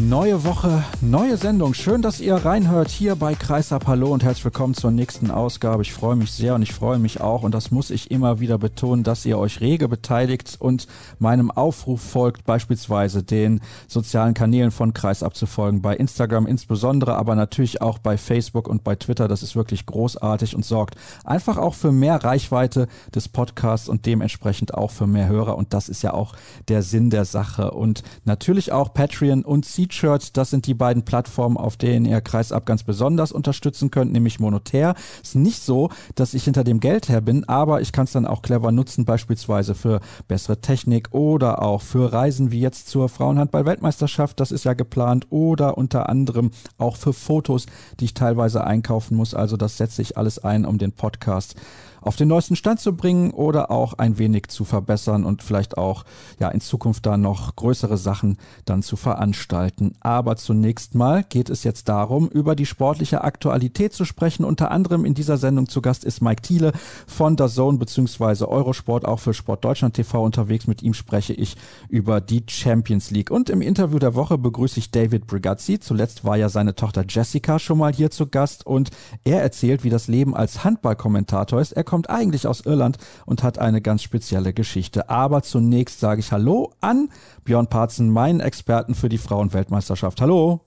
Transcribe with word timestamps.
Neue 0.00 0.44
Woche, 0.44 0.84
neue 1.00 1.36
Sendung. 1.36 1.74
Schön, 1.74 2.02
dass 2.02 2.20
ihr 2.20 2.36
reinhört 2.36 2.88
hier 2.88 3.16
bei 3.16 3.34
Kreisab. 3.34 3.88
Hallo 3.88 4.12
und 4.12 4.22
herzlich 4.22 4.44
willkommen 4.44 4.74
zur 4.74 4.92
nächsten 4.92 5.32
Ausgabe. 5.32 5.82
Ich 5.82 5.92
freue 5.92 6.14
mich 6.14 6.30
sehr 6.30 6.54
und 6.54 6.62
ich 6.62 6.72
freue 6.72 7.00
mich 7.00 7.20
auch 7.20 7.42
und 7.42 7.52
das 7.52 7.72
muss 7.72 7.90
ich 7.90 8.12
immer 8.12 8.38
wieder 8.38 8.58
betonen, 8.58 9.02
dass 9.02 9.26
ihr 9.26 9.38
euch 9.38 9.60
rege 9.60 9.88
beteiligt 9.88 10.56
und 10.60 10.86
meinem 11.18 11.50
Aufruf 11.50 12.00
folgt, 12.00 12.44
beispielsweise 12.44 13.24
den 13.24 13.60
sozialen 13.88 14.34
Kanälen 14.34 14.70
von 14.70 14.94
Kreisab 14.94 15.34
zu 15.34 15.46
folgen. 15.46 15.82
Bei 15.82 15.96
Instagram 15.96 16.46
insbesondere, 16.46 17.16
aber 17.16 17.34
natürlich 17.34 17.82
auch 17.82 17.98
bei 17.98 18.16
Facebook 18.16 18.68
und 18.68 18.84
bei 18.84 18.94
Twitter. 18.94 19.26
Das 19.26 19.42
ist 19.42 19.56
wirklich 19.56 19.84
großartig 19.84 20.54
und 20.54 20.64
sorgt 20.64 20.94
einfach 21.24 21.56
auch 21.56 21.74
für 21.74 21.90
mehr 21.90 22.22
Reichweite 22.22 22.86
des 23.12 23.28
Podcasts 23.28 23.88
und 23.88 24.06
dementsprechend 24.06 24.74
auch 24.74 24.92
für 24.92 25.08
mehr 25.08 25.26
Hörer. 25.26 25.56
Und 25.56 25.74
das 25.74 25.88
ist 25.88 26.02
ja 26.02 26.14
auch 26.14 26.36
der 26.68 26.84
Sinn 26.84 27.10
der 27.10 27.24
Sache. 27.24 27.72
Und 27.72 28.04
natürlich 28.24 28.70
auch 28.70 28.94
Patreon 28.94 29.44
und 29.44 29.64
C 29.64 29.87
T-Shirts. 29.88 30.32
Das 30.32 30.50
sind 30.50 30.66
die 30.66 30.74
beiden 30.74 31.04
Plattformen, 31.04 31.56
auf 31.56 31.76
denen 31.76 32.06
ihr 32.06 32.20
Kreisab 32.20 32.66
ganz 32.66 32.82
besonders 32.82 33.32
unterstützen 33.32 33.90
könnt, 33.90 34.12
nämlich 34.12 34.40
Monetär. 34.40 34.94
Ist 35.22 35.34
nicht 35.34 35.62
so, 35.62 35.90
dass 36.14 36.34
ich 36.34 36.44
hinter 36.44 36.64
dem 36.64 36.80
Geld 36.80 37.08
her 37.08 37.20
bin, 37.20 37.48
aber 37.48 37.80
ich 37.80 37.92
kann 37.92 38.04
es 38.04 38.12
dann 38.12 38.26
auch 38.26 38.42
clever 38.42 38.72
nutzen, 38.72 39.04
beispielsweise 39.04 39.74
für 39.74 40.00
bessere 40.28 40.60
Technik 40.60 41.08
oder 41.12 41.62
auch 41.62 41.82
für 41.82 42.12
Reisen 42.12 42.50
wie 42.50 42.60
jetzt 42.60 42.88
zur 42.88 43.08
Frauenhandball-Weltmeisterschaft. 43.08 44.40
Das 44.40 44.52
ist 44.52 44.64
ja 44.64 44.74
geplant 44.74 45.26
oder 45.30 45.78
unter 45.78 46.08
anderem 46.08 46.50
auch 46.76 46.96
für 46.96 47.12
Fotos, 47.12 47.66
die 48.00 48.06
ich 48.06 48.14
teilweise 48.14 48.64
einkaufen 48.64 49.16
muss. 49.16 49.34
Also 49.34 49.56
das 49.56 49.76
setze 49.76 50.02
ich 50.02 50.16
alles 50.16 50.38
ein, 50.38 50.64
um 50.64 50.78
den 50.78 50.92
Podcast 50.92 51.54
auf 52.00 52.16
den 52.16 52.28
neuesten 52.28 52.56
Stand 52.56 52.80
zu 52.80 52.96
bringen 52.96 53.30
oder 53.30 53.70
auch 53.70 53.94
ein 53.94 54.18
wenig 54.18 54.48
zu 54.48 54.64
verbessern 54.64 55.24
und 55.24 55.42
vielleicht 55.42 55.78
auch 55.78 56.04
ja 56.38 56.48
in 56.48 56.60
Zukunft 56.60 57.06
da 57.06 57.16
noch 57.16 57.56
größere 57.56 57.96
Sachen 57.96 58.38
dann 58.64 58.82
zu 58.82 58.96
veranstalten. 58.96 59.94
Aber 60.00 60.36
zunächst 60.36 60.94
mal 60.94 61.24
geht 61.24 61.50
es 61.50 61.64
jetzt 61.64 61.88
darum, 61.88 62.28
über 62.28 62.54
die 62.54 62.66
sportliche 62.66 63.22
Aktualität 63.22 63.92
zu 63.92 64.04
sprechen. 64.04 64.44
Unter 64.44 64.70
anderem 64.70 65.04
in 65.04 65.14
dieser 65.14 65.36
Sendung 65.36 65.68
zu 65.68 65.82
Gast 65.82 66.04
ist 66.04 66.22
Mike 66.22 66.42
Thiele 66.42 66.72
von 67.06 67.36
der 67.36 67.48
Zone 67.48 67.78
bzw. 67.78 68.44
Eurosport, 68.44 69.04
auch 69.04 69.20
für 69.20 69.34
Sport 69.34 69.64
Deutschland 69.64 69.94
TV 69.94 70.22
unterwegs. 70.22 70.66
Mit 70.66 70.82
ihm 70.82 70.94
spreche 70.94 71.32
ich 71.32 71.56
über 71.88 72.20
die 72.20 72.44
Champions 72.48 73.10
League. 73.10 73.30
Und 73.30 73.50
im 73.50 73.62
Interview 73.62 73.98
der 73.98 74.14
Woche 74.14 74.38
begrüße 74.38 74.78
ich 74.78 74.90
David 74.90 75.26
Brigazzi. 75.26 75.78
Zuletzt 75.80 76.24
war 76.24 76.36
ja 76.36 76.48
seine 76.48 76.74
Tochter 76.74 77.04
Jessica 77.08 77.58
schon 77.58 77.78
mal 77.78 77.92
hier 77.92 78.10
zu 78.10 78.26
Gast 78.26 78.66
und 78.66 78.90
er 79.24 79.42
erzählt, 79.42 79.84
wie 79.84 79.90
das 79.90 80.08
Leben 80.08 80.34
als 80.34 80.64
Handballkommentator 80.64 81.60
ist. 81.60 81.72
Er 81.72 81.84
kommt 81.88 82.10
eigentlich 82.10 82.46
aus 82.46 82.60
Irland 82.60 82.98
und 83.24 83.42
hat 83.42 83.58
eine 83.58 83.80
ganz 83.80 84.02
spezielle 84.02 84.52
Geschichte. 84.52 85.08
Aber 85.08 85.42
zunächst 85.42 86.00
sage 86.00 86.20
ich 86.20 86.30
Hallo 86.32 86.74
an 86.82 87.08
Björn 87.44 87.66
Parzen, 87.66 88.10
meinen 88.10 88.40
Experten 88.40 88.94
für 88.94 89.08
die 89.08 89.16
Frauenweltmeisterschaft. 89.16 90.20
Hallo. 90.20 90.60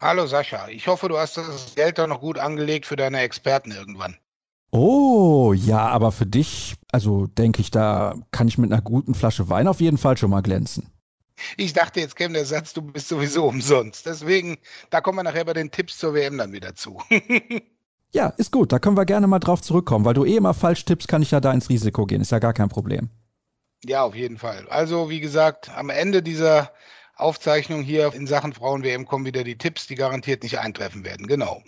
Hallo 0.00 0.26
Sascha, 0.26 0.68
ich 0.68 0.88
hoffe, 0.88 1.08
du 1.08 1.18
hast 1.18 1.36
das 1.36 1.74
Geld 1.76 1.98
doch 1.98 2.06
noch 2.06 2.20
gut 2.20 2.38
angelegt 2.38 2.86
für 2.86 2.96
deine 2.96 3.20
Experten 3.20 3.70
irgendwann. 3.70 4.16
Oh, 4.70 5.52
ja, 5.52 5.86
aber 5.86 6.10
für 6.10 6.24
dich, 6.24 6.76
also 6.90 7.26
denke 7.26 7.60
ich, 7.60 7.70
da 7.70 8.14
kann 8.30 8.48
ich 8.48 8.56
mit 8.56 8.72
einer 8.72 8.80
guten 8.80 9.14
Flasche 9.14 9.50
Wein 9.50 9.68
auf 9.68 9.82
jeden 9.82 9.98
Fall 9.98 10.16
schon 10.16 10.30
mal 10.30 10.40
glänzen. 10.40 10.90
Ich 11.58 11.74
dachte, 11.74 12.00
jetzt 12.00 12.16
käme 12.16 12.34
der 12.34 12.46
Satz, 12.46 12.72
du 12.72 12.80
bist 12.80 13.08
sowieso 13.08 13.44
umsonst. 13.46 14.06
Deswegen, 14.06 14.56
da 14.88 15.02
kommen 15.02 15.18
wir 15.18 15.22
nachher 15.22 15.44
bei 15.44 15.52
den 15.52 15.70
Tipps 15.70 15.98
zur 15.98 16.14
WM 16.14 16.38
dann 16.38 16.52
wieder 16.52 16.74
zu. 16.74 16.98
Ja, 18.14 18.28
ist 18.36 18.52
gut. 18.52 18.72
Da 18.72 18.78
können 18.78 18.96
wir 18.96 19.06
gerne 19.06 19.26
mal 19.26 19.38
drauf 19.38 19.62
zurückkommen, 19.62 20.04
weil 20.04 20.14
du 20.14 20.24
eh 20.24 20.36
immer 20.36 20.54
falsch 20.54 20.84
tippst, 20.84 21.08
kann 21.08 21.22
ich 21.22 21.30
ja 21.30 21.40
da 21.40 21.52
ins 21.52 21.68
Risiko 21.68 22.06
gehen. 22.06 22.20
Ist 22.20 22.32
ja 22.32 22.38
gar 22.38 22.52
kein 22.52 22.68
Problem. 22.68 23.08
Ja, 23.84 24.04
auf 24.04 24.14
jeden 24.14 24.38
Fall. 24.38 24.66
Also, 24.68 25.10
wie 25.10 25.20
gesagt, 25.20 25.70
am 25.76 25.90
Ende 25.90 26.22
dieser 26.22 26.70
Aufzeichnung 27.16 27.82
hier 27.82 28.12
in 28.14 28.26
Sachen 28.26 28.52
Frauen-WM 28.52 29.06
kommen 29.06 29.24
wieder 29.24 29.44
die 29.44 29.56
Tipps, 29.56 29.86
die 29.86 29.94
garantiert 29.94 30.42
nicht 30.42 30.58
eintreffen 30.58 31.04
werden. 31.04 31.26
Genau. 31.26 31.62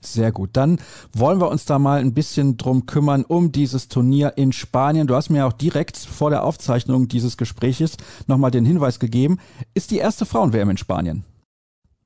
Sehr 0.00 0.32
gut. 0.32 0.50
Dann 0.54 0.80
wollen 1.12 1.40
wir 1.40 1.48
uns 1.48 1.64
da 1.64 1.78
mal 1.78 2.00
ein 2.00 2.12
bisschen 2.12 2.56
drum 2.56 2.86
kümmern, 2.86 3.24
um 3.24 3.52
dieses 3.52 3.88
Turnier 3.88 4.32
in 4.36 4.52
Spanien. 4.52 5.06
Du 5.06 5.14
hast 5.14 5.30
mir 5.30 5.46
auch 5.46 5.52
direkt 5.52 5.96
vor 5.96 6.30
der 6.30 6.42
Aufzeichnung 6.42 7.06
dieses 7.06 7.36
Gespräches 7.36 7.96
nochmal 8.26 8.50
den 8.50 8.64
Hinweis 8.64 8.98
gegeben. 8.98 9.38
Ist 9.74 9.92
die 9.92 9.98
erste 9.98 10.26
Frauen-WM 10.26 10.70
in 10.70 10.76
Spanien? 10.76 11.24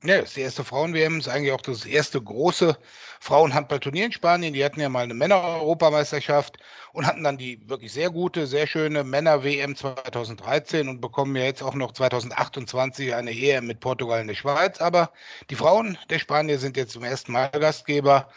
Ja, 0.07 0.21
das 0.21 0.29
ist 0.29 0.37
die 0.37 0.41
erste 0.41 0.63
Frauen-WM, 0.63 1.19
ist 1.19 1.27
eigentlich 1.27 1.51
auch 1.51 1.59
das 1.59 1.85
erste 1.85 2.21
große 2.21 2.77
Frauenhandballturnier 3.19 4.05
in 4.05 4.13
Spanien. 4.13 4.53
Die 4.53 4.63
hatten 4.63 4.79
ja 4.79 4.87
mal 4.87 5.03
eine 5.03 5.13
Männer-Europameisterschaft 5.13 6.59
und 6.93 7.05
hatten 7.05 7.25
dann 7.25 7.37
die 7.37 7.59
wirklich 7.67 7.91
sehr 7.91 8.09
gute, 8.09 8.47
sehr 8.47 8.67
schöne 8.67 9.03
Männer-WM 9.03 9.75
2013 9.75 10.87
und 10.87 11.01
bekommen 11.01 11.35
ja 11.35 11.43
jetzt 11.43 11.61
auch 11.61 11.73
noch 11.73 11.91
2028 11.91 13.15
eine 13.15 13.31
EM 13.31 13.67
mit 13.67 13.81
Portugal 13.81 14.21
in 14.21 14.27
der 14.27 14.35
Schweiz. 14.35 14.79
Aber 14.79 15.11
die 15.49 15.55
Frauen 15.55 15.97
der 16.09 16.19
Spanier 16.19 16.57
sind 16.57 16.77
jetzt 16.77 16.93
zum 16.93 17.03
ersten 17.03 17.33
Mal 17.33 17.49
Gastgeber 17.49 18.29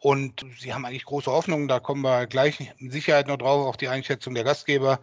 und 0.00 0.46
sie 0.58 0.72
haben 0.72 0.86
eigentlich 0.86 1.04
große 1.04 1.30
Hoffnungen. 1.30 1.68
Da 1.68 1.78
kommen 1.78 2.00
wir 2.00 2.26
gleich 2.26 2.58
mit 2.78 2.90
Sicherheit 2.90 3.26
noch 3.26 3.36
drauf 3.36 3.66
auf 3.66 3.76
die 3.76 3.88
Einschätzung 3.88 4.34
der 4.34 4.44
Gastgeber. 4.44 4.98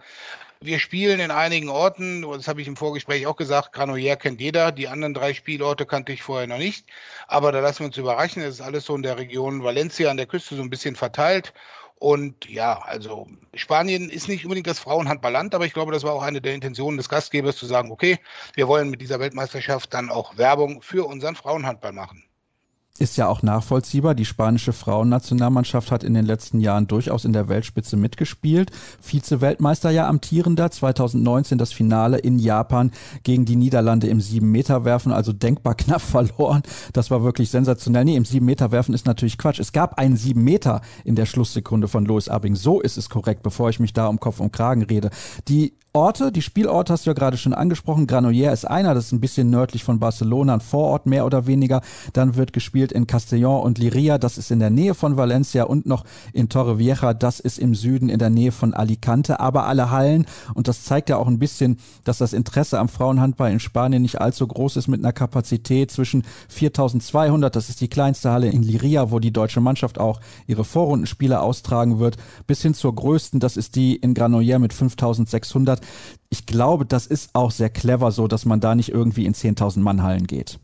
Wir 0.62 0.80
spielen 0.80 1.20
in 1.20 1.32
einigen 1.32 1.70
Orten, 1.70 2.22
das 2.24 2.48
habe 2.48 2.62
ich 2.62 2.68
im 2.68 2.76
Vorgespräch 2.76 3.28
auch 3.28 3.36
gesagt, 3.36 3.74
Granollers 3.74 4.20
kennt 4.20 4.42
jeder, 4.42 4.72
die 4.72 4.88
anderen 4.88 5.14
drei 5.14 5.34
Spielorte 5.34 5.86
kannte 5.86 6.14
ich 6.14 6.24
vorher 6.24 6.48
noch 6.48 6.58
nicht, 6.58 6.88
aber 7.28 7.52
da 7.52 7.60
lassen 7.60 7.80
wir 7.80 7.88
uns 7.88 7.98
überraschen, 7.98 8.42
das 8.42 8.56
ist 8.56 8.62
alles 8.62 8.86
so 8.86 8.96
in 8.96 9.04
der 9.04 9.18
Region 9.18 9.64
Valencia 9.64 10.10
an 10.10 10.18
der 10.18 10.26
Küste 10.26 10.56
so 10.56 10.62
ein 10.62 10.70
bisschen 10.70 10.96
verteilt. 10.96 11.54
Und 11.98 12.50
ja, 12.50 12.80
also 12.80 13.28
Spanien 13.54 14.10
ist 14.10 14.28
nicht 14.28 14.46
unbedingt 14.46 14.68
das 14.68 14.80
Frauenhandballland, 14.80 15.56
aber 15.56 15.66
ich 15.66 15.74
glaube, 15.74 15.92
das 15.94 16.04
war 16.04 16.14
auch 16.14 16.24
eine 16.24 16.42
der 16.42 16.54
Intentionen 16.54 16.98
des 16.98 17.10
Gastgebers 17.10 17.58
zu 17.58 17.66
sagen, 17.66 17.92
okay, 17.92 18.20
wir 18.54 18.68
wollen 18.68 18.90
mit 18.90 19.02
dieser 19.02 19.20
Weltmeisterschaft 19.20 19.94
dann 19.94 20.10
auch 20.10 20.38
Werbung 20.38 20.82
für 20.82 21.06
unseren 21.08 21.36
Frauenhandball 21.36 21.94
machen 21.94 22.24
ist 22.98 23.18
ja 23.18 23.28
auch 23.28 23.44
nachvollziehbar. 23.44 24.16
Die 24.16 24.24
spanische 24.24 24.72
Frauennationalmannschaft 24.72 25.92
hat 25.92 26.04
in 26.04 26.14
den 26.14 26.26
letzten 26.26 26.62
Jahren 26.62 26.88
durchaus 26.88 27.26
in 27.26 27.34
der 27.34 27.50
Weltspitze 27.50 27.98
mitgespielt. 27.98 28.72
Vize-Weltmeister 29.02 29.90
ja 29.90 30.08
amtierender. 30.08 30.72
2019 30.72 31.58
das 31.58 31.74
Finale 31.74 32.18
in 32.18 32.40
Japan 32.40 32.92
gegen 33.24 33.44
die 33.46 33.58
Niederlande 33.58 34.08
im 34.08 34.20
7-Meter-Werfen, 34.20 35.12
also 35.12 35.34
denkbar 35.34 35.76
knapp 35.76 36.02
verloren. 36.02 36.64
Das 36.94 37.12
war 37.12 37.24
wirklich 37.24 37.50
sensationell. 37.50 38.06
Nee, 38.06 38.16
im 38.16 38.24
7-Meter-Werfen 38.24 38.94
ist 38.94 39.06
natürlich 39.06 39.38
Quatsch. 39.38 39.60
Es 39.60 39.74
gab 39.74 40.00
einen 40.00 40.16
7 40.16 40.42
Meter 40.42 40.82
in 41.04 41.16
der 41.16 41.26
Schlusssekunde 41.26 41.90
von 41.90 42.06
Louis 42.06 42.30
Abing. 42.30 42.56
So 42.56 42.80
ist 42.80 42.98
es 42.98 43.10
korrekt, 43.10 43.44
bevor 43.44 43.70
ich 43.70 43.80
mich 43.80 43.92
da 43.92 44.08
um 44.08 44.20
Kopf 44.20 44.40
und 44.40 44.54
Kragen 44.54 44.84
rede. 44.84 45.10
Die 45.50 45.74
Orte, 45.96 46.34
die 46.34 46.42
Spielorte 46.42 46.92
hast 46.92 47.06
du 47.06 47.12
ja 47.12 47.14
gerade 47.14 47.38
schon 47.38 47.54
angesprochen. 47.54 48.06
Granollers 48.06 48.60
ist 48.60 48.66
einer, 48.66 48.94
das 48.94 49.06
ist 49.06 49.12
ein 49.14 49.22
bisschen 49.22 49.50
nördlich 49.50 49.86
von 49.86 49.98
Barcelona, 49.98 50.56
ein 50.56 50.60
Vorort 50.60 51.06
mehr 51.06 51.26
oder 51.26 51.48
weniger. 51.48 51.82
Dann 52.12 52.36
wird 52.36 52.52
gespielt 52.52 52.92
in 52.92 53.08
Castellón 53.08 53.62
und 53.62 53.78
Liria, 53.78 54.18
das 54.18 54.38
ist 54.38 54.52
in 54.52 54.60
der 54.60 54.70
Nähe 54.70 54.94
von 54.94 55.16
Valencia 55.16 55.64
und 55.64 55.86
noch 55.86 56.04
in 56.34 56.50
Torrevieja, 56.50 57.14
das 57.14 57.40
ist 57.40 57.58
im 57.58 57.76
Süden 57.76 58.10
in 58.10 58.20
der 58.20 58.30
Nähe 58.30 58.52
von 58.52 58.74
Alicante. 58.74 59.40
Aber 59.40 59.68
alle 59.68 59.90
Hallen, 59.90 60.26
und 60.54 60.68
das 60.68 60.84
zeigt 60.84 61.08
ja 61.08 61.16
auch 61.16 61.28
ein 61.28 61.40
bisschen, 61.40 61.78
dass 62.04 62.18
das 62.18 62.34
Interesse 62.34 62.78
am 62.78 62.90
Frauenhandball 62.90 63.54
in 63.54 63.62
Spanien 63.62 64.02
nicht 64.02 64.20
allzu 64.20 64.46
groß 64.46 64.76
ist 64.76 64.90
mit 64.90 65.00
einer 65.00 65.14
Kapazität 65.14 65.92
zwischen 65.92 66.24
4200, 66.50 67.56
das 67.56 67.70
ist 67.70 67.80
die 67.80 67.88
kleinste 67.88 68.32
Halle 68.32 68.50
in 68.50 68.64
Liria, 68.64 69.12
wo 69.12 69.20
die 69.20 69.32
deutsche 69.32 69.62
Mannschaft 69.62 69.98
auch 69.98 70.20
ihre 70.46 70.66
Vorrundenspiele 70.66 71.40
austragen 71.40 72.00
wird, 72.00 72.18
bis 72.48 72.62
hin 72.62 72.74
zur 72.74 72.94
größten, 72.94 73.40
das 73.40 73.56
ist 73.56 73.78
die 73.78 73.96
in 73.96 74.14
Granollers 74.14 74.60
mit 74.60 74.74
5600 74.74 75.85
ich 76.30 76.46
glaube, 76.46 76.86
das 76.86 77.08
ist 77.08 77.30
auch 77.34 77.52
sehr 77.52 77.70
clever 77.70 78.12
so, 78.12 78.28
dass 78.28 78.46
man 78.46 78.60
da 78.60 78.76
nicht 78.76 78.90
irgendwie 78.90 79.26
in 79.26 79.34
10.000 79.34 79.80
Mann 79.80 80.04
Hallen 80.04 80.28
geht. 80.28 80.60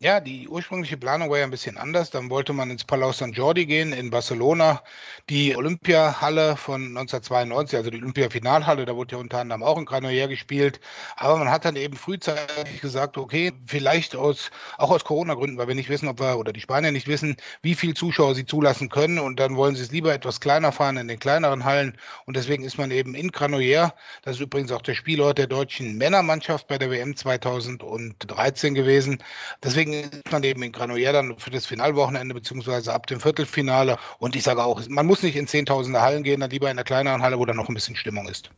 Ja, 0.00 0.20
die 0.20 0.48
ursprüngliche 0.48 0.98
Planung 0.98 1.30
war 1.30 1.38
ja 1.38 1.44
ein 1.44 1.50
bisschen 1.50 1.78
anders. 1.78 2.10
Dann 2.10 2.28
wollte 2.28 2.52
man 2.52 2.70
ins 2.70 2.84
Palau 2.84 3.12
San 3.12 3.32
Jordi 3.32 3.64
gehen 3.64 3.92
in 3.94 4.10
Barcelona, 4.10 4.82
die 5.30 5.56
Olympiahalle 5.56 6.56
von 6.56 6.88
1992, 6.88 7.78
also 7.78 7.90
die 7.90 8.02
Olympia-Finalhalle, 8.02 8.84
da 8.84 8.94
wurde 8.96 9.14
ja 9.14 9.20
unter 9.20 9.38
anderem 9.38 9.62
auch 9.62 9.78
in 9.78 9.86
Granollers 9.86 10.28
gespielt. 10.28 10.78
Aber 11.16 11.38
man 11.38 11.50
hat 11.50 11.64
dann 11.64 11.76
eben 11.76 11.96
frühzeitig 11.96 12.82
gesagt, 12.82 13.16
okay, 13.16 13.52
vielleicht 13.66 14.14
aus, 14.14 14.50
auch 14.76 14.90
aus 14.90 15.04
Corona-Gründen, 15.04 15.56
weil 15.56 15.68
wir 15.68 15.74
nicht 15.74 15.88
wissen, 15.88 16.08
ob 16.08 16.20
wir, 16.20 16.38
oder 16.38 16.52
die 16.52 16.60
Spanier 16.60 16.92
nicht 16.92 17.06
wissen, 17.08 17.36
wie 17.62 17.74
viel 17.74 17.94
Zuschauer 17.94 18.34
sie 18.34 18.44
zulassen 18.44 18.90
können. 18.90 19.18
Und 19.18 19.40
dann 19.40 19.56
wollen 19.56 19.74
sie 19.76 19.82
es 19.82 19.92
lieber 19.92 20.12
etwas 20.12 20.40
kleiner 20.40 20.72
fahren 20.72 20.98
in 20.98 21.08
den 21.08 21.18
kleineren 21.18 21.64
Hallen. 21.64 21.96
Und 22.26 22.36
deswegen 22.36 22.64
ist 22.64 22.76
man 22.76 22.90
eben 22.90 23.14
in 23.14 23.30
Granollers, 23.30 23.92
das 24.22 24.36
ist 24.36 24.42
übrigens 24.42 24.70
auch 24.72 24.82
der 24.82 24.94
Spielort 24.94 25.38
der 25.38 25.46
deutschen 25.46 25.96
Männermannschaft 25.96 26.66
bei 26.66 26.76
der 26.76 26.90
WM 26.90 27.16
2013 27.16 28.74
gewesen. 28.74 29.22
Deswegen 29.62 29.83
deswegen 29.84 30.10
ist 30.10 30.32
man 30.32 30.42
eben 30.42 30.62
in 30.62 30.72
Granollers 30.72 31.12
dann 31.12 31.38
für 31.38 31.50
das 31.50 31.66
Finalwochenende 31.66 32.34
beziehungsweise 32.34 32.92
ab 32.92 33.06
dem 33.06 33.20
Viertelfinale. 33.20 33.96
Und 34.18 34.36
ich 34.36 34.42
sage 34.42 34.64
auch, 34.64 34.80
man 34.88 35.06
muss 35.06 35.22
nicht 35.22 35.36
in 35.36 35.46
Zehntausende 35.46 36.00
Hallen 36.00 36.22
gehen, 36.22 36.40
dann 36.40 36.50
lieber 36.50 36.66
in 36.66 36.72
einer 36.72 36.84
kleineren 36.84 37.22
Halle, 37.22 37.38
wo 37.38 37.44
dann 37.44 37.56
noch 37.56 37.68
ein 37.68 37.74
bisschen 37.74 37.96
Stimmung 37.96 38.28
ist. 38.28 38.50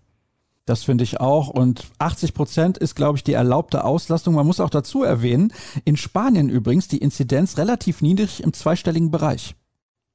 Das 0.64 0.82
finde 0.82 1.04
ich 1.04 1.20
auch. 1.20 1.48
Und 1.48 1.84
80 1.98 2.34
Prozent 2.34 2.78
ist, 2.78 2.96
glaube 2.96 3.18
ich, 3.18 3.24
die 3.24 3.34
erlaubte 3.34 3.84
Auslastung. 3.84 4.34
Man 4.34 4.46
muss 4.46 4.58
auch 4.58 4.70
dazu 4.70 5.04
erwähnen, 5.04 5.52
in 5.84 5.96
Spanien 5.96 6.48
übrigens 6.48 6.88
die 6.88 6.98
Inzidenz 6.98 7.56
relativ 7.56 8.02
niedrig 8.02 8.42
im 8.42 8.52
zweistelligen 8.52 9.12
Bereich. 9.12 9.54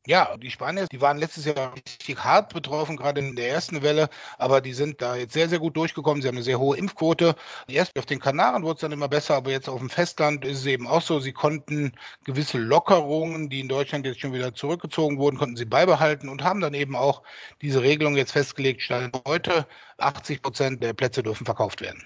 Ja, 0.08 0.36
die 0.38 0.50
Spanier, 0.50 0.88
die 0.88 1.00
waren 1.00 1.18
letztes 1.20 1.46
Jahr 1.46 1.76
richtig 1.76 2.18
hart 2.24 2.52
betroffen, 2.54 2.98
gerade 2.98 3.22
in 3.22 3.36
der 3.36 3.50
ersten 3.50 3.84
Welle, 3.84 4.10
aber 4.40 4.60
die 4.60 4.74
sind 4.74 5.00
da 5.00 5.16
jetzt 5.16 5.34
sehr, 5.34 5.48
sehr 5.48 5.60
gut 5.60 5.78
durchgekommen. 5.78 6.24
Sie 6.24 6.28
haben 6.28 6.38
eine 6.38 6.44
sehr 6.44 6.60
hohe 6.60 6.76
Impfquote. 6.76 7.36
Erst 7.68 7.98
auf 8.00 8.08
den 8.08 8.20
Kanaren 8.20 8.64
wurde 8.64 8.76
es 8.76 8.82
dann 8.82 8.92
immer 8.92 9.08
besser, 9.08 9.36
aber 9.36 9.52
jetzt 9.52 9.70
auf 9.70 9.78
dem 9.80 9.92
Festland 9.92 10.44
ist 10.44 10.60
es 10.60 10.66
eben 10.66 10.88
auch 10.88 11.04
so, 11.04 11.20
sie 11.20 11.34
konnten 11.34 11.92
gewisse 12.24 12.58
Lockerungen, 12.58 13.50
die 13.50 13.60
in 13.60 13.68
Deutschland 13.70 14.08
jetzt 14.08 14.22
schon 14.22 14.34
wieder 14.34 14.56
zurückgezogen 14.56 15.20
wurden, 15.20 15.38
konnten 15.38 15.56
sie 15.56 15.66
beibehalten 15.66 16.30
und 16.30 16.44
haben 16.44 16.62
dann 16.62 16.74
eben 16.74 16.96
auch 16.96 17.22
diese 17.62 17.84
Regelung 17.84 18.16
jetzt 18.18 18.32
festgelegt, 18.32 18.82
statt 18.82 19.12
heute 19.28 19.68
80 20.00 20.42
Prozent 20.42 20.84
der 20.84 20.94
Plätze 20.94 21.22
dürfen 21.22 21.46
verkauft 21.46 21.80
werden. 21.82 22.04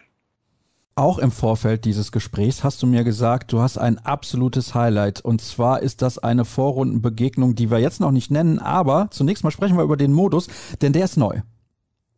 Auch 0.98 1.18
im 1.18 1.32
Vorfeld 1.32 1.84
dieses 1.84 2.14
Gesprächs 2.14 2.64
hast 2.64 2.82
du 2.82 2.88
mir 2.88 3.04
gesagt, 3.04 3.52
du 3.52 3.60
hast 3.60 3.78
ein 3.78 3.98
absolutes 3.98 4.74
Highlight. 4.76 5.20
Und 5.20 5.42
zwar 5.42 5.82
ist 5.82 6.02
das 6.02 6.20
eine 6.20 6.46
Vorrundenbegegnung, 6.46 7.54
die 7.54 7.70
wir 7.70 7.80
jetzt 7.80 8.00
noch 8.00 8.12
nicht 8.12 8.32
nennen, 8.32 8.60
aber 8.60 9.10
zunächst 9.12 9.44
mal 9.44 9.52
sprechen 9.52 9.76
wir 9.76 9.84
über 9.84 9.98
den 9.98 10.14
Modus, 10.14 10.48
denn 10.82 10.94
der 10.94 11.04
ist 11.04 11.18
neu. 11.18 11.42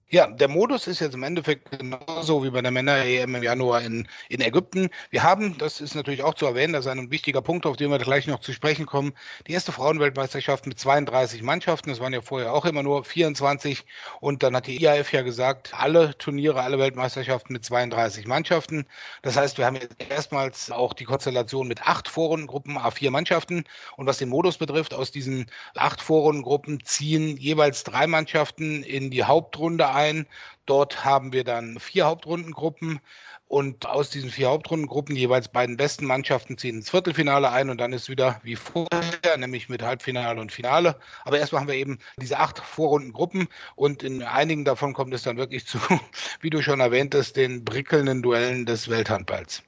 Ja, 0.09 0.25
der 0.27 0.47
Modus 0.47 0.87
ist 0.87 1.01
jetzt 1.01 1.15
im 1.15 1.23
Endeffekt 1.23 1.69
genauso 1.69 2.41
wie 2.41 2.49
bei 2.49 2.61
der 2.61 2.71
Männer-EM 2.71 3.35
im 3.35 3.43
Januar 3.43 3.81
in, 3.81 4.07
in 4.29 4.39
Ägypten. 4.39 4.89
Wir 5.09 5.21
haben, 5.21 5.57
das 5.57 5.81
ist 5.81 5.95
natürlich 5.95 6.23
auch 6.23 6.33
zu 6.33 6.45
erwähnen, 6.45 6.71
das 6.71 6.85
ist 6.85 6.91
ein 6.91 7.11
wichtiger 7.11 7.41
Punkt, 7.41 7.65
auf 7.65 7.75
den 7.75 7.91
wir 7.91 7.97
gleich 7.97 8.25
noch 8.25 8.39
zu 8.39 8.53
sprechen 8.53 8.85
kommen, 8.85 9.11
die 9.47 9.51
erste 9.51 9.73
Frauenweltmeisterschaft 9.73 10.65
mit 10.65 10.79
32 10.79 11.43
Mannschaften. 11.43 11.89
Das 11.89 11.99
waren 11.99 12.13
ja 12.13 12.21
vorher 12.21 12.53
auch 12.53 12.63
immer 12.63 12.83
nur 12.83 13.03
24. 13.03 13.85
Und 14.21 14.43
dann 14.43 14.55
hat 14.55 14.67
die 14.67 14.81
IAF 14.81 15.11
ja 15.11 15.23
gesagt, 15.23 15.73
alle 15.73 16.17
Turniere, 16.17 16.61
alle 16.61 16.79
Weltmeisterschaften 16.79 17.51
mit 17.51 17.65
32 17.65 18.27
Mannschaften. 18.27 18.85
Das 19.23 19.35
heißt, 19.35 19.57
wir 19.57 19.65
haben 19.65 19.75
jetzt 19.75 19.97
erstmals 20.09 20.71
auch 20.71 20.93
die 20.93 21.03
Konstellation 21.03 21.67
mit 21.67 21.85
acht 21.85 22.07
Vorrundengruppen, 22.07 22.77
A4 22.77 23.11
Mannschaften. 23.11 23.65
Und 23.97 24.05
was 24.05 24.19
den 24.19 24.29
Modus 24.29 24.57
betrifft, 24.57 24.93
aus 24.93 25.11
diesen 25.11 25.51
acht 25.75 25.99
Vorrundengruppen 26.01 26.81
ziehen 26.85 27.35
jeweils 27.35 27.83
drei 27.83 28.07
Mannschaften 28.07 28.83
in 28.83 29.11
die 29.11 29.25
Hauptrunde 29.25 29.96
ein. 29.97 30.27
Dort 30.65 31.03
haben 31.03 31.33
wir 31.33 31.43
dann 31.43 31.79
vier 31.79 32.05
Hauptrundengruppen 32.05 32.99
und 33.47 33.85
aus 33.85 34.09
diesen 34.09 34.29
vier 34.29 34.49
Hauptrundengruppen 34.49 35.15
jeweils 35.15 35.47
beiden 35.47 35.77
besten 35.77 36.05
Mannschaften 36.05 36.57
ziehen 36.57 36.77
ins 36.77 36.89
Viertelfinale 36.89 37.49
ein 37.49 37.69
und 37.69 37.79
dann 37.79 37.93
ist 37.93 38.09
wieder 38.09 38.39
wie 38.43 38.55
vorher, 38.55 39.37
nämlich 39.37 39.69
mit 39.69 39.81
Halbfinale 39.81 40.39
und 40.39 40.51
Finale. 40.51 40.97
Aber 41.23 41.39
erstmal 41.39 41.61
haben 41.61 41.67
wir 41.67 41.75
eben 41.75 41.99
diese 42.19 42.39
acht 42.39 42.59
Vorrundengruppen 42.59 43.47
und 43.75 44.03
in 44.03 44.21
einigen 44.23 44.65
davon 44.65 44.93
kommt 44.93 45.13
es 45.13 45.23
dann 45.23 45.37
wirklich 45.37 45.65
zu, 45.65 45.79
wie 46.41 46.49
du 46.49 46.61
schon 46.61 46.79
erwähntest, 46.79 47.37
den 47.37 47.63
brickelnden 47.63 48.21
Duellen 48.21 48.65
des 48.65 48.89
Welthandballs. 48.89 49.63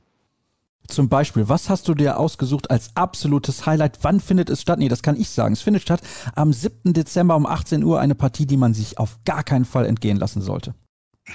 Zum 0.89 1.07
Beispiel, 1.07 1.47
was 1.47 1.69
hast 1.69 1.87
du 1.87 1.93
dir 1.93 2.17
ausgesucht 2.17 2.71
als 2.71 2.89
absolutes 2.95 3.67
Highlight? 3.67 3.99
Wann 4.01 4.19
findet 4.19 4.49
es 4.49 4.61
statt? 4.61 4.79
Nee, 4.79 4.89
das 4.89 5.03
kann 5.03 5.15
ich 5.15 5.29
sagen. 5.29 5.53
Es 5.53 5.61
findet 5.61 5.83
statt 5.83 6.01
am 6.35 6.51
7. 6.51 6.93
Dezember 6.93 7.35
um 7.35 7.45
18 7.45 7.83
Uhr, 7.83 7.99
eine 7.99 8.15
Partie, 8.15 8.47
die 8.47 8.57
man 8.57 8.73
sich 8.73 8.97
auf 8.97 9.19
gar 9.23 9.43
keinen 9.43 9.65
Fall 9.65 9.85
entgehen 9.85 10.17
lassen 10.17 10.41
sollte. 10.41 10.73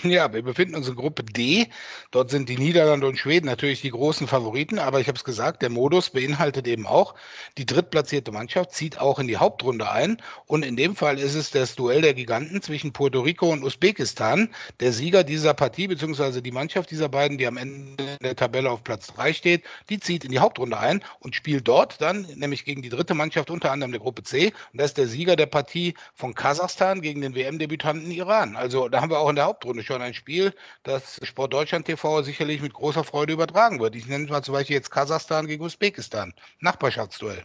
Ja, 0.02 0.32
wir 0.32 0.43
befinden 0.43 0.75
uns 0.75 0.88
in 0.88 0.96
Gruppe 0.96 1.23
D. 1.23 1.69
Dort 2.11 2.31
sind 2.31 2.49
die 2.49 2.58
Niederlande 2.58 3.06
und 3.06 3.19
Schweden 3.19 3.46
natürlich 3.46 3.81
die 3.81 3.91
großen 3.91 4.26
Favoriten, 4.26 4.79
aber 4.79 5.00
ich 5.00 5.08
habe 5.08 5.17
es 5.17 5.25
gesagt, 5.25 5.62
der 5.62 5.70
Modus 5.70 6.11
beinhaltet 6.11 6.67
eben 6.67 6.87
auch, 6.87 7.14
die 7.58 7.67
drittplatzierte 7.67 8.32
Mannschaft 8.32 8.73
zieht 8.73 8.99
auch 8.99 9.19
in 9.19 9.29
die 9.29 9.37
Hauptrunde 9.37 9.91
ein 9.91 10.20
und 10.46 10.64
in 10.64 10.76
dem 10.76 10.96
Fall 10.96 11.19
ist 11.19 11.35
es 11.35 11.50
das 11.50 11.76
Duell 11.76 12.02
der 12.02 12.14
Giganten 12.14 12.61
zwischen 12.61 12.93
Puerto 12.93 13.20
Rico 13.20 13.50
und 13.50 13.62
Usbekistan. 13.62 14.50
Der 14.81 14.93
Sieger 14.93 15.25
dieser 15.25 15.55
Partie, 15.55 15.87
beziehungsweise 15.87 16.43
die 16.43 16.52
Mannschaft 16.52 16.90
dieser 16.90 17.08
beiden, 17.08 17.38
die 17.38 17.47
am 17.47 17.56
Ende 17.56 18.05
der 18.23 18.37
Tabelle 18.37 18.70
auf 18.70 18.85
Platz 18.85 19.08
3 19.08 19.32
steht, 19.32 19.64
die 19.88 20.00
zieht 20.00 20.25
in 20.25 20.32
die 20.32 20.38
Hauptrunde 20.40 20.79
ein 20.79 21.02
und 21.20 21.35
spielt 21.35 21.69
dort 21.69 22.00
dann, 22.00 22.26
nämlich 22.35 22.64
gegen 22.64 22.82
die 22.82 22.88
dritte 22.88 23.14
Mannschaft 23.14 23.50
unter 23.50 23.70
anderem 23.70 23.93
der 23.93 24.00
Gruppe 24.00 24.23
C 24.23 24.52
und 24.73 24.81
das 24.81 24.90
ist 24.90 24.99
der 24.99 25.06
Sieger 25.06 25.37
der 25.37 25.47
Partie 25.47 25.94
von 26.14 26.35
Kasachstan 26.35 27.00
gegen 27.00 27.20
den 27.20 27.35
WM-Debütanten 27.35 28.11
Iran. 28.11 28.56
Also 28.56 28.88
da 28.88 29.00
haben 29.00 29.11
wir 29.11 29.19
auch 29.19 29.31
in 29.31 29.37
der 29.37 29.47
Hauptrunde 29.47 29.83
schon 29.86 30.02
ein 30.02 30.14
Spiel, 30.14 30.54
das 30.82 31.20
Sport 31.22 31.52
Deutschland 31.52 31.86
TV 31.86 32.22
sicherlich 32.22 32.60
mit 32.60 32.75
großer 32.75 33.04
Freude 33.04 33.32
übertragen 33.32 33.81
wird. 33.81 33.96
Ich 33.96 34.06
nenne 34.06 34.26
mal 34.26 34.42
zum 34.42 34.54
Beispiel 34.54 34.76
jetzt 34.76 34.90
Kasachstan 34.90 35.46
gegen 35.46 35.64
Usbekistan. 35.64 36.34
Nachbarschaftsduell. 36.60 37.44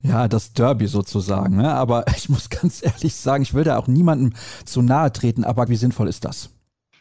Ja, 0.00 0.28
das 0.28 0.52
Derby 0.52 0.86
sozusagen. 0.86 1.56
Ne? 1.56 1.72
Aber 1.72 2.04
ich 2.16 2.28
muss 2.28 2.50
ganz 2.50 2.84
ehrlich 2.84 3.14
sagen, 3.14 3.42
ich 3.42 3.54
will 3.54 3.64
da 3.64 3.78
auch 3.78 3.88
niemandem 3.88 4.34
zu 4.64 4.82
nahe 4.82 5.12
treten. 5.12 5.44
Aber 5.44 5.68
wie 5.68 5.76
sinnvoll 5.76 6.08
ist 6.08 6.24
das? 6.24 6.50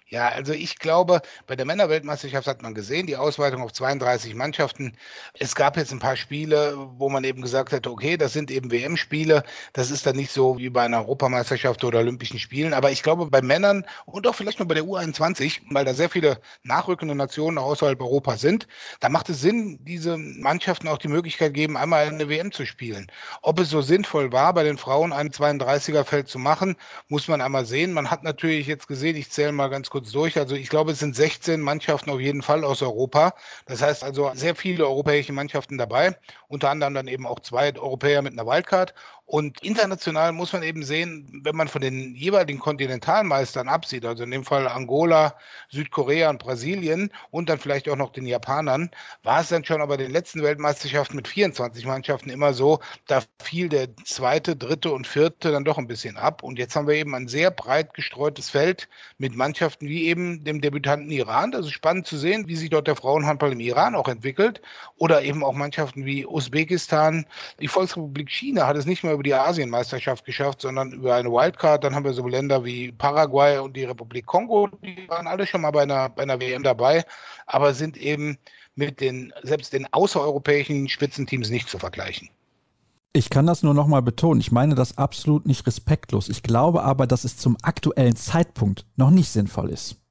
Ja, 0.07 0.27
also 0.29 0.53
ich 0.53 0.77
glaube, 0.79 1.21
bei 1.47 1.55
der 1.55 1.65
Männerweltmeisterschaft 1.65 2.45
hat 2.47 2.61
man 2.61 2.73
gesehen, 2.75 3.07
die 3.07 3.15
Ausweitung 3.15 3.61
auf 3.63 3.73
32 3.73 4.35
Mannschaften. 4.35 4.95
Es 5.39 5.55
gab 5.55 5.75
jetzt 5.77 5.91
ein 5.91 6.00
paar 6.00 6.15
Spiele, 6.17 6.75
wo 6.97 7.09
man 7.09 7.23
eben 7.23 7.41
gesagt 7.41 7.73
hat, 7.73 7.88
okay, 7.88 8.15
das 8.17 8.33
sind 8.33 8.51
eben 8.51 8.69
WM-Spiele. 8.69 9.44
Das 9.73 9.89
ist 9.91 10.05
dann 10.05 10.15
nicht 10.15 10.31
so 10.31 10.57
wie 10.59 10.69
bei 10.69 10.83
einer 10.83 11.00
Europameisterschaft 11.00 11.83
oder 11.83 12.00
Olympischen 12.00 12.38
Spielen. 12.38 12.73
Aber 12.73 12.91
ich 12.91 13.01
glaube, 13.01 13.27
bei 13.29 13.41
Männern 13.41 13.85
und 14.05 14.27
auch 14.27 14.35
vielleicht 14.35 14.59
noch 14.59 14.67
bei 14.67 14.75
der 14.75 14.83
U21, 14.83 15.61
weil 15.71 15.85
da 15.85 15.94
sehr 15.94 16.09
viele 16.09 16.39
nachrückende 16.63 17.15
Nationen 17.15 17.57
außerhalb 17.57 17.99
Europas 18.01 18.41
sind, 18.41 18.67
da 18.99 19.09
macht 19.09 19.29
es 19.29 19.41
Sinn, 19.41 19.79
diese 19.83 20.17
Mannschaften 20.17 20.88
auch 20.89 20.97
die 20.99 21.07
Möglichkeit 21.07 21.53
geben, 21.53 21.75
einmal 21.77 22.07
eine 22.07 22.29
WM 22.29 22.51
zu 22.51 22.65
spielen. 22.65 23.07
Ob 23.41 23.59
es 23.59 23.69
so 23.69 23.81
sinnvoll 23.81 24.31
war, 24.31 24.53
bei 24.53 24.63
den 24.63 24.77
Frauen 24.77 25.11
ein 25.13 25.31
32er-Feld 25.31 26.27
zu 26.27 26.38
machen, 26.39 26.75
muss 27.07 27.27
man 27.27 27.41
einmal 27.41 27.65
sehen. 27.65 27.94
Man 27.94 28.11
hat 28.11 28.23
natürlich 28.23 28.67
jetzt 28.67 28.88
gesehen, 28.88 29.15
ich 29.15 29.31
zähle 29.31 29.51
mal 29.51 29.69
ganz 29.69 29.89
kurz 29.89 30.02
kurz 30.03 30.11
durch. 30.11 30.38
Also 30.38 30.55
ich 30.55 30.69
glaube, 30.69 30.91
es 30.91 31.00
sind 31.00 31.15
16 31.15 31.61
Mannschaften 31.61 32.09
auf 32.09 32.19
jeden 32.19 32.41
Fall 32.41 32.63
aus 32.65 32.81
Europa. 32.81 33.33
Das 33.65 33.81
heißt 33.81 34.03
also 34.03 34.31
sehr 34.33 34.55
viele 34.55 34.85
europäische 34.85 35.31
Mannschaften 35.31 35.77
dabei, 35.77 36.17
unter 36.47 36.69
anderem 36.69 36.94
dann 36.94 37.07
eben 37.07 37.25
auch 37.25 37.39
zwei 37.39 37.73
Europäer 37.75 38.21
mit 38.21 38.33
einer 38.33 38.45
Wildcard 38.45 38.94
und 39.25 39.63
international 39.63 40.33
muss 40.33 40.51
man 40.51 40.63
eben 40.63 40.83
sehen, 40.83 41.41
wenn 41.43 41.55
man 41.55 41.67
von 41.67 41.81
den 41.81 42.13
jeweiligen 42.13 42.59
Kontinentalmeistern 42.59 43.69
absieht, 43.69 44.05
also 44.05 44.23
in 44.23 44.31
dem 44.31 44.43
Fall 44.43 44.67
Angola, 44.67 45.35
Südkorea 45.69 46.29
und 46.29 46.39
Brasilien 46.39 47.09
und 47.31 47.49
dann 47.49 47.57
vielleicht 47.57 47.87
auch 47.89 47.95
noch 47.95 48.11
den 48.11 48.25
Japanern, 48.25 48.91
war 49.23 49.39
es 49.41 49.47
dann 49.47 49.63
schon 49.63 49.81
aber 49.81 49.95
den 49.97 50.11
letzten 50.11 50.43
Weltmeisterschaften 50.43 51.15
mit 51.15 51.27
24 51.27 51.85
Mannschaften 51.85 52.30
immer 52.30 52.53
so, 52.53 52.80
da 53.07 53.23
fiel 53.42 53.69
der 53.69 53.95
zweite, 54.03 54.57
dritte 54.57 54.92
und 54.92 55.07
vierte 55.07 55.51
dann 55.51 55.63
doch 55.63 55.77
ein 55.77 55.87
bisschen 55.87 56.18
ab. 56.18 56.44
Und 56.44 56.59
jetzt 56.59 56.75
haben 56.75 56.87
wir 56.87 56.95
eben 56.95 57.15
ein 57.15 57.30
sehr 57.30 57.49
breit 57.49 57.94
gestreutes 57.94 58.49
Feld 58.49 58.89
mit 59.18 59.35
Mannschaften 59.35 59.87
wie 59.87 60.06
eben 60.06 60.44
dem 60.44 60.59
Debütanten 60.59 61.09
Iran. 61.09 61.51
Das 61.51 61.65
ist 61.65 61.71
spannend 61.71 62.07
zu 62.07 62.18
sehen, 62.18 62.47
wie 62.47 62.57
sich 62.57 62.69
dort 62.69 62.87
der 62.87 62.97
Frauenhandball 62.97 63.53
im 63.53 63.61
Iran 63.61 63.95
auch 63.95 64.09
entwickelt. 64.09 64.61
Oder 64.97 65.23
eben 65.23 65.44
auch 65.44 65.53
Mannschaften 65.53 66.06
wie 66.06 66.25
Usbekistan. 66.25 67.25
Die 67.61 67.68
Volksrepublik 67.69 68.30
China 68.30 68.68
hat 68.68 68.75
es 68.75 68.85
nicht 68.85 69.03
mehr 69.03 69.13
die 69.23 69.33
Asienmeisterschaft 69.33 70.25
geschafft, 70.25 70.61
sondern 70.61 70.92
über 70.92 71.15
eine 71.15 71.30
Wildcard. 71.30 71.83
Dann 71.83 71.95
haben 71.95 72.06
wir 72.06 72.13
so 72.13 72.27
Länder 72.27 72.63
wie 72.63 72.92
Paraguay 72.92 73.57
und 73.59 73.75
die 73.75 73.85
Republik 73.85 74.25
Kongo, 74.25 74.68
die 74.83 75.07
waren 75.07 75.27
alle 75.27 75.47
schon 75.47 75.61
mal 75.61 75.71
bei 75.71 75.83
einer, 75.83 76.09
bei 76.09 76.23
einer 76.23 76.39
WM 76.39 76.63
dabei, 76.63 77.03
aber 77.47 77.73
sind 77.73 77.97
eben 77.97 78.37
mit 78.75 79.01
den, 79.01 79.33
selbst 79.44 79.73
den 79.73 79.92
außereuropäischen 79.92 80.89
Spitzenteams 80.89 81.49
nicht 81.49 81.69
zu 81.69 81.80
vergleichen. 81.80 82.30
Ich 83.15 83.30
kann 83.30 83.45
das 83.45 83.61
nur 83.61 83.75
nochmal 83.75 84.01
betonen. 84.01 84.42
Ich 84.42 84.51
meine 84.51 84.73
das 84.73 84.97
absolut 84.97 85.45
nicht 85.45 85.68
respektlos. 85.68 86.30
Ich 86.30 86.42
glaube 86.42 86.83
aber, 86.83 87.06
dass 87.06 87.25
es 87.25 87.37
zum 87.37 87.57
aktuellen 87.61 88.15
Zeitpunkt 88.15 88.87
noch 88.95 89.11
nicht 89.11 89.30
sinnvoll 89.30 89.69
ist. 89.69 90.03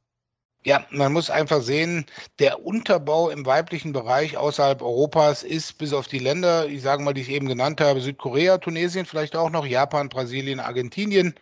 Ja, 0.65 0.87
man 0.91 1.13
muss 1.13 1.29
einfach 1.29 1.61
sehen, 1.61 2.07
der 2.39 2.65
Unterbau 2.65 3.31
im 3.31 3.45
weiblichen 3.47 3.93
Bereich 3.93 4.37
außerhalb 4.37 4.81
Europas 4.81 5.43
ist 5.43 5.77
bis 5.79 5.93
auf 5.93 6.07
die 6.07 6.21
Länder, 6.21 6.67
ich 6.69 6.83
sage 6.83 7.03
mal, 7.03 7.13
die 7.15 7.23
ich 7.23 7.31
eben 7.31 7.49
genannt 7.49 7.81
habe, 7.81 8.01
Südkorea, 8.01 8.59
Tunesien, 8.59 9.05
vielleicht 9.05 9.35
auch 9.35 9.51
noch 9.51 9.67
Japan, 9.67 10.09
Brasilien, 10.09 10.61
Argentinien, 10.61 11.35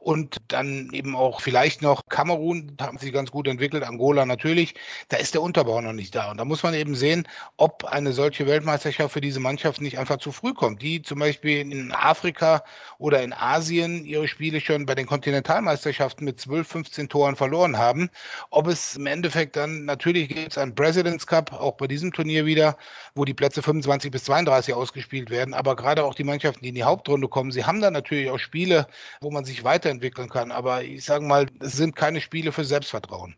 und 0.00 0.38
dann 0.48 0.88
eben 0.92 1.14
auch 1.14 1.42
vielleicht 1.42 1.82
noch 1.82 2.06
Kamerun, 2.08 2.76
haben 2.80 2.96
sie 2.98 3.12
ganz 3.12 3.30
gut 3.30 3.46
entwickelt, 3.46 3.84
Angola 3.84 4.24
natürlich, 4.24 4.74
da 5.08 5.18
ist 5.18 5.34
der 5.34 5.42
Unterbau 5.42 5.80
noch 5.82 5.92
nicht 5.92 6.14
da. 6.14 6.30
Und 6.30 6.38
da 6.38 6.46
muss 6.46 6.62
man 6.62 6.72
eben 6.72 6.94
sehen, 6.94 7.28
ob 7.58 7.84
eine 7.84 8.12
solche 8.12 8.46
Weltmeisterschaft 8.46 9.12
für 9.12 9.20
diese 9.20 9.40
Mannschaft 9.40 9.80
nicht 9.82 9.98
einfach 9.98 10.16
zu 10.16 10.32
früh 10.32 10.54
kommt, 10.54 10.80
die 10.80 11.02
zum 11.02 11.18
Beispiel 11.18 11.60
in 11.60 11.92
Afrika 11.92 12.64
oder 12.98 13.22
in 13.22 13.34
Asien 13.34 14.06
ihre 14.06 14.26
Spiele 14.26 14.60
schon 14.60 14.86
bei 14.86 14.94
den 14.94 15.06
Kontinentalmeisterschaften 15.06 16.24
mit 16.24 16.40
12, 16.40 16.66
15 16.66 17.08
Toren 17.10 17.36
verloren 17.36 17.76
haben. 17.76 18.08
Ob 18.48 18.68
es 18.68 18.96
im 18.96 19.06
Endeffekt 19.06 19.56
dann, 19.56 19.84
natürlich 19.84 20.28
gibt 20.28 20.52
es 20.52 20.58
einen 20.58 20.74
President's 20.74 21.26
Cup, 21.26 21.52
auch 21.52 21.76
bei 21.76 21.86
diesem 21.86 22.10
Turnier 22.10 22.46
wieder, 22.46 22.78
wo 23.14 23.26
die 23.26 23.34
Plätze 23.34 23.62
25 23.62 24.10
bis 24.10 24.24
32 24.24 24.72
ausgespielt 24.72 25.28
werden, 25.28 25.52
aber 25.52 25.76
gerade 25.76 26.04
auch 26.04 26.14
die 26.14 26.24
Mannschaften, 26.24 26.62
die 26.62 26.70
in 26.70 26.74
die 26.74 26.84
Hauptrunde 26.84 27.28
kommen, 27.28 27.52
sie 27.52 27.66
haben 27.66 27.82
dann 27.82 27.92
natürlich 27.92 28.30
auch 28.30 28.38
Spiele, 28.38 28.86
wo 29.20 29.30
man 29.30 29.44
sich 29.44 29.62
weiter 29.62 29.89
weiterentwickeln 29.90 30.28
kann. 30.28 30.52
Aber 30.52 30.82
ich 30.84 31.04
sage 31.04 31.24
mal, 31.24 31.46
es 31.60 31.72
sind 31.72 31.96
keine 31.96 32.20
Spiele 32.20 32.52
für 32.52 32.64
Selbstvertrauen. 32.64 33.36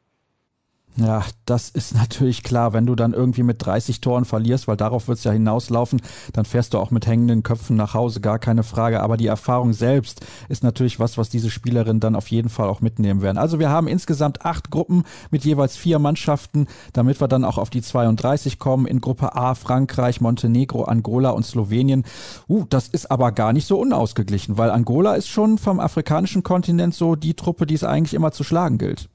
Ja, 0.96 1.24
das 1.46 1.70
ist 1.70 1.94
natürlich 1.96 2.42
klar. 2.42 2.72
Wenn 2.72 2.86
du 2.86 2.94
dann 2.94 3.14
irgendwie 3.14 3.42
mit 3.42 3.64
30 3.64 4.00
Toren 4.00 4.24
verlierst, 4.24 4.68
weil 4.68 4.76
darauf 4.76 5.08
wird 5.08 5.18
es 5.18 5.24
ja 5.24 5.32
hinauslaufen, 5.32 6.02
dann 6.32 6.44
fährst 6.44 6.74
du 6.74 6.78
auch 6.78 6.90
mit 6.90 7.06
hängenden 7.06 7.42
Köpfen 7.42 7.76
nach 7.76 7.94
Hause, 7.94 8.20
gar 8.20 8.38
keine 8.38 8.62
Frage. 8.62 9.00
Aber 9.00 9.16
die 9.16 9.26
Erfahrung 9.26 9.72
selbst 9.72 10.20
ist 10.48 10.62
natürlich 10.62 11.00
was, 11.00 11.16
was 11.16 11.30
diese 11.30 11.50
Spielerinnen 11.50 12.00
dann 12.00 12.16
auf 12.16 12.28
jeden 12.28 12.48
Fall 12.48 12.68
auch 12.68 12.80
mitnehmen 12.80 13.22
werden. 13.22 13.38
Also 13.38 13.58
wir 13.58 13.70
haben 13.70 13.88
insgesamt 13.88 14.44
acht 14.44 14.70
Gruppen 14.70 15.04
mit 15.30 15.44
jeweils 15.44 15.76
vier 15.76 15.98
Mannschaften, 15.98 16.66
damit 16.92 17.20
wir 17.20 17.28
dann 17.28 17.44
auch 17.44 17.58
auf 17.58 17.70
die 17.70 17.82
32 17.82 18.58
kommen. 18.58 18.86
In 18.86 19.00
Gruppe 19.00 19.34
A 19.34 19.54
Frankreich, 19.54 20.20
Montenegro, 20.20 20.84
Angola 20.84 21.30
und 21.30 21.46
Slowenien. 21.46 22.04
Uh, 22.48 22.64
das 22.68 22.88
ist 22.88 23.10
aber 23.10 23.32
gar 23.32 23.52
nicht 23.52 23.66
so 23.66 23.78
unausgeglichen, 23.78 24.58
weil 24.58 24.70
Angola 24.70 25.14
ist 25.14 25.28
schon 25.28 25.56
vom 25.56 25.80
afrikanischen 25.80 26.42
Kontinent 26.42 26.94
so 26.94 27.16
die 27.16 27.34
Truppe, 27.34 27.66
die 27.66 27.74
es 27.74 27.84
eigentlich 27.84 28.14
immer 28.14 28.32
zu 28.32 28.44
schlagen 28.44 28.78
gilt. 28.78 29.08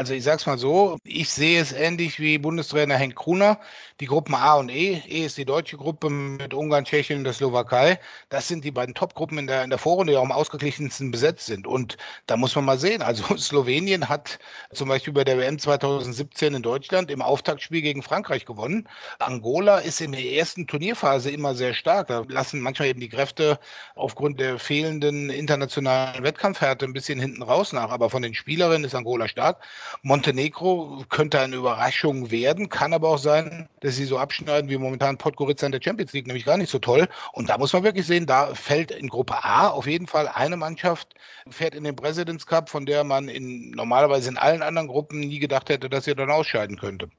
Also 0.00 0.14
ich 0.14 0.24
sag's 0.24 0.46
mal 0.46 0.56
so, 0.56 0.96
ich 1.04 1.28
sehe 1.28 1.60
es 1.60 1.72
ähnlich 1.72 2.18
wie 2.18 2.38
Bundestrainer 2.38 2.96
Henk 2.96 3.16
Kruner. 3.16 3.60
Die 4.00 4.06
Gruppen 4.06 4.34
A 4.34 4.54
und 4.54 4.70
E, 4.70 5.02
E 5.06 5.26
ist 5.26 5.36
die 5.36 5.44
deutsche 5.44 5.76
Gruppe 5.76 6.08
mit 6.08 6.54
Ungarn, 6.54 6.86
Tschechien 6.86 7.18
und 7.18 7.24
der 7.24 7.34
Slowakei. 7.34 8.00
Das 8.30 8.48
sind 8.48 8.64
die 8.64 8.70
beiden 8.70 8.94
Top-Gruppen 8.94 9.36
in 9.36 9.46
der, 9.46 9.62
in 9.62 9.68
der 9.68 9.78
Vorrunde, 9.78 10.14
die 10.14 10.16
auch 10.16 10.22
am 10.22 10.32
ausgeglichensten 10.32 11.10
besetzt 11.10 11.44
sind. 11.44 11.66
Und 11.66 11.98
da 12.24 12.38
muss 12.38 12.54
man 12.54 12.64
mal 12.64 12.78
sehen, 12.78 13.02
also 13.02 13.24
Slowenien 13.36 14.08
hat 14.08 14.38
zum 14.72 14.88
Beispiel 14.88 15.12
bei 15.12 15.22
der 15.22 15.36
WM 15.36 15.58
2017 15.58 16.54
in 16.54 16.62
Deutschland 16.62 17.10
im 17.10 17.20
Auftaktspiel 17.20 17.82
gegen 17.82 18.02
Frankreich 18.02 18.46
gewonnen. 18.46 18.88
Angola 19.18 19.80
ist 19.80 20.00
in 20.00 20.12
der 20.12 20.24
ersten 20.24 20.66
Turnierphase 20.66 21.30
immer 21.30 21.54
sehr 21.54 21.74
stark. 21.74 22.08
Da 22.08 22.24
lassen 22.26 22.60
manchmal 22.62 22.88
eben 22.88 23.00
die 23.00 23.10
Kräfte 23.10 23.60
aufgrund 23.96 24.40
der 24.40 24.58
fehlenden 24.58 25.28
internationalen 25.28 26.24
Wettkampfhärte 26.24 26.86
ein 26.86 26.94
bisschen 26.94 27.20
hinten 27.20 27.42
raus 27.42 27.74
nach. 27.74 27.90
Aber 27.90 28.08
von 28.08 28.22
den 28.22 28.32
Spielerinnen 28.32 28.84
ist 28.84 28.94
Angola 28.94 29.28
stark. 29.28 29.62
Montenegro 30.02 31.04
könnte 31.08 31.40
eine 31.40 31.56
Überraschung 31.56 32.30
werden, 32.30 32.68
kann 32.68 32.92
aber 32.92 33.08
auch 33.08 33.18
sein, 33.18 33.68
dass 33.80 33.96
sie 33.96 34.04
so 34.04 34.18
abschneiden 34.18 34.70
wie 34.70 34.78
momentan 34.78 35.18
Podgorica 35.18 35.66
in 35.66 35.72
der 35.72 35.82
Champions 35.82 36.12
League, 36.12 36.26
nämlich 36.26 36.44
gar 36.44 36.56
nicht 36.56 36.70
so 36.70 36.78
toll. 36.78 37.08
Und 37.32 37.48
da 37.48 37.58
muss 37.58 37.72
man 37.72 37.82
wirklich 37.84 38.06
sehen, 38.06 38.26
da 38.26 38.54
fällt 38.54 38.90
in 38.90 39.08
Gruppe 39.08 39.44
A 39.44 39.68
auf 39.68 39.86
jeden 39.86 40.06
Fall 40.06 40.28
eine 40.28 40.56
Mannschaft, 40.56 41.14
fährt 41.48 41.74
in 41.74 41.84
den 41.84 41.96
Presidents 41.96 42.46
Cup, 42.46 42.68
von 42.68 42.86
der 42.86 43.04
man 43.04 43.28
in, 43.28 43.70
normalerweise 43.70 44.30
in 44.30 44.38
allen 44.38 44.62
anderen 44.62 44.88
Gruppen 44.88 45.20
nie 45.20 45.38
gedacht 45.38 45.68
hätte, 45.68 45.88
dass 45.90 46.04
sie 46.04 46.14
dann 46.14 46.30
ausscheiden 46.30 46.76
könnte. 46.78 47.10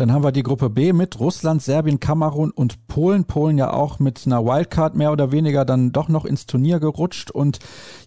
Dann 0.00 0.14
haben 0.14 0.24
wir 0.24 0.32
die 0.32 0.42
Gruppe 0.42 0.70
B 0.70 0.94
mit 0.94 1.20
Russland, 1.20 1.60
Serbien, 1.60 2.00
Kamerun 2.00 2.52
und 2.52 2.86
Polen. 2.88 3.26
Polen 3.26 3.58
ja 3.58 3.70
auch 3.70 3.98
mit 3.98 4.22
einer 4.24 4.42
Wildcard 4.46 4.96
mehr 4.96 5.12
oder 5.12 5.30
weniger 5.30 5.66
dann 5.66 5.92
doch 5.92 6.08
noch 6.08 6.24
ins 6.24 6.46
Turnier 6.46 6.80
gerutscht. 6.80 7.30
Und 7.30 7.58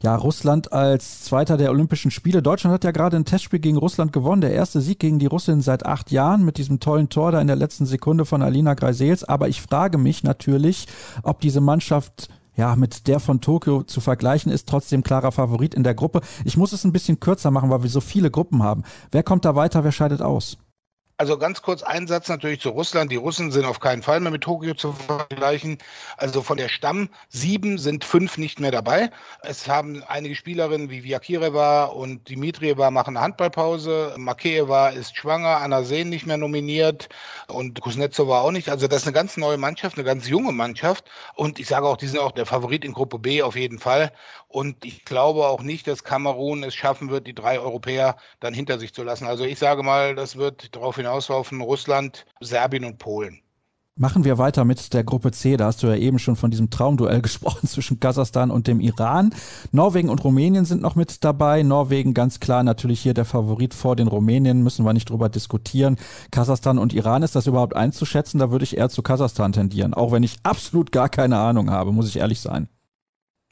ja, 0.01 0.15
Russland 0.15 0.73
als 0.73 1.21
Zweiter 1.21 1.55
der 1.55 1.69
Olympischen 1.69 2.09
Spiele. 2.09 2.41
Deutschland 2.41 2.73
hat 2.73 2.83
ja 2.83 2.89
gerade 2.89 3.15
ein 3.15 3.25
Testspiel 3.25 3.59
gegen 3.59 3.77
Russland 3.77 4.11
gewonnen. 4.11 4.41
Der 4.41 4.53
erste 4.53 4.81
Sieg 4.81 4.97
gegen 4.97 5.19
die 5.19 5.27
Russin 5.27 5.61
seit 5.61 5.85
acht 5.85 6.09
Jahren 6.09 6.43
mit 6.43 6.57
diesem 6.57 6.79
tollen 6.79 7.09
Tor 7.09 7.31
da 7.31 7.39
in 7.39 7.45
der 7.45 7.55
letzten 7.57 7.85
Sekunde 7.85 8.25
von 8.25 8.41
Alina 8.41 8.73
Greisels. 8.73 9.23
Aber 9.23 9.47
ich 9.47 9.61
frage 9.61 9.99
mich 9.99 10.23
natürlich, 10.23 10.87
ob 11.21 11.41
diese 11.41 11.61
Mannschaft 11.61 12.27
ja, 12.55 12.75
mit 12.75 13.05
der 13.05 13.19
von 13.19 13.39
Tokio 13.39 13.83
zu 13.83 14.01
vergleichen 14.01 14.51
ist, 14.51 14.67
trotzdem 14.67 15.03
klarer 15.03 15.31
Favorit 15.31 15.75
in 15.75 15.83
der 15.83 15.93
Gruppe. 15.93 16.21
Ich 16.43 16.57
muss 16.57 16.73
es 16.73 16.85
ein 16.85 16.91
bisschen 16.91 17.19
kürzer 17.19 17.51
machen, 17.51 17.69
weil 17.69 17.83
wir 17.83 17.89
so 17.91 18.01
viele 18.01 18.31
Gruppen 18.31 18.63
haben. 18.63 18.81
Wer 19.11 19.21
kommt 19.21 19.45
da 19.45 19.55
weiter, 19.55 19.83
wer 19.83 19.91
scheidet 19.91 20.23
aus? 20.23 20.57
Also 21.17 21.37
ganz 21.37 21.61
kurz 21.61 21.83
ein 21.83 22.07
Satz 22.07 22.27
natürlich 22.27 22.59
zu 22.59 22.69
Russland. 22.69 23.11
Die 23.11 23.17
Russen 23.17 23.51
sind 23.51 23.65
auf 23.65 23.79
keinen 23.79 24.01
Fall 24.01 24.19
mehr 24.19 24.31
mit 24.31 24.41
Tokio 24.41 24.73
zu 24.73 24.93
vergleichen. 24.93 25.77
Also 26.17 26.41
von 26.41 26.57
der 26.57 26.69
Stamm 26.69 27.09
sieben 27.29 27.77
sind 27.77 28.03
fünf 28.03 28.39
nicht 28.39 28.59
mehr 28.59 28.71
dabei. 28.71 29.11
Es 29.43 29.67
haben 29.67 30.03
einige 30.07 30.33
Spielerinnen 30.33 30.89
wie 30.89 31.03
Vyakireva 31.03 31.85
und 31.85 32.27
Dimitrieva 32.29 32.89
machen 32.89 33.15
eine 33.15 33.23
Handballpause. 33.23 34.15
Makeeva 34.17 34.89
ist 34.89 35.15
schwanger, 35.15 35.57
Anna 35.57 35.83
Sehn 35.83 36.09
nicht 36.09 36.25
mehr 36.25 36.37
nominiert 36.37 37.09
und 37.47 37.79
Kuznetsova 37.79 38.41
auch 38.41 38.51
nicht. 38.51 38.69
Also 38.69 38.87
das 38.87 39.03
ist 39.03 39.07
eine 39.07 39.13
ganz 39.13 39.37
neue 39.37 39.57
Mannschaft, 39.57 39.97
eine 39.97 40.05
ganz 40.05 40.27
junge 40.27 40.51
Mannschaft. 40.51 41.05
Und 41.35 41.59
ich 41.59 41.67
sage 41.67 41.85
auch, 41.85 41.97
die 41.97 42.07
sind 42.07 42.19
auch 42.19 42.31
der 42.31 42.47
Favorit 42.47 42.83
in 42.83 42.93
Gruppe 42.93 43.19
B 43.19 43.43
auf 43.43 43.55
jeden 43.55 43.77
Fall. 43.77 44.11
Und 44.47 44.83
ich 44.83 45.05
glaube 45.05 45.47
auch 45.47 45.61
nicht, 45.61 45.87
dass 45.87 46.03
Kamerun 46.03 46.63
es 46.63 46.75
schaffen 46.75 47.09
wird, 47.11 47.27
die 47.27 47.35
drei 47.35 47.59
Europäer 47.59 48.17
dann 48.39 48.53
hinter 48.53 48.79
sich 48.79 48.93
zu 48.93 49.03
lassen. 49.03 49.25
Also 49.25 49.45
ich 49.45 49.59
sage 49.59 49.83
mal, 49.83 50.15
das 50.15 50.37
wird 50.37 50.75
darauf 50.75 50.97
hinauslaufen 51.03 51.61
Russland, 51.61 52.25
Serbien 52.39 52.85
und 52.85 52.97
Polen. 52.97 53.39
Machen 53.95 54.23
wir 54.23 54.39
weiter 54.39 54.65
mit 54.65 54.91
der 54.93 55.03
Gruppe 55.03 55.31
C. 55.31 55.55
Da 55.55 55.65
hast 55.65 55.83
du 55.83 55.87
ja 55.87 55.95
eben 55.95 56.17
schon 56.17 56.35
von 56.35 56.49
diesem 56.49 56.71
Traumduell 56.71 57.21
gesprochen 57.21 57.67
zwischen 57.67 57.99
Kasachstan 57.99 58.49
und 58.49 58.65
dem 58.65 58.79
Iran. 58.79 59.35
Norwegen 59.71 60.09
und 60.09 60.23
Rumänien 60.23 60.65
sind 60.65 60.81
noch 60.81 60.95
mit 60.95 61.23
dabei. 61.23 61.61
Norwegen 61.61 62.15
ganz 62.15 62.39
klar 62.39 62.63
natürlich 62.63 63.01
hier 63.01 63.13
der 63.13 63.25
Favorit 63.25 63.75
vor 63.75 63.95
den 63.95 64.07
Rumänien, 64.07 64.63
müssen 64.63 64.83
wir 64.83 64.93
nicht 64.93 65.11
drüber 65.11 65.29
diskutieren. 65.29 65.97
Kasachstan 66.31 66.79
und 66.79 66.93
Iran, 66.93 67.21
ist 67.21 67.35
das 67.35 67.45
überhaupt 67.45 67.75
einzuschätzen? 67.75 68.39
Da 68.39 68.49
würde 68.49 68.63
ich 68.63 68.77
eher 68.77 68.89
zu 68.89 69.03
Kasachstan 69.03 69.51
tendieren, 69.51 69.93
auch 69.93 70.11
wenn 70.11 70.23
ich 70.23 70.37
absolut 70.41 70.91
gar 70.91 71.09
keine 71.09 71.37
Ahnung 71.37 71.69
habe, 71.69 71.91
muss 71.91 72.07
ich 72.07 72.17
ehrlich 72.17 72.39
sein 72.39 72.69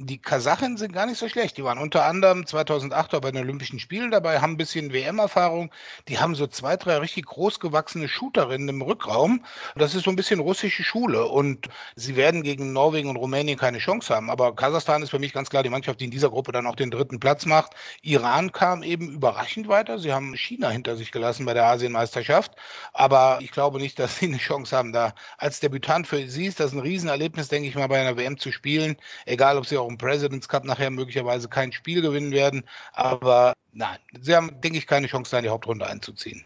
die 0.06 0.18
Kasachen 0.22 0.78
sind 0.78 0.94
gar 0.94 1.06
nicht 1.06 1.18
so 1.18 1.30
schlecht. 1.30 1.58
Die 1.58 1.64
waren 1.64 1.78
unter 1.78 2.06
anderem 2.06 2.46
2008 2.46 3.22
bei 3.22 3.32
den 3.32 3.42
Olympischen 3.42 3.80
Spielen 3.80 4.12
dabei, 4.12 4.40
haben 4.40 4.54
ein 4.54 4.58
bisschen 4.58 4.94
WM-Erfahrung. 4.94 5.72
Die 6.08 6.20
haben 6.20 6.36
so 6.36 6.48
zwei, 6.48 6.78
drei 6.78 6.98
richtig 6.98 7.26
großgewachsene 7.26 8.08
Shooterinnen 8.08 8.70
im 8.70 8.82
Rückraum. 8.82 9.44
Das 9.76 9.96
ist 9.96 10.04
so 10.04 10.10
ein 10.10 10.16
bisschen 10.16 10.40
russische 10.40 10.84
Schule. 10.84 11.26
Und 11.26 11.70
sie 11.96 12.16
werden 12.16 12.44
gegen 12.44 12.74
Norwegen 12.74 13.10
und 13.10 13.18
Rumänien 13.18 13.58
keine 13.58 13.78
Chance 13.78 14.16
haben. 14.16 14.30
Aber 14.30 14.56
Kasachstan 14.56 15.04
ist 15.04 15.10
für 15.10 15.20
mich 15.20 15.34
ganz 15.34 15.50
klar 15.50 15.64
die 15.64 15.70
Mannschaft, 15.70 16.00
die 16.00 16.06
in 16.06 16.12
dieser 16.12 16.30
Gruppe 16.30 16.52
dann 16.52 16.68
auch 16.68 16.76
den 16.76 16.92
dritten 16.92 17.20
Platz 17.20 17.46
macht. 17.46 17.74
Iran 18.02 18.52
kam 18.52 18.84
eben 18.84 19.10
überraschend 19.10 19.68
weiter. 19.68 20.00
Sie 20.00 20.14
haben 20.14 20.36
China 20.36 20.70
hinter 20.70 20.96
sich 20.96 21.12
gelassen 21.12 21.46
bei 21.46 21.54
der 21.54 21.66
Asienmeisterschaft. 21.66 22.52
Aber 22.94 23.40
ich 23.42 23.52
glaube 23.52 23.80
nicht, 23.80 24.00
dass 24.00 24.18
sie 24.18 24.26
eine 24.28 24.38
Chance 24.38 24.76
haben, 24.76 24.94
da 24.94 25.14
als 25.38 25.60
Debütant 25.60 26.08
für 26.08 26.28
sie 26.28 26.46
ist 26.46 26.60
das 26.60 26.72
ein 26.72 26.80
Riesenerlebnis, 26.80 27.48
denke 27.50 27.68
ich 27.68 27.76
mal, 27.76 27.88
bei 27.88 28.00
einer 28.00 28.18
WM 28.18 28.38
zu 28.38 28.52
spielen. 28.52 28.98
Egal, 29.26 29.58
ob 29.58 29.66
sie 29.66 29.78
auch 29.78 29.88
im 29.92 29.98
President's 29.98 30.48
Cup 30.48 30.66
nachher 30.66 30.90
möglicherweise 30.90 31.48
kein 31.48 31.72
Spiel 31.72 32.02
gewinnen 32.02 32.32
werden. 32.32 32.64
Aber 32.94 33.54
nein, 33.74 33.98
sie 34.20 34.36
haben, 34.36 34.60
denke 34.62 34.78
ich, 34.78 34.88
keine 34.88 35.08
Chance, 35.08 35.32
da 35.32 35.38
in 35.38 35.44
die 35.44 35.50
Hauptrunde 35.50 35.86
einzuziehen. 35.88 36.44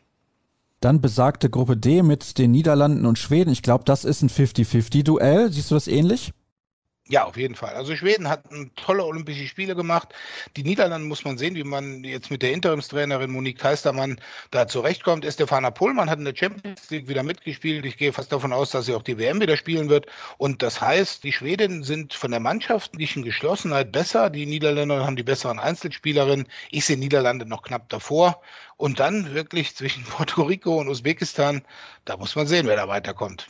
Dann 0.82 1.02
besagte 1.02 1.50
Gruppe 1.50 1.78
D 1.78 2.04
mit 2.04 2.38
den 2.38 2.52
Niederlanden 2.52 3.06
und 3.06 3.18
Schweden. 3.18 3.52
Ich 3.52 3.64
glaube, 3.64 3.86
das 3.86 4.06
ist 4.06 4.22
ein 4.22 4.30
50-50-Duell. 4.30 5.52
Siehst 5.52 5.72
du 5.72 5.75
das 5.75 5.88
ähnlich? 5.88 6.34
Ja, 7.07 7.25
auf 7.25 7.38
jeden 7.38 7.53
Fall. 7.53 7.75
Also 7.75 7.95
Schweden 7.95 8.27
hat 8.27 8.45
tolle 8.75 9.05
Olympische 9.05 9.45
Spiele 9.47 9.75
gemacht. 9.75 10.09
Die 10.57 10.63
Niederlande 10.63 11.07
muss 11.07 11.24
man 11.24 11.38
sehen, 11.38 11.53
wie 11.53 11.63
man 11.63 12.03
jetzt 12.03 12.31
mit 12.31 12.41
der 12.41 12.51
Interimstrainerin 12.51 13.29
Monique 13.29 13.59
Keistermann 13.59 14.19
da 14.50 14.67
zurechtkommt. 14.67 15.24
Estefana 15.24 15.69
Pohlmann 15.69 16.09
hat 16.09 16.17
in 16.17 16.25
der 16.25 16.35
Champions 16.35 16.89
League 16.89 17.07
wieder 17.07 17.21
mitgespielt. 17.21 17.85
Ich 17.85 17.97
gehe 17.97 18.12
fast 18.12 18.31
davon 18.31 18.51
aus, 18.51 18.71
dass 18.71 18.88
sie 18.88 18.95
auch 18.95 19.03
die 19.03 19.19
WM 19.19 19.39
wieder 19.39 19.55
spielen 19.55 19.88
wird. 19.88 20.07
Und 20.39 20.63
das 20.63 20.81
heißt, 20.81 21.24
die 21.24 21.31
Schweden 21.31 21.83
sind 21.83 22.15
von 22.15 22.31
der 22.31 22.39
mannschaftlichen 22.39 23.21
Geschlossenheit 23.21 23.91
besser. 23.91 24.31
Die 24.31 24.47
Niederländer 24.47 25.05
haben 25.05 25.15
die 25.15 25.21
besseren 25.21 25.59
Einzelspielerinnen. 25.59 26.47
Ich 26.71 26.85
sehe 26.85 26.97
Niederlande 26.97 27.45
noch 27.45 27.62
knapp 27.62 27.88
davor. 27.89 28.41
Und 28.77 29.00
dann 29.00 29.35
wirklich 29.35 29.75
zwischen 29.75 30.03
Puerto 30.05 30.41
Rico 30.41 30.79
und 30.79 30.89
Usbekistan, 30.89 31.62
da 32.05 32.17
muss 32.17 32.35
man 32.35 32.47
sehen, 32.47 32.65
wer 32.65 32.77
da 32.77 32.88
weiterkommt. 32.88 33.47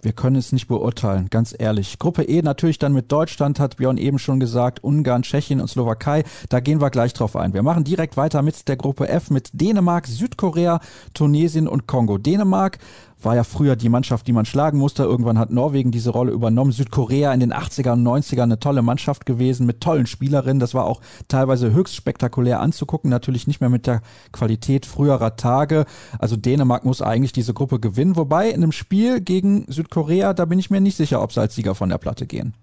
Wir 0.00 0.12
können 0.12 0.36
es 0.36 0.52
nicht 0.52 0.68
beurteilen, 0.68 1.28
ganz 1.28 1.54
ehrlich. 1.58 1.98
Gruppe 1.98 2.22
E 2.22 2.40
natürlich 2.42 2.78
dann 2.78 2.92
mit 2.92 3.10
Deutschland, 3.10 3.58
hat 3.58 3.78
Björn 3.78 3.96
eben 3.96 4.18
schon 4.18 4.38
gesagt, 4.38 4.84
Ungarn, 4.84 5.22
Tschechien 5.22 5.60
und 5.60 5.68
Slowakei. 5.68 6.22
Da 6.48 6.60
gehen 6.60 6.80
wir 6.80 6.90
gleich 6.90 7.14
drauf 7.14 7.34
ein. 7.34 7.52
Wir 7.52 7.62
machen 7.62 7.82
direkt 7.82 8.16
weiter 8.16 8.42
mit 8.42 8.68
der 8.68 8.76
Gruppe 8.76 9.08
F 9.08 9.30
mit 9.30 9.50
Dänemark, 9.52 10.06
Südkorea, 10.06 10.80
Tunesien 11.14 11.66
und 11.66 11.88
Kongo. 11.88 12.16
Dänemark 12.16 12.78
war 13.22 13.36
ja 13.36 13.44
früher 13.44 13.76
die 13.76 13.88
Mannschaft, 13.88 14.26
die 14.26 14.32
man 14.32 14.44
schlagen 14.44 14.78
musste. 14.78 15.02
Irgendwann 15.02 15.38
hat 15.38 15.50
Norwegen 15.50 15.90
diese 15.90 16.10
Rolle 16.10 16.32
übernommen. 16.32 16.72
Südkorea 16.72 17.32
in 17.32 17.40
den 17.40 17.52
80er 17.52 17.92
und 17.92 18.06
90er 18.06 18.42
eine 18.42 18.60
tolle 18.60 18.82
Mannschaft 18.82 19.26
gewesen 19.26 19.66
mit 19.66 19.80
tollen 19.80 20.06
Spielerinnen. 20.06 20.60
Das 20.60 20.74
war 20.74 20.84
auch 20.84 21.00
teilweise 21.28 21.72
höchst 21.72 21.96
spektakulär 21.96 22.60
anzugucken. 22.60 23.10
Natürlich 23.10 23.46
nicht 23.46 23.60
mehr 23.60 23.70
mit 23.70 23.86
der 23.86 24.02
Qualität 24.32 24.86
früherer 24.86 25.36
Tage. 25.36 25.84
Also 26.18 26.36
Dänemark 26.36 26.84
muss 26.84 27.02
eigentlich 27.02 27.32
diese 27.32 27.54
Gruppe 27.54 27.80
gewinnen. 27.80 28.16
Wobei 28.16 28.48
in 28.48 28.62
einem 28.62 28.72
Spiel 28.72 29.20
gegen 29.20 29.64
Südkorea, 29.68 30.34
da 30.34 30.44
bin 30.44 30.58
ich 30.58 30.70
mir 30.70 30.80
nicht 30.80 30.96
sicher, 30.96 31.22
ob 31.22 31.32
sie 31.32 31.40
als 31.40 31.54
Sieger 31.54 31.74
von 31.74 31.88
der 31.88 31.98
Platte 31.98 32.26
gehen. 32.26 32.54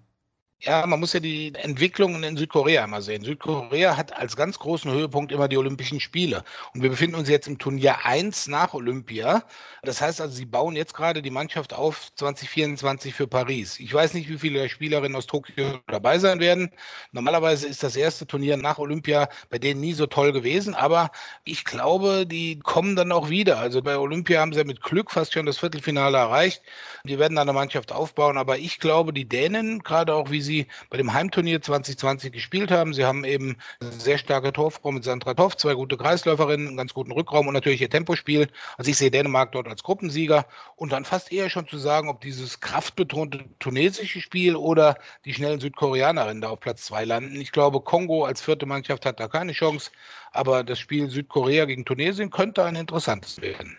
Ja, 0.67 0.83
man 0.87 0.99
muss 0.99 1.13
ja 1.13 1.19
die 1.19 1.53
Entwicklungen 1.53 2.23
in 2.23 2.37
Südkorea 2.37 2.85
immer 2.85 2.99
sehen. 3.03 3.23
Südkorea 3.23 3.97
hat 3.97 4.17
als 4.17 4.35
ganz 4.35 4.57
großen 4.57 4.91
Höhepunkt 4.91 5.31
immer 5.31 5.47
die 5.47 5.57
Olympischen 5.57 5.99
Spiele. 5.99 6.43
Und 6.73 6.81
wir 6.81 6.89
befinden 6.89 7.15
uns 7.17 7.29
jetzt 7.29 7.47
im 7.47 7.59
Turnier 7.59 8.03
1 8.03 8.47
nach 8.47 8.73
Olympia. 8.73 9.43
Das 9.83 10.01
heißt 10.01 10.21
also, 10.21 10.33
sie 10.33 10.45
bauen 10.45 10.75
jetzt 10.75 10.95
gerade 10.95 11.21
die 11.21 11.29
Mannschaft 11.29 11.75
auf 11.75 12.11
2024 12.15 13.13
für 13.13 13.27
Paris. 13.27 13.79
Ich 13.79 13.93
weiß 13.93 14.15
nicht, 14.15 14.27
wie 14.27 14.39
viele 14.39 14.67
Spielerinnen 14.67 15.15
aus 15.15 15.27
Tokio 15.27 15.81
dabei 15.85 16.17
sein 16.17 16.39
werden. 16.39 16.71
Normalerweise 17.11 17.67
ist 17.67 17.83
das 17.83 17.95
erste 17.95 18.25
Turnier 18.25 18.57
nach 18.57 18.79
Olympia 18.79 19.29
bei 19.51 19.59
denen 19.59 19.81
nie 19.81 19.93
so 19.93 20.07
toll 20.07 20.31
gewesen. 20.31 20.73
Aber 20.73 21.11
ich 21.43 21.63
glaube, 21.65 22.25
die 22.25 22.57
kommen 22.57 22.95
dann 22.95 23.11
auch 23.11 23.29
wieder. 23.29 23.59
Also 23.59 23.83
bei 23.83 23.99
Olympia 23.99 24.41
haben 24.41 24.53
sie 24.53 24.63
mit 24.63 24.81
Glück 24.81 25.11
fast 25.11 25.33
schon 25.33 25.45
das 25.45 25.59
Viertelfinale 25.59 26.17
erreicht. 26.17 26.63
Die 27.03 27.19
werden 27.19 27.35
dann 27.35 27.47
eine 27.47 27.53
Mannschaft 27.55 27.91
aufbauen. 27.91 28.39
Aber 28.39 28.57
ich 28.57 28.79
glaube, 28.79 29.13
die 29.13 29.29
Dänen, 29.29 29.83
gerade 29.83 30.15
auch 30.15 30.31
wie 30.31 30.41
sie 30.41 30.54
sie 30.55 30.67
bei 30.89 30.97
dem 30.97 31.13
Heimturnier 31.13 31.61
2020 31.61 32.31
gespielt 32.31 32.71
haben. 32.71 32.93
Sie 32.93 33.05
haben 33.05 33.23
eben 33.25 33.57
eine 33.79 33.91
sehr 33.91 34.17
starke 34.17 34.53
Torfrau 34.53 34.91
mit 34.91 35.03
Sandra 35.03 35.33
Toff, 35.33 35.57
zwei 35.57 35.73
gute 35.73 35.97
Kreisläuferinnen, 35.97 36.67
einen 36.67 36.77
ganz 36.77 36.93
guten 36.93 37.11
Rückraum 37.11 37.47
und 37.47 37.53
natürlich 37.53 37.81
ihr 37.81 37.89
Tempospiel. 37.89 38.47
Also 38.77 38.91
ich 38.91 38.97
sehe 38.97 39.11
Dänemark 39.11 39.51
dort 39.51 39.67
als 39.67 39.83
Gruppensieger 39.83 40.45
und 40.75 40.91
dann 40.91 41.05
fast 41.05 41.31
eher 41.31 41.49
schon 41.49 41.67
zu 41.67 41.77
sagen, 41.77 42.09
ob 42.09 42.21
dieses 42.21 42.59
kraftbetonte 42.59 43.45
tunesische 43.59 44.21
Spiel 44.21 44.55
oder 44.55 44.97
die 45.25 45.33
schnellen 45.33 45.59
Südkoreanerinnen 45.59 46.41
da 46.41 46.49
auf 46.49 46.59
Platz 46.59 46.85
zwei 46.85 47.05
landen. 47.05 47.39
Ich 47.39 47.51
glaube, 47.51 47.81
Kongo 47.81 48.25
als 48.25 48.41
vierte 48.41 48.65
Mannschaft 48.65 49.05
hat 49.05 49.19
da 49.19 49.27
keine 49.27 49.51
Chance, 49.51 49.91
aber 50.31 50.63
das 50.63 50.79
Spiel 50.79 51.09
Südkorea 51.09 51.65
gegen 51.65 51.85
Tunesien 51.85 52.29
könnte 52.29 52.63
ein 52.63 52.75
interessantes 52.75 53.41
werden. 53.41 53.77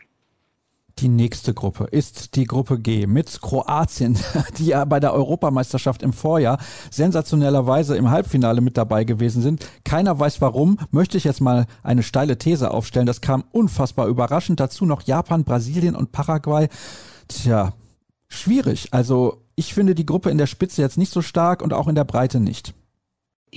Die 0.98 1.08
nächste 1.08 1.52
Gruppe 1.52 1.84
ist 1.84 2.36
die 2.36 2.46
Gruppe 2.46 2.78
G 2.78 3.06
mit 3.06 3.42
Kroatien, 3.42 4.18
die 4.58 4.68
ja 4.68 4.82
bei 4.86 4.98
der 4.98 5.12
Europameisterschaft 5.12 6.02
im 6.02 6.14
Vorjahr 6.14 6.58
sensationellerweise 6.90 7.98
im 7.98 8.10
Halbfinale 8.10 8.62
mit 8.62 8.78
dabei 8.78 9.04
gewesen 9.04 9.42
sind. 9.42 9.66
Keiner 9.84 10.18
weiß 10.18 10.40
warum. 10.40 10.78
Möchte 10.90 11.18
ich 11.18 11.24
jetzt 11.24 11.42
mal 11.42 11.66
eine 11.82 12.02
steile 12.02 12.38
These 12.38 12.70
aufstellen. 12.70 13.04
Das 13.04 13.20
kam 13.20 13.44
unfassbar 13.52 14.06
überraschend. 14.06 14.58
Dazu 14.58 14.86
noch 14.86 15.02
Japan, 15.02 15.44
Brasilien 15.44 15.96
und 15.96 16.12
Paraguay. 16.12 16.68
Tja, 17.28 17.74
schwierig. 18.28 18.88
Also 18.92 19.42
ich 19.54 19.74
finde 19.74 19.94
die 19.94 20.06
Gruppe 20.06 20.30
in 20.30 20.38
der 20.38 20.46
Spitze 20.46 20.80
jetzt 20.80 20.96
nicht 20.96 21.12
so 21.12 21.20
stark 21.20 21.60
und 21.60 21.74
auch 21.74 21.88
in 21.88 21.94
der 21.94 22.04
Breite 22.04 22.40
nicht. 22.40 22.72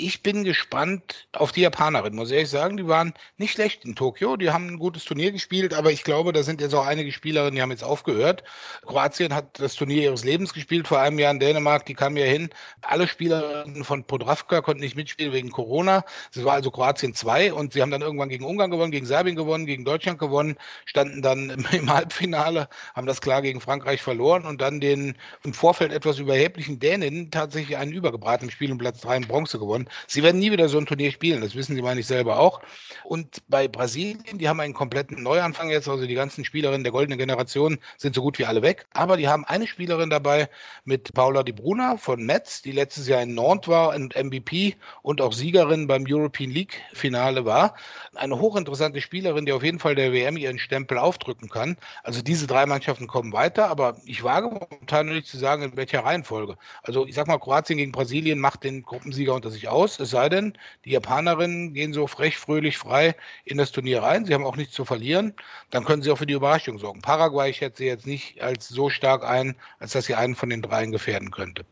Ich 0.01 0.23
bin 0.23 0.43
gespannt 0.43 1.27
auf 1.33 1.51
die 1.51 1.61
Japanerin, 1.61 2.15
muss 2.15 2.29
ich 2.29 2.35
ehrlich 2.35 2.49
sagen. 2.49 2.77
Die 2.77 2.87
waren 2.87 3.13
nicht 3.37 3.53
schlecht 3.53 3.85
in 3.85 3.95
Tokio. 3.95 4.37
Die 4.37 4.49
haben 4.51 4.67
ein 4.67 4.79
gutes 4.79 5.05
Turnier 5.05 5.31
gespielt, 5.31 5.73
aber 5.73 5.91
ich 5.91 6.03
glaube, 6.03 6.31
da 6.31 6.43
sind 6.43 6.61
jetzt 6.61 6.73
auch 6.73 6.85
einige 6.85 7.11
Spielerinnen, 7.11 7.55
die 7.55 7.61
haben 7.61 7.71
jetzt 7.71 7.83
aufgehört. 7.83 8.43
Kroatien 8.85 9.33
hat 9.33 9.59
das 9.59 9.75
Turnier 9.75 10.03
ihres 10.03 10.23
Lebens 10.23 10.53
gespielt, 10.53 10.87
vor 10.87 10.99
einem 10.99 11.19
Jahr 11.19 11.31
in 11.31 11.39
Dänemark. 11.39 11.85
Die 11.85 11.95
kamen 11.95 12.17
ja 12.17 12.25
hin. 12.25 12.49
Alle 12.81 13.07
Spielerinnen 13.07 13.83
von 13.83 14.05
Podravka 14.05 14.61
konnten 14.61 14.81
nicht 14.81 14.95
mitspielen 14.95 15.33
wegen 15.33 15.51
Corona. 15.51 16.05
Es 16.33 16.45
war 16.45 16.53
also 16.53 16.71
Kroatien 16.71 17.13
2 17.13 17.53
und 17.53 17.73
sie 17.73 17.81
haben 17.81 17.91
dann 17.91 18.01
irgendwann 18.01 18.29
gegen 18.29 18.45
Ungarn 18.45 18.71
gewonnen, 18.71 18.91
gegen 18.91 19.05
Serbien 19.05 19.35
gewonnen, 19.35 19.65
gegen 19.65 19.83
Deutschland 19.83 20.19
gewonnen, 20.19 20.55
standen 20.85 21.21
dann 21.21 21.49
im 21.49 21.89
Halbfinale, 21.93 22.69
haben 22.95 23.07
das 23.07 23.19
klar 23.19 23.41
gegen 23.41 23.59
Frankreich 23.59 24.01
verloren 24.01 24.45
und 24.45 24.61
dann 24.61 24.79
den 24.79 25.17
im 25.43 25.53
Vorfeld 25.53 25.91
etwas 25.91 26.19
überheblichen 26.19 26.79
Dänen 26.79 27.31
tatsächlich 27.31 27.75
einen 27.75 27.91
übergebraten 27.91 28.47
im 28.47 28.51
Spiel 28.51 28.71
um 28.71 28.77
Platz 28.77 29.01
3 29.01 29.17
in 29.17 29.27
Bronze 29.27 29.59
gewonnen 29.59 29.79
gewonnen. 29.79 29.88
Sie 30.07 30.23
werden 30.23 30.39
nie 30.39 30.51
wieder 30.51 30.69
so 30.69 30.77
ein 30.77 30.85
Turnier 30.85 31.11
spielen, 31.11 31.41
das 31.41 31.55
wissen 31.55 31.75
Sie, 31.75 31.81
meine 31.81 31.99
ich 31.99 32.07
selber 32.07 32.39
auch. 32.39 32.61
Und 33.03 33.41
bei 33.47 33.67
Brasilien, 33.67 34.37
die 34.37 34.49
haben 34.49 34.59
einen 34.59 34.73
kompletten 34.73 35.21
Neuanfang 35.23 35.69
jetzt, 35.69 35.87
also 35.87 36.05
die 36.05 36.15
ganzen 36.15 36.45
Spielerinnen 36.45 36.83
der 36.83 36.91
goldenen 36.91 37.17
Generation 37.17 37.79
sind 37.97 38.15
so 38.15 38.21
gut 38.21 38.39
wie 38.39 38.45
alle 38.45 38.61
weg. 38.61 38.85
Aber 38.93 39.17
die 39.17 39.27
haben 39.27 39.45
eine 39.45 39.67
Spielerin 39.67 40.09
dabei 40.09 40.49
mit 40.85 41.13
Paula 41.13 41.43
Di 41.43 41.51
Bruna 41.51 41.97
von 41.97 42.25
Metz, 42.25 42.61
die 42.61 42.71
letztes 42.71 43.07
Jahr 43.07 43.21
in 43.21 43.35
Nantes 43.35 43.69
war 43.69 43.95
und 43.95 44.15
MVP 44.15 44.75
und 45.01 45.21
auch 45.21 45.33
Siegerin 45.33 45.87
beim 45.87 46.05
European 46.07 46.51
League 46.51 46.81
Finale 46.93 47.45
war. 47.45 47.75
Eine 48.15 48.39
hochinteressante 48.39 49.01
Spielerin, 49.01 49.45
die 49.45 49.53
auf 49.53 49.63
jeden 49.63 49.79
Fall 49.79 49.95
der 49.95 50.11
WM 50.11 50.37
ihren 50.37 50.59
Stempel 50.59 50.97
aufdrücken 50.97 51.49
kann. 51.49 51.77
Also 52.03 52.21
diese 52.21 52.47
drei 52.47 52.65
Mannschaften 52.65 53.07
kommen 53.07 53.33
weiter, 53.33 53.69
aber 53.69 53.97
ich 54.05 54.23
wage 54.23 54.47
momentan 54.47 55.07
nicht 55.07 55.27
zu 55.27 55.37
sagen, 55.37 55.63
in 55.63 55.77
welcher 55.77 56.03
Reihenfolge. 56.03 56.57
Also 56.83 57.05
ich 57.05 57.15
sag 57.15 57.27
mal, 57.27 57.39
Kroatien 57.39 57.77
gegen 57.77 57.91
Brasilien 57.91 58.39
macht 58.39 58.63
den 58.63 58.83
Gruppensieger 58.83 59.33
unter 59.33 59.49
sich 59.49 59.68
aus, 59.71 59.99
es 59.99 60.09
sei 60.11 60.29
denn, 60.29 60.53
die 60.85 60.91
Japanerinnen 60.91 61.73
gehen 61.73 61.93
so 61.93 62.07
frech, 62.07 62.37
fröhlich, 62.37 62.77
frei 62.77 63.15
in 63.45 63.57
das 63.57 63.71
Turnier 63.71 64.03
rein. 64.03 64.25
Sie 64.25 64.33
haben 64.33 64.45
auch 64.45 64.55
nichts 64.57 64.73
zu 64.73 64.85
verlieren. 64.85 65.33
Dann 65.69 65.85
können 65.85 66.01
sie 66.01 66.11
auch 66.11 66.17
für 66.17 66.25
die 66.25 66.33
Überraschung 66.33 66.79
sorgen. 66.79 67.01
Paraguay 67.01 67.53
schätze 67.53 67.79
sie 67.79 67.85
jetzt 67.87 68.07
nicht 68.07 68.41
als 68.41 68.67
so 68.69 68.89
stark 68.89 69.23
ein, 69.23 69.55
als 69.79 69.93
dass 69.93 70.05
sie 70.05 70.15
einen 70.15 70.35
von 70.35 70.49
den 70.49 70.61
dreien 70.61 70.91
gefährden 70.91 71.31
könnte. 71.31 71.65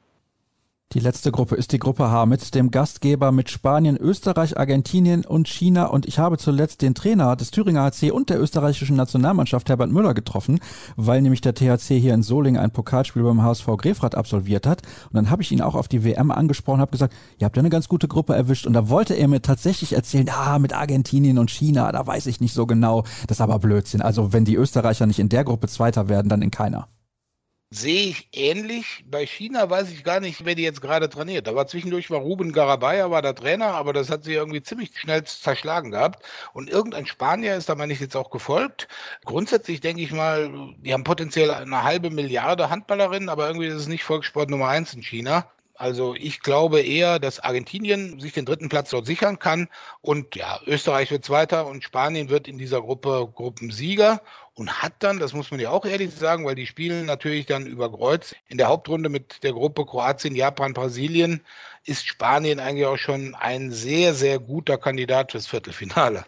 Die 0.94 1.02
letzte 1.02 1.34
Gruppe 1.34 1.56
ist 1.56 1.74
die 1.74 1.80
Gruppe 1.80 2.12
H 2.12 2.26
mit 2.26 2.56
dem 2.56 2.72
Gastgeber 2.72 3.34
mit 3.34 3.50
Spanien, 3.50 3.98
Österreich, 3.98 4.58
Argentinien 4.58 5.26
und 5.26 5.50
China. 5.50 5.88
Und 5.88 6.06
ich 6.06 6.18
habe 6.18 6.38
zuletzt 6.38 6.82
den 6.82 6.96
Trainer 6.96 7.36
des 7.36 7.52
Thüringer 7.52 7.84
HC 7.84 8.12
und 8.12 8.30
der 8.30 8.40
österreichischen 8.40 8.96
Nationalmannschaft 8.96 9.68
Herbert 9.68 9.92
Müller 9.92 10.14
getroffen, 10.14 10.62
weil 10.96 11.22
nämlich 11.22 11.42
der 11.42 11.56
THC 11.56 12.00
hier 12.00 12.14
in 12.14 12.24
Solingen 12.24 12.62
ein 12.62 12.72
Pokalspiel 12.72 13.22
beim 13.24 13.44
HSV 13.44 13.68
Grefrath 13.76 14.16
absolviert 14.16 14.66
hat. 14.66 14.82
Und 15.10 15.16
dann 15.16 15.30
habe 15.30 15.42
ich 15.42 15.52
ihn 15.52 15.62
auch 15.62 15.76
auf 15.76 15.90
die 15.90 16.06
WM 16.06 16.32
angesprochen, 16.32 16.80
habe 16.80 16.92
gesagt, 16.92 17.14
ihr 17.38 17.44
habt 17.44 17.58
ja 17.58 17.62
eine 17.62 17.70
ganz 17.70 17.90
gute 17.90 18.08
Gruppe 18.08 18.34
erwischt. 18.34 18.66
Und 18.66 18.72
da 18.72 18.88
wollte 18.88 19.14
er 19.14 19.28
mir 19.28 19.42
tatsächlich 19.42 19.92
erzählen, 19.92 20.30
ah, 20.30 20.58
mit 20.58 20.72
Argentinien 20.72 21.38
und 21.38 21.52
China, 21.52 21.92
da 21.92 22.08
weiß 22.08 22.28
ich 22.28 22.40
nicht 22.40 22.54
so 22.54 22.66
genau. 22.66 23.04
Das 23.28 23.38
ist 23.38 23.42
aber 23.42 23.60
Blödsinn. 23.60 24.02
Also 24.02 24.32
wenn 24.32 24.46
die 24.46 24.56
Österreicher 24.56 25.06
nicht 25.06 25.20
in 25.20 25.28
der 25.28 25.44
Gruppe 25.44 25.68
Zweiter 25.68 26.08
werden, 26.08 26.30
dann 26.30 26.42
in 26.42 26.50
keiner 26.50 26.88
sehe 27.70 28.08
ich 28.10 28.30
ähnlich. 28.32 29.04
Bei 29.08 29.26
China 29.26 29.70
weiß 29.70 29.92
ich 29.92 30.04
gar 30.04 30.20
nicht, 30.20 30.46
wer 30.46 30.56
die 30.56 30.64
jetzt 30.64 30.82
gerade 30.82 31.10
trainiert. 31.10 31.48
Da 31.48 31.56
war 31.56 31.68
zwischendurch 31.68 32.10
war 32.10 32.20
Ruben 32.20 32.54
Garabaya, 32.54 33.12
war 33.12 33.22
der 33.22 33.36
Trainer, 33.36 33.74
aber 33.74 33.94
das 33.94 34.10
hat 34.10 34.24
sie 34.24 34.34
irgendwie 34.34 34.62
ziemlich 34.62 34.98
schnell 34.98 35.24
zerschlagen 35.26 35.92
gehabt. 35.92 36.24
Und 36.54 36.70
irgendein 36.70 37.06
Spanier 37.06 37.56
ist 37.56 37.70
da, 37.70 37.76
meine 37.76 37.94
ich, 37.94 38.00
jetzt 38.00 38.16
auch 38.16 38.30
gefolgt. 38.30 38.88
Grundsätzlich 39.26 39.82
denke 39.82 40.02
ich 40.02 40.12
mal, 40.12 40.50
die 40.78 40.94
haben 40.94 41.04
potenziell 41.04 41.52
eine 41.52 41.84
halbe 41.84 42.10
Milliarde 42.10 42.70
Handballerinnen, 42.70 43.30
aber 43.30 43.48
irgendwie 43.48 43.68
ist 43.68 43.76
es 43.76 43.88
nicht 43.88 44.04
Volkssport 44.04 44.50
Nummer 44.50 44.70
eins 44.70 44.94
in 44.94 45.04
China. 45.04 45.50
Also 45.76 46.16
ich 46.16 46.40
glaube 46.40 46.82
eher, 46.82 47.20
dass 47.20 47.40
Argentinien 47.40 48.20
sich 48.20 48.34
den 48.34 48.46
dritten 48.46 48.68
Platz 48.68 48.90
dort 48.90 49.06
sichern 49.06 49.38
kann 49.38 49.70
und 50.02 50.36
ja, 50.36 50.60
Österreich 50.66 51.12
wird 51.12 51.24
Zweiter 51.24 51.68
und 51.68 51.84
Spanien 51.84 52.30
wird 52.30 52.48
in 52.48 52.58
dieser 52.58 52.82
Gruppe 52.82 53.30
Gruppensieger 53.36 54.22
und 54.58 54.82
hat 54.82 54.94
dann, 55.00 55.20
das 55.20 55.34
muss 55.34 55.52
man 55.52 55.60
ja 55.60 55.70
auch 55.70 55.86
ehrlich 55.86 56.14
sagen, 56.16 56.46
weil 56.46 56.56
die 56.56 56.66
spielen 56.66 57.06
natürlich 57.06 57.46
dann 57.46 57.68
über 57.68 57.92
Kreuz 57.92 58.36
in 58.48 58.58
der 58.58 58.68
Hauptrunde 58.68 59.08
mit 59.08 59.44
der 59.44 59.54
Gruppe 59.54 59.86
Kroatien, 59.86 60.36
Japan, 60.36 60.74
Brasilien, 60.74 61.46
ist 61.86 62.08
Spanien 62.08 62.60
eigentlich 62.60 62.88
auch 62.88 62.98
schon 62.98 63.36
ein 63.36 63.72
sehr, 63.72 64.16
sehr 64.16 64.40
guter 64.40 64.78
Kandidat 64.80 65.32
fürs 65.32 65.48
Viertelfinale. 65.48 66.26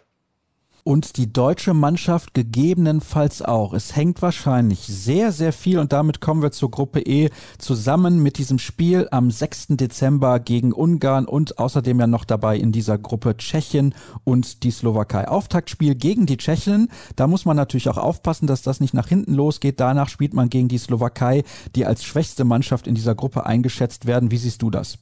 Und 0.84 1.16
die 1.16 1.32
deutsche 1.32 1.74
Mannschaft 1.74 2.34
gegebenenfalls 2.34 3.42
auch. 3.42 3.74
Es 3.74 3.94
hängt 3.96 4.22
wahrscheinlich 4.22 4.80
sehr, 4.80 5.32
sehr 5.32 5.52
viel 5.52 5.78
und 5.78 5.92
damit 5.92 6.20
kommen 6.20 6.42
wir 6.42 6.52
zur 6.52 6.70
Gruppe 6.70 7.00
E 7.00 7.30
zusammen 7.58 8.22
mit 8.22 8.38
diesem 8.38 8.58
Spiel 8.58 9.08
am 9.10 9.30
6. 9.30 9.68
Dezember 9.70 10.40
gegen 10.40 10.72
Ungarn 10.72 11.26
und 11.26 11.58
außerdem 11.58 12.00
ja 12.00 12.06
noch 12.06 12.24
dabei 12.24 12.56
in 12.56 12.72
dieser 12.72 12.98
Gruppe 12.98 13.36
Tschechien 13.36 13.94
und 14.24 14.62
die 14.62 14.70
Slowakei. 14.70 15.28
Auftaktspiel 15.28 15.94
gegen 15.94 16.26
die 16.26 16.38
Tschechen. 16.38 16.88
Da 17.16 17.26
muss 17.26 17.44
man 17.44 17.56
natürlich 17.56 17.88
auch 17.88 17.98
aufpassen, 17.98 18.46
dass 18.46 18.62
das 18.62 18.80
nicht 18.80 18.94
nach 18.94 19.08
hinten 19.08 19.34
losgeht. 19.34 19.80
Danach 19.80 20.08
spielt 20.08 20.34
man 20.34 20.48
gegen 20.48 20.68
die 20.68 20.78
Slowakei, 20.78 21.44
die 21.74 21.84
als 21.84 22.04
schwächste 22.04 22.44
Mannschaft 22.44 22.86
in 22.86 22.94
dieser 22.94 23.14
Gruppe 23.14 23.44
eingeschätzt 23.44 24.06
werden. 24.06 24.30
Wie 24.30 24.38
siehst 24.38 24.62
du 24.62 24.70
das? 24.70 24.98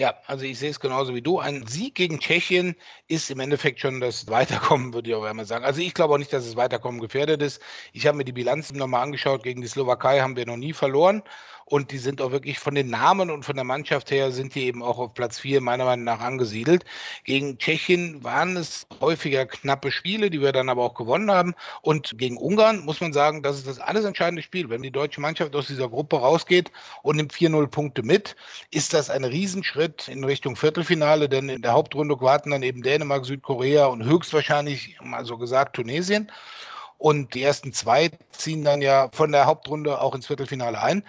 Ja, 0.00 0.14
also 0.26 0.44
ich 0.44 0.58
sehe 0.58 0.70
es 0.70 0.80
genauso 0.80 1.14
wie 1.14 1.22
du. 1.22 1.38
Ein 1.38 1.66
Sieg 1.66 1.94
gegen 1.94 2.18
Tschechien 2.18 2.76
ist 3.08 3.30
im 3.30 3.40
Endeffekt 3.40 3.78
schon 3.80 4.00
das 4.00 4.26
Weiterkommen, 4.28 4.92
würde 4.94 5.10
ich 5.10 5.14
auch 5.14 5.22
einmal 5.24 5.44
sagen. 5.44 5.64
Also 5.64 5.80
ich 5.80 5.92
glaube 5.94 6.14
auch 6.14 6.18
nicht, 6.18 6.32
dass 6.32 6.44
das 6.46 6.56
Weiterkommen 6.56 7.00
gefährdet 7.00 7.42
ist. 7.42 7.60
Ich 7.92 8.06
habe 8.06 8.16
mir 8.16 8.24
die 8.24 8.32
Bilanzen 8.32 8.78
nochmal 8.78 9.02
angeschaut. 9.02 9.42
Gegen 9.42 9.60
die 9.60 9.68
Slowakei 9.68 10.20
haben 10.20 10.34
wir 10.36 10.46
noch 10.46 10.56
nie 10.56 10.72
verloren 10.72 11.22
und 11.64 11.90
die 11.90 11.98
sind 11.98 12.20
auch 12.20 12.32
wirklich 12.32 12.58
von 12.58 12.74
den 12.74 12.90
Namen 12.90 13.30
und 13.30 13.44
von 13.44 13.56
der 13.56 13.64
Mannschaft 13.64 14.10
her 14.10 14.32
sind 14.32 14.54
die 14.54 14.64
eben 14.64 14.82
auch 14.82 14.98
auf 14.98 15.14
Platz 15.14 15.38
4 15.38 15.60
meiner 15.60 15.84
Meinung 15.84 16.04
nach 16.04 16.20
angesiedelt. 16.20 16.84
Gegen 17.24 17.58
Tschechien 17.58 18.22
waren 18.24 18.56
es 18.56 18.86
häufiger 19.00 19.46
knappe 19.46 19.90
Spiele, 19.90 20.30
die 20.30 20.40
wir 20.40 20.52
dann 20.52 20.68
aber 20.68 20.82
auch 20.82 20.94
gewonnen 20.94 21.30
haben 21.30 21.54
und 21.82 22.16
gegen 22.18 22.36
Ungarn 22.36 22.84
muss 22.84 23.00
man 23.00 23.12
sagen, 23.12 23.42
das 23.42 23.56
ist 23.56 23.66
das 23.66 23.78
alles 23.78 24.04
entscheidende 24.04 24.42
Spiel. 24.42 24.68
Wenn 24.68 24.82
die 24.82 24.90
deutsche 24.90 25.20
Mannschaft 25.20 25.54
aus 25.54 25.66
dieser 25.66 25.88
Gruppe 25.88 26.16
rausgeht 26.16 26.70
und 27.02 27.16
nimmt 27.16 27.32
4-0 27.32 27.66
Punkte 27.68 28.02
mit, 28.02 28.36
ist 28.70 28.94
das 28.94 29.10
ein 29.10 29.24
Riesenschritt 29.24 30.08
in 30.08 30.24
Richtung 30.24 30.56
Viertelfinale, 30.56 31.28
denn 31.28 31.48
in 31.48 31.62
der 31.62 31.72
Hauptrunde 31.72 32.20
warten 32.20 32.50
dann 32.50 32.62
eben 32.62 32.82
Dänemark, 32.82 33.24
Südkorea 33.24 33.86
und 33.86 34.04
höchstwahrscheinlich, 34.04 34.98
mal 35.02 35.24
so 35.24 35.38
gesagt, 35.38 35.76
Tunesien. 35.76 36.30
Und 36.98 37.34
die 37.34 37.42
ersten 37.42 37.72
zwei 37.72 38.10
ziehen 38.30 38.62
dann 38.62 38.80
ja 38.80 39.08
von 39.12 39.32
der 39.32 39.46
Hauptrunde 39.46 40.00
auch 40.00 40.14
ins 40.14 40.28
Viertelfinale 40.28 40.80
ein. 40.80 41.02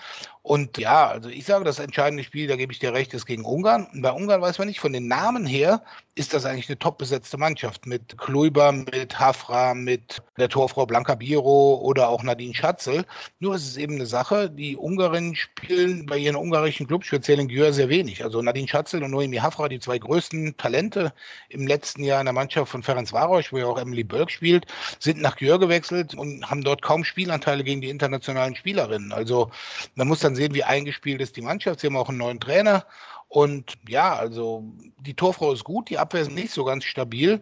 Und 0.43 0.77
ja, 0.77 1.07
also 1.07 1.29
ich 1.29 1.45
sage, 1.45 1.63
das 1.63 1.79
entscheidende 1.79 2.23
Spiel, 2.25 2.47
da 2.47 2.57
gebe 2.57 2.73
ich 2.73 2.79
dir 2.79 2.93
recht, 2.93 3.13
ist 3.13 3.25
gegen 3.25 3.45
Ungarn. 3.45 3.87
Und 3.93 4.01
bei 4.01 4.11
Ungarn 4.11 4.41
weiß 4.41 4.57
man 4.59 4.67
nicht, 4.67 4.81
von 4.81 4.91
den 4.91 5.07
Namen 5.07 5.45
her 5.45 5.81
ist 6.15 6.33
das 6.33 6.45
eigentlich 6.45 6.69
eine 6.69 6.77
top 6.77 6.99
besetzte 6.99 7.37
Mannschaft 7.37 7.87
mit 7.87 8.17
Kluiber, 8.17 8.71
mit 8.71 9.19
Hafra, 9.19 9.73
mit 9.73 10.21
der 10.37 10.49
Torfrau 10.49 10.85
Blanca 10.85 11.15
Biro 11.15 11.79
oder 11.81 12.09
auch 12.09 12.21
Nadine 12.23 12.53
Schatzel. 12.53 13.05
Nur 13.39 13.55
ist 13.55 13.67
es 13.67 13.77
eben 13.77 13.95
eine 13.95 14.05
Sache, 14.05 14.49
die 14.49 14.75
Ungarinnen 14.75 15.35
spielen 15.35 16.05
bei 16.05 16.17
ihren 16.17 16.35
ungarischen 16.35 16.87
Clubs, 16.87 17.07
speziell 17.07 17.39
in 17.39 17.47
Györ, 17.47 17.73
sehr 17.73 17.89
wenig. 17.89 18.23
Also 18.23 18.41
Nadine 18.41 18.67
Schatzel 18.67 19.01
und 19.03 19.11
Noemi 19.11 19.37
Hafra, 19.37 19.69
die 19.69 19.79
zwei 19.79 19.97
größten 19.97 20.57
Talente 20.57 21.13
im 21.49 21.65
letzten 21.65 22.03
Jahr 22.03 22.19
in 22.19 22.25
der 22.25 22.33
Mannschaft 22.33 22.71
von 22.71 22.83
Ferenc 22.83 23.11
Varosch, 23.11 23.51
wo 23.51 23.57
ja 23.57 23.65
auch 23.65 23.79
Emily 23.79 24.03
Bölk 24.03 24.29
spielt, 24.29 24.67
sind 24.99 25.19
nach 25.19 25.37
Györ 25.37 25.57
gewechselt 25.57 26.13
und 26.13 26.47
haben 26.49 26.63
dort 26.63 26.83
kaum 26.83 27.03
Spielanteile 27.03 27.63
gegen 27.63 27.81
die 27.81 27.89
internationalen 27.89 28.55
Spielerinnen. 28.55 29.13
Also 29.13 29.49
man 29.95 30.07
muss 30.07 30.19
dann 30.19 30.32
dann 30.33 30.35
sehen, 30.35 30.53
wie 30.53 30.63
eingespielt 30.63 31.21
ist 31.21 31.35
die 31.37 31.41
Mannschaft. 31.41 31.79
Sie 31.79 31.87
haben 31.87 31.97
auch 31.97 32.09
einen 32.09 32.17
neuen 32.17 32.39
Trainer. 32.39 32.85
Und 33.27 33.75
ja, 33.87 34.15
also 34.15 34.63
die 34.99 35.15
Torfrau 35.15 35.53
ist 35.53 35.63
gut, 35.63 35.89
die 35.89 35.97
Abwehr 35.97 36.21
ist 36.21 36.31
nicht 36.31 36.51
so 36.51 36.63
ganz 36.65 36.83
stabil. 36.83 37.41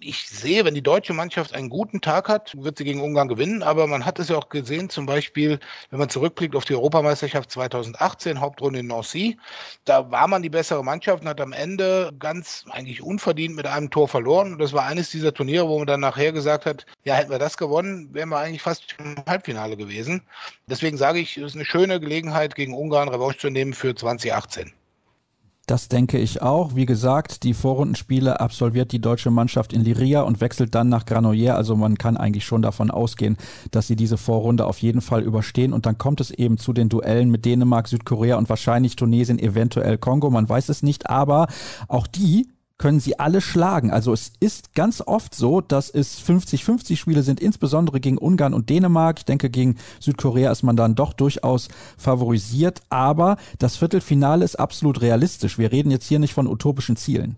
Ich 0.00 0.28
sehe, 0.28 0.64
wenn 0.64 0.74
die 0.74 0.82
deutsche 0.82 1.12
Mannschaft 1.12 1.54
einen 1.54 1.68
guten 1.68 2.00
Tag 2.00 2.28
hat, 2.28 2.54
wird 2.62 2.78
sie 2.78 2.84
gegen 2.84 3.00
Ungarn 3.00 3.28
gewinnen. 3.28 3.62
Aber 3.62 3.86
man 3.86 4.04
hat 4.04 4.18
es 4.18 4.28
ja 4.28 4.36
auch 4.36 4.48
gesehen, 4.48 4.90
zum 4.90 5.06
Beispiel, 5.06 5.58
wenn 5.90 5.98
man 5.98 6.08
zurückblickt 6.08 6.54
auf 6.54 6.64
die 6.64 6.74
Europameisterschaft 6.74 7.50
2018, 7.50 8.40
Hauptrunde 8.40 8.80
in 8.80 8.86
Nancy, 8.86 9.38
da 9.84 10.10
war 10.10 10.28
man 10.28 10.42
die 10.42 10.50
bessere 10.50 10.84
Mannschaft 10.84 11.22
und 11.22 11.28
hat 11.28 11.40
am 11.40 11.52
Ende 11.52 12.12
ganz 12.18 12.64
eigentlich 12.70 13.02
unverdient 13.02 13.56
mit 13.56 13.66
einem 13.66 13.90
Tor 13.90 14.08
verloren. 14.08 14.52
Und 14.52 14.58
das 14.60 14.72
war 14.72 14.84
eines 14.84 15.10
dieser 15.10 15.34
Turniere, 15.34 15.68
wo 15.68 15.78
man 15.78 15.86
dann 15.86 16.00
nachher 16.00 16.32
gesagt 16.32 16.66
hat, 16.66 16.86
ja, 17.04 17.14
hätten 17.14 17.30
wir 17.30 17.38
das 17.38 17.56
gewonnen, 17.56 18.12
wären 18.14 18.28
wir 18.28 18.38
eigentlich 18.38 18.62
fast 18.62 18.94
im 18.98 19.16
Halbfinale 19.26 19.76
gewesen. 19.76 20.22
Deswegen 20.68 20.96
sage 20.96 21.18
ich, 21.18 21.36
es 21.36 21.44
ist 21.44 21.54
eine 21.56 21.64
schöne 21.64 21.98
Gelegenheit, 21.98 22.54
gegen 22.54 22.74
Ungarn 22.74 23.08
Revanche 23.08 23.38
zu 23.38 23.50
nehmen 23.50 23.72
für 23.74 23.94
2018. 23.94 24.72
Das 25.68 25.88
denke 25.88 26.16
ich 26.16 26.40
auch. 26.40 26.76
Wie 26.76 26.86
gesagt, 26.86 27.42
die 27.42 27.52
Vorrundenspiele 27.52 28.40
absolviert 28.40 28.90
die 28.90 29.02
deutsche 29.02 29.30
Mannschaft 29.30 29.74
in 29.74 29.82
Liria 29.82 30.22
und 30.22 30.40
wechselt 30.40 30.74
dann 30.74 30.88
nach 30.88 31.04
Granollers. 31.04 31.56
Also 31.56 31.76
man 31.76 31.98
kann 31.98 32.16
eigentlich 32.16 32.46
schon 32.46 32.62
davon 32.62 32.90
ausgehen, 32.90 33.36
dass 33.70 33.86
sie 33.86 33.94
diese 33.94 34.16
Vorrunde 34.16 34.64
auf 34.64 34.78
jeden 34.78 35.02
Fall 35.02 35.22
überstehen. 35.22 35.74
Und 35.74 35.84
dann 35.84 35.98
kommt 35.98 36.22
es 36.22 36.30
eben 36.30 36.56
zu 36.56 36.72
den 36.72 36.88
Duellen 36.88 37.30
mit 37.30 37.44
Dänemark, 37.44 37.86
Südkorea 37.86 38.36
und 38.36 38.48
wahrscheinlich 38.48 38.96
Tunesien, 38.96 39.38
eventuell 39.38 39.98
Kongo. 39.98 40.30
Man 40.30 40.48
weiß 40.48 40.70
es 40.70 40.82
nicht, 40.82 41.10
aber 41.10 41.48
auch 41.86 42.06
die 42.06 42.48
können 42.78 43.00
sie 43.00 43.18
alle 43.18 43.40
schlagen. 43.40 43.90
Also 43.90 44.12
es 44.12 44.32
ist 44.40 44.74
ganz 44.74 45.02
oft 45.04 45.34
so, 45.34 45.60
dass 45.60 45.90
es 45.90 46.20
50-50 46.22 46.96
Spiele 46.96 47.22
sind, 47.22 47.40
insbesondere 47.40 48.00
gegen 48.00 48.18
Ungarn 48.18 48.54
und 48.54 48.70
Dänemark. 48.70 49.18
Ich 49.18 49.24
denke, 49.24 49.50
gegen 49.50 49.76
Südkorea 50.00 50.50
ist 50.50 50.62
man 50.62 50.76
dann 50.76 50.94
doch 50.94 51.12
durchaus 51.12 51.68
favorisiert. 51.96 52.80
Aber 52.88 53.36
das 53.58 53.76
Viertelfinale 53.76 54.44
ist 54.44 54.56
absolut 54.56 55.00
realistisch. 55.00 55.58
Wir 55.58 55.72
reden 55.72 55.90
jetzt 55.90 56.06
hier 56.06 56.20
nicht 56.20 56.34
von 56.34 56.46
utopischen 56.46 56.96
Zielen. 56.96 57.36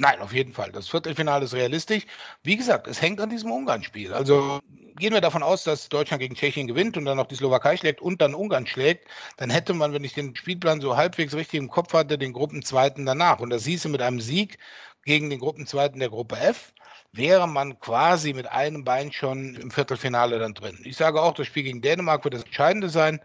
Nein, 0.00 0.20
auf 0.20 0.32
jeden 0.32 0.54
Fall. 0.54 0.72
Das 0.72 0.88
Viertelfinale 0.88 1.44
ist 1.44 1.52
realistisch. 1.52 2.06
Wie 2.42 2.56
gesagt, 2.56 2.86
es 2.86 3.02
hängt 3.02 3.20
an 3.20 3.28
diesem 3.28 3.52
Ungarn-Spiel. 3.52 4.14
Also 4.14 4.60
gehen 4.96 5.12
wir 5.12 5.20
davon 5.20 5.42
aus, 5.42 5.64
dass 5.64 5.90
Deutschland 5.90 6.22
gegen 6.22 6.34
Tschechien 6.34 6.66
gewinnt 6.66 6.96
und 6.96 7.04
dann 7.04 7.18
noch 7.18 7.26
die 7.26 7.34
Slowakei 7.34 7.76
schlägt 7.76 8.00
und 8.00 8.22
dann 8.22 8.34
Ungarn 8.34 8.66
schlägt, 8.66 9.08
dann 9.36 9.50
hätte 9.50 9.74
man, 9.74 9.92
wenn 9.92 10.02
ich 10.02 10.14
den 10.14 10.34
Spielplan 10.34 10.80
so 10.80 10.96
halbwegs 10.96 11.34
richtig 11.34 11.58
im 11.58 11.68
Kopf 11.68 11.92
hatte, 11.92 12.16
den 12.16 12.32
Gruppenzweiten 12.32 13.04
danach. 13.04 13.40
Und 13.40 13.50
das 13.50 13.66
hieße 13.66 13.90
mit 13.90 14.00
einem 14.00 14.20
Sieg 14.20 14.58
gegen 15.04 15.28
den 15.28 15.38
Gruppenzweiten 15.38 16.00
der 16.00 16.08
Gruppe 16.08 16.38
F, 16.38 16.72
wäre 17.12 17.46
man 17.46 17.78
quasi 17.80 18.32
mit 18.32 18.46
einem 18.46 18.84
Bein 18.84 19.12
schon 19.12 19.54
im 19.56 19.70
Viertelfinale 19.70 20.38
dann 20.38 20.54
drin. 20.54 20.78
Ich 20.84 20.96
sage 20.96 21.20
auch, 21.20 21.34
das 21.34 21.46
Spiel 21.46 21.64
gegen 21.64 21.82
Dänemark 21.82 22.24
wird 22.24 22.34
das 22.34 22.44
Entscheidende 22.44 22.88
sein. 22.88 23.20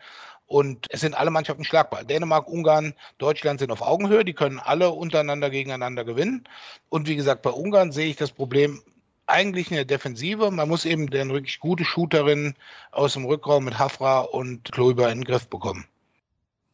Und 0.47 0.87
es 0.89 1.01
sind 1.01 1.15
alle 1.15 1.31
Mannschaften 1.31 1.63
schlagbar. 1.63 2.03
Dänemark, 2.03 2.47
Ungarn, 2.47 2.93
Deutschland 3.17 3.59
sind 3.59 3.71
auf 3.71 3.81
Augenhöhe. 3.81 4.23
Die 4.23 4.33
können 4.33 4.59
alle 4.59 4.91
untereinander 4.91 5.49
gegeneinander 5.49 6.05
gewinnen. 6.05 6.43
Und 6.89 7.07
wie 7.07 7.15
gesagt, 7.15 7.41
bei 7.41 7.49
Ungarn 7.49 7.91
sehe 7.91 8.07
ich 8.07 8.15
das 8.15 8.31
Problem 8.31 8.81
eigentlich 9.27 9.71
in 9.71 9.75
der 9.75 9.85
Defensive. 9.85 10.51
Man 10.51 10.69
muss 10.69 10.85
eben 10.85 11.09
den 11.09 11.29
wirklich 11.29 11.59
gute 11.59 11.83
Shooterin 11.83 12.53
aus 12.91 13.13
dem 13.13 13.25
Rückraum 13.25 13.65
mit 13.65 13.79
Hafra 13.79 14.21
und 14.21 14.71
Kloiber 14.71 15.11
in 15.11 15.19
den 15.19 15.25
Griff 15.25 15.47
bekommen. 15.47 15.85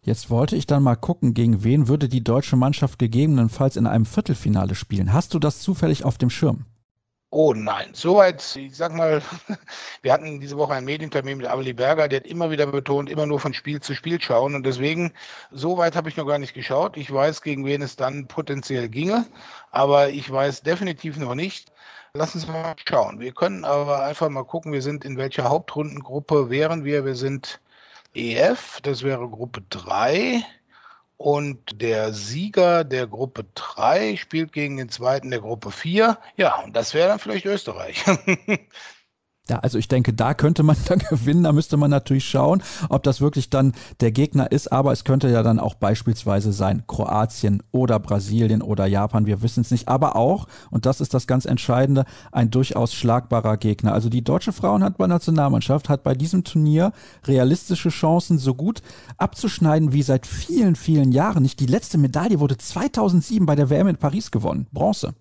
Jetzt 0.03 0.31
wollte 0.31 0.55
ich 0.55 0.65
dann 0.65 0.81
mal 0.81 0.95
gucken, 0.95 1.35
gegen 1.35 1.63
wen 1.63 1.87
würde 1.87 2.09
die 2.09 2.23
deutsche 2.23 2.55
Mannschaft 2.55 2.97
gegebenenfalls 2.97 3.75
in 3.75 3.85
einem 3.85 4.05
Viertelfinale 4.05 4.73
spielen. 4.73 5.13
Hast 5.13 5.33
du 5.33 5.39
das 5.39 5.59
zufällig 5.59 6.03
auf 6.03 6.17
dem 6.17 6.31
Schirm? 6.31 6.65
Oh 7.33 7.53
nein, 7.53 7.91
soweit, 7.93 8.55
ich 8.57 8.75
sag 8.75 8.93
mal, 8.93 9.21
wir 10.01 10.11
hatten 10.11 10.41
diese 10.41 10.57
Woche 10.57 10.73
ein 10.73 10.83
Medientermin 10.83 11.37
mit 11.37 11.47
Amelie 11.47 11.73
Berger, 11.73 12.09
der 12.09 12.19
hat 12.19 12.27
immer 12.27 12.51
wieder 12.51 12.65
betont, 12.67 13.09
immer 13.09 13.25
nur 13.25 13.39
von 13.39 13.53
Spiel 13.53 13.79
zu 13.79 13.95
Spiel 13.95 14.21
schauen 14.21 14.53
und 14.53 14.65
deswegen, 14.65 15.13
soweit 15.49 15.95
habe 15.95 16.09
ich 16.09 16.17
noch 16.17 16.27
gar 16.27 16.39
nicht 16.39 16.53
geschaut. 16.53 16.97
Ich 16.97 17.11
weiß, 17.11 17.41
gegen 17.41 17.65
wen 17.65 17.81
es 17.81 17.95
dann 17.95 18.27
potenziell 18.27 18.89
ginge, 18.89 19.25
aber 19.71 20.09
ich 20.09 20.29
weiß 20.29 20.61
definitiv 20.63 21.17
noch 21.17 21.35
nicht, 21.35 21.71
Lass 22.13 22.35
uns 22.35 22.45
mal 22.45 22.75
schauen. 22.85 23.21
Wir 23.21 23.31
können 23.33 23.63
aber 23.63 24.03
einfach 24.03 24.27
mal 24.27 24.43
gucken, 24.43 24.73
wir 24.73 24.81
sind 24.81 25.05
in 25.05 25.15
welcher 25.17 25.47
Hauptrundengruppe 25.49 26.49
wären 26.49 26.83
wir. 26.83 27.05
Wir 27.05 27.15
sind 27.15 27.61
EF, 28.13 28.81
das 28.81 29.03
wäre 29.03 29.29
Gruppe 29.29 29.61
3. 29.69 30.43
Und 31.21 31.79
der 31.79 32.13
Sieger 32.13 32.83
der 32.83 33.05
Gruppe 33.05 33.45
3 33.53 34.15
spielt 34.15 34.53
gegen 34.53 34.77
den 34.77 34.89
zweiten 34.89 35.29
der 35.29 35.41
Gruppe 35.41 35.69
4. 35.69 36.17
Ja, 36.35 36.59
und 36.61 36.75
das 36.75 36.95
wäre 36.95 37.09
dann 37.09 37.19
vielleicht 37.19 37.45
Österreich. 37.45 38.03
Ja, 39.49 39.59
also 39.59 39.79
ich 39.79 39.87
denke, 39.87 40.13
da 40.13 40.33
könnte 40.33 40.63
man 40.63 40.77
dann 40.87 40.99
gewinnen. 40.99 41.43
Da 41.43 41.51
müsste 41.51 41.77
man 41.77 41.89
natürlich 41.89 42.25
schauen, 42.25 42.61
ob 42.89 43.03
das 43.03 43.21
wirklich 43.21 43.49
dann 43.49 43.73
der 43.99 44.11
Gegner 44.11 44.51
ist. 44.51 44.71
Aber 44.71 44.91
es 44.91 45.03
könnte 45.03 45.29
ja 45.29 45.43
dann 45.43 45.59
auch 45.59 45.75
beispielsweise 45.75 46.53
sein 46.53 46.85
Kroatien 46.87 47.63
oder 47.71 47.99
Brasilien 47.99 48.61
oder 48.61 48.85
Japan. 48.85 49.25
Wir 49.25 49.41
wissen 49.41 49.61
es 49.61 49.71
nicht. 49.71 49.87
Aber 49.87 50.15
auch, 50.15 50.47
und 50.69 50.85
das 50.85 51.01
ist 51.01 51.13
das 51.13 51.27
ganz 51.27 51.45
Entscheidende, 51.45 52.05
ein 52.31 52.51
durchaus 52.51 52.93
schlagbarer 52.93 53.57
Gegner. 53.57 53.93
Also 53.93 54.09
die 54.09 54.23
deutsche 54.23 54.53
Frauenhandball-Nationalmannschaft 54.53 55.89
hat 55.89 56.03
bei 56.03 56.13
diesem 56.13 56.43
Turnier 56.43 56.93
realistische 57.25 57.89
Chancen, 57.89 58.37
so 58.37 58.53
gut 58.53 58.81
abzuschneiden 59.17 59.91
wie 59.91 60.03
seit 60.03 60.27
vielen, 60.27 60.75
vielen 60.75 61.11
Jahren. 61.11 61.43
Nicht 61.43 61.59
die 61.59 61.65
letzte 61.65 61.97
Medaille 61.97 62.39
wurde 62.39 62.57
2007 62.57 63.45
bei 63.45 63.55
der 63.55 63.69
WM 63.69 63.87
in 63.87 63.97
Paris 63.97 64.31
gewonnen. 64.31 64.67
Bronze. 64.71 65.13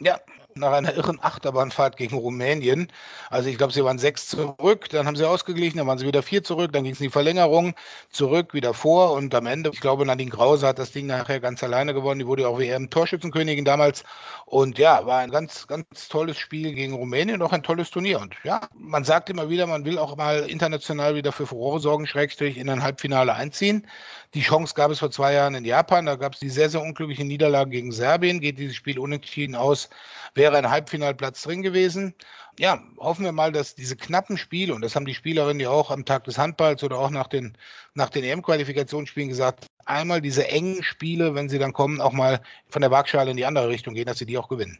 Ja, 0.00 0.18
nach 0.56 0.72
einer 0.72 0.94
irren 0.94 1.18
Achterbahnfahrt 1.22 1.96
gegen 1.96 2.16
Rumänien. 2.16 2.88
Also 3.30 3.48
ich 3.48 3.58
glaube, 3.58 3.72
sie 3.72 3.84
waren 3.84 3.98
sechs 3.98 4.28
zurück, 4.28 4.88
dann 4.90 5.06
haben 5.06 5.16
sie 5.16 5.28
ausgeglichen, 5.28 5.78
dann 5.78 5.86
waren 5.86 5.98
sie 5.98 6.06
wieder 6.06 6.22
vier 6.22 6.42
zurück, 6.44 6.72
dann 6.72 6.84
ging 6.84 6.92
es 6.92 7.00
in 7.00 7.04
die 7.04 7.10
Verlängerung, 7.10 7.74
zurück, 8.10 8.54
wieder 8.54 8.74
vor 8.74 9.12
und 9.12 9.34
am 9.34 9.46
Ende, 9.46 9.70
ich 9.72 9.80
glaube, 9.80 10.04
Nadine 10.06 10.30
Krause 10.30 10.66
hat 10.66 10.78
das 10.78 10.92
Ding 10.92 11.06
nachher 11.06 11.40
ganz 11.40 11.62
alleine 11.62 11.94
gewonnen. 11.94 12.20
Die 12.20 12.26
wurde 12.26 12.42
ja 12.42 12.48
auch 12.48 12.58
WM-Torschützenkönigin 12.58 13.64
damals. 13.64 14.04
Und 14.44 14.78
ja, 14.78 15.06
war 15.06 15.18
ein 15.20 15.30
ganz, 15.30 15.66
ganz 15.66 16.08
tolles 16.08 16.38
Spiel 16.38 16.74
gegen 16.74 16.94
Rumänien 16.94 17.42
auch 17.42 17.52
ein 17.52 17.62
tolles 17.62 17.90
Turnier. 17.90 18.20
Und 18.20 18.34
ja, 18.44 18.60
man 18.74 19.04
sagt 19.04 19.30
immer 19.30 19.48
wieder, 19.48 19.66
man 19.66 19.84
will 19.84 19.98
auch 19.98 20.16
mal 20.16 20.40
international 20.48 21.14
wieder 21.14 21.32
für 21.32 21.46
Furore 21.46 21.80
sorgen, 21.80 22.06
Schrägstrich 22.06 22.58
in 22.58 22.68
ein 22.68 22.82
Halbfinale 22.82 23.34
einziehen. 23.34 23.86
Die 24.36 24.42
Chance 24.42 24.74
gab 24.74 24.90
es 24.90 24.98
vor 24.98 25.10
zwei 25.10 25.32
Jahren 25.32 25.54
in 25.54 25.64
Japan, 25.64 26.04
da 26.04 26.14
gab 26.14 26.34
es 26.34 26.40
die 26.40 26.50
sehr, 26.50 26.68
sehr 26.68 26.82
unglückliche 26.82 27.24
Niederlage 27.24 27.70
gegen 27.70 27.90
Serbien, 27.90 28.38
geht 28.38 28.58
dieses 28.58 28.76
Spiel 28.76 28.98
unentschieden 28.98 29.54
aus, 29.54 29.88
wäre 30.34 30.58
ein 30.58 30.68
Halbfinalplatz 30.68 31.40
drin 31.40 31.62
gewesen. 31.62 32.12
Ja, 32.58 32.82
hoffen 32.98 33.24
wir 33.24 33.32
mal, 33.32 33.50
dass 33.50 33.74
diese 33.74 33.96
knappen 33.96 34.36
Spiele, 34.36 34.74
und 34.74 34.82
das 34.82 34.94
haben 34.94 35.06
die 35.06 35.14
Spielerinnen 35.14 35.60
ja 35.60 35.70
auch 35.70 35.90
am 35.90 36.04
Tag 36.04 36.24
des 36.24 36.36
Handballs 36.36 36.84
oder 36.84 36.98
auch 36.98 37.08
nach 37.08 37.28
den, 37.28 37.56
nach 37.94 38.10
den 38.10 38.24
EM-Qualifikationsspielen 38.24 39.30
gesagt, 39.30 39.68
einmal 39.86 40.20
diese 40.20 40.46
engen 40.48 40.82
Spiele, 40.82 41.34
wenn 41.34 41.48
sie 41.48 41.58
dann 41.58 41.72
kommen, 41.72 42.02
auch 42.02 42.12
mal 42.12 42.42
von 42.68 42.82
der 42.82 42.90
Waagschale 42.90 43.30
in 43.30 43.38
die 43.38 43.46
andere 43.46 43.70
Richtung 43.70 43.94
gehen, 43.94 44.04
dass 44.04 44.18
sie 44.18 44.26
die 44.26 44.36
auch 44.36 44.48
gewinnen. 44.48 44.78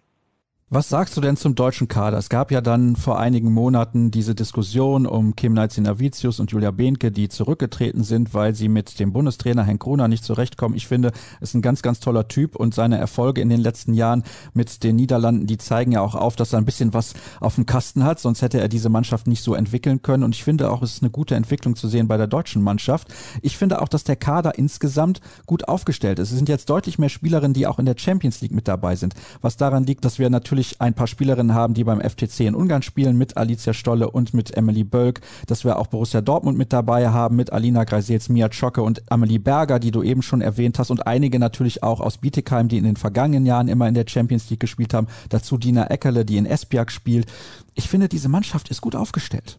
Was 0.69 0.89
sagst 0.89 1.17
du 1.17 1.21
denn 1.21 1.37
zum 1.37 1.55
deutschen 1.55 1.87
Kader? 1.87 2.19
Es 2.19 2.29
gab 2.29 2.51
ja 2.51 2.61
dann 2.61 2.97
vor 2.97 3.21
einigen 3.21 3.53
Monaten 3.53 4.11
diese 4.11 4.35
Diskussion 4.35 5.07
um 5.07 5.37
Kim 5.37 5.53
Navicius 5.55 6.41
und 6.41 6.51
Julia 6.51 6.73
Behnke, 6.73 7.13
die 7.13 7.29
zurückgetreten 7.29 8.03
sind, 8.03 8.35
weil 8.35 8.53
sie 8.53 8.69
mit 8.69 8.99
dem 8.99 9.13
Bundestrainer 9.13 9.63
Henk 9.63 9.81
Gruner 9.81 10.09
nicht 10.09 10.25
zurechtkommen. 10.25 10.75
Ich 10.75 10.89
finde, 10.89 11.13
es 11.41 11.51
ist 11.51 11.55
ein 11.55 11.63
ganz, 11.63 11.83
ganz 11.83 12.01
toller 12.01 12.27
Typ 12.27 12.57
und 12.57 12.75
seine 12.75 12.99
Erfolge 12.99 13.43
in 13.43 13.49
den 13.49 13.61
letzten 13.61 13.95
Jahren 13.95 14.25
mit 14.55 14.83
den 14.83 14.97
Niederlanden, 14.97 15.47
die 15.47 15.57
zeigen 15.57 15.93
ja 15.93 16.01
auch 16.01 16.17
auf, 16.17 16.35
dass 16.35 16.53
er 16.53 16.59
ein 16.59 16.65
bisschen 16.65 16.93
was 16.93 17.15
auf 17.39 17.55
dem 17.55 17.67
Kasten 17.67 18.03
hat, 18.03 18.19
sonst 18.19 18.43
hätte 18.43 18.59
er 18.59 18.67
diese 18.67 18.89
Mannschaft 18.89 19.29
nicht 19.29 19.45
so 19.45 19.55
entwickeln 19.55 20.03
können. 20.03 20.25
Und 20.25 20.35
ich 20.35 20.43
finde 20.43 20.73
auch, 20.73 20.83
es 20.83 20.95
ist 20.95 21.03
eine 21.05 21.11
gute 21.13 21.37
Entwicklung 21.37 21.77
zu 21.77 21.87
sehen 21.87 22.09
bei 22.09 22.17
der 22.17 22.27
deutschen 22.27 22.61
Mannschaft. 22.61 23.07
Ich 23.41 23.57
finde 23.57 23.81
auch, 23.81 23.89
dass 23.89 24.03
der 24.03 24.17
Kader 24.17 24.59
insgesamt 24.59 25.21
gut 25.47 25.69
aufgestellt 25.69 26.19
ist. 26.19 26.33
Es 26.33 26.37
sind 26.37 26.49
jetzt 26.49 26.69
deutlich 26.71 26.99
mehr 26.99 27.09
Spielerinnen, 27.09 27.55
die 27.55 27.69
auch 27.69 27.79
in 27.79 27.87
der 27.87 27.95
Champions 27.97 28.41
League 28.41 28.51
mit 28.51 28.67
dabei 28.67 28.97
sind, 28.97 29.15
was 29.43 29.57
daran 29.57 29.85
liegt, 29.85 30.05
dass 30.05 30.19
wir 30.19 30.29
natürlich 30.29 30.56
natürlich 30.57 30.81
ein 30.81 30.95
paar 30.95 31.07
Spielerinnen 31.07 31.55
haben, 31.55 31.75
die 31.75 31.85
beim 31.85 32.01
FTC 32.01 32.41
in 32.41 32.55
Ungarn 32.55 32.81
spielen, 32.81 33.19
mit 33.19 33.37
Alicia 33.37 33.75
Stolle 33.75 34.11
und 34.11 34.33
mit 34.33 34.57
Emily 34.57 34.85
Bölk, 34.85 35.21
dass 35.47 35.65
wir 35.65 35.79
auch 35.79 35.87
Borussia 35.87 36.23
Dortmund 36.23 36.57
mit 36.57 36.73
dabei 36.73 37.11
haben, 37.11 37.37
mit 37.37 37.53
Alina 37.53 37.85
Greisels, 37.85 38.31
Mia 38.31 38.51
Schocke 38.51 38.81
und 38.81 39.03
Amelie 39.13 39.39
Berger, 39.39 39.79
die 39.79 39.91
du 39.91 40.03
eben 40.03 40.23
schon 40.23 40.41
erwähnt 40.41 40.79
hast 40.79 40.91
und 40.91 41.07
einige 41.07 41.39
natürlich 41.39 41.83
auch 41.83 42.01
aus 42.01 42.17
Bietigheim, 42.17 42.69
die 42.69 42.79
in 42.79 42.85
den 42.85 42.97
vergangenen 42.97 43.45
Jahren 43.45 43.69
immer 43.69 43.87
in 43.87 43.95
der 43.95 44.07
Champions 44.09 44.49
League 44.49 44.61
gespielt 44.61 44.95
haben. 44.95 45.09
Dazu 45.29 45.59
Dina 45.59 45.91
Eckerle, 45.91 46.25
die 46.25 46.39
in 46.39 46.47
Esbjerg 46.47 46.91
spielt. 46.91 47.27
Ich 47.75 47.89
finde, 47.91 48.09
diese 48.09 48.31
Mannschaft 48.31 48.71
ist 48.71 48.81
gut 48.81 48.97
aufgestellt. 48.97 49.59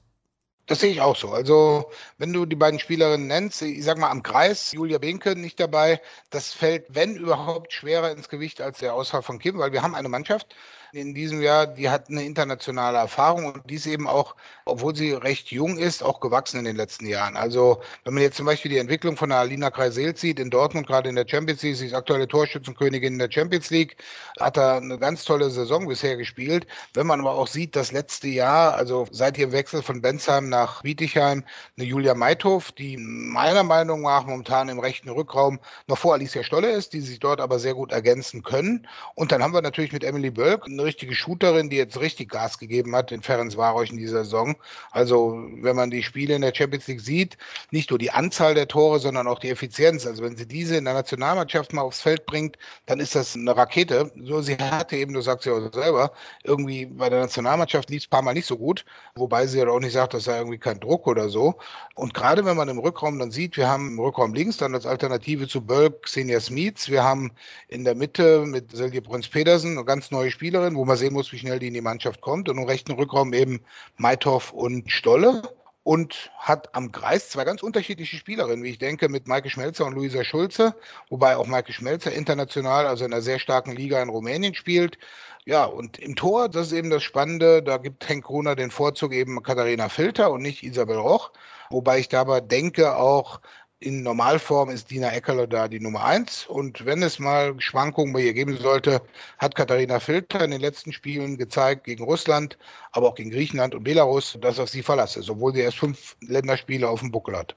Das 0.67 0.81
sehe 0.81 0.91
ich 0.91 0.99
auch 0.99 1.15
so. 1.15 1.29
Also, 1.29 1.89
wenn 2.17 2.33
du 2.33 2.45
die 2.45 2.57
beiden 2.57 2.79
Spielerinnen 2.79 3.27
nennst, 3.27 3.61
ich 3.61 3.85
sag 3.85 3.97
mal 3.97 4.11
am 4.11 4.21
Kreis, 4.21 4.73
Julia 4.73 4.97
Benke 4.97 5.37
nicht 5.37 5.61
dabei, 5.61 6.01
das 6.29 6.51
fällt, 6.51 6.83
wenn 6.89 7.15
überhaupt, 7.15 7.71
schwerer 7.71 8.11
ins 8.11 8.27
Gewicht 8.27 8.59
als 8.59 8.79
der 8.79 8.93
Ausfall 8.93 9.21
von 9.21 9.39
Kim, 9.39 9.57
weil 9.59 9.71
wir 9.71 9.81
haben 9.81 9.95
eine 9.95 10.09
Mannschaft, 10.09 10.53
in 10.91 11.13
diesem 11.13 11.41
Jahr, 11.41 11.67
die 11.67 11.89
hat 11.89 12.09
eine 12.09 12.23
internationale 12.23 12.97
Erfahrung 12.97 13.45
und 13.45 13.69
die 13.69 13.75
ist 13.75 13.85
eben 13.85 14.07
auch, 14.07 14.35
obwohl 14.65 14.95
sie 14.95 15.11
recht 15.13 15.51
jung 15.51 15.77
ist, 15.77 16.03
auch 16.03 16.19
gewachsen 16.19 16.59
in 16.59 16.65
den 16.65 16.75
letzten 16.75 17.05
Jahren. 17.05 17.35
Also 17.35 17.81
wenn 18.03 18.13
man 18.13 18.23
jetzt 18.23 18.37
zum 18.37 18.45
Beispiel 18.45 18.71
die 18.71 18.77
Entwicklung 18.77 19.17
von 19.17 19.29
der 19.29 19.39
Alina 19.39 19.69
Kreisel 19.69 20.15
sieht 20.15 20.39
in 20.39 20.49
Dortmund, 20.49 20.87
gerade 20.87 21.09
in 21.09 21.15
der 21.15 21.27
Champions 21.27 21.61
League, 21.63 21.75
sie 21.75 21.87
ist 21.87 21.93
aktuelle 21.93 22.27
Torschützenkönigin 22.27 23.13
in 23.13 23.19
der 23.19 23.31
Champions 23.31 23.69
League, 23.69 23.97
hat 24.39 24.57
da 24.57 24.77
eine 24.77 24.97
ganz 24.97 25.23
tolle 25.25 25.49
Saison 25.49 25.87
bisher 25.87 26.17
gespielt. 26.17 26.67
Wenn 26.93 27.07
man 27.07 27.19
aber 27.19 27.33
auch 27.33 27.47
sieht, 27.47 27.75
das 27.75 27.91
letzte 27.91 28.27
Jahr, 28.27 28.75
also 28.75 29.07
seit 29.11 29.37
ihrem 29.37 29.51
Wechsel 29.51 29.81
von 29.81 30.01
Bensheim 30.01 30.49
nach 30.49 30.81
Bietigheim, 30.83 31.43
eine 31.77 31.87
Julia 31.87 32.15
Meithof, 32.15 32.71
die 32.71 32.97
meiner 32.97 33.63
Meinung 33.63 34.01
nach 34.01 34.25
momentan 34.25 34.69
im 34.69 34.79
rechten 34.79 35.09
Rückraum 35.09 35.59
noch 35.87 35.97
vor 35.97 36.13
Alicia 36.13 36.43
Stolle 36.43 36.71
ist, 36.71 36.93
die 36.93 37.01
sich 37.01 37.19
dort 37.19 37.41
aber 37.41 37.59
sehr 37.59 37.73
gut 37.73 37.91
ergänzen 37.91 38.43
können. 38.43 38.87
Und 39.15 39.31
dann 39.31 39.43
haben 39.43 39.53
wir 39.53 39.61
natürlich 39.61 39.91
mit 39.91 40.03
Emily 40.03 40.29
Bölk 40.31 40.65
eine 40.65 40.86
richtige 40.87 41.13
Shooterin, 41.13 41.69
die 41.69 41.77
jetzt 41.77 41.99
richtig 41.99 42.29
Gas 42.31 42.57
gegeben 42.57 42.95
hat 42.95 43.11
in 43.11 43.21
Ferenc 43.21 43.55
Varosch 43.55 43.91
in 43.91 43.97
dieser 43.97 44.23
Saison. 44.23 44.55
Also 44.91 45.37
wenn 45.61 45.75
man 45.75 45.91
die 45.91 46.01
Spiele 46.01 46.35
in 46.35 46.41
der 46.41 46.55
Champions 46.55 46.87
League 46.87 47.01
sieht, 47.01 47.37
nicht 47.71 47.89
nur 47.91 47.99
die 47.99 48.11
Anzahl 48.11 48.55
der 48.55 48.67
Tore, 48.67 48.99
sondern 48.99 49.27
auch 49.27 49.39
die 49.39 49.49
Effizienz. 49.49 50.07
Also 50.07 50.23
wenn 50.23 50.35
sie 50.35 50.47
diese 50.47 50.77
in 50.77 50.85
der 50.85 50.93
Nationalmannschaft 50.93 51.73
mal 51.73 51.83
aufs 51.83 52.01
Feld 52.01 52.25
bringt, 52.25 52.57
dann 52.85 52.99
ist 52.99 53.15
das 53.15 53.35
eine 53.35 53.55
Rakete. 53.55 54.11
So 54.23 54.41
sie 54.41 54.55
hatte 54.55 54.95
eben, 54.95 55.13
du 55.13 55.21
sagst 55.21 55.45
ja 55.45 55.53
auch 55.53 55.73
selber, 55.73 56.11
irgendwie 56.43 56.85
bei 56.85 57.09
der 57.09 57.19
Nationalmannschaft 57.19 57.89
lief 57.89 58.01
es 58.01 58.07
ein 58.07 58.09
paar 58.09 58.21
Mal 58.21 58.33
nicht 58.33 58.47
so 58.47 58.57
gut, 58.57 58.85
wobei 59.15 59.45
sie 59.45 59.59
ja 59.59 59.67
auch 59.67 59.79
nicht 59.79 59.93
sagt, 59.93 60.13
das 60.13 60.23
sei 60.23 60.37
irgendwie 60.37 60.57
kein 60.57 60.79
Druck 60.79 61.07
oder 61.07 61.29
so. 61.29 61.55
Und 61.95 62.13
gerade 62.13 62.45
wenn 62.45 62.57
man 62.57 62.69
im 62.69 62.79
Rückraum 62.79 63.19
dann 63.19 63.31
sieht, 63.31 63.57
wir 63.57 63.67
haben 63.67 63.89
im 63.89 63.99
Rückraum 63.99 64.33
links 64.33 64.57
dann 64.57 64.73
als 64.73 64.85
Alternative 64.85 65.47
zu 65.47 65.61
Bölk 65.61 66.03
Xenia 66.03 66.39
Smits, 66.39 66.89
wir 66.89 67.03
haben 67.03 67.31
in 67.67 67.83
der 67.83 67.95
Mitte 67.95 68.45
mit 68.45 68.71
Silje 68.71 69.01
Bruns-Pedersen 69.01 69.71
eine 69.71 69.85
ganz 69.85 70.11
neue 70.11 70.31
Spielerin, 70.31 70.66
wo 70.75 70.85
man 70.85 70.97
sehen 70.97 71.13
muss, 71.13 71.31
wie 71.31 71.39
schnell 71.39 71.59
die 71.59 71.67
in 71.67 71.73
die 71.73 71.81
Mannschaft 71.81 72.21
kommt. 72.21 72.49
Und 72.49 72.57
im 72.57 72.63
rechten 72.63 72.93
Rückraum 72.93 73.33
eben 73.33 73.61
Meithoff 73.97 74.51
und 74.51 74.91
Stolle. 74.91 75.41
Und 75.83 76.31
hat 76.37 76.75
am 76.75 76.91
Kreis 76.91 77.29
zwei 77.29 77.45
ganz 77.45 77.63
unterschiedliche 77.63 78.17
Spielerinnen, 78.17 78.61
wie 78.61 78.71
ich 78.71 78.77
denke, 78.77 79.07
mit 79.07 79.25
Maike 79.29 79.49
Schmelzer 79.49 79.85
und 79.85 79.93
Luisa 79.93 80.25
Schulze, 80.25 80.75
wobei 81.09 81.37
auch 81.37 81.47
Maike 81.47 81.71
Schmelzer 81.71 82.11
international, 82.11 82.87
also 82.87 83.05
in 83.05 83.13
einer 83.13 83.21
sehr 83.21 83.39
starken 83.39 83.71
Liga 83.71 84.01
in 84.01 84.09
Rumänien 84.09 84.53
spielt. 84.53 84.97
Ja, 85.45 85.63
und 85.63 85.97
im 85.97 86.17
Tor, 86.17 86.49
das 86.49 86.67
ist 86.67 86.73
eben 86.73 86.89
das 86.89 87.03
Spannende, 87.03 87.63
da 87.63 87.77
gibt 87.77 88.09
Henk 88.09 88.25
Gruner 88.25 88.57
den 88.57 88.69
Vorzug 88.69 89.13
eben 89.13 89.41
Katharina 89.41 89.87
Filter 89.87 90.29
und 90.29 90.41
nicht 90.41 90.61
Isabel 90.61 90.97
Roch, 90.97 91.31
wobei 91.69 91.99
ich 91.99 92.09
dabei 92.09 92.41
denke 92.41 92.97
auch, 92.97 93.39
in 93.79 94.01
Normalform 94.01 94.69
ist 94.69 94.89
Dina 94.89 95.11
Eckerle 95.11 95.47
da 95.47 95.67
die 95.67 95.79
Nummer 95.79 96.03
eins. 96.03 96.47
Und 96.47 96.85
wenn 96.85 97.03
es 97.03 97.19
mal 97.19 97.59
Schwankungen 97.59 98.13
bei 98.13 98.21
ihr 98.21 98.33
geben 98.33 98.57
sollte, 98.57 99.01
hat 99.37 99.55
Katharina 99.55 99.99
Filter 99.99 100.43
in 100.43 100.51
den 100.51 100.61
letzten 100.61 100.91
Spielen 100.91 101.37
gezeigt 101.37 101.83
gegen 101.83 102.03
Russland, 102.03 102.57
aber 102.91 103.09
auch 103.09 103.15
gegen 103.15 103.29
Griechenland 103.29 103.75
und 103.75 103.83
Belarus, 103.83 104.37
dass 104.41 104.59
auf 104.59 104.69
sie 104.69 104.83
verlasse, 104.83 105.21
obwohl 105.29 105.53
sie 105.53 105.61
erst 105.61 105.77
fünf 105.77 106.15
Länderspiele 106.21 106.89
auf 106.89 107.01
dem 107.01 107.11
Buckel 107.11 107.37
hat. 107.37 107.55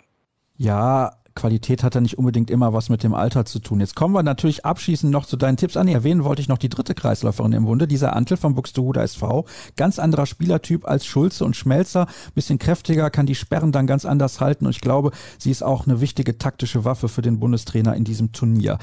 Ja, 0.57 1.20
Qualität 1.35 1.83
hat 1.83 1.95
ja 1.95 2.01
nicht 2.01 2.19
unbedingt 2.19 2.51
immer 2.51 2.73
was 2.73 2.89
mit 2.89 3.03
dem 3.03 3.15
Alter 3.15 3.45
zu 3.45 3.59
tun. 3.59 3.81
Jetzt 3.81 3.97
kommen 3.97 4.15
wir 4.15 4.23
natürlich 4.23 4.65
abschließend 4.65 5.13
noch 5.13 5.27
zu 5.27 5.37
deinen 5.37 5.57
Tipps 5.57 5.77
an. 5.77 5.89
Erwähnen 5.89 6.25
wollte 6.25 6.43
ich 6.43 6.49
noch 6.49 6.59
die 6.59 6.69
dritte 6.69 6.95
Kreisläuferin 6.95 7.53
im 7.53 7.65
Bunde, 7.65 7.87
dieser 7.87 8.15
Antel 8.15 8.37
vom 8.37 8.55
Buxtehude 8.55 9.01
SV. 9.01 9.45
Ganz 9.77 9.99
anderer 9.99 10.27
Spielertyp 10.27 10.87
als 10.87 11.07
Schulze 11.07 11.45
und 11.45 11.57
Schmelzer. 11.57 12.07
Bisschen 12.35 12.59
kräftiger, 12.59 13.11
kann 13.11 13.27
die 13.27 13.35
Sperren 13.35 13.73
dann 13.73 13.87
ganz 13.87 14.05
anders 14.05 14.41
halten 14.41 14.67
und 14.67 14.73
ich 14.73 14.81
glaube, 14.81 15.13
sie 15.39 15.51
ist 15.51 15.63
auch 15.63 15.87
eine 15.87 16.01
wichtige 16.01 16.39
taktische 16.39 16.85
Waffe 16.85 17.09
für 17.09 17.23
den 17.23 17.41
Bundestrainer 17.41 17.95
in 17.95 18.05
diesem 18.05 18.33
Turnier. 18.33 18.79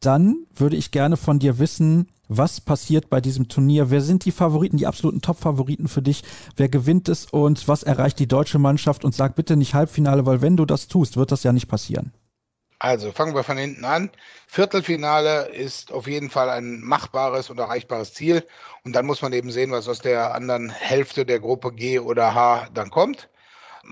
Dann 0.00 0.46
würde 0.54 0.76
ich 0.76 0.92
gerne 0.92 1.16
von 1.16 1.38
dir 1.38 1.58
wissen, 1.58 2.08
was 2.30 2.60
passiert 2.60 3.10
bei 3.10 3.20
diesem 3.20 3.48
Turnier? 3.48 3.90
Wer 3.90 4.00
sind 4.00 4.24
die 4.24 4.30
Favoriten, 4.30 4.76
die 4.76 4.86
absoluten 4.86 5.20
Top-Favoriten 5.20 5.88
für 5.88 6.00
dich? 6.00 6.22
Wer 6.56 6.68
gewinnt 6.68 7.08
es 7.08 7.26
und 7.26 7.66
was 7.66 7.82
erreicht 7.82 8.20
die 8.20 8.28
deutsche 8.28 8.60
Mannschaft? 8.60 9.04
Und 9.04 9.14
sag 9.14 9.34
bitte 9.34 9.56
nicht 9.56 9.74
Halbfinale, 9.74 10.24
weil 10.26 10.40
wenn 10.40 10.56
du 10.56 10.64
das 10.64 10.86
tust, 10.86 11.16
wird 11.16 11.32
das 11.32 11.42
ja 11.42 11.52
nicht 11.52 11.66
passieren. 11.66 12.12
Also 12.78 13.10
fangen 13.12 13.34
wir 13.34 13.42
von 13.42 13.58
hinten 13.58 13.84
an. 13.84 14.10
Viertelfinale 14.46 15.48
ist 15.48 15.92
auf 15.92 16.06
jeden 16.06 16.30
Fall 16.30 16.48
ein 16.48 16.80
machbares 16.80 17.50
und 17.50 17.58
erreichbares 17.58 18.14
Ziel. 18.14 18.46
Und 18.84 18.94
dann 18.94 19.06
muss 19.06 19.20
man 19.20 19.32
eben 19.32 19.50
sehen, 19.50 19.72
was 19.72 19.88
aus 19.88 19.98
der 19.98 20.34
anderen 20.34 20.70
Hälfte 20.70 21.26
der 21.26 21.40
Gruppe 21.40 21.72
G 21.72 21.98
oder 21.98 22.34
H 22.34 22.68
dann 22.72 22.90
kommt. 22.90 23.28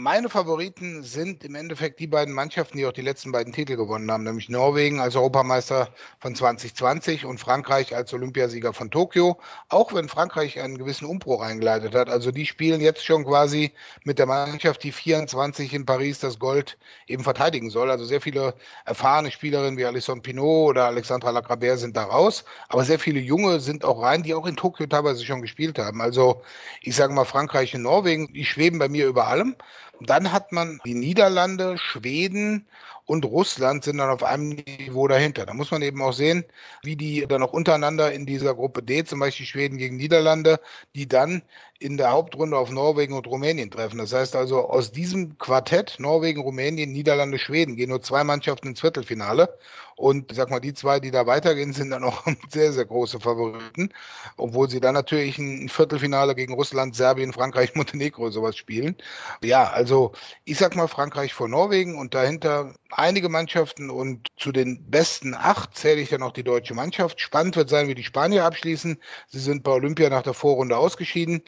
Meine 0.00 0.28
Favoriten 0.28 1.02
sind 1.02 1.42
im 1.42 1.56
Endeffekt 1.56 1.98
die 1.98 2.06
beiden 2.06 2.32
Mannschaften, 2.32 2.78
die 2.78 2.86
auch 2.86 2.92
die 2.92 3.02
letzten 3.02 3.32
beiden 3.32 3.52
Titel 3.52 3.74
gewonnen 3.74 4.08
haben, 4.12 4.22
nämlich 4.22 4.48
Norwegen 4.48 5.00
als 5.00 5.16
Europameister 5.16 5.88
von 6.20 6.36
2020 6.36 7.24
und 7.24 7.40
Frankreich 7.40 7.96
als 7.96 8.14
Olympiasieger 8.14 8.72
von 8.72 8.92
Tokio. 8.92 9.40
Auch 9.70 9.92
wenn 9.92 10.08
Frankreich 10.08 10.60
einen 10.60 10.78
gewissen 10.78 11.04
Umbruch 11.04 11.42
eingeleitet 11.42 11.96
hat. 11.96 12.08
Also 12.08 12.30
die 12.30 12.46
spielen 12.46 12.80
jetzt 12.80 13.04
schon 13.04 13.24
quasi 13.24 13.72
mit 14.04 14.20
der 14.20 14.26
Mannschaft, 14.26 14.84
die 14.84 14.92
24 14.92 15.74
in 15.74 15.84
Paris 15.84 16.20
das 16.20 16.38
Gold 16.38 16.78
eben 17.08 17.24
verteidigen 17.24 17.68
soll. 17.68 17.90
Also 17.90 18.04
sehr 18.04 18.20
viele 18.20 18.54
erfahrene 18.84 19.32
Spielerinnen 19.32 19.78
wie 19.78 19.84
Alison 19.84 20.22
Pinot 20.22 20.68
oder 20.68 20.84
Alexandra 20.84 21.30
Lacrabert 21.30 21.80
sind 21.80 21.96
da 21.96 22.04
raus. 22.04 22.44
Aber 22.68 22.84
sehr 22.84 23.00
viele 23.00 23.18
junge 23.18 23.58
sind 23.58 23.84
auch 23.84 24.00
rein, 24.00 24.22
die 24.22 24.34
auch 24.34 24.46
in 24.46 24.54
Tokio 24.54 24.86
teilweise 24.86 25.24
schon 25.24 25.42
gespielt 25.42 25.76
haben. 25.80 26.00
Also 26.00 26.40
ich 26.82 26.94
sage 26.94 27.12
mal 27.12 27.24
Frankreich 27.24 27.74
und 27.74 27.82
Norwegen, 27.82 28.32
die 28.32 28.44
schweben 28.44 28.78
bei 28.78 28.88
mir 28.88 29.08
über 29.08 29.26
allem. 29.26 29.56
Dann 30.00 30.32
hat 30.32 30.52
man 30.52 30.80
die 30.84 30.94
Niederlande, 30.94 31.76
Schweden 31.78 32.68
und 33.08 33.24
Russland 33.24 33.84
sind 33.84 33.96
dann 33.96 34.10
auf 34.10 34.22
einem 34.22 34.50
Niveau 34.50 35.08
dahinter. 35.08 35.46
Da 35.46 35.54
muss 35.54 35.70
man 35.70 35.80
eben 35.80 36.02
auch 36.02 36.12
sehen, 36.12 36.44
wie 36.82 36.94
die 36.94 37.26
dann 37.26 37.42
auch 37.42 37.54
untereinander 37.54 38.12
in 38.12 38.26
dieser 38.26 38.54
Gruppe 38.54 38.82
D, 38.82 39.02
zum 39.02 39.18
Beispiel 39.18 39.46
Schweden 39.46 39.78
gegen 39.78 39.96
Niederlande, 39.96 40.60
die 40.94 41.08
dann 41.08 41.42
in 41.78 41.96
der 41.96 42.10
Hauptrunde 42.10 42.58
auf 42.58 42.70
Norwegen 42.70 43.14
und 43.14 43.26
Rumänien 43.26 43.70
treffen. 43.70 43.96
Das 43.96 44.12
heißt 44.12 44.36
also, 44.36 44.68
aus 44.68 44.92
diesem 44.92 45.38
Quartett, 45.38 45.96
Norwegen, 45.98 46.42
Rumänien, 46.42 46.92
Niederlande, 46.92 47.38
Schweden, 47.38 47.76
gehen 47.76 47.88
nur 47.88 48.02
zwei 48.02 48.24
Mannschaften 48.24 48.68
ins 48.68 48.80
Viertelfinale. 48.80 49.56
Und 49.98 50.32
sag 50.32 50.50
mal, 50.50 50.60
die 50.60 50.74
zwei, 50.74 51.00
die 51.00 51.10
da 51.10 51.26
weitergehen, 51.26 51.72
sind 51.72 51.90
dann 51.90 52.04
auch 52.04 52.24
sehr, 52.50 52.72
sehr 52.72 52.84
große 52.84 53.18
Favoriten, 53.20 53.90
obwohl 54.36 54.70
sie 54.70 54.80
dann 54.80 54.94
natürlich 54.94 55.38
ein 55.38 55.68
Viertelfinale 55.68 56.36
gegen 56.36 56.54
Russland, 56.54 56.94
Serbien, 56.94 57.32
Frankreich, 57.32 57.74
Montenegro 57.76 58.30
sowas 58.30 58.56
spielen. 58.56 58.96
Ja, 59.42 59.70
also 59.70 60.12
ich 60.44 60.58
sag 60.58 60.76
mal 60.76 60.88
Frankreich 60.88 61.34
vor 61.34 61.48
Norwegen 61.48 61.98
und 61.98 62.14
dahinter 62.14 62.74
einige 62.98 63.28
Mannschaften 63.28 63.90
und 63.90 64.28
zu 64.36 64.52
den 64.52 64.90
besten 64.90 65.34
acht 65.34 65.76
zähle 65.76 66.00
ich 66.00 66.10
ja 66.10 66.18
noch 66.18 66.32
die 66.32 66.44
deutsche 66.44 66.74
Mannschaft. 66.74 67.20
Spannend 67.20 67.56
wird 67.56 67.70
sein, 67.70 67.88
wie 67.88 67.94
die 67.94 68.04
Spanier 68.04 68.44
abschließen. 68.44 68.98
Sie 69.28 69.38
sind 69.38 69.62
bei 69.62 69.72
Olympia 69.72 70.10
nach 70.10 70.22
der 70.22 70.34
Vorrunde 70.34 70.76
ausgeschieden 70.76 71.42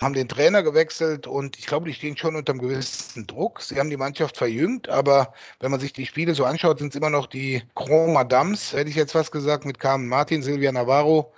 haben 0.00 0.14
den 0.14 0.28
Trainer 0.28 0.62
gewechselt 0.62 1.26
und 1.26 1.58
ich 1.58 1.66
glaube, 1.66 1.86
die 1.86 1.94
stehen 1.94 2.16
schon 2.16 2.36
unter 2.36 2.52
einem 2.52 2.60
gewissen 2.60 3.26
Druck. 3.26 3.62
Sie 3.62 3.78
haben 3.78 3.88
die 3.90 3.96
Mannschaft 3.96 4.36
verjüngt, 4.36 4.88
aber 4.88 5.32
wenn 5.60 5.70
man 5.70 5.80
sich 5.80 5.92
die 5.92 6.06
Spiele 6.06 6.34
so 6.34 6.44
anschaut, 6.44 6.78
sind 6.78 6.90
es 6.90 6.96
immer 6.96 7.10
noch 7.10 7.26
die 7.26 7.62
Grand 7.74 8.12
Madams, 8.12 8.72
hätte 8.72 8.90
ich 8.90 8.96
jetzt 8.96 9.14
was 9.14 9.30
gesagt, 9.30 9.64
mit 9.64 9.78
Carmen 9.78 10.08
Martin, 10.08 10.42
Silvia 10.42 10.70
Navarro 10.70 11.32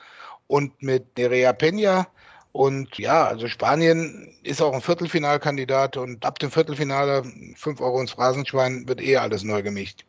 und 0.48 0.82
mit 0.82 1.16
Nerea 1.16 1.52
Peña. 1.52 2.06
Und 2.52 2.98
ja, 2.98 3.26
also 3.26 3.46
Spanien 3.46 4.34
ist 4.42 4.60
auch 4.60 4.72
ein 4.72 4.80
Viertelfinalkandidat 4.80 5.96
und 5.96 6.24
ab 6.24 6.38
dem 6.38 6.50
Viertelfinale, 6.50 7.24
5 7.56 7.80
Euro 7.80 8.00
ins 8.00 8.12
Phrasenschwein, 8.12 8.88
wird 8.88 9.00
eh 9.00 9.16
alles 9.16 9.44
neu 9.44 9.62
gemischt. 9.62 10.04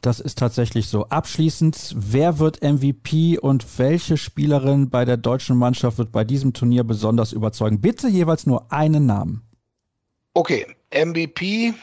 Das 0.00 0.20
ist 0.20 0.38
tatsächlich 0.38 0.88
so. 0.88 1.06
Abschließend, 1.08 1.94
wer 1.96 2.38
wird 2.38 2.62
MVP 2.62 3.38
und 3.38 3.78
welche 3.78 4.16
Spielerin 4.16 4.90
bei 4.90 5.04
der 5.04 5.16
deutschen 5.16 5.56
Mannschaft 5.56 5.98
wird 5.98 6.12
bei 6.12 6.24
diesem 6.24 6.52
Turnier 6.52 6.84
besonders 6.84 7.32
überzeugen? 7.32 7.80
Bitte 7.80 8.08
jeweils 8.08 8.46
nur 8.46 8.72
einen 8.72 9.06
Namen. 9.06 9.42
Okay, 10.34 10.66
MVP 10.92 11.74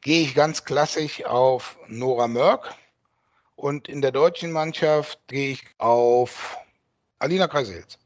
gehe 0.00 0.22
ich 0.22 0.34
ganz 0.34 0.64
klassisch 0.64 1.24
auf 1.24 1.76
Nora 1.88 2.28
Mörk 2.28 2.74
und 3.56 3.88
in 3.88 4.00
der 4.00 4.12
deutschen 4.12 4.52
Mannschaft 4.52 5.18
gehe 5.26 5.52
ich 5.52 5.64
auf 5.78 6.56
Alina 7.18 7.48
Kreisels. 7.48 7.98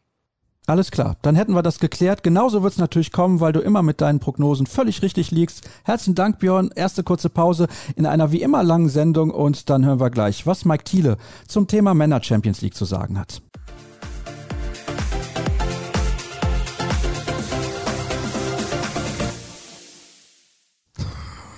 Alles 0.67 0.91
klar, 0.91 1.17
dann 1.21 1.37
hätten 1.37 1.55
wir 1.55 1.63
das 1.63 1.79
geklärt. 1.79 2.23
Genauso 2.23 2.63
wird 2.63 2.73
es 2.73 2.79
natürlich 2.79 3.13
kommen, 3.13 3.41
weil 3.41 3.53
du 3.53 3.61
immer 3.61 3.83
mit 3.83 4.01
deinen 4.01 4.19
Prognosen 4.19 4.67
völlig 4.67 5.03
richtig 5.03 5.31
liegst. 5.31 5.69
Herzlichen 5.85 6.15
Dank, 6.15 6.39
Björn. 6.39 6.71
Erste 6.75 7.03
kurze 7.03 7.29
Pause 7.29 7.69
in 7.97 8.07
einer 8.07 8.33
wie 8.33 8.41
immer 8.41 8.63
langen 8.63 8.89
Sendung 8.89 9.31
und 9.31 9.69
dann 9.69 9.85
hören 9.85 10.01
wir 10.01 10.09
gleich, 10.09 10.47
was 10.47 10.65
Mike 10.65 10.85
Thiele 10.85 11.19
zum 11.47 11.67
Thema 11.67 11.93
Männer 11.93 12.23
Champions 12.23 12.63
League 12.63 12.75
zu 12.75 12.87
sagen 12.87 13.19
hat. 13.19 13.43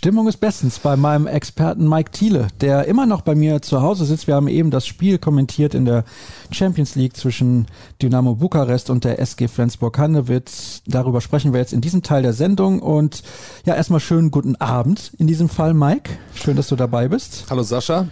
Stimmung 0.01 0.29
ist 0.29 0.39
bestens 0.39 0.79
bei 0.79 0.97
meinem 0.97 1.27
Experten 1.27 1.87
Mike 1.87 2.11
Thiele, 2.11 2.49
der 2.63 2.87
immer 2.87 3.05
noch 3.05 3.21
bei 3.21 3.35
mir 3.35 3.61
zu 3.61 3.83
Hause 3.83 4.07
sitzt. 4.07 4.27
Wir 4.27 4.35
haben 4.35 4.49
eben 4.49 4.71
das 4.71 4.87
Spiel 4.87 5.19
kommentiert 5.19 5.75
in 5.75 5.85
der 5.85 6.05
Champions 6.51 6.95
League 6.95 7.19
zwischen 7.19 7.67
Dynamo 8.01 8.37
Bukarest 8.37 8.89
und 8.89 9.05
der 9.05 9.19
SG 9.19 9.47
Flensburg-Handewitt. 9.47 10.85
Darüber 10.87 11.21
sprechen 11.21 11.53
wir 11.53 11.61
jetzt 11.61 11.75
in 11.75 11.83
diesem 11.83 12.03
Teil 12.03 12.23
der 12.23 12.33
Sendung. 12.33 12.81
Und 12.81 13.23
ja, 13.67 13.75
erstmal 13.75 14.01
schönen 14.01 14.31
guten 14.31 14.57
Abend 14.57 15.13
in 15.19 15.27
diesem 15.27 15.51
Fall, 15.51 15.75
Mike. 15.75 16.13
Schön, 16.35 16.57
dass 16.57 16.69
du 16.69 16.77
dabei 16.77 17.09
bist. 17.09 17.45
Hallo 17.51 17.63
Sascha. 17.63 18.07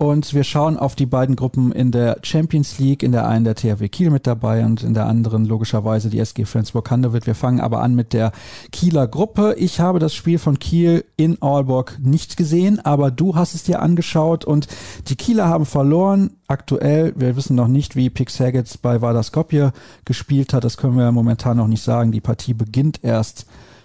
Und 0.00 0.32
wir 0.32 0.44
schauen 0.44 0.78
auf 0.78 0.94
die 0.94 1.04
beiden 1.04 1.36
Gruppen 1.36 1.72
in 1.72 1.90
der 1.90 2.20
Champions 2.22 2.78
League. 2.78 3.02
In 3.02 3.12
der 3.12 3.28
einen 3.28 3.44
der 3.44 3.54
THW 3.54 3.86
Kiel 3.90 4.08
mit 4.08 4.26
dabei 4.26 4.64
und 4.64 4.82
in 4.82 4.94
der 4.94 5.04
anderen 5.04 5.44
logischerweise 5.44 6.08
die 6.08 6.20
SG 6.20 6.46
Flensburg-Handewitt. 6.46 7.26
Wir 7.26 7.34
fangen 7.34 7.60
aber 7.60 7.82
an 7.82 7.94
mit 7.94 8.14
der 8.14 8.32
Kieler 8.72 9.06
Gruppe. 9.06 9.56
Ich 9.58 9.78
habe 9.78 9.98
das 9.98 10.14
Spiel 10.14 10.38
von 10.38 10.58
Kiel 10.58 11.04
in 11.18 11.42
Aalborg 11.42 11.98
nicht 12.02 12.38
gesehen, 12.38 12.80
aber 12.82 13.10
du 13.10 13.36
hast 13.36 13.54
es 13.54 13.64
dir 13.64 13.82
angeschaut 13.82 14.46
und 14.46 14.68
die 15.08 15.16
Kieler 15.16 15.48
haben 15.48 15.66
verloren. 15.66 16.30
Aktuell, 16.48 17.12
wir 17.16 17.36
wissen 17.36 17.54
noch 17.54 17.68
nicht, 17.68 17.94
wie 17.94 18.08
Pix 18.08 18.40
Haggett 18.40 18.80
bei 18.80 19.02
Vardar 19.02 19.22
Skopje 19.22 19.72
gespielt 20.06 20.54
hat. 20.54 20.64
Das 20.64 20.78
können 20.78 20.96
wir 20.96 21.12
momentan 21.12 21.58
noch 21.58 21.68
nicht 21.68 21.82
sagen. 21.82 22.10
Die 22.10 22.22
Partie 22.22 22.54
beginnt 22.54 23.04
erst 23.04 23.44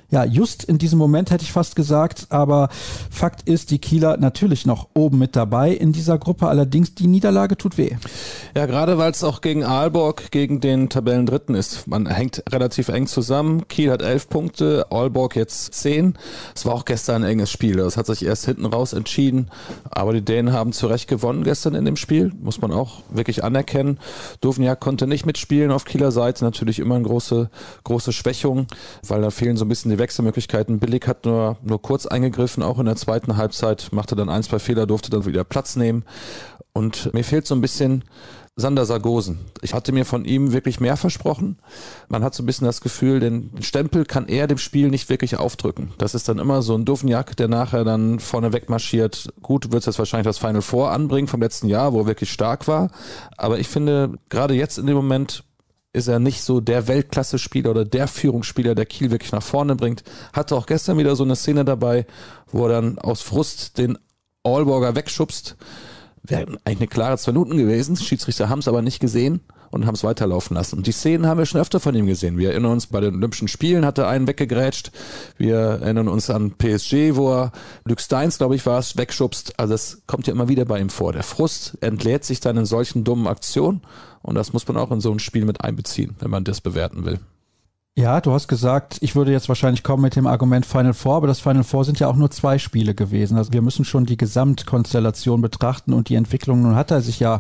ja, 0.10 0.24
just 0.24 0.63
in 0.63 0.78
diesem 0.78 1.00
Moment 1.00 1.32
hätte 1.32 1.44
ich 1.44 1.52
fast 1.52 1.76
gesagt, 1.76 2.28
aber 2.30 2.70
Fakt 3.10 3.48
ist, 3.48 3.72
die 3.72 3.80
Kieler 3.80 4.18
natürlich 4.18 4.65
noch 4.65 4.89
oben 4.94 5.18
mit 5.18 5.36
dabei 5.36 5.72
in 5.72 5.94
dieser 5.94 6.18
Gruppe, 6.18 6.48
allerdings 6.48 6.94
die 6.96 7.08
Niederlage 7.08 7.58
tut 7.58 7.78
weh. 7.78 7.91
Ja, 8.56 8.65
gerade 8.65 8.98
weil 8.98 9.12
es 9.12 9.24
auch 9.24 9.41
gegen 9.41 9.63
Aalborg, 9.63 10.32
gegen 10.32 10.62
den 10.62 10.89
Tabellendritten 10.89 11.56
ist. 11.56 11.88
Man 11.88 12.06
hängt 12.06 12.44
relativ 12.52 12.89
eng 12.89 13.08
zusammen. 13.08 13.68
Kiel 13.68 13.91
hat 13.91 14.02
elf 14.02 14.30
Punkte, 14.30 14.86
Aalborg 14.91 15.36
jetzt 15.36 15.74
zehn. 15.74 16.15
Es 16.56 16.65
war 16.65 16.74
auch 16.74 16.86
gestern 16.86 17.24
ein 17.24 17.32
enges 17.32 17.52
Spiel. 17.52 17.78
Das 17.78 17.98
hat 17.98 18.06
sich 18.06 18.26
erst 18.26 18.46
hinten 18.46 18.65
raus 18.65 18.94
entschieden, 18.94 19.50
aber 19.89 20.13
die 20.13 20.24
Dänen 20.24 20.54
haben 20.54 20.72
zu 20.72 20.88
Recht 20.88 21.08
gewonnen 21.08 21.44
gestern 21.44 21.76
in 21.76 21.86
dem 21.86 21.96
Spiel, 21.96 22.32
muss 22.41 22.62
man 22.62 22.72
auch 22.72 23.02
wirklich 23.10 23.44
anerkennen. 23.44 24.00
Dovniak 24.41 24.80
konnte 24.80 25.08
nicht 25.08 25.26
mitspielen 25.26 25.72
auf 25.72 25.86
Kieler 25.86 26.12
Seite, 26.12 26.44
natürlich 26.44 26.80
immer 26.80 26.96
eine 26.96 27.06
große, 27.06 27.50
große 27.84 28.13
Schwächung, 28.13 28.68
weil 29.08 29.22
da 29.22 29.32
fehlen 29.32 29.58
so 29.58 29.65
ein 29.65 29.70
bisschen 29.70 29.91
die 29.91 30.00
Wechselmöglichkeiten. 30.06 30.80
Billig 30.80 31.08
hat 31.08 31.26
nur, 31.26 31.58
nur 31.63 31.82
kurz 31.82 32.06
eingegriffen, 32.06 32.62
auch 32.62 32.78
in 32.78 32.86
der 32.86 32.96
zweiten 32.96 33.38
Halbzeit, 33.38 33.89
machte 33.91 34.15
dann 34.15 34.30
ein, 34.30 34.44
zwei 34.44 34.60
Fehler, 34.60 34.86
durfte 34.86 35.10
dann 35.10 35.26
wieder 35.26 35.44
Platz 35.44 35.76
nehmen. 35.76 36.04
Und 36.74 37.12
mir 37.13 37.24
fehlt 37.24 37.48
so 37.48 37.56
ein 37.56 37.62
bisschen 37.62 38.04
Sander 38.56 38.86
Sargosen. 38.86 39.39
Ich 39.62 39.74
hatte 39.74 39.91
mir 39.91 40.06
von 40.06 40.24
ihm 40.24 40.54
wirklich 40.54 40.80
mehr 40.80 40.96
versprochen. 40.96 41.58
Man 42.08 42.24
hat 42.24 42.36
so 42.36 42.44
ein 42.44 42.46
bisschen 42.46 42.68
das 42.68 42.82
Gefühl, 42.82 43.20
den 43.20 43.50
Stempel 43.62 44.06
kann 44.06 44.28
er 44.28 44.48
dem 44.48 44.60
Spiel 44.60 44.89
nicht 44.89 45.10
wirklich 45.10 45.38
aufdrücken. 45.38 45.91
Das 45.98 46.13
ist 46.13 46.30
dann 46.30 46.39
immer 46.39 46.62
so 46.62 46.76
ein 46.76 46.86
Duvniak, 46.86 47.36
der 47.36 47.48
nachher 47.48 47.84
dann 47.84 48.20
vorne 48.20 48.54
wegmarschiert. 48.54 49.30
Gut, 49.41 49.72
wird 49.72 49.86
jetzt 49.86 50.00
wahrscheinlich 50.00 50.28
das 50.28 50.38
Final 50.38 50.62
Four 50.62 50.91
anbringen 50.91 51.28
vom 51.28 51.41
letzten 51.41 51.68
Jahr, 51.68 51.94
wo 51.94 52.02
er 52.02 52.08
wirklich 52.08 52.32
stark 52.32 52.68
war. 52.68 52.91
Aber 53.36 53.58
ich 53.60 53.68
finde, 53.68 54.13
gerade 54.30 54.54
jetzt 54.54 54.78
in 54.78 54.86
dem 54.86 54.96
Moment 54.96 55.44
ist 55.95 56.08
er 56.08 56.19
nicht 56.19 56.43
so 56.43 56.60
der 56.60 56.88
Weltklasse-Spieler 56.88 57.71
oder 57.71 57.86
der 57.86 58.08
Führungsspieler, 58.08 58.75
der 58.75 58.86
Kiel 58.86 59.12
wirklich 59.12 59.31
nach 59.31 59.43
vorne 59.43 59.75
bringt. 59.75 60.03
Hatte 60.34 60.55
auch 60.55 60.65
gestern 60.65 60.97
wieder 60.97 61.15
so 61.15 61.23
eine 61.23 61.36
Szene 61.36 61.65
dabei, 61.65 62.05
wo 62.51 62.67
er 62.67 62.81
dann 62.81 62.99
aus 62.99 63.21
Frust 63.21 63.77
den 63.77 63.97
Allborger 64.43 64.95
wegschubst. 64.95 65.55
Wäre 66.21 66.47
eigentlich 66.65 66.77
eine 66.77 66.88
klare 66.88 67.17
zwei 67.17 67.31
Minuten 67.31 67.58
gewesen. 67.58 67.95
Schiedsrichter 67.95 68.49
haben 68.49 68.60
es 68.60 68.67
aber 68.67 68.81
nicht 68.81 68.99
gesehen 68.99 69.41
und 69.71 69.86
haben 69.86 69.95
es 69.95 70.04
weiterlaufen 70.04 70.56
lassen. 70.56 70.78
Und 70.78 70.88
die 70.88 70.91
Szenen 70.91 71.28
haben 71.28 71.38
wir 71.38 71.45
schon 71.45 71.62
öfter 71.62 71.80
von 71.80 71.95
ihm 71.95 72.08
gesehen. 72.08 72.38
Wir 72.38 72.51
erinnern 72.51 72.71
uns, 72.71 72.88
bei 72.88 72.99
den 72.99 73.15
Olympischen 73.15 73.47
Spielen 73.47 73.86
hat 73.86 73.97
er 73.97 74.08
einen 74.08 74.28
weggegrätscht. 74.28 74.91
Wir 75.38 75.58
erinnern 75.58 76.08
uns 76.08 76.30
an 76.30 76.51
PSG, 76.51 77.15
wo 77.15 77.34
er 77.34 77.51
Luke 77.84 78.01
Steins, 78.01 78.38
glaube 78.38 78.56
ich, 78.56 78.65
war 78.65 78.80
es, 78.80 78.97
wegschubst. 78.97 79.60
Also 79.60 79.73
das 79.73 80.01
kommt 80.08 80.28
ja 80.28 80.34
immer 80.34 80.47
wieder 80.47 80.65
bei 80.65 80.80
ihm 80.80 80.89
vor. 80.89 81.13
Der 81.13 81.23
Frust 81.23 81.78
entlädt 81.82 82.23
sich 82.23 82.39
dann 82.39 82.58
in 82.58 82.65
solchen 82.65 83.04
dummen 83.04 83.28
Aktionen 83.28 83.82
und 84.21 84.36
das 84.36 84.54
muss 84.54 84.67
man 84.67 84.78
auch 84.78 84.91
in 84.91 85.01
so 85.01 85.12
ein 85.12 85.19
Spiel 85.19 85.45
mit 85.45 85.62
einbeziehen, 85.62 86.15
wenn 86.19 86.32
man 86.32 86.43
das 86.43 86.62
bewerten 86.62 87.06
will. 87.06 87.19
Ja, 87.97 88.19
du 88.19 88.34
hast 88.34 88.49
gesagt, 88.49 88.97
ich 88.99 89.15
würde 89.15 89.32
jetzt 89.32 89.47
wahrscheinlich 89.47 89.82
kommen 89.82 90.01
mit 90.01 90.17
dem 90.17 90.28
Argument 90.28 90.65
Final 90.65 90.93
Four, 90.93 91.15
aber 91.15 91.28
das 91.28 91.39
Final 91.39 91.63
Four 91.63 91.86
sind 91.86 91.97
ja 91.97 92.08
auch 92.08 92.17
nur 92.17 92.30
zwei 92.30 92.58
Spiele 92.58 92.93
gewesen. 92.93 93.38
Also 93.38 93.54
wir 93.54 93.62
müssen 93.62 93.86
schon 93.86 94.06
die 94.06 94.17
Gesamtkonstellation 94.17 95.41
betrachten 95.41 95.93
und 95.93 96.10
die 96.10 96.15
Entwicklung. 96.15 96.62
Nun 96.62 96.75
hat 96.75 96.91
er 96.91 97.01
sich 97.01 97.21
ja 97.21 97.39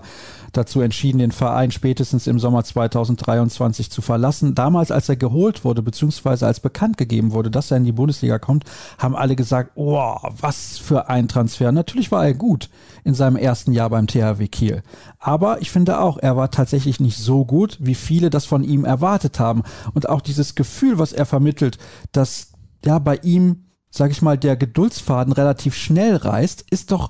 dazu 0.57 0.81
entschieden, 0.81 1.19
den 1.19 1.31
Verein 1.31 1.71
spätestens 1.71 2.27
im 2.27 2.39
Sommer 2.39 2.63
2023 2.63 3.91
zu 3.91 4.01
verlassen. 4.01 4.55
Damals, 4.55 4.91
als 4.91 5.09
er 5.09 5.15
geholt 5.15 5.63
wurde, 5.63 5.81
beziehungsweise 5.81 6.47
als 6.47 6.59
bekannt 6.59 6.97
gegeben 6.97 7.31
wurde, 7.31 7.51
dass 7.51 7.71
er 7.71 7.77
in 7.77 7.85
die 7.85 7.91
Bundesliga 7.91 8.39
kommt, 8.39 8.65
haben 8.97 9.15
alle 9.15 9.35
gesagt, 9.35 9.71
oh, 9.75 10.15
was 10.39 10.77
für 10.77 11.09
ein 11.09 11.27
Transfer. 11.27 11.71
Natürlich 11.71 12.11
war 12.11 12.25
er 12.25 12.33
gut 12.33 12.69
in 13.03 13.13
seinem 13.13 13.35
ersten 13.35 13.71
Jahr 13.71 13.89
beim 13.89 14.07
THW 14.07 14.47
Kiel. 14.47 14.83
Aber 15.19 15.61
ich 15.61 15.71
finde 15.71 15.99
auch, 15.99 16.17
er 16.17 16.35
war 16.37 16.51
tatsächlich 16.51 16.99
nicht 16.99 17.17
so 17.17 17.45
gut, 17.45 17.77
wie 17.79 17.95
viele 17.95 18.29
das 18.29 18.45
von 18.45 18.63
ihm 18.63 18.85
erwartet 18.85 19.39
haben. 19.39 19.63
Und 19.93 20.09
auch 20.09 20.21
dieses 20.21 20.55
Gefühl, 20.55 20.99
was 20.99 21.13
er 21.13 21.25
vermittelt, 21.25 21.77
dass 22.11 22.53
ja 22.83 22.99
bei 22.99 23.17
ihm, 23.17 23.65
sag 23.89 24.11
ich 24.11 24.21
mal, 24.21 24.37
der 24.37 24.55
Geduldsfaden 24.55 25.33
relativ 25.33 25.75
schnell 25.75 26.15
reißt, 26.15 26.65
ist 26.69 26.91
doch 26.91 27.09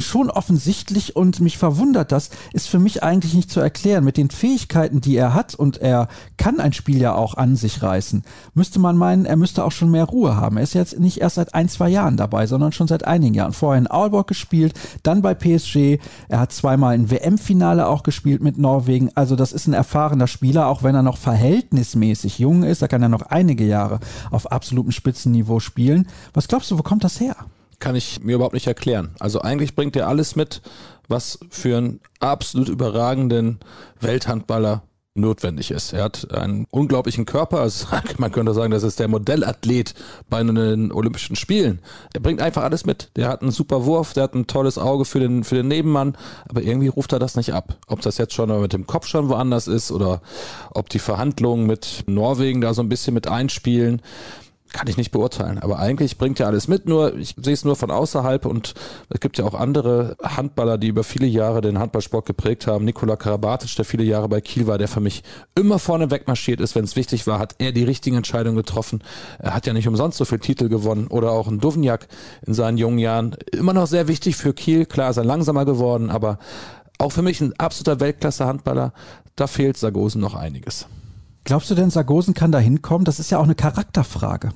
schon 0.00 0.30
offensichtlich 0.30 1.16
und 1.16 1.40
mich 1.40 1.58
verwundert 1.58 2.12
das, 2.12 2.30
ist 2.52 2.68
für 2.68 2.78
mich 2.78 3.02
eigentlich 3.02 3.34
nicht 3.34 3.50
zu 3.50 3.60
erklären. 3.60 4.04
Mit 4.04 4.16
den 4.16 4.30
Fähigkeiten, 4.30 5.00
die 5.00 5.16
er 5.16 5.34
hat 5.34 5.54
und 5.54 5.78
er 5.78 6.08
kann 6.36 6.60
ein 6.60 6.72
Spiel 6.72 7.00
ja 7.00 7.14
auch 7.14 7.34
an 7.34 7.56
sich 7.56 7.82
reißen, 7.82 8.24
müsste 8.54 8.78
man 8.78 8.96
meinen, 8.96 9.24
er 9.24 9.36
müsste 9.36 9.64
auch 9.64 9.72
schon 9.72 9.90
mehr 9.90 10.04
Ruhe 10.04 10.36
haben. 10.36 10.56
Er 10.56 10.62
ist 10.62 10.74
jetzt 10.74 10.98
nicht 10.98 11.20
erst 11.20 11.36
seit 11.36 11.54
ein, 11.54 11.68
zwei 11.68 11.88
Jahren 11.88 12.16
dabei, 12.16 12.46
sondern 12.46 12.72
schon 12.72 12.88
seit 12.88 13.06
einigen 13.06 13.34
Jahren. 13.34 13.52
Vorher 13.52 13.78
in 13.78 13.86
Aalborg 13.86 14.26
gespielt, 14.26 14.74
dann 15.02 15.22
bei 15.22 15.34
PSG. 15.34 15.98
Er 16.28 16.40
hat 16.40 16.52
zweimal 16.52 16.94
ein 16.94 17.10
WM-Finale 17.10 17.86
auch 17.86 18.02
gespielt 18.02 18.42
mit 18.42 18.58
Norwegen. 18.58 19.10
Also 19.14 19.36
das 19.36 19.52
ist 19.52 19.66
ein 19.66 19.74
erfahrener 19.74 20.26
Spieler, 20.26 20.66
auch 20.68 20.82
wenn 20.82 20.94
er 20.94 21.02
noch 21.02 21.18
verhältnismäßig 21.18 22.38
jung 22.38 22.62
ist. 22.62 22.82
Da 22.82 22.88
kann 22.88 23.02
er 23.02 23.08
noch 23.08 23.22
einige 23.22 23.64
Jahre 23.64 24.00
auf 24.30 24.50
absolutem 24.50 24.92
Spitzenniveau 24.92 25.60
spielen. 25.60 26.08
Was 26.32 26.48
glaubst 26.48 26.70
du, 26.70 26.78
wo 26.78 26.82
kommt 26.82 27.04
das 27.04 27.20
her? 27.20 27.36
Kann 27.80 27.96
ich 27.96 28.22
mir 28.22 28.36
überhaupt 28.36 28.54
nicht 28.54 28.66
erklären. 28.66 29.14
Also 29.18 29.40
eigentlich 29.40 29.74
bringt 29.74 29.96
er 29.96 30.08
alles 30.08 30.36
mit, 30.36 30.62
was 31.08 31.40
für 31.50 31.76
einen 31.78 32.00
absolut 32.20 32.68
überragenden 32.68 33.58
Welthandballer 34.00 34.82
notwendig 35.14 35.72
ist. 35.72 35.92
Er 35.92 36.04
hat 36.04 36.32
einen 36.32 36.66
unglaublichen 36.70 37.26
Körper, 37.26 37.60
also 37.60 37.86
man 38.18 38.30
könnte 38.30 38.54
sagen, 38.54 38.70
das 38.70 38.84
ist 38.84 39.00
der 39.00 39.08
Modellathlet 39.08 39.94
bei 40.28 40.42
den 40.42 40.92
Olympischen 40.92 41.34
Spielen. 41.36 41.80
Er 42.14 42.20
bringt 42.20 42.40
einfach 42.40 42.62
alles 42.62 42.86
mit. 42.86 43.10
Der 43.16 43.28
hat 43.28 43.42
einen 43.42 43.50
super 43.50 43.84
Wurf, 43.84 44.12
der 44.12 44.24
hat 44.24 44.34
ein 44.34 44.46
tolles 44.46 44.78
Auge 44.78 45.04
für 45.04 45.18
den, 45.18 45.42
für 45.42 45.56
den 45.56 45.68
Nebenmann, 45.68 46.16
aber 46.48 46.62
irgendwie 46.62 46.88
ruft 46.88 47.12
er 47.12 47.18
das 47.18 47.34
nicht 47.36 47.52
ab. 47.52 47.76
Ob 47.88 48.00
das 48.02 48.18
jetzt 48.18 48.34
schon 48.34 48.60
mit 48.60 48.72
dem 48.72 48.86
Kopf 48.86 49.06
schon 49.06 49.28
woanders 49.28 49.66
ist 49.66 49.90
oder 49.90 50.22
ob 50.70 50.88
die 50.88 50.98
Verhandlungen 51.00 51.66
mit 51.66 52.04
Norwegen 52.06 52.60
da 52.60 52.72
so 52.72 52.82
ein 52.82 52.88
bisschen 52.88 53.14
mit 53.14 53.26
einspielen 53.26 54.02
kann 54.72 54.86
ich 54.88 54.96
nicht 54.96 55.10
beurteilen. 55.10 55.58
Aber 55.58 55.78
eigentlich 55.78 56.18
bringt 56.18 56.40
er 56.40 56.46
alles 56.46 56.68
mit, 56.68 56.86
nur 56.86 57.16
ich 57.16 57.34
sehe 57.40 57.52
es 57.52 57.64
nur 57.64 57.76
von 57.76 57.90
außerhalb 57.90 58.46
und 58.46 58.74
es 59.08 59.20
gibt 59.20 59.38
ja 59.38 59.44
auch 59.44 59.54
andere 59.54 60.16
Handballer, 60.22 60.78
die 60.78 60.88
über 60.88 61.04
viele 61.04 61.26
Jahre 61.26 61.60
den 61.60 61.78
Handballsport 61.78 62.26
geprägt 62.26 62.66
haben. 62.66 62.84
Nikola 62.84 63.16
Karabatic, 63.16 63.74
der 63.76 63.84
viele 63.84 64.04
Jahre 64.04 64.28
bei 64.28 64.40
Kiel 64.40 64.66
war, 64.66 64.78
der 64.78 64.88
für 64.88 65.00
mich 65.00 65.22
immer 65.54 65.78
vorne 65.78 66.10
wegmarschiert 66.10 66.60
ist, 66.60 66.74
wenn 66.74 66.84
es 66.84 66.96
wichtig 66.96 67.26
war, 67.26 67.38
hat 67.38 67.56
er 67.58 67.72
die 67.72 67.84
richtigen 67.84 68.16
Entscheidungen 68.16 68.56
getroffen. 68.56 69.02
Er 69.38 69.54
hat 69.54 69.66
ja 69.66 69.72
nicht 69.72 69.88
umsonst 69.88 70.18
so 70.18 70.24
viele 70.24 70.40
Titel 70.40 70.68
gewonnen 70.68 71.08
oder 71.08 71.32
auch 71.32 71.48
ein 71.48 71.58
Duvniak 71.58 72.06
in 72.46 72.54
seinen 72.54 72.78
jungen 72.78 72.98
Jahren. 72.98 73.36
Immer 73.52 73.72
noch 73.72 73.86
sehr 73.86 74.08
wichtig 74.08 74.36
für 74.36 74.54
Kiel. 74.54 74.86
Klar 74.86 75.10
ist 75.10 75.16
er 75.16 75.24
langsamer 75.24 75.64
geworden, 75.64 76.10
aber 76.10 76.38
auch 76.98 77.12
für 77.12 77.22
mich 77.22 77.40
ein 77.40 77.58
absoluter 77.58 78.00
Weltklasse-Handballer. 78.00 78.92
Da 79.34 79.46
fehlt 79.46 79.76
Sargosen 79.78 80.20
noch 80.20 80.34
einiges. 80.34 80.86
Glaubst 81.44 81.70
du 81.70 81.74
denn, 81.74 81.90
Sargosen 81.90 82.34
kann 82.34 82.52
da 82.52 82.58
hinkommen? 82.58 83.04
Das 83.04 83.18
ist 83.18 83.30
ja 83.30 83.38
auch 83.38 83.44
eine 83.44 83.54
Charakterfrage. 83.54 84.50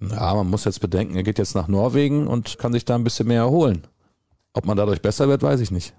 Ja, 0.00 0.34
man 0.34 0.48
muss 0.48 0.64
jetzt 0.64 0.80
bedenken, 0.80 1.16
er 1.16 1.22
geht 1.22 1.38
jetzt 1.38 1.54
nach 1.54 1.68
Norwegen 1.68 2.26
und 2.26 2.58
kann 2.58 2.72
sich 2.72 2.84
da 2.84 2.94
ein 2.94 3.04
bisschen 3.04 3.28
mehr 3.28 3.42
erholen. 3.42 3.86
Ob 4.54 4.64
man 4.64 4.76
dadurch 4.76 5.02
besser 5.02 5.28
wird, 5.28 5.42
weiß 5.42 5.60
ich 5.60 5.70
nicht. 5.70 5.92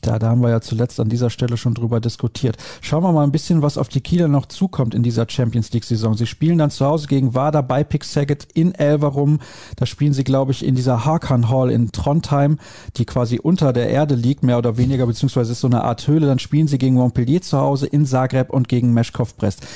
Da, 0.00 0.18
da 0.18 0.30
haben 0.30 0.42
wir 0.42 0.50
ja 0.50 0.60
zuletzt 0.60 1.00
an 1.00 1.08
dieser 1.08 1.30
Stelle 1.30 1.56
schon 1.56 1.74
drüber 1.74 2.00
diskutiert. 2.00 2.56
Schauen 2.80 3.02
wir 3.02 3.12
mal 3.12 3.24
ein 3.24 3.32
bisschen, 3.32 3.62
was 3.62 3.78
auf 3.78 3.88
die 3.88 4.00
Kieler 4.00 4.28
noch 4.28 4.46
zukommt 4.46 4.94
in 4.94 5.02
dieser 5.02 5.26
Champions 5.28 5.72
League 5.72 5.84
Saison. 5.84 6.14
Sie 6.14 6.26
spielen 6.26 6.58
dann 6.58 6.70
zu 6.70 6.86
Hause 6.86 7.06
gegen 7.06 7.34
Wada 7.34 7.60
bei 7.60 7.84
Pick 7.84 8.04
Saget 8.04 8.48
in 8.54 8.74
Elverum. 8.74 9.40
Da 9.76 9.86
spielen 9.86 10.12
sie, 10.12 10.24
glaube 10.24 10.52
ich, 10.52 10.64
in 10.64 10.74
dieser 10.74 11.04
Harkan 11.04 11.48
Hall 11.48 11.70
in 11.70 11.92
Trondheim, 11.92 12.58
die 12.96 13.04
quasi 13.04 13.38
unter 13.38 13.72
der 13.72 13.88
Erde 13.88 14.14
liegt, 14.14 14.42
mehr 14.42 14.58
oder 14.58 14.76
weniger, 14.76 15.06
beziehungsweise 15.06 15.52
ist 15.52 15.60
so 15.60 15.68
eine 15.68 15.84
Art 15.84 16.06
Höhle. 16.06 16.26
Dann 16.26 16.38
spielen 16.38 16.68
sie 16.68 16.78
gegen 16.78 16.94
Montpellier 16.94 17.42
zu 17.42 17.58
Hause 17.58 17.86
in 17.86 18.06
Zagreb 18.06 18.50
und 18.50 18.68
gegen 18.68 18.92
Meshkov 18.92 19.36
Brest. 19.36 19.66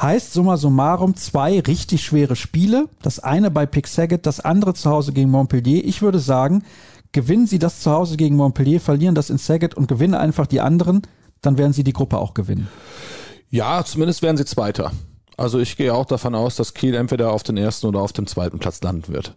Heißt 0.00 0.32
summa 0.32 0.56
summarum 0.56 1.16
zwei 1.16 1.60
richtig 1.60 2.02
schwere 2.02 2.34
Spiele. 2.34 2.88
Das 3.02 3.18
eine 3.20 3.50
bei 3.50 3.66
Pick 3.66 3.86
Saget, 3.86 4.26
das 4.26 4.40
andere 4.40 4.74
zu 4.74 4.90
Hause 4.90 5.12
gegen 5.12 5.30
Montpellier. 5.30 5.84
Ich 5.84 6.02
würde 6.02 6.18
sagen, 6.18 6.64
gewinnen 7.12 7.46
sie 7.46 7.58
das 7.58 7.80
zu 7.80 7.90
Hause 7.90 8.16
gegen 8.16 8.36
Montpellier, 8.36 8.80
verlieren 8.80 9.14
das 9.14 9.30
in 9.30 9.38
Saget 9.38 9.74
und 9.74 9.86
gewinnen 9.86 10.14
einfach 10.14 10.46
die 10.46 10.60
anderen, 10.60 11.02
dann 11.40 11.58
werden 11.58 11.72
sie 11.72 11.84
die 11.84 11.92
Gruppe 11.92 12.18
auch 12.18 12.34
gewinnen. 12.34 12.68
Ja, 13.50 13.84
zumindest 13.84 14.22
werden 14.22 14.36
sie 14.36 14.44
Zweiter. 14.44 14.92
Also 15.36 15.58
ich 15.58 15.76
gehe 15.76 15.94
auch 15.94 16.06
davon 16.06 16.34
aus, 16.34 16.56
dass 16.56 16.74
Kiel 16.74 16.94
entweder 16.94 17.32
auf 17.32 17.42
den 17.42 17.56
ersten 17.56 17.86
oder 17.86 18.00
auf 18.00 18.12
dem 18.12 18.26
zweiten 18.26 18.58
Platz 18.58 18.82
landen 18.82 19.12
wird. 19.12 19.34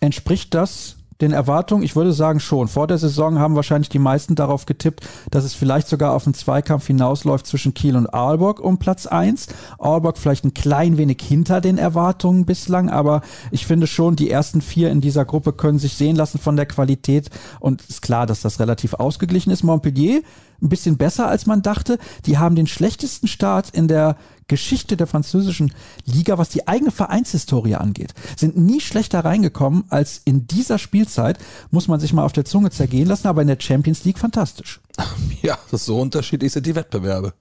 Entspricht 0.00 0.54
das 0.54 0.96
den 1.22 1.32
Erwartungen? 1.32 1.82
Ich 1.82 1.96
würde 1.96 2.12
sagen 2.12 2.40
schon. 2.40 2.68
Vor 2.68 2.86
der 2.86 2.98
Saison 2.98 3.38
haben 3.38 3.56
wahrscheinlich 3.56 3.88
die 3.88 3.98
meisten 3.98 4.34
darauf 4.34 4.66
getippt, 4.66 5.06
dass 5.30 5.44
es 5.44 5.54
vielleicht 5.54 5.88
sogar 5.88 6.12
auf 6.12 6.26
einen 6.26 6.34
Zweikampf 6.34 6.86
hinausläuft 6.86 7.46
zwischen 7.46 7.74
Kiel 7.74 7.96
und 7.96 8.12
Aalborg 8.12 8.60
um 8.60 8.78
Platz 8.78 9.06
eins. 9.06 9.46
Aalborg 9.78 10.18
vielleicht 10.18 10.44
ein 10.44 10.54
klein 10.54 10.98
wenig 10.98 11.22
hinter 11.22 11.60
den 11.60 11.78
Erwartungen 11.78 12.44
bislang, 12.44 12.90
aber 12.90 13.22
ich 13.50 13.66
finde 13.66 13.86
schon, 13.86 14.16
die 14.16 14.30
ersten 14.30 14.60
vier 14.60 14.90
in 14.90 15.00
dieser 15.00 15.24
Gruppe 15.24 15.52
können 15.52 15.78
sich 15.78 15.94
sehen 15.94 16.16
lassen 16.16 16.38
von 16.38 16.56
der 16.56 16.66
Qualität 16.66 17.30
und 17.60 17.82
ist 17.82 18.02
klar, 18.02 18.26
dass 18.26 18.42
das 18.42 18.60
relativ 18.60 18.94
ausgeglichen 18.94 19.50
ist. 19.50 19.62
Montpellier 19.62 20.22
ein 20.62 20.68
bisschen 20.68 20.96
besser, 20.96 21.28
als 21.28 21.46
man 21.46 21.62
dachte. 21.62 21.98
Die 22.26 22.38
haben 22.38 22.56
den 22.56 22.66
schlechtesten 22.66 23.28
Start 23.28 23.70
in 23.70 23.88
der 23.88 24.16
Geschichte 24.48 24.96
der 24.96 25.06
französischen 25.06 25.72
Liga, 26.04 26.38
was 26.38 26.50
die 26.50 26.68
eigene 26.68 26.90
Vereinshistorie 26.90 27.76
angeht. 27.76 28.12
Sind 28.36 28.56
nie 28.56 28.80
schlechter 28.80 29.24
reingekommen 29.24 29.84
als 29.88 30.20
in 30.24 30.46
dieser 30.46 30.78
Spielzeit, 30.78 31.38
muss 31.70 31.88
man 31.88 32.00
sich 32.00 32.12
mal 32.12 32.24
auf 32.24 32.32
der 32.32 32.44
Zunge 32.44 32.70
zergehen 32.70 33.08
lassen, 33.08 33.28
aber 33.28 33.42
in 33.42 33.48
der 33.48 33.60
Champions 33.60 34.04
League 34.04 34.18
fantastisch. 34.18 34.80
Ja, 35.42 35.58
so 35.72 36.00
unterschiedlich 36.00 36.52
sind 36.52 36.66
die 36.66 36.76
Wettbewerbe. 36.76 37.34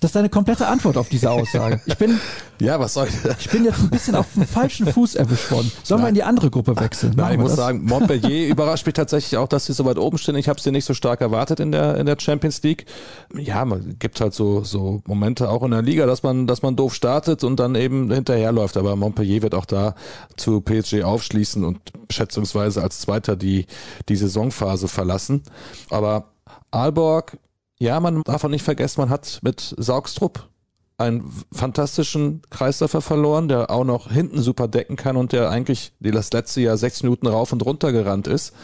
Das 0.00 0.10
ist 0.10 0.16
deine 0.16 0.28
komplette 0.28 0.66
Antwort 0.66 0.96
auf 0.96 1.08
diese 1.08 1.30
Aussage. 1.30 1.80
Ich 1.86 1.96
bin, 1.96 2.20
ja, 2.60 2.78
was 2.78 2.94
soll 2.94 3.08
ich? 3.08 3.14
Ich 3.40 3.50
bin 3.50 3.64
jetzt 3.64 3.80
ein 3.80 3.90
bisschen 3.90 4.14
auf 4.14 4.26
dem 4.34 4.46
falschen 4.46 4.86
Fuß 4.86 5.14
erwischt 5.14 5.50
worden. 5.50 5.70
Sollen 5.82 6.00
Nein. 6.00 6.06
wir 6.06 6.08
in 6.10 6.14
die 6.16 6.22
andere 6.24 6.50
Gruppe 6.50 6.76
wechseln? 6.76 7.14
Nein, 7.16 7.34
ich 7.34 7.38
muss 7.38 7.52
das? 7.52 7.58
sagen, 7.58 7.84
Montpellier 7.84 8.48
überrascht 8.50 8.84
mich 8.86 8.94
tatsächlich 8.94 9.38
auch, 9.38 9.48
dass 9.48 9.66
sie 9.66 9.72
so 9.72 9.84
weit 9.84 9.98
oben 9.98 10.18
stehen. 10.18 10.36
Ich 10.36 10.48
habe 10.48 10.60
sie 10.60 10.72
nicht 10.72 10.84
so 10.84 10.94
stark 10.94 11.20
erwartet 11.20 11.60
in 11.60 11.72
der 11.72 11.96
in 11.96 12.06
der 12.06 12.16
Champions 12.20 12.62
League. 12.62 12.86
Ja, 13.34 13.64
man 13.64 13.96
gibt 13.98 14.20
halt 14.20 14.34
so 14.34 14.64
so 14.64 15.02
Momente 15.06 15.48
auch 15.48 15.62
in 15.62 15.70
der 15.70 15.82
Liga, 15.82 16.06
dass 16.06 16.22
man 16.22 16.46
dass 16.46 16.62
man 16.62 16.76
doof 16.76 16.94
startet 16.94 17.44
und 17.44 17.58
dann 17.60 17.74
eben 17.74 18.12
hinterherläuft. 18.12 18.76
Aber 18.76 18.96
Montpellier 18.96 19.42
wird 19.42 19.54
auch 19.54 19.66
da 19.66 19.94
zu 20.36 20.60
PSG 20.60 21.02
aufschließen 21.04 21.64
und 21.64 21.78
schätzungsweise 22.10 22.82
als 22.82 23.00
Zweiter 23.00 23.36
die 23.36 23.66
die 24.08 24.16
Saisonphase 24.16 24.88
verlassen. 24.88 25.42
Aber 25.88 26.26
Aalborg 26.70 27.38
ja, 27.84 28.00
man 28.00 28.22
darf 28.22 28.42
auch 28.44 28.48
nicht 28.48 28.64
vergessen, 28.64 29.02
man 29.02 29.10
hat 29.10 29.40
mit 29.42 29.74
Saugstrupp 29.76 30.48
einen 30.96 31.30
fantastischen 31.52 32.42
Kreisläufer 32.50 33.00
verloren, 33.00 33.48
der 33.48 33.70
auch 33.70 33.84
noch 33.84 34.10
hinten 34.10 34.40
super 34.40 34.68
decken 34.68 34.96
kann 34.96 35.16
und 35.16 35.32
der 35.32 35.50
eigentlich 35.50 35.92
das 36.00 36.32
letzte 36.32 36.60
Jahr 36.62 36.76
sechs 36.76 37.02
Minuten 37.02 37.26
rauf 37.26 37.52
und 37.52 37.64
runter 37.64 37.92
gerannt 37.92 38.26
ist. 38.26 38.54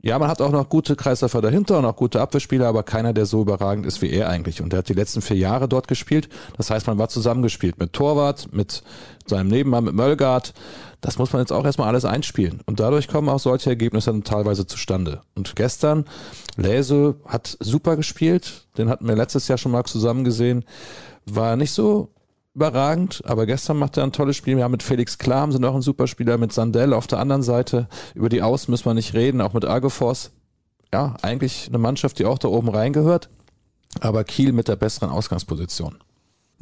Ja, 0.00 0.18
man 0.18 0.28
hat 0.28 0.42
auch 0.42 0.50
noch 0.50 0.68
gute 0.68 0.96
Kreisläufer 0.96 1.40
dahinter 1.40 1.78
und 1.78 1.86
auch 1.86 1.96
gute 1.96 2.20
Abwehrspieler, 2.20 2.68
aber 2.68 2.82
keiner, 2.82 3.14
der 3.14 3.24
so 3.24 3.40
überragend 3.40 3.86
ist 3.86 4.02
wie 4.02 4.10
er 4.10 4.28
eigentlich. 4.28 4.60
Und 4.60 4.72
er 4.74 4.80
hat 4.80 4.88
die 4.90 4.94
letzten 4.94 5.22
vier 5.22 5.38
Jahre 5.38 5.66
dort 5.66 5.88
gespielt. 5.88 6.28
Das 6.58 6.68
heißt, 6.70 6.86
man 6.86 6.98
war 6.98 7.08
zusammengespielt 7.08 7.78
mit 7.78 7.94
Torwart, 7.94 8.48
mit 8.52 8.82
seinem 9.26 9.48
Nebenmann, 9.48 9.84
mit 9.84 9.94
Möllgard. 9.94 10.52
Das 11.00 11.16
muss 11.18 11.32
man 11.32 11.40
jetzt 11.40 11.52
auch 11.52 11.64
erstmal 11.64 11.88
alles 11.88 12.04
einspielen. 12.04 12.60
Und 12.66 12.80
dadurch 12.80 13.08
kommen 13.08 13.30
auch 13.30 13.38
solche 13.38 13.70
Ergebnisse 13.70 14.10
dann 14.10 14.24
teilweise 14.24 14.66
zustande. 14.66 15.22
Und 15.34 15.56
gestern, 15.56 16.04
Läse 16.56 17.16
hat 17.26 17.56
super 17.60 17.96
gespielt. 17.96 18.66
Den 18.78 18.88
hatten 18.88 19.06
wir 19.06 19.16
letztes 19.16 19.48
Jahr 19.48 19.58
schon 19.58 19.72
mal 19.72 19.84
zusammen 19.84 20.24
gesehen. 20.24 20.64
War 21.26 21.56
nicht 21.56 21.72
so 21.72 22.10
überragend, 22.54 23.22
aber 23.24 23.46
gestern 23.46 23.78
macht 23.78 23.96
er 23.96 24.04
ein 24.04 24.12
tolles 24.12 24.36
Spiel. 24.36 24.56
Wir 24.56 24.64
haben 24.64 24.72
mit 24.72 24.82
Felix 24.82 25.18
Klam 25.18 25.50
sind 25.50 25.64
auch 25.64 25.74
ein 25.74 25.82
super 25.82 26.06
Spieler, 26.06 26.38
mit 26.38 26.52
Sandell 26.52 26.92
auf 26.92 27.06
der 27.06 27.18
anderen 27.18 27.42
Seite. 27.42 27.88
Über 28.14 28.28
die 28.28 28.42
Außen 28.42 28.70
müssen 28.70 28.84
wir 28.84 28.94
nicht 28.94 29.14
reden, 29.14 29.40
auch 29.40 29.52
mit 29.52 29.64
Argofors. 29.64 30.30
Ja, 30.92 31.16
eigentlich 31.22 31.66
eine 31.68 31.78
Mannschaft, 31.78 32.20
die 32.20 32.24
auch 32.24 32.38
da 32.38 32.46
oben 32.46 32.68
reingehört, 32.68 33.28
aber 34.00 34.22
Kiel 34.22 34.52
mit 34.52 34.68
der 34.68 34.76
besseren 34.76 35.10
Ausgangsposition. 35.10 35.98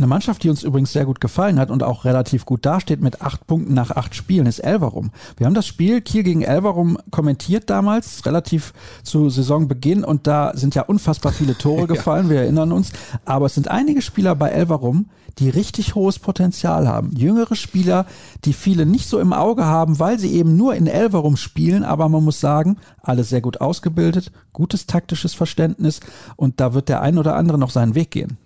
Eine 0.02 0.08
Mannschaft, 0.08 0.42
die 0.42 0.50
uns 0.50 0.64
übrigens 0.64 0.92
sehr 0.92 1.04
gut 1.04 1.20
gefallen 1.20 1.60
hat 1.60 1.70
und 1.70 1.84
auch 1.84 2.04
relativ 2.04 2.44
gut 2.44 2.66
dasteht 2.66 3.00
mit 3.00 3.22
acht 3.22 3.46
Punkten 3.46 3.72
nach 3.72 3.92
acht 3.92 4.16
Spielen, 4.16 4.46
ist 4.46 4.58
Elverum. 4.58 5.12
Wir 5.36 5.46
haben 5.46 5.54
das 5.54 5.68
Spiel 5.68 6.00
Kiel 6.00 6.24
gegen 6.24 6.42
Elverum 6.42 6.98
kommentiert 7.12 7.70
damals, 7.70 8.26
relativ 8.26 8.74
zu 9.04 9.30
Saisonbeginn 9.30 10.02
und 10.02 10.26
da 10.26 10.56
sind 10.56 10.74
ja 10.74 10.82
unfassbar 10.82 11.30
viele 11.30 11.56
Tore 11.56 11.86
gefallen, 11.86 12.24
ja. 12.24 12.30
wir 12.30 12.40
erinnern 12.40 12.72
uns. 12.72 12.90
Aber 13.24 13.46
es 13.46 13.54
sind 13.54 13.68
einige 13.68 14.02
Spieler 14.02 14.34
bei 14.34 14.48
Elverum, 14.48 15.06
die 15.38 15.50
richtig 15.50 15.94
hohes 15.94 16.18
Potenzial 16.18 16.88
haben. 16.88 17.12
Jüngere 17.16 17.54
Spieler, 17.54 18.06
die 18.44 18.54
viele 18.54 18.86
nicht 18.86 19.08
so 19.08 19.20
im 19.20 19.32
Auge 19.32 19.66
haben, 19.66 20.00
weil 20.00 20.18
sie 20.18 20.32
eben 20.32 20.56
nur 20.56 20.74
in 20.74 20.88
Elverum 20.88 21.36
spielen, 21.36 21.84
aber 21.84 22.08
man 22.08 22.24
muss 22.24 22.40
sagen, 22.40 22.78
alle 23.02 23.22
sehr 23.22 23.40
gut 23.40 23.60
ausgebildet, 23.60 24.32
gutes 24.52 24.88
taktisches 24.88 25.32
Verständnis 25.32 26.00
und 26.34 26.58
da 26.58 26.74
wird 26.74 26.88
der 26.88 27.02
ein 27.02 27.18
oder 27.18 27.36
andere 27.36 27.56
noch 27.56 27.70
seinen 27.70 27.94
Weg 27.94 28.10
gehen. 28.10 28.36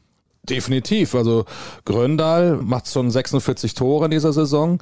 Definitiv. 0.49 1.15
Also 1.15 1.45
Gröndal 1.85 2.57
macht 2.57 2.89
schon 2.89 3.11
46 3.11 3.75
Tore 3.75 4.07
in 4.07 4.11
dieser 4.11 4.33
Saison. 4.33 4.81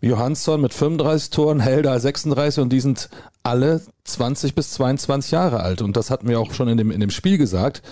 Johansson 0.00 0.60
mit 0.60 0.74
35 0.74 1.30
Toren, 1.30 1.60
Helda 1.60 1.98
36 1.98 2.62
und 2.62 2.70
die 2.70 2.80
sind 2.80 3.08
alle 3.42 3.80
20 4.04 4.54
bis 4.54 4.72
22 4.72 5.30
Jahre 5.30 5.60
alt. 5.60 5.82
Und 5.82 5.96
das 5.96 6.10
hatten 6.10 6.28
wir 6.28 6.38
auch 6.40 6.52
schon 6.52 6.68
in 6.68 6.76
dem, 6.76 6.90
in 6.90 7.00
dem 7.00 7.10
Spiel 7.10 7.38
gesagt. 7.38 7.82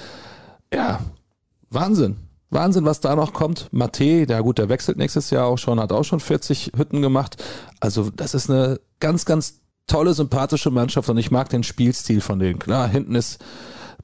Ja, 0.72 1.00
Wahnsinn. 1.70 2.16
Wahnsinn, 2.50 2.84
was 2.84 3.00
da 3.00 3.16
noch 3.16 3.32
kommt. 3.32 3.68
Mate, 3.72 4.26
der 4.26 4.42
gut, 4.42 4.58
der 4.58 4.68
wechselt 4.68 4.98
nächstes 4.98 5.30
Jahr 5.30 5.46
auch 5.46 5.56
schon, 5.56 5.80
hat 5.80 5.90
auch 5.90 6.04
schon 6.04 6.20
40 6.20 6.72
Hütten 6.76 7.00
gemacht. 7.00 7.42
Also 7.80 8.10
das 8.14 8.34
ist 8.34 8.50
eine 8.50 8.78
ganz, 9.00 9.24
ganz 9.24 9.60
tolle, 9.86 10.12
sympathische 10.12 10.70
Mannschaft 10.70 11.08
und 11.08 11.16
ich 11.16 11.30
mag 11.30 11.48
den 11.48 11.62
Spielstil 11.62 12.20
von 12.20 12.38
denen. 12.38 12.58
Klar, 12.58 12.88
hinten 12.88 13.14
ist 13.14 13.42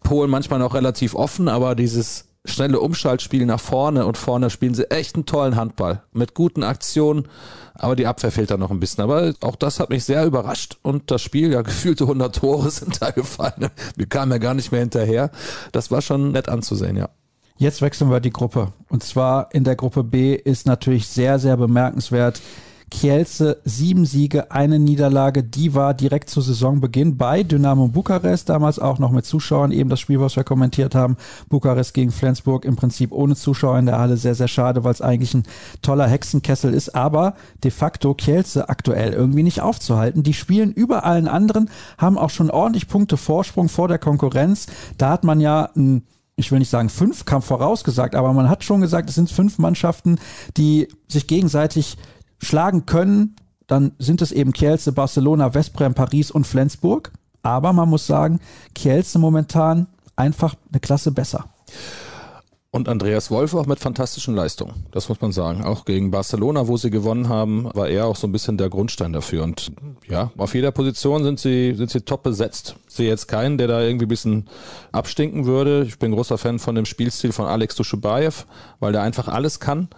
Polen 0.02 0.30
manchmal 0.30 0.58
noch 0.60 0.74
relativ 0.74 1.14
offen, 1.14 1.48
aber 1.48 1.74
dieses 1.74 2.27
schnelle 2.48 2.80
Umschaltspiel 2.80 3.46
nach 3.46 3.60
vorne 3.60 4.06
und 4.06 4.16
vorne 4.16 4.50
spielen 4.50 4.74
sie 4.74 4.90
echt 4.90 5.14
einen 5.14 5.26
tollen 5.26 5.56
Handball 5.56 6.02
mit 6.12 6.34
guten 6.34 6.62
Aktionen, 6.62 7.28
aber 7.74 7.96
die 7.96 8.06
Abwehr 8.06 8.32
fehlt 8.32 8.50
da 8.50 8.56
noch 8.56 8.70
ein 8.70 8.80
bisschen. 8.80 9.04
Aber 9.04 9.32
auch 9.40 9.56
das 9.56 9.80
hat 9.80 9.90
mich 9.90 10.04
sehr 10.04 10.24
überrascht 10.24 10.78
und 10.82 11.10
das 11.10 11.22
Spiel, 11.22 11.52
ja 11.52 11.62
gefühlte 11.68 12.04
100 12.04 12.34
Tore 12.36 12.70
sind 12.70 13.00
da 13.00 13.10
gefallen. 13.10 13.68
Wir 13.96 14.06
kamen 14.06 14.32
ja 14.32 14.38
gar 14.38 14.54
nicht 14.54 14.72
mehr 14.72 14.80
hinterher. 14.80 15.30
Das 15.72 15.90
war 15.90 16.02
schon 16.02 16.32
nett 16.32 16.48
anzusehen, 16.48 16.96
ja. 16.96 17.08
Jetzt 17.56 17.82
wechseln 17.82 18.10
wir 18.10 18.20
die 18.20 18.30
Gruppe. 18.30 18.72
Und 18.88 19.02
zwar 19.02 19.52
in 19.52 19.64
der 19.64 19.74
Gruppe 19.74 20.04
B 20.04 20.34
ist 20.34 20.66
natürlich 20.66 21.08
sehr, 21.08 21.40
sehr 21.40 21.56
bemerkenswert, 21.56 22.40
Kielce 22.90 23.58
sieben 23.64 24.06
Siege, 24.06 24.50
eine 24.50 24.78
Niederlage. 24.78 25.42
Die 25.42 25.74
war 25.74 25.94
direkt 25.94 26.30
zu 26.30 26.40
Saisonbeginn 26.40 27.16
bei 27.16 27.42
Dynamo 27.42 27.88
Bukarest, 27.88 28.48
damals 28.48 28.78
auch 28.78 28.98
noch 28.98 29.10
mit 29.10 29.26
Zuschauern. 29.26 29.72
Eben 29.72 29.90
das 29.90 30.00
Spiel, 30.00 30.20
was 30.20 30.36
wir 30.36 30.44
kommentiert 30.44 30.94
haben. 30.94 31.16
Bukarest 31.48 31.94
gegen 31.94 32.10
Flensburg 32.10 32.64
im 32.64 32.76
Prinzip 32.76 33.12
ohne 33.12 33.36
Zuschauer 33.36 33.78
in 33.78 33.86
der 33.86 33.98
Halle. 33.98 34.16
Sehr, 34.16 34.34
sehr 34.34 34.48
schade, 34.48 34.84
weil 34.84 34.92
es 34.92 35.02
eigentlich 35.02 35.34
ein 35.34 35.44
toller 35.82 36.06
Hexenkessel 36.06 36.72
ist. 36.72 36.94
Aber 36.94 37.34
de 37.62 37.70
facto 37.70 38.14
Kielce 38.14 38.68
aktuell 38.68 39.12
irgendwie 39.12 39.42
nicht 39.42 39.60
aufzuhalten. 39.60 40.22
Die 40.22 40.34
spielen 40.34 40.72
über 40.72 41.04
allen 41.04 41.28
anderen, 41.28 41.70
haben 41.98 42.18
auch 42.18 42.30
schon 42.30 42.50
ordentlich 42.50 42.88
Punkte 42.88 43.16
Vorsprung 43.16 43.68
vor 43.68 43.88
der 43.88 43.98
Konkurrenz. 43.98 44.66
Da 44.96 45.10
hat 45.10 45.24
man 45.24 45.40
ja 45.40 45.70
ein 45.76 46.04
ich 46.38 46.52
will 46.52 46.60
nicht 46.60 46.70
sagen 46.70 46.88
Fünfkampf 46.88 47.46
vorausgesagt, 47.46 48.14
aber 48.14 48.32
man 48.32 48.48
hat 48.48 48.62
schon 48.62 48.80
gesagt, 48.80 49.08
es 49.08 49.16
sind 49.16 49.30
fünf 49.30 49.58
Mannschaften, 49.58 50.18
die 50.56 50.86
sich 51.08 51.26
gegenseitig 51.26 51.96
schlagen 52.38 52.86
können, 52.86 53.36
dann 53.66 53.92
sind 53.98 54.22
es 54.22 54.32
eben 54.32 54.52
Kielce, 54.52 54.92
Barcelona, 54.92 55.54
Westbrem, 55.54 55.94
Paris 55.94 56.30
und 56.30 56.46
Flensburg. 56.46 57.12
Aber 57.42 57.72
man 57.72 57.88
muss 57.88 58.06
sagen, 58.06 58.40
Kielce 58.74 59.18
momentan 59.18 59.86
einfach 60.16 60.54
eine 60.70 60.80
Klasse 60.80 61.12
besser. 61.12 61.44
Und 62.70 62.86
Andreas 62.88 63.30
Wolf 63.30 63.54
auch 63.54 63.64
mit 63.64 63.80
fantastischen 63.80 64.34
Leistungen, 64.34 64.74
das 64.90 65.08
muss 65.08 65.22
man 65.22 65.32
sagen. 65.32 65.64
Auch 65.64 65.86
gegen 65.86 66.10
Barcelona, 66.10 66.68
wo 66.68 66.76
sie 66.76 66.90
gewonnen 66.90 67.30
haben, 67.30 67.64
war 67.72 67.88
er 67.88 68.06
auch 68.06 68.16
so 68.16 68.26
ein 68.26 68.32
bisschen 68.32 68.58
der 68.58 68.68
Grundstein 68.68 69.14
dafür. 69.14 69.42
Und 69.42 69.72
ja, 70.06 70.32
auf 70.36 70.54
jeder 70.54 70.70
Position 70.70 71.24
sind 71.24 71.40
sie, 71.40 71.74
sind 71.74 71.90
sie 71.90 72.02
top 72.02 72.22
besetzt. 72.22 72.76
Ich 72.88 72.94
sehe 72.94 73.08
jetzt 73.08 73.26
keinen, 73.26 73.56
der 73.56 73.68
da 73.68 73.80
irgendwie 73.80 74.04
ein 74.04 74.10
bisschen 74.10 74.48
abstinken 74.92 75.46
würde. 75.46 75.84
Ich 75.88 75.98
bin 75.98 76.12
großer 76.12 76.36
Fan 76.36 76.58
von 76.58 76.74
dem 76.74 76.84
Spielstil 76.84 77.32
von 77.32 77.46
Alex 77.46 77.74
Duschebaev, 77.74 78.44
weil 78.80 78.92
der 78.92 79.00
einfach 79.00 79.28
alles 79.28 79.60
kann. 79.60 79.88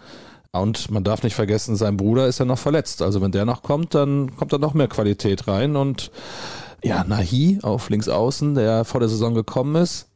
Und 0.53 0.90
man 0.90 1.05
darf 1.05 1.22
nicht 1.22 1.34
vergessen, 1.34 1.76
sein 1.76 1.96
Bruder 1.96 2.26
ist 2.26 2.38
ja 2.38 2.44
noch 2.44 2.59
verletzt. 2.59 3.03
Also 3.03 3.20
wenn 3.20 3.30
der 3.30 3.44
noch 3.44 3.62
kommt, 3.62 3.94
dann 3.94 4.34
kommt 4.36 4.53
da 4.53 4.59
noch 4.59 4.74
mehr 4.74 4.88
Qualität 4.88 5.46
rein. 5.46 5.76
Und 5.76 6.11
ja, 6.82 7.05
Nahi 7.05 7.59
auf 7.62 7.88
links 7.88 8.09
außen, 8.09 8.55
der 8.55 8.84
vor 8.84 9.01
der 9.01 9.09
Saison 9.09 9.34
gekommen 9.34 9.76
ist, 9.76 10.09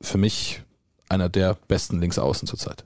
für 0.00 0.18
mich 0.18 0.62
einer 1.08 1.28
der 1.28 1.56
besten 1.68 2.00
Linksaußen 2.00 2.48
zurzeit. 2.48 2.84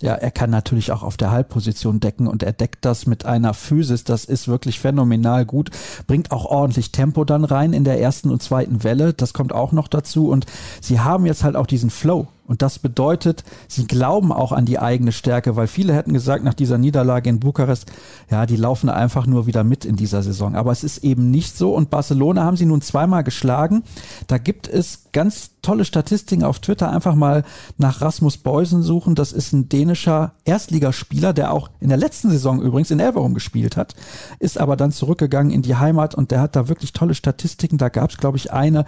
Ja, 0.00 0.14
er 0.14 0.30
kann 0.30 0.50
natürlich 0.50 0.92
auch 0.92 1.02
auf 1.02 1.16
der 1.16 1.32
Halbposition 1.32 1.98
decken 1.98 2.28
und 2.28 2.44
er 2.44 2.52
deckt 2.52 2.84
das 2.84 3.06
mit 3.06 3.26
einer 3.26 3.52
Physis. 3.52 4.04
Das 4.04 4.24
ist 4.24 4.46
wirklich 4.46 4.78
phänomenal 4.78 5.44
gut. 5.44 5.70
Bringt 6.06 6.30
auch 6.30 6.44
ordentlich 6.44 6.92
Tempo 6.92 7.24
dann 7.24 7.44
rein 7.44 7.72
in 7.72 7.82
der 7.82 8.00
ersten 8.00 8.30
und 8.30 8.40
zweiten 8.40 8.84
Welle. 8.84 9.12
Das 9.12 9.34
kommt 9.34 9.52
auch 9.52 9.72
noch 9.72 9.88
dazu. 9.88 10.28
Und 10.28 10.46
sie 10.80 11.00
haben 11.00 11.26
jetzt 11.26 11.42
halt 11.42 11.56
auch 11.56 11.66
diesen 11.66 11.90
Flow. 11.90 12.28
Und 12.48 12.62
das 12.62 12.78
bedeutet, 12.78 13.44
sie 13.68 13.86
glauben 13.86 14.32
auch 14.32 14.52
an 14.52 14.64
die 14.64 14.78
eigene 14.78 15.12
Stärke, 15.12 15.54
weil 15.54 15.66
viele 15.66 15.94
hätten 15.94 16.14
gesagt, 16.14 16.42
nach 16.42 16.54
dieser 16.54 16.78
Niederlage 16.78 17.28
in 17.28 17.40
Bukarest, 17.40 17.92
ja, 18.30 18.46
die 18.46 18.56
laufen 18.56 18.88
einfach 18.88 19.26
nur 19.26 19.46
wieder 19.46 19.64
mit 19.64 19.84
in 19.84 19.96
dieser 19.96 20.22
Saison. 20.22 20.56
Aber 20.56 20.72
es 20.72 20.82
ist 20.82 21.04
eben 21.04 21.30
nicht 21.30 21.56
so. 21.56 21.74
Und 21.74 21.90
Barcelona 21.90 22.44
haben 22.44 22.56
sie 22.56 22.64
nun 22.64 22.80
zweimal 22.80 23.22
geschlagen. 23.22 23.84
Da 24.28 24.38
gibt 24.38 24.66
es 24.66 25.10
ganz 25.12 25.50
tolle 25.62 25.84
Statistiken 25.84 26.44
auf 26.44 26.58
Twitter. 26.58 26.90
Einfach 26.90 27.14
mal 27.14 27.44
nach 27.76 28.00
Rasmus 28.00 28.38
Beusen 28.38 28.82
suchen. 28.82 29.14
Das 29.14 29.32
ist 29.32 29.52
ein 29.52 29.68
dänischer 29.68 30.32
Erstligaspieler, 30.44 31.32
der 31.32 31.52
auch 31.52 31.70
in 31.80 31.88
der 31.88 31.98
letzten 31.98 32.30
Saison 32.30 32.60
übrigens 32.60 32.90
in 32.90 33.00
Elverum 33.00 33.34
gespielt 33.34 33.76
hat, 33.76 33.94
ist 34.38 34.58
aber 34.58 34.76
dann 34.76 34.92
zurückgegangen 34.92 35.52
in 35.52 35.62
die 35.62 35.76
Heimat 35.76 36.14
und 36.14 36.30
der 36.30 36.40
hat 36.40 36.56
da 36.56 36.68
wirklich 36.68 36.92
tolle 36.92 37.14
Statistiken. 37.14 37.78
Da 37.78 37.88
gab 37.88 38.10
es, 38.10 38.16
glaube 38.16 38.36
ich, 38.36 38.52
eine, 38.52 38.84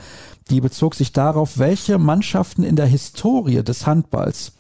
die 0.50 0.60
bezog 0.60 0.94
sich 0.94 1.12
darauf, 1.12 1.58
welche 1.58 1.98
Mannschaften 1.98 2.62
in 2.62 2.76
der 2.76 2.86
Historie 2.86 3.62
des 3.62 3.86
Handballs 3.86 4.52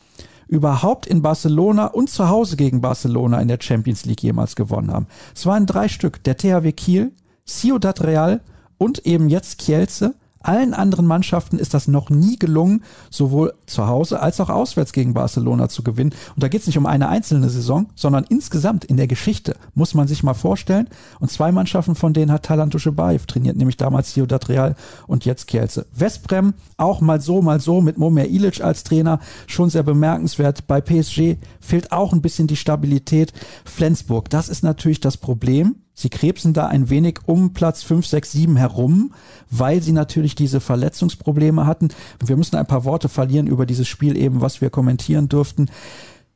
überhaupt 0.50 1.06
in 1.06 1.22
Barcelona 1.22 1.86
und 1.86 2.10
zu 2.10 2.28
Hause 2.28 2.56
gegen 2.56 2.80
Barcelona 2.80 3.40
in 3.40 3.46
der 3.46 3.58
Champions 3.60 4.04
League 4.04 4.22
jemals 4.22 4.56
gewonnen 4.56 4.92
haben. 4.92 5.06
Es 5.34 5.46
waren 5.46 5.64
drei 5.64 5.86
Stück, 5.86 6.24
der 6.24 6.36
THW 6.36 6.72
Kiel, 6.72 7.12
Ciudad 7.46 8.02
Real 8.02 8.40
und 8.76 9.06
eben 9.06 9.28
jetzt 9.28 9.58
Kielce. 9.58 10.14
Allen 10.42 10.72
anderen 10.72 11.06
Mannschaften 11.06 11.58
ist 11.58 11.74
das 11.74 11.86
noch 11.86 12.08
nie 12.08 12.38
gelungen, 12.38 12.82
sowohl 13.10 13.52
zu 13.66 13.86
Hause 13.86 14.20
als 14.20 14.40
auch 14.40 14.48
auswärts 14.48 14.92
gegen 14.92 15.12
Barcelona 15.12 15.68
zu 15.68 15.82
gewinnen. 15.82 16.14
Und 16.34 16.42
da 16.42 16.48
geht 16.48 16.62
es 16.62 16.66
nicht 16.66 16.78
um 16.78 16.86
eine 16.86 17.08
einzelne 17.08 17.50
Saison, 17.50 17.88
sondern 17.94 18.24
insgesamt 18.28 18.84
in 18.84 18.96
der 18.96 19.06
Geschichte, 19.06 19.56
muss 19.74 19.94
man 19.94 20.08
sich 20.08 20.22
mal 20.22 20.34
vorstellen. 20.34 20.88
Und 21.18 21.30
zwei 21.30 21.52
Mannschaften 21.52 21.94
von 21.94 22.14
denen 22.14 22.32
hat 22.32 22.44
Talant 22.44 22.72
Duschebaev 22.72 23.26
trainiert, 23.26 23.56
nämlich 23.56 23.76
damals 23.76 24.12
Ciudad 24.12 24.48
Real 24.48 24.76
und 25.06 25.26
jetzt 25.26 25.46
Kielce. 25.46 25.86
Westbrem 25.94 26.54
auch 26.78 27.00
mal 27.00 27.20
so, 27.20 27.42
mal 27.42 27.60
so 27.60 27.80
mit 27.80 27.98
Momir 27.98 28.28
Ilic 28.28 28.62
als 28.62 28.82
Trainer, 28.82 29.20
schon 29.46 29.68
sehr 29.68 29.82
bemerkenswert. 29.82 30.66
Bei 30.66 30.80
PSG 30.80 31.36
fehlt 31.60 31.92
auch 31.92 32.12
ein 32.12 32.22
bisschen 32.22 32.46
die 32.46 32.56
Stabilität. 32.56 33.32
Flensburg, 33.64 34.30
das 34.30 34.48
ist 34.48 34.64
natürlich 34.64 35.00
das 35.00 35.18
Problem. 35.18 35.76
Sie 36.00 36.08
krebsen 36.08 36.54
da 36.54 36.66
ein 36.66 36.88
wenig 36.88 37.18
um 37.26 37.52
Platz 37.52 37.82
5, 37.82 38.06
6, 38.06 38.32
7 38.32 38.56
herum, 38.56 39.12
weil 39.50 39.82
sie 39.82 39.92
natürlich 39.92 40.34
diese 40.34 40.58
Verletzungsprobleme 40.58 41.66
hatten. 41.66 41.88
Wir 42.24 42.38
müssen 42.38 42.56
ein 42.56 42.64
paar 42.64 42.86
Worte 42.86 43.10
verlieren 43.10 43.46
über 43.46 43.66
dieses 43.66 43.86
Spiel 43.86 44.16
eben, 44.16 44.40
was 44.40 44.62
wir 44.62 44.70
kommentieren 44.70 45.28
durften. 45.28 45.66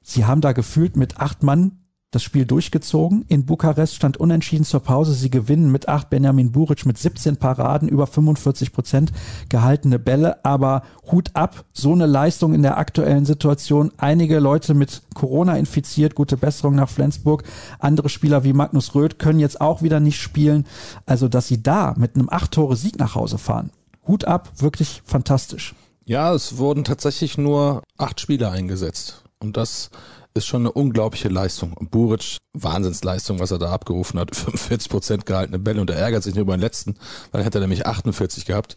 Sie 0.03 0.27
haben 0.27 0.43
da 0.43 0.53
gefühlt 0.53 0.97
mit 0.97 1.17
acht 1.17 1.43
Mann 1.43 1.79
das 2.15 2.23
Spiel 2.23 2.45
durchgezogen. 2.45 3.25
In 3.29 3.45
Bukarest 3.45 3.95
stand 3.95 4.17
unentschieden 4.17 4.65
zur 4.65 4.81
Pause. 4.81 5.15
Sie 5.15 5.31
gewinnen 5.31 5.73
mit 5.73 5.89
acht 5.89 6.11
Benjamin 6.11 6.53
Buric 6.53 6.87
mit 6.87 6.99
17 6.99 7.37
Paraden, 7.37 7.89
über 7.89 8.07
45 8.07 8.73
Prozent 8.73 9.12
gehaltene 9.49 9.99
Bälle. 9.99 10.45
Aber 10.45 10.83
Hut 11.11 11.31
ab, 11.35 11.65
so 11.73 11.93
eine 11.93 12.07
Leistung 12.07 12.55
in 12.55 12.62
der 12.62 12.79
aktuellen 12.79 13.25
Situation. 13.25 13.93
Einige 13.97 14.39
Leute 14.39 14.75
mit 14.75 15.03
Corona 15.15 15.57
infiziert, 15.57 16.15
gute 16.15 16.37
Besserung 16.37 16.75
nach 16.75 16.89
Flensburg. 16.89 17.45
Andere 17.79 18.09
Spieler 18.09 18.45
wie 18.45 18.53
Magnus 18.53 18.95
Röth 18.95 19.19
können 19.19 19.41
jetzt 19.41 19.61
auch 19.61 19.83
wieder 19.83 20.01
nicht 20.01 20.21
spielen. 20.21 20.67
Also, 21.07 21.29
dass 21.29 21.49
sie 21.49 21.62
da 21.62 21.95
mit 21.97 22.15
einem 22.15 22.29
acht 22.31 22.53
Tore 22.53 22.77
Sieg 22.77 22.99
nach 22.99 23.15
Hause 23.15 23.39
fahren. 23.39 23.71
Hut 24.07 24.25
ab, 24.25 24.53
wirklich 24.59 25.03
fantastisch. 25.05 25.75
Ja, 26.05 26.35
es 26.35 26.59
wurden 26.59 26.85
tatsächlich 26.85 27.39
nur 27.39 27.83
acht 27.97 28.21
Spieler 28.21 28.51
eingesetzt. 28.51 29.25
Und 29.39 29.57
das 29.57 29.91
ist 30.35 30.47
schon 30.47 30.62
eine 30.62 30.72
unglaubliche 30.72 31.28
Leistung. 31.28 31.74
Buric, 31.91 32.39
Wahnsinnsleistung, 32.55 33.39
was 33.39 33.53
er 33.53 33.59
da 33.59 33.70
abgerufen 33.70 34.18
hat. 34.18 34.35
45 34.37 34.91
Prozent 34.91 35.26
gehaltene 35.26 35.59
Bälle 35.59 35.80
und 35.80 35.91
er 35.91 35.97
ärgert 35.97 36.24
sich 36.24 36.35
nur 36.35 36.43
über 36.43 36.57
den 36.57 36.61
letzten, 36.61 36.97
weil 37.30 37.43
er 37.43 37.45
hätte 37.45 37.61
nämlich 37.61 37.87
48 37.87 38.45
gehabt. 38.45 38.76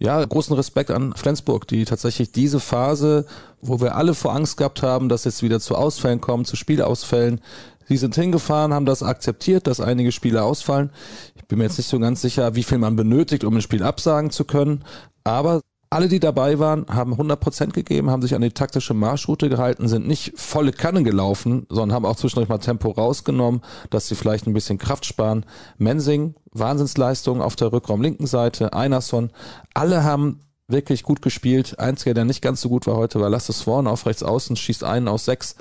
Ja, 0.00 0.24
großen 0.24 0.56
Respekt 0.56 0.90
an 0.90 1.14
Flensburg, 1.14 1.68
die 1.68 1.84
tatsächlich 1.84 2.32
diese 2.32 2.58
Phase, 2.58 3.26
wo 3.60 3.80
wir 3.80 3.94
alle 3.94 4.14
vor 4.14 4.34
Angst 4.34 4.56
gehabt 4.56 4.82
haben, 4.82 5.08
dass 5.08 5.24
jetzt 5.24 5.42
wieder 5.42 5.60
zu 5.60 5.76
Ausfällen 5.76 6.20
kommen, 6.20 6.44
zu 6.44 6.56
Spielausfällen, 6.56 7.40
Sie 7.86 7.96
sind 7.98 8.14
hingefahren, 8.14 8.72
haben 8.72 8.86
das 8.86 9.02
akzeptiert, 9.02 9.66
dass 9.66 9.80
einige 9.80 10.10
Spiele 10.10 10.42
ausfallen. 10.42 10.90
Ich 11.36 11.44
bin 11.44 11.58
mir 11.58 11.64
jetzt 11.64 11.76
nicht 11.76 11.88
so 11.88 11.98
ganz 11.98 12.22
sicher, 12.22 12.54
wie 12.54 12.62
viel 12.62 12.78
man 12.78 12.96
benötigt, 12.96 13.44
um 13.44 13.54
ein 13.54 13.62
Spiel 13.62 13.82
absagen 13.82 14.30
zu 14.30 14.44
können. 14.44 14.84
Aber 15.22 15.60
alle, 15.90 16.08
die 16.08 16.20
dabei 16.20 16.58
waren, 16.58 16.86
haben 16.88 17.12
100 17.12 17.38
Prozent 17.38 17.74
gegeben, 17.74 18.10
haben 18.10 18.22
sich 18.22 18.34
an 18.34 18.42
die 18.42 18.50
taktische 18.50 18.94
Marschroute 18.94 19.48
gehalten, 19.48 19.88
sind 19.88 20.06
nicht 20.06 20.32
volle 20.36 20.72
Kanne 20.72 21.02
gelaufen, 21.02 21.66
sondern 21.68 21.94
haben 21.94 22.04
auch 22.04 22.16
zwischendurch 22.16 22.48
mal 22.48 22.58
Tempo 22.58 22.90
rausgenommen, 22.90 23.62
dass 23.90 24.08
sie 24.08 24.14
vielleicht 24.14 24.46
ein 24.46 24.54
bisschen 24.54 24.78
Kraft 24.78 25.06
sparen. 25.06 25.46
Mensing, 25.78 26.34
Wahnsinnsleistung 26.52 27.40
auf 27.40 27.56
der 27.56 27.72
Rückraum 27.72 28.02
linken 28.02 28.26
Seite, 28.26 28.72
Einerson, 28.72 29.30
alle 29.72 30.04
haben 30.04 30.40
wirklich 30.68 31.02
gut 31.02 31.22
gespielt. 31.22 31.78
Einziger, 31.78 32.14
der 32.14 32.24
nicht 32.24 32.42
ganz 32.42 32.60
so 32.60 32.68
gut 32.68 32.86
war 32.86 32.96
heute, 32.96 33.20
war 33.20 33.30
Lasse 33.30 33.52
Swan 33.52 33.86
auf 33.86 34.06
rechts 34.06 34.22
außen, 34.22 34.56
schießt 34.56 34.84
einen 34.84 35.08
aus 35.08 35.24
sechs. 35.24 35.56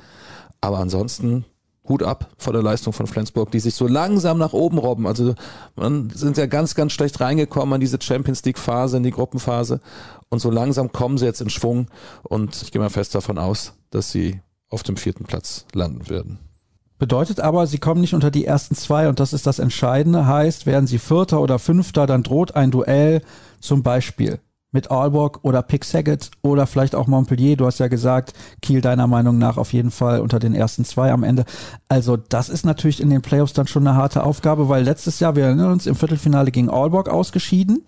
Aber 0.62 0.80
ansonsten 0.80 1.46
Hut 1.88 2.04
ab 2.04 2.30
vor 2.38 2.54
der 2.54 2.62
Leistung 2.62 2.94
von 2.94 3.08
Flensburg, 3.08 3.52
die 3.52 3.60
sich 3.60 3.76
so 3.76 3.88
langsam 3.88 4.38
nach 4.38 4.54
oben 4.54 4.78
robben. 4.78 5.06
Also 5.06 5.36
man 5.76 6.10
sind 6.10 6.38
ja 6.38 6.46
ganz, 6.46 6.76
ganz 6.76 6.94
schlecht 6.94 7.20
reingekommen 7.20 7.74
an 7.74 7.82
diese 7.82 8.02
Champions 8.02 8.44
League 8.46 8.60
Phase, 8.60 8.98
in 8.98 9.04
die 9.04 9.12
Gruppenphase. 9.12 9.82
Und 10.30 10.40
so 10.40 10.50
langsam 10.50 10.92
kommen 10.92 11.18
sie 11.18 11.26
jetzt 11.26 11.42
in 11.42 11.50
Schwung. 11.50 11.88
Und 12.24 12.62
ich 12.62 12.72
gehe 12.72 12.82
mal 12.82 12.90
fest 12.90 13.14
davon 13.16 13.38
aus, 13.38 13.74
dass 13.90 14.12
sie 14.12 14.42
auf 14.70 14.84
dem 14.84 14.98
vierten 14.98 15.26
Platz 15.26 15.66
landen 15.74 16.10
werden. 16.10 16.40
Bedeutet 17.00 17.42
aber, 17.42 17.68
sie 17.68 17.80
kommen 17.80 18.00
nicht 18.00 18.14
unter 18.14 18.32
die 18.32 18.46
ersten 18.46 18.76
zwei 18.76 19.10
und 19.10 19.20
das 19.20 19.34
ist 19.34 19.46
das 19.46 19.60
Entscheidende. 19.60 20.26
Heißt, 20.26 20.66
werden 20.66 20.88
sie 20.88 21.00
Vierter 21.00 21.42
oder 21.42 21.60
Fünfter, 21.60 22.08
dann 22.08 22.24
droht 22.24 22.56
ein 22.56 22.72
Duell 22.72 23.22
zum 23.60 23.84
Beispiel 23.84 24.40
mit 24.74 24.92
Aalborg 24.92 25.40
oder 25.44 25.62
Pick 25.62 25.86
Saget 25.86 26.32
oder 26.42 26.68
vielleicht 26.68 26.96
auch 26.96 27.08
Montpellier. 27.08 27.56
Du 27.56 27.66
hast 27.66 27.80
ja 27.80 27.88
gesagt, 27.88 28.34
Kiel 28.62 28.82
deiner 28.82 29.08
Meinung 29.08 29.38
nach 29.38 29.58
auf 29.58 29.72
jeden 29.72 29.92
Fall 29.92 30.20
unter 30.20 30.40
den 30.40 30.54
ersten 30.54 30.84
zwei 30.84 31.12
am 31.12 31.24
Ende. 31.24 31.46
Also 31.88 32.18
das 32.18 32.50
ist 32.50 32.66
natürlich 32.66 33.00
in 33.00 33.10
den 33.10 33.22
Playoffs 33.22 33.54
dann 33.54 33.68
schon 33.68 33.88
eine 33.88 33.96
harte 33.96 34.24
Aufgabe, 34.24 34.68
weil 34.68 34.84
letztes 34.84 35.20
Jahr, 35.20 35.36
wir 35.36 35.46
erinnern 35.46 35.72
uns, 35.72 35.88
im 35.88 35.96
Viertelfinale 35.96 36.52
gegen 36.52 36.70
Aalborg 36.70 37.08
ausgeschieden. 37.08 37.84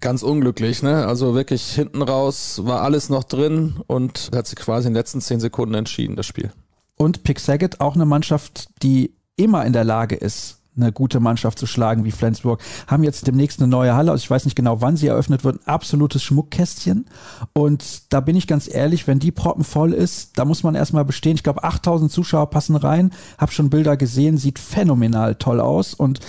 Ganz 0.00 0.22
unglücklich, 0.22 0.82
ne? 0.82 1.06
Also 1.06 1.34
wirklich 1.34 1.72
hinten 1.72 2.02
raus 2.02 2.60
war 2.64 2.82
alles 2.82 3.08
noch 3.08 3.24
drin 3.24 3.76
und 3.86 4.30
hat 4.34 4.46
sich 4.46 4.56
quasi 4.56 4.88
in 4.88 4.92
den 4.92 4.98
letzten 4.98 5.22
zehn 5.22 5.40
Sekunden 5.40 5.74
entschieden, 5.74 6.16
das 6.16 6.26
Spiel. 6.26 6.52
Und 6.96 7.22
Pick 7.22 7.40
Saget 7.40 7.80
auch 7.80 7.94
eine 7.94 8.04
Mannschaft, 8.04 8.68
die 8.82 9.14
immer 9.36 9.64
in 9.64 9.72
der 9.72 9.84
Lage 9.84 10.16
ist, 10.16 10.55
eine 10.76 10.92
gute 10.92 11.20
Mannschaft 11.20 11.58
zu 11.58 11.66
schlagen 11.66 12.04
wie 12.04 12.10
Flensburg. 12.10 12.60
Haben 12.86 13.04
jetzt 13.04 13.26
demnächst 13.26 13.60
eine 13.60 13.68
neue 13.68 13.94
Halle, 13.94 14.10
also 14.10 14.22
ich 14.22 14.30
weiß 14.30 14.44
nicht 14.44 14.56
genau, 14.56 14.80
wann 14.80 14.96
sie 14.96 15.06
eröffnet 15.06 15.44
wird, 15.44 15.56
ein 15.56 15.68
absolutes 15.68 16.22
Schmuckkästchen. 16.22 17.06
Und 17.52 18.12
da 18.12 18.20
bin 18.20 18.36
ich 18.36 18.46
ganz 18.46 18.72
ehrlich, 18.72 19.06
wenn 19.06 19.18
die 19.18 19.32
proppenvoll 19.32 19.92
ist, 19.92 20.38
da 20.38 20.44
muss 20.44 20.62
man 20.62 20.74
erstmal 20.74 21.04
bestehen. 21.04 21.36
Ich 21.36 21.42
glaube, 21.42 21.64
8000 21.64 22.10
Zuschauer 22.10 22.50
passen 22.50 22.76
rein. 22.76 23.12
Hab 23.38 23.52
schon 23.52 23.70
Bilder 23.70 23.96
gesehen, 23.96 24.38
sieht 24.38 24.58
phänomenal 24.58 25.36
toll 25.36 25.60
aus 25.60 25.94
und 25.94 26.20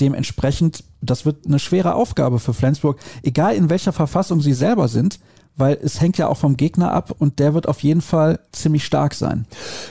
dementsprechend, 0.00 0.84
das 1.00 1.24
wird 1.24 1.46
eine 1.46 1.58
schwere 1.58 1.94
Aufgabe 1.94 2.38
für 2.38 2.54
Flensburg. 2.54 2.98
Egal 3.22 3.54
in 3.54 3.70
welcher 3.70 3.92
Verfassung 3.92 4.40
sie 4.40 4.54
selber 4.54 4.88
sind, 4.88 5.18
weil 5.56 5.78
es 5.82 6.00
hängt 6.00 6.18
ja 6.18 6.28
auch 6.28 6.36
vom 6.36 6.56
Gegner 6.56 6.92
ab 6.92 7.14
und 7.18 7.38
der 7.38 7.54
wird 7.54 7.68
auf 7.68 7.82
jeden 7.82 8.00
Fall 8.00 8.40
ziemlich 8.52 8.84
stark 8.84 9.14
sein. 9.14 9.46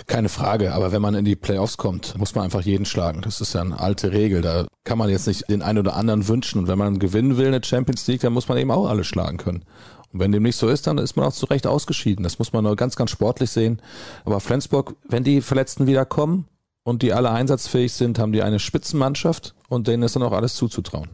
Keine 0.08 0.30
Frage, 0.30 0.74
aber 0.74 0.92
wenn 0.92 1.02
man 1.02 1.16
in 1.16 1.26
die 1.26 1.36
Playoffs 1.36 1.78
kommt, 1.78 2.18
muss 2.18 2.36
man 2.36 2.44
einfach 2.44 2.62
jeden 2.62 2.86
schlagen. 2.86 3.22
Das 3.22 3.42
ist 3.42 3.54
ja 3.54 3.62
eine 3.62 3.80
alte 3.80 4.12
Regel. 4.12 4.42
Da 4.42 4.66
kann 4.84 4.98
man 4.98 5.10
jetzt 5.10 5.28
nicht 5.28 5.50
den 5.50 5.62
einen 5.62 5.80
oder 5.80 5.96
anderen 5.96 6.28
wünschen. 6.28 6.60
Und 6.60 6.68
wenn 6.68 6.78
man 6.78 7.00
gewinnen 7.00 7.38
will, 7.38 7.48
eine 7.48 7.64
Champions 7.64 8.08
League, 8.08 8.22
dann 8.22 8.34
muss 8.34 8.48
man 8.48 8.58
eben 8.58 8.72
auch 8.72 8.90
alle 8.90 9.04
schlagen 9.04 9.38
können. 9.38 9.64
Und 10.12 10.20
wenn 10.20 10.32
dem 10.32 10.44
nicht 10.44 10.58
so 10.58 10.68
ist, 10.68 10.88
dann 10.88 10.98
ist 10.98 11.16
man 11.16 11.26
auch 11.26 11.34
zu 11.34 11.46
Recht 11.46 11.68
ausgeschieden. 11.68 12.24
Das 12.24 12.40
muss 12.40 12.54
man 12.54 12.64
nur 12.64 12.76
ganz, 12.76 12.96
ganz 12.96 13.12
sportlich 13.12 13.50
sehen. 13.52 13.82
Aber 14.26 14.40
Flensburg, 14.40 14.96
wenn 15.08 15.24
die 15.24 15.42
Verletzten 15.42 15.88
wieder 15.88 16.06
kommen 16.06 16.46
und 16.84 17.02
die 17.02 17.14
alle 17.14 17.32
einsatzfähig 17.32 17.94
sind, 17.94 18.20
haben 18.20 18.34
die 18.34 18.44
eine 18.44 18.60
Spitzenmannschaft 18.60 19.56
und 19.70 19.88
denen 19.88 20.04
ist 20.04 20.16
dann 20.16 20.24
auch 20.24 20.34
alles 20.34 20.56
zuzutrauen. 20.56 21.10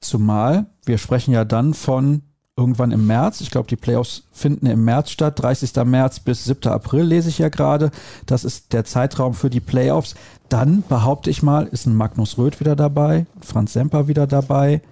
Zumal, 0.00 0.66
wir 0.84 0.96
sprechen 0.96 1.34
ja 1.34 1.44
dann 1.44 1.74
von 1.74 2.22
irgendwann 2.58 2.90
im 2.90 3.06
März. 3.06 3.40
Ich 3.40 3.50
glaube, 3.50 3.68
die 3.68 3.76
Playoffs 3.76 4.24
finden 4.32 4.66
im 4.66 4.84
März 4.84 5.10
statt. 5.10 5.40
30. 5.40 5.84
März 5.84 6.20
bis 6.20 6.44
7. 6.44 6.70
April 6.70 7.04
lese 7.04 7.28
ich 7.28 7.38
ja 7.38 7.48
gerade. 7.48 7.92
Das 8.26 8.44
ist 8.44 8.72
der 8.72 8.84
Zeitraum 8.84 9.34
für 9.34 9.48
die 9.48 9.60
Playoffs. 9.60 10.16
Dann 10.48 10.82
behaupte 10.88 11.30
ich 11.30 11.42
mal, 11.42 11.66
ist 11.66 11.86
ein 11.86 11.94
Magnus 11.94 12.36
Röth 12.36 12.58
wieder 12.58 12.74
dabei, 12.74 13.26
Franz 13.40 13.74
Semper 13.74 14.08
wieder 14.08 14.26
dabei, 14.26 14.82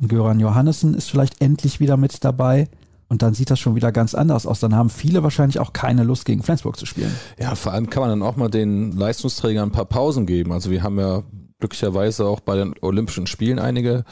ein 0.00 0.08
Göran 0.08 0.40
Johannessen 0.40 0.94
ist 0.94 1.10
vielleicht 1.10 1.40
endlich 1.40 1.80
wieder 1.80 1.96
mit 1.96 2.22
dabei. 2.22 2.68
Und 3.08 3.22
dann 3.22 3.34
sieht 3.34 3.50
das 3.50 3.60
schon 3.60 3.76
wieder 3.76 3.92
ganz 3.92 4.14
anders 4.14 4.46
aus. 4.46 4.60
Dann 4.60 4.74
haben 4.74 4.90
viele 4.90 5.22
wahrscheinlich 5.22 5.60
auch 5.60 5.72
keine 5.72 6.02
Lust, 6.02 6.24
gegen 6.24 6.42
Flensburg 6.42 6.76
zu 6.76 6.86
spielen. 6.86 7.14
Ja, 7.38 7.54
vor 7.54 7.72
allem 7.72 7.88
kann 7.88 8.00
man 8.02 8.10
dann 8.10 8.22
auch 8.22 8.36
mal 8.36 8.50
den 8.50 8.92
Leistungsträgern 8.92 9.68
ein 9.68 9.72
paar 9.72 9.84
Pausen 9.84 10.26
geben. 10.26 10.52
Also 10.52 10.70
wir 10.70 10.82
haben 10.82 10.98
ja 10.98 11.22
glücklicherweise 11.60 12.26
auch 12.26 12.40
bei 12.40 12.56
den 12.56 12.74
Olympischen 12.82 13.26
Spielen 13.26 13.58
einige 13.58 14.04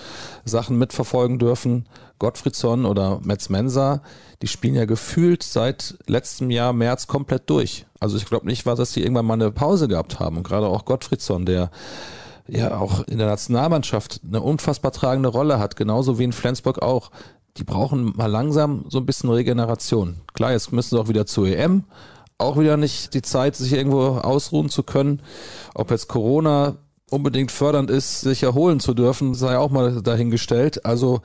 Sachen 0.44 0.78
mitverfolgen 0.78 1.38
dürfen. 1.38 1.86
Gottfriedson 2.18 2.84
oder 2.84 3.20
Metz 3.22 3.48
Mensa, 3.48 4.02
die 4.42 4.46
spielen 4.46 4.74
ja 4.74 4.84
gefühlt 4.84 5.42
seit 5.42 5.96
letztem 6.06 6.50
Jahr 6.50 6.72
März 6.72 7.06
komplett 7.06 7.48
durch. 7.50 7.86
Also 8.00 8.16
ich 8.16 8.26
glaube 8.26 8.46
nicht, 8.46 8.66
war, 8.66 8.76
dass 8.76 8.92
sie 8.92 9.02
irgendwann 9.02 9.26
mal 9.26 9.34
eine 9.34 9.50
Pause 9.50 9.88
gehabt 9.88 10.20
haben. 10.20 10.38
Und 10.38 10.42
gerade 10.42 10.66
auch 10.66 10.84
Gottfriedson, 10.84 11.46
der 11.46 11.70
ja 12.46 12.78
auch 12.78 13.06
in 13.06 13.18
der 13.18 13.26
Nationalmannschaft 13.26 14.20
eine 14.26 14.40
unfassbar 14.40 14.92
tragende 14.92 15.28
Rolle 15.28 15.58
hat, 15.58 15.76
genauso 15.76 16.18
wie 16.18 16.24
in 16.24 16.32
Flensburg 16.32 16.82
auch. 16.82 17.10
Die 17.56 17.64
brauchen 17.64 18.12
mal 18.16 18.26
langsam 18.26 18.84
so 18.88 18.98
ein 18.98 19.06
bisschen 19.06 19.30
Regeneration. 19.30 20.20
Klar, 20.34 20.52
jetzt 20.52 20.72
müssen 20.72 20.96
sie 20.96 21.00
auch 21.00 21.08
wieder 21.08 21.26
zur 21.26 21.46
EM. 21.46 21.84
Auch 22.36 22.58
wieder 22.58 22.76
nicht 22.76 23.14
die 23.14 23.22
Zeit, 23.22 23.54
sich 23.54 23.72
irgendwo 23.72 24.18
ausruhen 24.18 24.68
zu 24.68 24.82
können. 24.82 25.22
Ob 25.74 25.90
jetzt 25.90 26.08
Corona 26.08 26.76
unbedingt 27.10 27.50
fördernd 27.50 27.90
ist, 27.90 28.22
sich 28.22 28.42
erholen 28.42 28.80
zu 28.80 28.94
dürfen, 28.94 29.34
sei 29.34 29.58
auch 29.58 29.70
mal 29.70 30.02
dahingestellt. 30.02 30.84
Also 30.84 31.20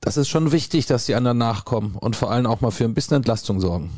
das 0.00 0.16
ist 0.16 0.28
schon 0.28 0.52
wichtig, 0.52 0.86
dass 0.86 1.06
die 1.06 1.14
anderen 1.14 1.38
nachkommen 1.38 1.96
und 1.96 2.16
vor 2.16 2.30
allem 2.30 2.46
auch 2.46 2.60
mal 2.60 2.70
für 2.70 2.84
ein 2.84 2.94
bisschen 2.94 3.16
Entlastung 3.16 3.60
sorgen. 3.60 3.90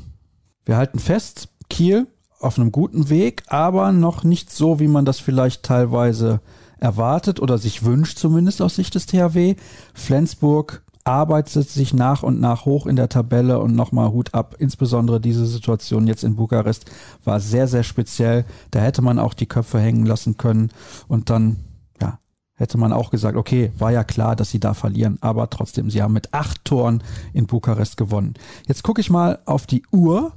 Wir 0.65 0.77
halten 0.77 0.99
fest, 0.99 1.49
Kiel 1.69 2.07
auf 2.41 2.59
einem 2.59 2.73
guten 2.73 3.09
Weg, 3.09 3.45
aber 3.49 3.93
noch 3.93 4.25
nicht 4.25 4.53
so, 4.53 4.79
wie 4.79 4.89
man 4.89 5.05
das 5.05 5.19
vielleicht 5.19 5.63
teilweise 5.63 6.41
erwartet 6.79 7.41
oder 7.41 7.59
sich 7.59 7.85
wünscht, 7.85 8.19
zumindest 8.19 8.61
aus 8.61 8.77
Sicht 8.77 8.95
des 8.95 9.07
THW. 9.07 9.57
Flensburg 9.95 10.83
arbeitet 11.07 11.71
sich 11.71 11.95
nach 11.95 12.23
und 12.23 12.41
nach 12.41 12.65
hoch 12.65 12.87
in 12.87 12.97
der 12.97 13.09
Tabelle 13.09 13.61
und 13.61 13.75
nochmal 13.75 14.11
Hut 14.11 14.35
ab. 14.35 14.57
Insbesondere 14.59 15.21
diese 15.21 15.47
Situation 15.47 16.07
jetzt 16.07 16.25
in 16.25 16.37
Bukarest 16.37 16.91
war 17.25 17.39
sehr, 17.41 17.69
sehr 17.69 17.85
speziell. 17.85 18.45
Da 18.73 18.81
hätte 18.81 19.03
man 19.03 19.19
auch 19.19 19.35
die 19.35 19.47
Köpfe 19.47 19.79
hängen 19.79 20.05
lassen 20.05 20.37
können 20.37 20.71
und 21.07 21.31
dann, 21.31 21.57
ja, 22.01 22.19
hätte 22.55 22.77
man 22.77 22.93
auch 22.93 23.11
gesagt, 23.11 23.37
okay, 23.37 23.71
war 23.79 23.93
ja 23.93 24.03
klar, 24.03 24.35
dass 24.35 24.51
sie 24.51 24.61
da 24.61 24.75
verlieren, 24.75 25.19
aber 25.21 25.49
trotzdem, 25.49 25.91
sie 25.91 26.03
haben 26.03 26.13
mit 26.13 26.35
acht 26.35 26.65
Toren 26.65 27.03
in 27.33 27.47
Bukarest 27.47 27.97
gewonnen. 27.97 28.35
Jetzt 28.67 28.83
gucke 28.83 29.01
ich 29.01 29.11
mal 29.11 29.39
auf 29.47 29.67
die 29.67 29.85
Uhr. 29.93 30.33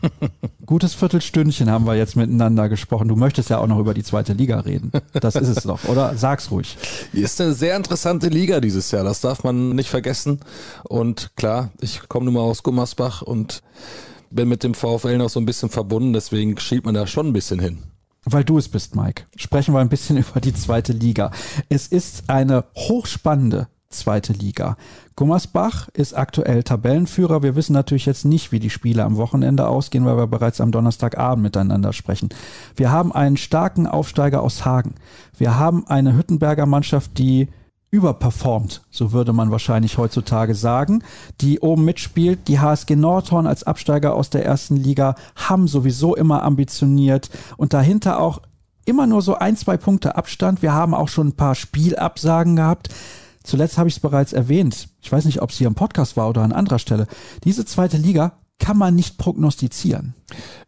Gutes 0.66 0.94
Viertelstündchen 0.94 1.70
haben 1.70 1.86
wir 1.86 1.94
jetzt 1.94 2.16
miteinander 2.16 2.68
gesprochen. 2.68 3.08
Du 3.08 3.16
möchtest 3.16 3.50
ja 3.50 3.58
auch 3.58 3.66
noch 3.66 3.78
über 3.78 3.94
die 3.94 4.02
zweite 4.02 4.32
Liga 4.32 4.60
reden. 4.60 4.92
Das 5.12 5.36
ist 5.36 5.48
es 5.48 5.64
doch, 5.64 5.84
oder? 5.84 6.16
Sag's 6.16 6.50
ruhig. 6.50 6.76
Ist 7.12 7.40
eine 7.40 7.54
sehr 7.54 7.76
interessante 7.76 8.28
Liga 8.28 8.60
dieses 8.60 8.90
Jahr, 8.90 9.04
das 9.04 9.20
darf 9.20 9.44
man 9.44 9.70
nicht 9.70 9.90
vergessen. 9.90 10.40
Und 10.84 11.30
klar, 11.36 11.70
ich 11.80 12.08
komme 12.08 12.26
nun 12.26 12.34
mal 12.34 12.40
aus 12.40 12.62
Gummersbach 12.62 13.22
und 13.22 13.62
bin 14.30 14.48
mit 14.48 14.64
dem 14.64 14.74
VfL 14.74 15.18
noch 15.18 15.30
so 15.30 15.40
ein 15.40 15.46
bisschen 15.46 15.70
verbunden, 15.70 16.12
deswegen 16.12 16.58
schielt 16.58 16.84
man 16.84 16.94
da 16.94 17.06
schon 17.06 17.28
ein 17.28 17.32
bisschen 17.32 17.60
hin 17.60 17.82
weil 18.28 18.44
du 18.44 18.58
es 18.58 18.68
bist, 18.68 18.94
Mike, 18.96 19.22
sprechen 19.36 19.72
wir 19.72 19.78
ein 19.78 19.88
bisschen 19.88 20.16
über 20.18 20.40
die 20.40 20.52
zweite 20.52 20.92
Liga. 20.92 21.30
Es 21.68 21.86
ist 21.86 22.28
eine 22.28 22.64
hochspannende 22.74 23.68
zweite 23.96 24.32
Liga. 24.32 24.76
Gummersbach 25.16 25.88
ist 25.94 26.14
aktuell 26.14 26.62
Tabellenführer. 26.62 27.42
Wir 27.42 27.56
wissen 27.56 27.72
natürlich 27.72 28.06
jetzt 28.06 28.24
nicht, 28.24 28.52
wie 28.52 28.60
die 28.60 28.70
Spiele 28.70 29.04
am 29.04 29.16
Wochenende 29.16 29.66
ausgehen, 29.66 30.04
weil 30.04 30.16
wir 30.16 30.26
bereits 30.26 30.60
am 30.60 30.72
Donnerstagabend 30.72 31.42
miteinander 31.42 31.92
sprechen. 31.92 32.28
Wir 32.76 32.92
haben 32.92 33.12
einen 33.12 33.36
starken 33.36 33.86
Aufsteiger 33.86 34.42
aus 34.42 34.64
Hagen. 34.64 34.94
Wir 35.36 35.58
haben 35.58 35.86
eine 35.86 36.16
Hüttenberger 36.16 36.66
Mannschaft, 36.66 37.18
die 37.18 37.48
überperformt, 37.90 38.82
so 38.90 39.12
würde 39.12 39.32
man 39.32 39.50
wahrscheinlich 39.50 39.96
heutzutage 39.96 40.54
sagen, 40.54 41.02
die 41.40 41.60
oben 41.60 41.84
mitspielt. 41.84 42.48
Die 42.48 42.58
HSG 42.58 42.96
Nordhorn 42.96 43.46
als 43.46 43.62
Absteiger 43.62 44.14
aus 44.14 44.28
der 44.28 44.44
ersten 44.44 44.76
Liga 44.76 45.14
haben 45.34 45.68
sowieso 45.68 46.14
immer 46.14 46.42
ambitioniert 46.42 47.30
und 47.56 47.72
dahinter 47.72 48.20
auch 48.20 48.42
immer 48.84 49.06
nur 49.06 49.22
so 49.22 49.34
ein, 49.34 49.56
zwei 49.56 49.76
Punkte 49.76 50.16
Abstand. 50.16 50.62
Wir 50.62 50.72
haben 50.72 50.94
auch 50.94 51.08
schon 51.08 51.28
ein 51.28 51.36
paar 51.36 51.54
Spielabsagen 51.54 52.56
gehabt. 52.56 52.88
Zuletzt 53.46 53.78
habe 53.78 53.88
ich 53.88 53.96
es 53.96 54.00
bereits 54.00 54.32
erwähnt. 54.32 54.88
Ich 55.00 55.10
weiß 55.10 55.24
nicht, 55.24 55.40
ob 55.40 55.50
es 55.50 55.56
hier 55.56 55.68
im 55.68 55.74
Podcast 55.74 56.16
war 56.16 56.28
oder 56.28 56.42
an 56.42 56.52
anderer 56.52 56.78
Stelle. 56.78 57.06
Diese 57.44 57.64
zweite 57.64 57.96
Liga 57.96 58.32
kann 58.58 58.78
man 58.78 58.94
nicht 58.94 59.18
prognostizieren. 59.18 60.14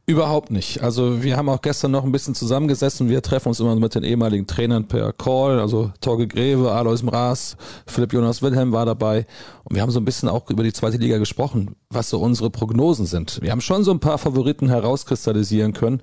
Überhaupt 0.07 0.51
nicht. 0.51 0.83
Also 0.83 1.23
wir 1.23 1.37
haben 1.37 1.49
auch 1.49 1.61
gestern 1.61 1.91
noch 1.91 2.05
ein 2.05 2.13
bisschen 2.13 2.35
zusammengesessen. 2.35 3.09
Wir 3.09 3.23
treffen 3.23 3.49
uns 3.49 3.61
immer 3.61 3.75
mit 3.77 3.95
den 3.95 4.05
ehemaligen 4.05 4.47
Trainern 4.47 4.87
per 4.87 5.13
Call. 5.13 5.59
Also 5.59 5.91
Torge 6.01 6.29
Greve, 6.29 6.71
Alois 6.71 7.03
Mraz, 7.03 7.57
Philipp 7.87 8.13
Jonas 8.13 8.41
Wilhelm 8.43 8.73
war 8.73 8.87
dabei. 8.87 9.27
Und 9.65 9.75
wir 9.75 9.83
haben 9.83 9.91
so 9.91 10.01
ein 10.01 10.05
bisschen 10.05 10.29
auch 10.29 10.49
über 10.51 10.63
die 10.63 10.73
zweite 10.73 10.99
Liga 10.99 11.19
gesprochen, 11.19 11.77
was 11.91 12.11
so 12.11 12.21
unsere 12.21 12.51
Prognosen 12.51 13.07
sind. 13.07 13.41
Wir 13.43 13.51
haben 13.51 13.61
schon 13.61 13.85
so 13.85 13.91
ein 13.91 14.01
paar 14.01 14.19
Favoriten 14.19 14.69
herauskristallisieren 14.69 15.73
können. 15.73 16.01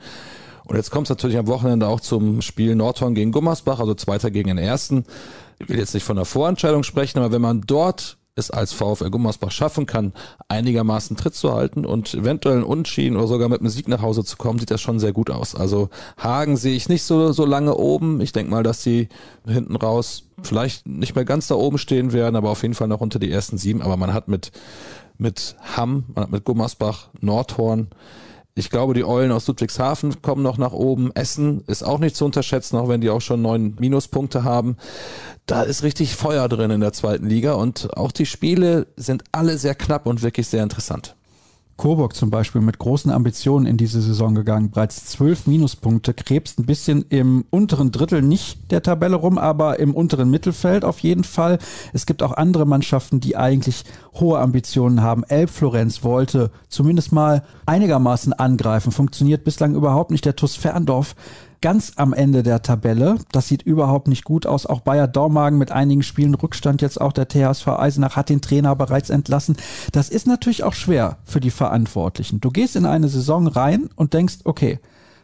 Und 0.67 0.75
jetzt 0.75 0.89
kommt 0.89 1.05
es 1.05 1.09
natürlich 1.09 1.37
am 1.37 1.47
Wochenende 1.47 1.87
auch 1.87 1.99
zum 1.99 2.41
Spiel 2.41 2.75
Nordhorn 2.75 3.13
gegen 3.13 3.31
Gummersbach, 3.31 3.79
also 3.79 3.93
Zweiter 3.93 4.31
gegen 4.31 4.47
den 4.47 4.57
Ersten. 4.57 5.05
Ich 5.59 5.69
will 5.69 5.77
jetzt 5.77 5.93
nicht 5.93 6.03
von 6.03 6.15
der 6.15 6.25
Vorentscheidung 6.25 6.83
sprechen, 6.83 7.19
aber 7.19 7.31
wenn 7.31 7.41
man 7.41 7.61
dort 7.61 8.17
es 8.35 8.51
als 8.51 8.73
VfL 8.73 9.09
Gummersbach 9.09 9.51
schaffen 9.51 9.85
kann, 9.85 10.13
einigermaßen 10.49 11.15
Tritt 11.15 11.35
zu 11.35 11.53
halten 11.53 11.85
und 11.85 12.13
eventuell 12.13 12.55
einen 12.55 12.65
Unschien 12.65 13.15
oder 13.15 13.27
sogar 13.27 13.47
mit 13.47 13.61
einem 13.61 13.69
Sieg 13.69 13.87
nach 13.87 14.01
Hause 14.01 14.25
zu 14.25 14.35
kommen, 14.35 14.59
sieht 14.59 14.71
das 14.71 14.81
schon 14.81 14.99
sehr 14.99 15.13
gut 15.13 15.29
aus. 15.29 15.55
Also 15.55 15.89
Hagen 16.17 16.57
sehe 16.57 16.75
ich 16.75 16.89
nicht 16.89 17.03
so, 17.03 17.31
so 17.31 17.45
lange 17.45 17.75
oben. 17.75 18.19
Ich 18.19 18.33
denke 18.33 18.51
mal, 18.51 18.63
dass 18.63 18.83
die 18.83 19.07
hinten 19.47 19.77
raus 19.77 20.23
vielleicht 20.41 20.85
nicht 20.85 21.15
mehr 21.15 21.23
ganz 21.23 21.47
da 21.47 21.55
oben 21.55 21.77
stehen 21.77 22.11
werden, 22.11 22.35
aber 22.35 22.49
auf 22.49 22.61
jeden 22.61 22.73
Fall 22.73 22.89
noch 22.89 22.99
unter 22.99 23.19
die 23.19 23.31
ersten 23.31 23.57
sieben. 23.57 23.81
Aber 23.81 23.95
man 23.95 24.13
hat 24.13 24.27
mit, 24.27 24.51
mit 25.17 25.55
Hamm, 25.77 26.03
man 26.13 26.25
hat 26.25 26.31
mit 26.31 26.43
Gummersbach, 26.43 27.07
Nordhorn, 27.21 27.87
ich 28.57 28.69
glaube, 28.69 28.93
die 28.93 29.03
Eulen 29.03 29.33
aus 29.33 29.47
Ludwigshafen 29.47 30.21
kommen 30.21 30.41
noch 30.41 30.57
nach 30.57 30.71
oben. 30.71 31.11
Essen 31.13 31.65
ist 31.67 31.83
auch 31.83 31.99
nicht 31.99 32.15
zu 32.15 32.23
unterschätzen, 32.23 32.77
auch 32.77 32.87
wenn 32.87 33.01
die 33.01 33.09
auch 33.09 33.19
schon 33.19 33.41
neun 33.41 33.75
Minuspunkte 33.79 34.45
haben. 34.45 34.77
Da 35.45 35.63
ist 35.63 35.83
richtig 35.83 36.15
Feuer 36.15 36.47
drin 36.47 36.71
in 36.71 36.79
der 36.79 36.93
zweiten 36.93 37.27
Liga 37.27 37.53
und 37.53 37.95
auch 37.97 38.13
die 38.13 38.25
Spiele 38.25 38.87
sind 38.95 39.25
alle 39.33 39.57
sehr 39.57 39.75
knapp 39.75 40.05
und 40.05 40.21
wirklich 40.21 40.47
sehr 40.47 40.63
interessant. 40.63 41.15
Coburg 41.77 42.15
zum 42.15 42.29
Beispiel 42.29 42.61
mit 42.61 42.79
großen 42.79 43.11
Ambitionen 43.11 43.65
in 43.65 43.75
diese 43.75 44.01
Saison 44.01 44.33
gegangen, 44.33 44.71
bereits 44.71 45.05
zwölf 45.05 45.45
Minuspunkte, 45.45 46.13
krebst 46.13 46.57
ein 46.57 46.65
bisschen 46.65 47.05
im 47.09 47.45
unteren 47.49 47.91
Drittel 47.91 48.21
nicht 48.21 48.71
der 48.71 48.81
Tabelle 48.81 49.17
rum, 49.17 49.37
aber 49.37 49.79
im 49.79 49.93
unteren 49.93 50.29
Mittelfeld 50.29 50.85
auf 50.85 50.99
jeden 50.99 51.25
Fall. 51.25 51.59
Es 51.91 52.05
gibt 52.05 52.23
auch 52.23 52.31
andere 52.31 52.65
Mannschaften, 52.65 53.19
die 53.19 53.35
eigentlich 53.35 53.83
hohe 54.13 54.39
Ambitionen 54.39 55.01
haben. 55.01 55.23
Elbflorenz 55.25 56.03
wollte 56.03 56.49
zumindest 56.69 57.11
mal 57.11 57.43
einigermaßen 57.65 58.31
angreifen, 58.31 58.93
funktioniert 58.93 59.43
bislang 59.43 59.75
überhaupt 59.75 60.11
nicht. 60.11 60.23
Der 60.23 60.37
TuS 60.37 60.55
Ferndorf 60.55 61.15
ganz 61.65 61.93
am 61.95 62.13
Ende 62.13 62.43
der 62.43 62.61
Tabelle. 62.61 63.15
Das 63.31 63.47
sieht 63.47 63.63
überhaupt 63.63 64.07
nicht 64.07 64.23
gut 64.23 64.45
aus. 64.45 64.67
Auch 64.67 64.81
Bayer 64.81 65.07
Dormagen 65.07 65.57
mit 65.57 65.71
einigen 65.71 66.03
Spielen 66.03 66.35
Rückstand. 66.35 66.83
Jetzt 66.83 67.01
auch 67.01 67.11
der 67.11 67.27
THSV 67.27 67.69
Eisenach 67.69 68.15
hat 68.15 68.29
den 68.29 68.39
Trainer 68.39 68.75
bereits 68.75 69.09
entlassen. 69.09 69.57
Das 69.91 70.09
ist 70.09 70.27
natürlich 70.27 70.63
auch 70.63 70.73
schwer 70.73 71.17
für 71.23 71.39
die 71.39 71.49
Verantwortlichen. 71.49 72.39
Du 72.39 72.51
gehst 72.51 72.75
in 72.75 72.85
eine 72.85 73.07
Saison 73.07 73.47
rein 73.47 73.89
und 73.95 74.13
denkst, 74.13 74.41
okay, 74.43 74.77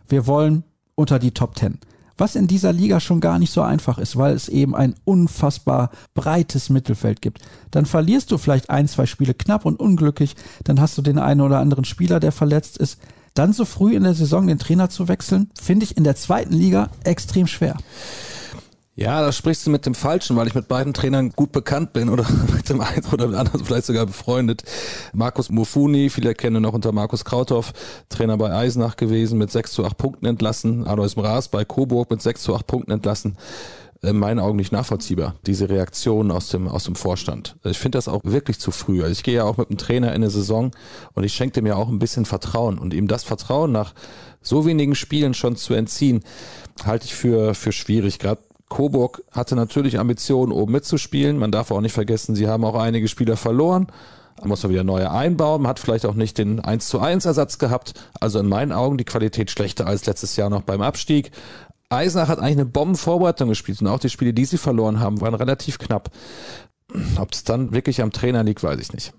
wir 0.09 0.25
wollen 0.25 0.63
unter 0.95 1.19
die 1.19 1.29
Top 1.29 1.53
Ten. 1.53 1.77
Was 2.17 2.35
in 2.35 2.47
dieser 2.47 2.73
Liga 2.73 2.99
schon 2.99 3.19
gar 3.19 3.37
nicht 3.37 3.53
so 3.53 3.61
einfach 3.61 3.99
ist, 3.99 4.17
weil 4.17 4.33
es 4.33 4.49
eben 4.49 4.75
ein 4.75 4.95
unfassbar 5.05 5.91
breites 6.15 6.71
Mittelfeld 6.71 7.21
gibt. 7.21 7.41
Dann 7.69 7.85
verlierst 7.85 8.31
du 8.31 8.39
vielleicht 8.39 8.71
ein, 8.71 8.87
zwei 8.87 9.05
Spiele 9.05 9.35
knapp 9.35 9.63
und 9.63 9.79
unglücklich. 9.79 10.35
Dann 10.63 10.81
hast 10.81 10.97
du 10.97 11.03
den 11.03 11.19
einen 11.19 11.41
oder 11.41 11.59
anderen 11.59 11.85
Spieler, 11.85 12.19
der 12.19 12.31
verletzt 12.31 12.79
ist 12.79 12.97
dann 13.33 13.53
so 13.53 13.65
früh 13.65 13.95
in 13.95 14.03
der 14.03 14.13
Saison 14.13 14.47
den 14.47 14.59
Trainer 14.59 14.89
zu 14.89 15.07
wechseln, 15.07 15.49
finde 15.59 15.85
ich 15.85 15.97
in 15.97 16.03
der 16.03 16.15
zweiten 16.15 16.53
Liga 16.53 16.89
extrem 17.03 17.47
schwer. 17.47 17.77
Ja, 18.93 19.21
da 19.21 19.31
sprichst 19.31 19.65
du 19.65 19.71
mit 19.71 19.85
dem 19.85 19.95
Falschen, 19.95 20.35
weil 20.35 20.47
ich 20.47 20.53
mit 20.53 20.67
beiden 20.67 20.93
Trainern 20.93 21.31
gut 21.31 21.51
bekannt 21.53 21.93
bin 21.93 22.09
oder 22.09 22.25
mit 22.53 22.69
dem 22.69 22.81
einen 22.81 23.05
oder 23.11 23.27
dem 23.27 23.35
anderen 23.35 23.63
vielleicht 23.63 23.85
sogar 23.85 24.05
befreundet. 24.05 24.63
Markus 25.13 25.49
Mufuni, 25.49 26.09
viele 26.09 26.35
kennen 26.35 26.61
noch 26.61 26.73
unter 26.73 26.91
Markus 26.91 27.23
Krauthoff, 27.23 27.73
Trainer 28.09 28.37
bei 28.37 28.53
Eisenach 28.53 28.97
gewesen, 28.97 29.37
mit 29.37 29.49
6 29.49 29.71
zu 29.71 29.85
8 29.85 29.97
Punkten 29.97 30.25
entlassen. 30.25 30.85
Alois 30.85 31.15
Mraz 31.15 31.47
bei 31.47 31.63
Coburg 31.63 32.11
mit 32.11 32.21
6 32.21 32.43
zu 32.43 32.53
8 32.53 32.67
Punkten 32.67 32.91
entlassen 32.91 33.37
in 34.03 34.17
meinen 34.17 34.39
Augen 34.39 34.57
nicht 34.57 34.71
nachvollziehbar, 34.71 35.35
diese 35.45 35.69
Reaktion 35.69 36.31
aus 36.31 36.49
dem, 36.49 36.67
aus 36.67 36.85
dem 36.85 36.95
Vorstand. 36.95 37.55
Ich 37.63 37.77
finde 37.77 37.97
das 37.97 38.07
auch 38.07 38.21
wirklich 38.23 38.59
zu 38.59 38.71
früh. 38.71 39.01
Also 39.01 39.11
ich 39.11 39.23
gehe 39.23 39.35
ja 39.35 39.43
auch 39.43 39.57
mit 39.57 39.69
dem 39.69 39.77
Trainer 39.77 40.09
in 40.09 40.15
eine 40.15 40.31
Saison 40.31 40.71
und 41.13 41.23
ich 41.23 41.33
schenke 41.33 41.61
mir 41.61 41.77
auch 41.77 41.87
ein 41.87 41.99
bisschen 41.99 42.25
Vertrauen 42.25 42.79
und 42.79 42.95
ihm 42.95 43.07
das 43.07 43.23
Vertrauen 43.23 43.71
nach 43.71 43.93
so 44.41 44.65
wenigen 44.65 44.95
Spielen 44.95 45.35
schon 45.35 45.55
zu 45.55 45.75
entziehen, 45.75 46.23
halte 46.83 47.05
ich 47.05 47.13
für, 47.13 47.53
für 47.53 47.71
schwierig. 47.71 48.17
Gerade 48.17 48.41
Coburg 48.69 49.21
hatte 49.31 49.55
natürlich 49.55 49.99
Ambitionen, 49.99 50.51
oben 50.51 50.71
mitzuspielen. 50.71 51.37
Man 51.37 51.51
darf 51.51 51.69
auch 51.69 51.81
nicht 51.81 51.93
vergessen, 51.93 52.35
sie 52.35 52.47
haben 52.47 52.65
auch 52.65 52.75
einige 52.75 53.07
Spieler 53.07 53.37
verloren. 53.37 53.87
Da 54.37 54.47
muss 54.47 54.63
man 54.63 54.71
wieder 54.71 54.83
neue 54.83 55.11
einbauen. 55.11 55.61
Man 55.61 55.69
hat 55.69 55.77
vielleicht 55.77 56.05
auch 56.05 56.15
nicht 56.15 56.39
den 56.39 56.59
1 56.59 56.87
zu 56.87 56.99
1 56.99 57.25
Ersatz 57.25 57.59
gehabt. 57.59 57.93
Also 58.19 58.39
in 58.39 58.47
meinen 58.47 58.71
Augen 58.71 58.97
die 58.97 59.03
Qualität 59.03 59.51
schlechter 59.51 59.85
als 59.85 60.07
letztes 60.07 60.35
Jahr 60.37 60.49
noch 60.49 60.63
beim 60.63 60.81
Abstieg. 60.81 61.31
Eisenach 61.91 62.27
hat 62.27 62.39
eigentlich 62.39 62.57
eine 62.57 62.65
Bombenvorbereitung 62.65 63.49
gespielt 63.49 63.81
und 63.81 63.87
auch 63.87 63.99
die 63.99 64.09
Spiele, 64.09 64.33
die 64.33 64.45
sie 64.45 64.57
verloren 64.57 64.99
haben, 64.99 65.21
waren 65.21 65.33
relativ 65.33 65.77
knapp. 65.77 66.11
Ob 67.17 67.31
es 67.31 67.43
dann 67.43 67.73
wirklich 67.73 68.01
am 68.01 68.11
Trainer 68.11 68.43
liegt, 68.43 68.63
weiß 68.63 68.79
ich 68.79 68.93
nicht. 68.93 69.13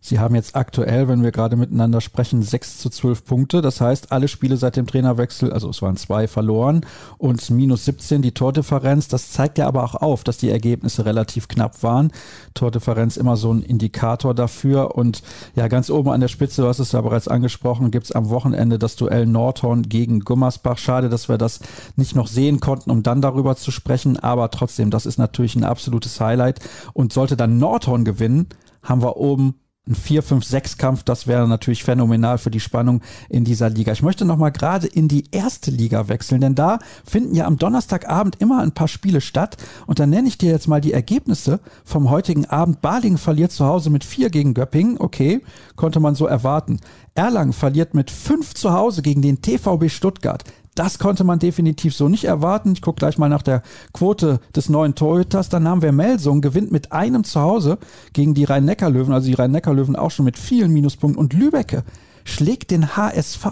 Sie 0.00 0.20
haben 0.20 0.36
jetzt 0.36 0.54
aktuell, 0.54 1.08
wenn 1.08 1.24
wir 1.24 1.32
gerade 1.32 1.56
miteinander 1.56 2.00
sprechen, 2.00 2.42
6 2.42 2.78
zu 2.78 2.88
12 2.88 3.24
Punkte. 3.24 3.62
Das 3.62 3.80
heißt, 3.80 4.12
alle 4.12 4.28
Spiele 4.28 4.56
seit 4.56 4.76
dem 4.76 4.86
Trainerwechsel, 4.86 5.52
also 5.52 5.68
es 5.70 5.82
waren 5.82 5.96
zwei 5.96 6.28
verloren 6.28 6.86
und 7.18 7.50
minus 7.50 7.84
17 7.84 8.22
die 8.22 8.32
Tordifferenz. 8.32 9.08
Das 9.08 9.32
zeigt 9.32 9.58
ja 9.58 9.66
aber 9.66 9.82
auch 9.82 9.96
auf, 9.96 10.22
dass 10.22 10.38
die 10.38 10.50
Ergebnisse 10.50 11.04
relativ 11.04 11.48
knapp 11.48 11.82
waren. 11.82 12.12
Tordifferenz 12.54 13.16
immer 13.16 13.36
so 13.36 13.52
ein 13.52 13.62
Indikator 13.62 14.34
dafür. 14.34 14.94
Und 14.94 15.22
ja, 15.56 15.66
ganz 15.66 15.90
oben 15.90 16.10
an 16.10 16.20
der 16.20 16.28
Spitze, 16.28 16.62
du 16.62 16.68
hast 16.68 16.78
es 16.78 16.92
ja 16.92 17.00
bereits 17.00 17.26
angesprochen, 17.26 17.90
gibt's 17.90 18.12
am 18.12 18.30
Wochenende 18.30 18.78
das 18.78 18.94
Duell 18.94 19.26
Nordhorn 19.26 19.82
gegen 19.82 20.20
Gummersbach. 20.20 20.78
Schade, 20.78 21.08
dass 21.08 21.28
wir 21.28 21.38
das 21.38 21.60
nicht 21.96 22.14
noch 22.14 22.28
sehen 22.28 22.60
konnten, 22.60 22.90
um 22.90 23.02
dann 23.02 23.20
darüber 23.20 23.56
zu 23.56 23.72
sprechen. 23.72 24.16
Aber 24.16 24.50
trotzdem, 24.52 24.90
das 24.90 25.06
ist 25.06 25.18
natürlich 25.18 25.56
ein 25.56 25.64
absolutes 25.64 26.20
Highlight. 26.20 26.60
Und 26.92 27.12
sollte 27.12 27.36
dann 27.36 27.58
Nordhorn 27.58 28.04
gewinnen, 28.04 28.46
haben 28.82 29.02
wir 29.02 29.16
oben 29.16 29.54
ein 29.88 29.96
4-5-6-Kampf, 29.96 31.02
das 31.02 31.26
wäre 31.26 31.48
natürlich 31.48 31.82
phänomenal 31.82 32.38
für 32.38 32.50
die 32.50 32.60
Spannung 32.60 33.00
in 33.28 33.44
dieser 33.44 33.70
Liga. 33.70 33.92
Ich 33.92 34.02
möchte 34.02 34.24
nochmal 34.24 34.52
gerade 34.52 34.86
in 34.86 35.08
die 35.08 35.24
erste 35.30 35.70
Liga 35.70 36.08
wechseln, 36.08 36.40
denn 36.40 36.54
da 36.54 36.78
finden 37.04 37.34
ja 37.34 37.46
am 37.46 37.56
Donnerstagabend 37.56 38.36
immer 38.40 38.60
ein 38.62 38.72
paar 38.72 38.88
Spiele 38.88 39.20
statt. 39.20 39.56
Und 39.86 39.98
dann 39.98 40.10
nenne 40.10 40.28
ich 40.28 40.38
dir 40.38 40.50
jetzt 40.50 40.68
mal 40.68 40.80
die 40.80 40.92
Ergebnisse 40.92 41.60
vom 41.84 42.10
heutigen 42.10 42.46
Abend. 42.46 42.80
Balingen 42.80 43.18
verliert 43.18 43.52
zu 43.52 43.64
Hause 43.64 43.90
mit 43.90 44.04
4 44.04 44.30
gegen 44.30 44.54
Göppingen. 44.54 44.98
Okay, 44.98 45.40
konnte 45.76 46.00
man 46.00 46.14
so 46.14 46.26
erwarten. 46.26 46.80
Erlangen 47.14 47.52
verliert 47.52 47.94
mit 47.94 48.10
5 48.10 48.54
zu 48.54 48.72
Hause 48.72 49.02
gegen 49.02 49.22
den 49.22 49.42
TVB 49.42 49.90
Stuttgart. 49.90 50.44
Das 50.78 51.00
konnte 51.00 51.24
man 51.24 51.40
definitiv 51.40 51.92
so 51.96 52.08
nicht 52.08 52.22
erwarten. 52.22 52.72
Ich 52.72 52.82
gucke 52.82 53.00
gleich 53.00 53.18
mal 53.18 53.28
nach 53.28 53.42
der 53.42 53.64
Quote 53.92 54.38
des 54.54 54.68
neuen 54.68 54.94
Torhüters. 54.94 55.48
Dann 55.48 55.66
haben 55.66 55.82
wir 55.82 55.90
Melsung, 55.90 56.40
gewinnt 56.40 56.70
mit 56.70 56.92
einem 56.92 57.24
zu 57.24 57.40
Hause 57.40 57.78
gegen 58.12 58.32
die 58.32 58.44
Rhein-Neckar-Löwen, 58.44 59.12
also 59.12 59.26
die 59.26 59.34
Rhein-Neckar-Löwen 59.34 59.96
auch 59.96 60.12
schon 60.12 60.24
mit 60.24 60.38
vielen 60.38 60.72
Minuspunkten. 60.72 61.18
Und 61.18 61.32
Lübecke 61.32 61.82
schlägt 62.28 62.70
den 62.70 62.96
HSV. 62.96 63.46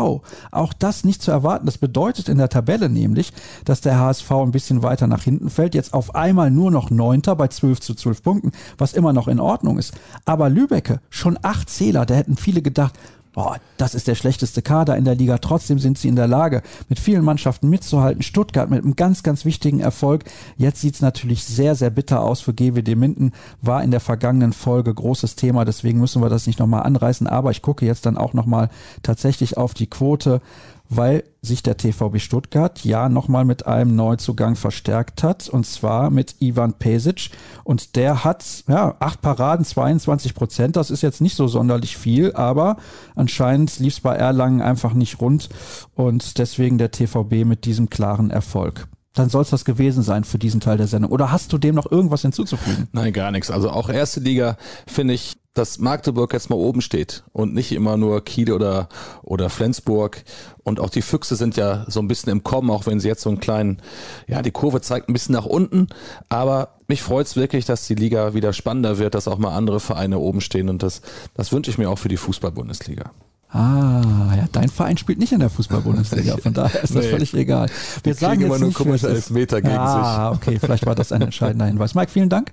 Auch 0.53 0.73
das 0.79 1.03
nicht 1.03 1.21
zu 1.21 1.33
erwarten. 1.33 1.67
Das 1.67 1.79
bedeutet 1.79 2.29
in 2.29 2.39
der 2.39 2.49
Tabelle 2.49 2.89
nämlich, 2.89 3.33
dass 3.65 3.81
der 3.81 3.99
HSV 3.99 4.31
ein 4.31 4.53
bisschen 4.53 4.85
weiter 4.85 5.09
nach 5.09 5.23
hinten 5.23 5.51
fällt. 5.51 5.75
Jetzt 5.75 5.95
auf 5.95 6.15
einmal 6.15 6.51
nur 6.53 6.71
noch 6.71 6.91
Neunter 6.91 7.35
bei 7.35 7.49
12 7.49 7.81
zu 7.81 7.95
12 7.95 8.23
Punkten, 8.23 8.53
was 8.79 8.93
immer 8.93 9.13
noch 9.13 9.27
in 9.27 9.41
Ordnung 9.41 9.79
ist. 9.79 9.95
Aber 10.27 10.49
Lübecke, 10.49 11.01
schon 11.11 11.39
acht 11.43 11.71
Zähler, 11.71 12.07
da 12.07 12.15
hätten 12.15 12.37
viele 12.37 12.63
gedacht, 12.63 12.95
boah, 13.37 13.59
das 13.77 13.95
ist 13.95 14.09
der 14.09 14.15
schlechteste 14.15 14.63
Kader 14.63 14.97
in 14.97 15.05
der 15.05 15.15
Liga. 15.15 15.37
Trotzdem 15.37 15.79
sind 15.79 15.99
sie 15.99 16.09
in 16.09 16.17
der 16.17 16.27
Lage, 16.27 16.63
mit 16.89 16.99
vielen 16.99 17.23
Mannschaften 17.23 17.69
mitzuhalten. 17.69 18.23
Stuttgart 18.23 18.71
mit 18.71 18.83
einem 18.83 18.97
ganz, 18.97 19.23
ganz 19.23 19.45
wichtigen 19.45 19.79
Erfolg. 19.79 20.25
Jetzt 20.57 20.81
sieht's 20.81 21.03
natürlich 21.03 21.45
sehr, 21.45 21.75
sehr 21.75 21.91
bitter 21.91 22.23
aus 22.23 22.41
für 22.41 22.55
GWD 22.55 22.97
Minden. 22.97 23.33
War 23.61 23.85
in 23.85 23.91
der 23.91 24.01
vergangenen 24.01 24.55
Folge 24.55 24.93
großes 24.93 25.37
Thema. 25.37 25.67
Deswegen 25.67 26.01
müssen 26.01 26.23
wir 26.23 26.31
das 26.31 26.47
nicht 26.47 26.59
nochmal 26.59 26.85
anreißen. 26.85 27.27
Aber 27.27 27.51
ich 27.51 27.61
gucke 27.61 27.85
jetzt 27.85 28.07
dann 28.07 28.17
auch 28.17 28.33
nochmal 28.33 28.71
tatsächlich 29.03 29.59
auf 29.59 29.75
die 29.75 29.87
Quote 29.87 30.41
weil 30.89 31.25
sich 31.43 31.63
der 31.63 31.77
TVB 31.77 32.19
Stuttgart 32.19 32.85
ja 32.85 33.09
nochmal 33.09 33.45
mit 33.45 33.67
einem 33.67 33.95
Neuzugang 33.95 34.57
verstärkt 34.57 35.23
hat 35.23 35.49
und 35.49 35.67
zwar 35.67 36.11
mit 36.11 36.37
Ivan 36.41 36.75
Pesic. 36.75 37.31
Und 37.65 37.97
der 37.97 38.25
hat 38.25 38.65
ja 38.69 38.97
acht 38.99 39.21
Paraden, 39.21 39.65
22 39.65 40.35
Prozent. 40.35 40.77
Das 40.77 40.91
ist 40.91 41.03
jetzt 41.03 41.21
nicht 41.21 41.37
so 41.37 41.49
sonderlich 41.49 41.97
viel, 41.97 42.33
aber 42.35 42.77
anscheinend 43.15 43.79
lief 43.79 43.95
es 43.95 44.01
bei 44.01 44.15
Erlangen 44.15 44.61
einfach 44.61 44.93
nicht 44.93 45.21
rund. 45.21 45.49
Und 45.95 46.39
deswegen 46.39 46.79
der 46.79 46.91
TVB 46.91 47.45
mit 47.45 47.65
diesem 47.65 47.91
klaren 47.91 48.31
Erfolg 48.31 48.89
dann 49.17 49.29
soll 49.29 49.43
es 49.43 49.51
das 49.51 49.65
gewesen 49.65 50.03
sein 50.03 50.25
für 50.25 50.39
diesen 50.39 50.61
Teil 50.61 50.77
der 50.77 50.87
Sendung. 50.87 51.11
Oder 51.11 51.33
hast 51.33 51.53
du 51.53 51.59
dem 51.59 51.75
noch 51.75 51.91
irgendwas 51.91 52.23
hinzuzufügen? 52.23 52.89
Nein, 52.93 53.13
gar 53.13 53.31
nichts. 53.31 53.51
Also 53.51 53.71
auch 53.71 53.89
erste 53.89 54.21
Liga 54.21 54.57
finde 54.87 55.15
ich 55.15 55.37
dass 55.57 55.79
Magdeburg 55.79 56.33
jetzt 56.33 56.51
mal 56.51 56.57
oben 56.57 56.83
steht 56.83 57.25
und 57.33 57.55
nicht 57.55 57.73
immer 57.73 57.97
nur 57.97 58.23
Kiel 58.23 58.53
oder, 58.53 58.89
oder 59.23 59.49
Flensburg. 59.49 60.23
Und 60.63 60.81
auch 60.81 60.91
die 60.91 61.03
Füchse 61.03 61.35
sind 61.35 61.57
ja 61.57 61.87
so 61.89 62.01
ein 62.01 62.09
bisschen 62.09 62.31
im 62.31 62.45
Kommen, 62.45 62.71
auch 62.71 62.87
wenn 62.87 63.01
sie 63.01 63.09
jetzt 63.09 63.23
so 63.23 63.31
einen 63.31 63.41
kleinen, 63.41 63.81
ja, 64.27 64.43
die 64.43 64.51
Kurve 64.51 64.81
zeigt 64.83 65.09
ein 65.09 65.15
bisschen 65.15 65.35
nach 65.35 65.47
unten. 65.47 65.89
Aber 66.29 66.77
mich 66.89 67.03
freut 67.03 67.27
es 67.27 67.37
wirklich, 67.37 67.65
dass 67.65 67.87
die 67.87 67.95
Liga 67.95 68.35
wieder 68.35 68.53
spannender 68.53 68.99
wird, 68.99 69.15
dass 69.15 69.29
auch 69.29 69.39
mal 69.39 69.57
andere 69.57 69.81
Vereine 69.81 70.19
oben 70.19 70.43
stehen. 70.43 70.69
Und 70.69 70.83
das, 70.83 71.01
das 71.35 71.53
wünsche 71.53 71.71
ich 71.71 71.79
mir 71.79 71.89
auch 71.89 71.99
für 71.99 72.09
die 72.09 72.19
Fußball-Bundesliga. 72.19 73.13
Ah, 73.49 74.35
ja, 74.37 74.45
dein 74.51 74.69
Verein 74.69 74.97
spielt 74.97 75.19
nicht 75.19 75.33
in 75.33 75.39
der 75.39 75.51
Fußball-Bundesliga, 75.51 76.37
von 76.37 76.53
daher 76.53 76.83
ist 76.83 76.95
das 76.95 77.05
nee. 77.05 77.11
völlig 77.11 77.33
egal. 77.35 77.69
Wir, 78.03 78.13
Wir 78.13 78.15
sagen 78.15 78.41
jetzt 78.41 78.49
immer 78.49 78.59
nur 78.59 78.73
komische 78.73 79.09
Elfmeter 79.09 79.63
gegen 79.63 79.75
ah, 79.75 79.87
sich. 79.87 80.05
Ah, 80.05 80.31
okay, 80.33 80.59
vielleicht 80.61 80.85
war 80.85 80.95
das 80.95 81.13
ein 81.13 81.23
entscheidender 81.23 81.67
Hinweis. 81.67 81.95
Mike, 81.95 82.11
vielen 82.11 82.29
Dank 82.29 82.53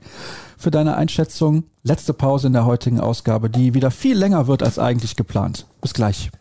für 0.57 0.71
deine 0.71 0.95
Einschätzung. 0.95 1.63
Letzte 1.83 2.13
Pause 2.13 2.47
in 2.47 2.53
der 2.53 2.65
heutigen 2.65 2.99
Ausgabe, 2.99 3.49
die 3.49 3.73
wieder 3.73 3.91
viel 3.91 4.17
länger 4.17 4.47
wird 4.47 4.63
als 4.63 4.77
eigentlich 4.79 5.15
geplant. 5.15 5.65
Bis 5.81 5.93
gleich. 5.93 6.31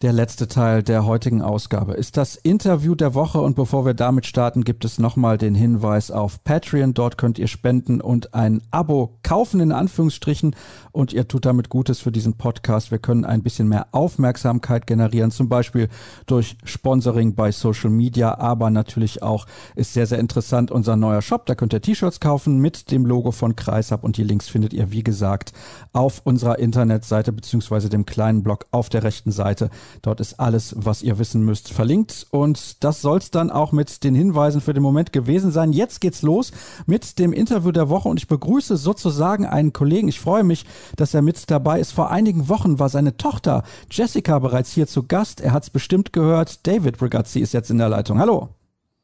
Der 0.00 0.12
letzte 0.12 0.46
Teil 0.46 0.84
der 0.84 1.06
heutigen 1.06 1.42
Ausgabe 1.42 1.94
ist 1.94 2.16
das 2.16 2.36
Interview 2.36 2.94
der 2.94 3.14
Woche 3.14 3.40
und 3.40 3.56
bevor 3.56 3.84
wir 3.84 3.94
damit 3.94 4.26
starten, 4.26 4.62
gibt 4.62 4.84
es 4.84 5.00
nochmal 5.00 5.38
den 5.38 5.56
Hinweis 5.56 6.12
auf 6.12 6.44
Patreon. 6.44 6.94
Dort 6.94 7.18
könnt 7.18 7.36
ihr 7.36 7.48
spenden 7.48 8.00
und 8.00 8.32
ein 8.32 8.62
Abo 8.70 9.18
kaufen 9.24 9.58
in 9.58 9.72
Anführungsstrichen 9.72 10.54
und 10.92 11.12
ihr 11.12 11.26
tut 11.26 11.46
damit 11.46 11.68
Gutes 11.68 11.98
für 11.98 12.12
diesen 12.12 12.34
Podcast. 12.34 12.92
Wir 12.92 13.00
können 13.00 13.24
ein 13.24 13.42
bisschen 13.42 13.66
mehr 13.66 13.88
Aufmerksamkeit 13.90 14.86
generieren, 14.86 15.32
zum 15.32 15.48
Beispiel 15.48 15.88
durch 16.26 16.56
Sponsoring 16.62 17.34
bei 17.34 17.50
Social 17.50 17.90
Media, 17.90 18.38
aber 18.38 18.70
natürlich 18.70 19.24
auch 19.24 19.46
ist 19.74 19.94
sehr, 19.94 20.06
sehr 20.06 20.20
interessant 20.20 20.70
unser 20.70 20.94
neuer 20.94 21.22
Shop. 21.22 21.44
Da 21.46 21.56
könnt 21.56 21.72
ihr 21.72 21.82
T-Shirts 21.82 22.20
kaufen 22.20 22.60
mit 22.60 22.92
dem 22.92 23.04
Logo 23.04 23.32
von 23.32 23.56
Kreisab 23.56 24.04
und 24.04 24.16
die 24.16 24.22
Links 24.22 24.48
findet 24.48 24.72
ihr, 24.74 24.92
wie 24.92 25.02
gesagt, 25.02 25.52
auf 25.92 26.20
unserer 26.22 26.60
Internetseite 26.60 27.32
beziehungsweise 27.32 27.88
dem 27.88 28.06
kleinen 28.06 28.44
Blog 28.44 28.66
auf 28.70 28.88
der 28.90 29.02
rechten 29.02 29.32
Seite. 29.32 29.70
Dort 30.02 30.20
ist 30.20 30.40
alles, 30.40 30.74
was 30.78 31.02
ihr 31.02 31.18
wissen 31.18 31.42
müsst, 31.42 31.72
verlinkt. 31.72 32.26
Und 32.30 32.84
das 32.84 33.02
soll 33.02 33.18
es 33.18 33.30
dann 33.30 33.50
auch 33.50 33.72
mit 33.72 34.04
den 34.04 34.14
Hinweisen 34.14 34.60
für 34.60 34.74
den 34.74 34.82
Moment 34.82 35.12
gewesen 35.12 35.50
sein. 35.50 35.72
Jetzt 35.72 36.00
geht's 36.00 36.22
los 36.22 36.52
mit 36.86 37.18
dem 37.18 37.32
Interview 37.32 37.72
der 37.72 37.88
Woche 37.88 38.08
und 38.08 38.18
ich 38.18 38.28
begrüße 38.28 38.76
sozusagen 38.76 39.46
einen 39.46 39.72
Kollegen. 39.72 40.08
Ich 40.08 40.20
freue 40.20 40.44
mich, 40.44 40.64
dass 40.96 41.14
er 41.14 41.22
mit 41.22 41.50
dabei 41.50 41.80
ist. 41.80 41.92
Vor 41.92 42.10
einigen 42.10 42.48
Wochen 42.48 42.78
war 42.78 42.88
seine 42.88 43.16
Tochter 43.16 43.62
Jessica 43.90 44.38
bereits 44.38 44.72
hier 44.72 44.86
zu 44.86 45.04
Gast. 45.04 45.40
Er 45.40 45.52
hat 45.52 45.64
es 45.64 45.70
bestimmt 45.70 46.12
gehört. 46.12 46.66
David 46.66 46.98
Brigazzi 46.98 47.40
ist 47.40 47.52
jetzt 47.52 47.70
in 47.70 47.78
der 47.78 47.88
Leitung. 47.88 48.18
Hallo. 48.18 48.48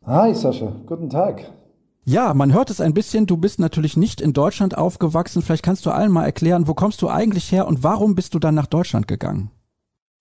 Hi 0.07 0.35
Sascha, 0.35 0.71
guten 0.87 1.09
Tag. 1.09 1.51
Ja, 2.07 2.35
man 2.35 2.53
hört 2.53 2.69
es 2.69 2.83
ein 2.83 2.93
bisschen. 2.93 3.27
Du 3.27 3.39
bist 3.39 3.59
natürlich 3.59 3.97
nicht 3.97 4.21
in 4.21 4.35
Deutschland 4.35 4.77
aufgewachsen. 4.77 5.41
Vielleicht 5.41 5.63
kannst 5.63 5.87
du 5.87 5.91
allen 5.91 6.13
mal 6.13 6.27
erklären, 6.27 6.69
wo 6.69 6.75
kommst 6.75 7.01
du 7.01 7.09
eigentlich 7.09 7.51
her 7.51 7.67
und 7.67 7.83
warum 7.83 8.15
bist 8.15 8.35
du 8.35 8.39
dann 8.39 8.55
nach 8.55 8.67
Deutschland 8.67 9.09
gegangen? 9.09 9.51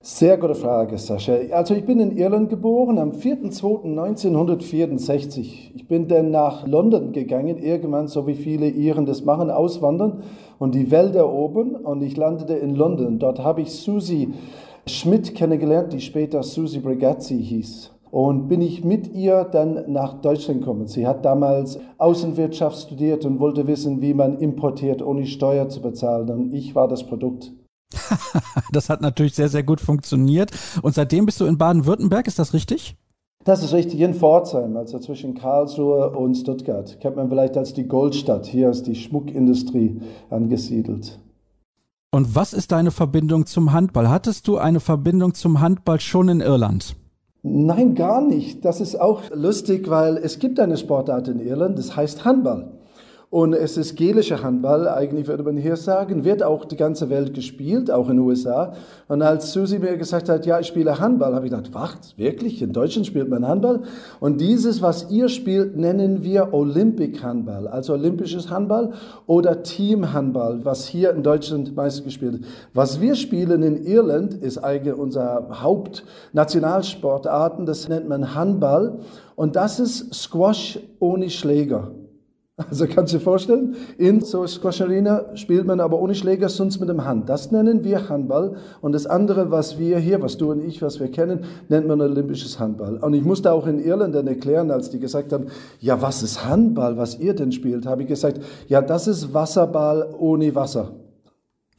Sehr 0.06 0.38
gute 0.38 0.56
Frage, 0.56 0.98
Sascha. 0.98 1.34
Also 1.52 1.76
ich 1.76 1.86
bin 1.86 2.02
in 2.02 2.18
Irland 2.18 2.50
geboren 2.50 3.00
am 3.00 3.12
4.2.1964. 3.12 5.72
Ich 5.76 5.88
bin 5.88 6.10
dann 6.10 6.30
nach 6.30 6.68
London 6.68 7.14
gegangen, 7.14 7.58
irgendwann, 7.58 8.10
so 8.10 8.28
wie 8.28 8.34
viele 8.34 8.68
Iren 8.68 9.06
das 9.06 9.24
machen, 9.24 9.50
auswandern 9.50 10.24
und 10.60 10.76
die 10.76 10.92
Welt 10.92 11.16
erobern. 11.16 11.78
Und 11.78 12.02
ich 12.02 12.18
landete 12.18 12.56
in 12.56 12.76
London. 12.76 13.18
Dort 13.18 13.40
habe 13.40 13.62
ich 13.62 13.72
Susie 13.72 14.34
Schmidt 14.86 15.36
kennengelernt, 15.36 15.94
die 15.94 16.02
später 16.02 16.44
Susie 16.44 16.82
Brigazzi 16.82 17.42
hieß. 17.42 17.92
Und 18.12 18.50
bin 18.50 18.62
ich 18.62 18.84
mit 18.84 19.16
ihr 19.16 19.46
dann 19.46 19.86
nach 19.88 20.16
Deutschland 20.16 20.60
gekommen. 20.60 20.88
Sie 20.88 21.08
hat 21.08 21.24
damals 21.24 21.80
Außenwirtschaft 21.98 22.78
studiert 22.78 23.24
und 23.24 23.40
wollte 23.40 23.68
wissen, 23.68 24.02
wie 24.02 24.14
man 24.14 24.40
importiert, 24.40 25.02
ohne 25.02 25.26
Steuer 25.26 25.70
zu 25.70 25.82
bezahlen. 25.82 26.30
Und 26.30 26.54
ich 26.54 26.76
war 26.76 26.90
das 26.90 27.06
Produkt. 27.06 27.54
das 28.72 28.90
hat 28.90 29.02
natürlich 29.02 29.36
sehr, 29.36 29.50
sehr 29.50 29.64
gut 29.64 29.82
funktioniert. 29.82 30.52
Und 30.82 30.96
seitdem 30.96 31.26
bist 31.26 31.40
du 31.40 31.46
in 31.46 31.58
Baden-Württemberg, 31.58 32.28
ist 32.28 32.40
das 32.40 32.54
richtig? 32.54 32.96
Das 33.44 33.62
ist 33.62 33.74
richtig, 33.74 34.00
in 34.00 34.14
Pforzheim, 34.14 34.78
also 34.78 35.00
zwischen 35.00 35.34
Karlsruhe 35.34 36.12
und 36.12 36.36
Stuttgart. 36.36 36.98
Kennt 37.02 37.18
man 37.18 37.28
vielleicht 37.28 37.58
als 37.58 37.74
die 37.74 37.88
Goldstadt. 37.88 38.46
Hier 38.46 38.70
ist 38.70 38.88
die 38.88 38.96
Schmuckindustrie 38.96 40.00
angesiedelt. 40.30 41.20
Und 42.12 42.36
was 42.36 42.54
ist 42.54 42.72
deine 42.72 42.92
Verbindung 42.92 43.46
zum 43.46 43.74
Handball? 43.74 44.10
Hattest 44.10 44.48
du 44.48 44.58
eine 44.58 44.80
Verbindung 44.80 45.34
zum 45.34 45.60
Handball 45.60 46.00
schon 46.00 46.30
in 46.30 46.42
Irland? 46.42 46.96
Nein, 47.42 47.96
gar 47.96 48.22
nicht. 48.22 48.64
Das 48.64 48.80
ist 48.80 48.96
auch 48.96 49.24
lustig, 49.34 49.90
weil 49.90 50.16
es 50.16 50.40
gibt 50.40 50.60
eine 50.62 50.78
Sportart 50.78 51.28
in 51.28 51.42
Irland, 51.42 51.78
das 51.78 51.96
heißt 51.96 52.24
Handball. 52.24 52.73
Und 53.34 53.54
es 53.54 53.78
ist 53.78 53.96
gelischer 53.96 54.44
Handball, 54.44 54.88
eigentlich 54.88 55.26
würde 55.26 55.42
man 55.42 55.58
hier 55.58 55.76
sagen, 55.76 56.24
wird 56.24 56.44
auch 56.44 56.66
die 56.66 56.76
ganze 56.76 57.10
Welt 57.10 57.34
gespielt, 57.34 57.90
auch 57.90 58.08
in 58.08 58.18
den 58.18 58.28
USA. 58.28 58.74
Und 59.08 59.24
als 59.24 59.52
Susi 59.52 59.80
mir 59.80 59.98
gesagt 59.98 60.30
hat, 60.30 60.46
ja, 60.46 60.60
ich 60.60 60.68
spiele 60.68 61.00
Handball, 61.00 61.34
habe 61.34 61.48
ich 61.48 61.52
gedacht, 61.52 61.74
was, 61.74 62.16
wirklich? 62.16 62.62
In 62.62 62.74
Deutschland 62.74 63.08
spielt 63.08 63.30
man 63.30 63.48
Handball? 63.48 63.82
Und 64.20 64.40
dieses, 64.40 64.84
was 64.84 65.10
ihr 65.10 65.30
spielt, 65.30 65.76
nennen 65.76 66.22
wir 66.22 66.54
Olympic 66.54 67.24
Handball, 67.24 67.68
also 67.68 67.94
olympisches 67.94 68.52
Handball 68.52 68.94
oder 69.26 69.64
Team 69.64 70.14
Handball, 70.14 70.64
was 70.64 70.86
hier 70.86 71.10
in 71.10 71.24
Deutschland 71.24 71.76
meist 71.76 72.04
gespielt 72.04 72.34
wird. 72.34 72.46
Was 72.76 73.02
wir 73.02 73.16
spielen 73.16 73.64
in 73.64 73.84
Irland, 73.84 74.36
ist 74.36 74.60
eigentlich 74.60 74.94
unser 74.94 75.64
Hauptnationalsportarten, 75.64 77.66
das 77.66 77.90
nennt 77.90 78.08
man 78.08 78.36
Handball. 78.36 79.00
Und 79.36 79.56
das 79.56 79.80
ist 79.80 80.14
Squash 80.14 80.78
ohne 81.00 81.32
Schläger. 81.32 81.90
Also 82.70 82.86
kannst 82.88 83.14
du 83.14 83.18
dir 83.18 83.24
vorstellen, 83.24 83.76
in 83.98 84.22
so 84.22 84.46
Squash 84.46 84.82
Arena 84.82 85.36
spielt 85.36 85.66
man 85.66 85.80
aber 85.80 86.00
ohne 86.00 86.14
Schläger, 86.14 86.50
sonst 86.50 86.80
mit 86.80 86.90
dem 86.90 87.04
Hand. 87.04 87.28
Das 87.30 87.52
nennen 87.52 87.84
wir 87.84 88.10
Handball. 88.10 88.58
Und 88.82 88.92
das 88.92 89.08
andere, 89.08 89.50
was 89.50 89.80
wir 89.80 89.98
hier, 89.98 90.22
was 90.22 90.38
du 90.38 90.52
und 90.52 90.64
ich, 90.64 90.82
was 90.82 91.00
wir 91.00 91.10
kennen, 91.10 91.46
nennt 91.70 91.88
man 91.88 92.00
olympisches 92.00 92.60
Handball. 92.60 92.98
Und 92.98 93.14
ich 93.16 93.24
musste 93.24 93.52
auch 93.52 93.66
in 93.66 93.84
Irland 93.84 94.14
dann 94.14 94.28
erklären, 94.28 94.70
als 94.70 94.90
die 94.90 95.00
gesagt 95.00 95.34
haben, 95.34 95.48
ja, 95.80 96.02
was 96.02 96.22
ist 96.22 96.46
Handball, 96.46 96.98
was 96.98 97.20
ihr 97.20 97.34
denn 97.34 97.52
spielt, 97.52 97.86
habe 97.86 98.04
ich 98.04 98.08
gesagt, 98.08 98.40
ja, 98.68 98.82
das 98.82 99.08
ist 99.08 99.34
Wasserball 99.34 100.14
ohne 100.20 100.54
Wasser. 100.54 100.92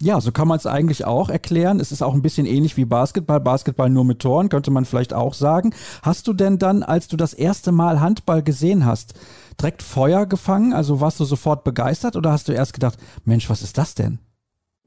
Ja, 0.03 0.21
so 0.21 0.33
kann 0.33 0.49
man 0.49 0.59
es 0.59 0.67
eigentlich 0.67 1.05
auch 1.05 1.31
erklären. 1.31 1.79
Es 1.79 1.93
ist 1.93 2.03
auch 2.03 2.15
ein 2.15 2.21
bisschen 2.21 2.47
ähnlich 2.47 2.77
wie 2.77 2.85
Basketball. 2.85 3.41
Basketball 3.41 3.89
nur 3.89 4.05
mit 4.05 4.19
Toren, 4.19 4.49
könnte 4.49 4.71
man 4.71 4.85
vielleicht 4.85 5.15
auch 5.15 5.35
sagen. 5.35 5.73
Hast 6.03 6.27
du 6.27 6.33
denn 6.33 6.59
dann, 6.59 6.83
als 6.83 7.09
du 7.09 7.17
das 7.17 7.33
erste 7.33 7.71
Mal 7.71 8.01
Handball 8.01 8.43
gesehen 8.43 8.85
hast, 8.85 9.15
direkt 9.61 9.83
Feuer 9.83 10.27
gefangen? 10.27 10.73
Also 10.73 11.01
warst 11.01 11.21
du 11.21 11.25
sofort 11.25 11.65
begeistert 11.65 12.17
oder 12.17 12.33
hast 12.33 12.49
du 12.49 12.53
erst 12.53 12.75
gedacht, 12.75 12.99
Mensch, 13.25 13.49
was 13.51 13.63
ist 13.63 13.79
das 13.79 13.95
denn? 13.95 14.19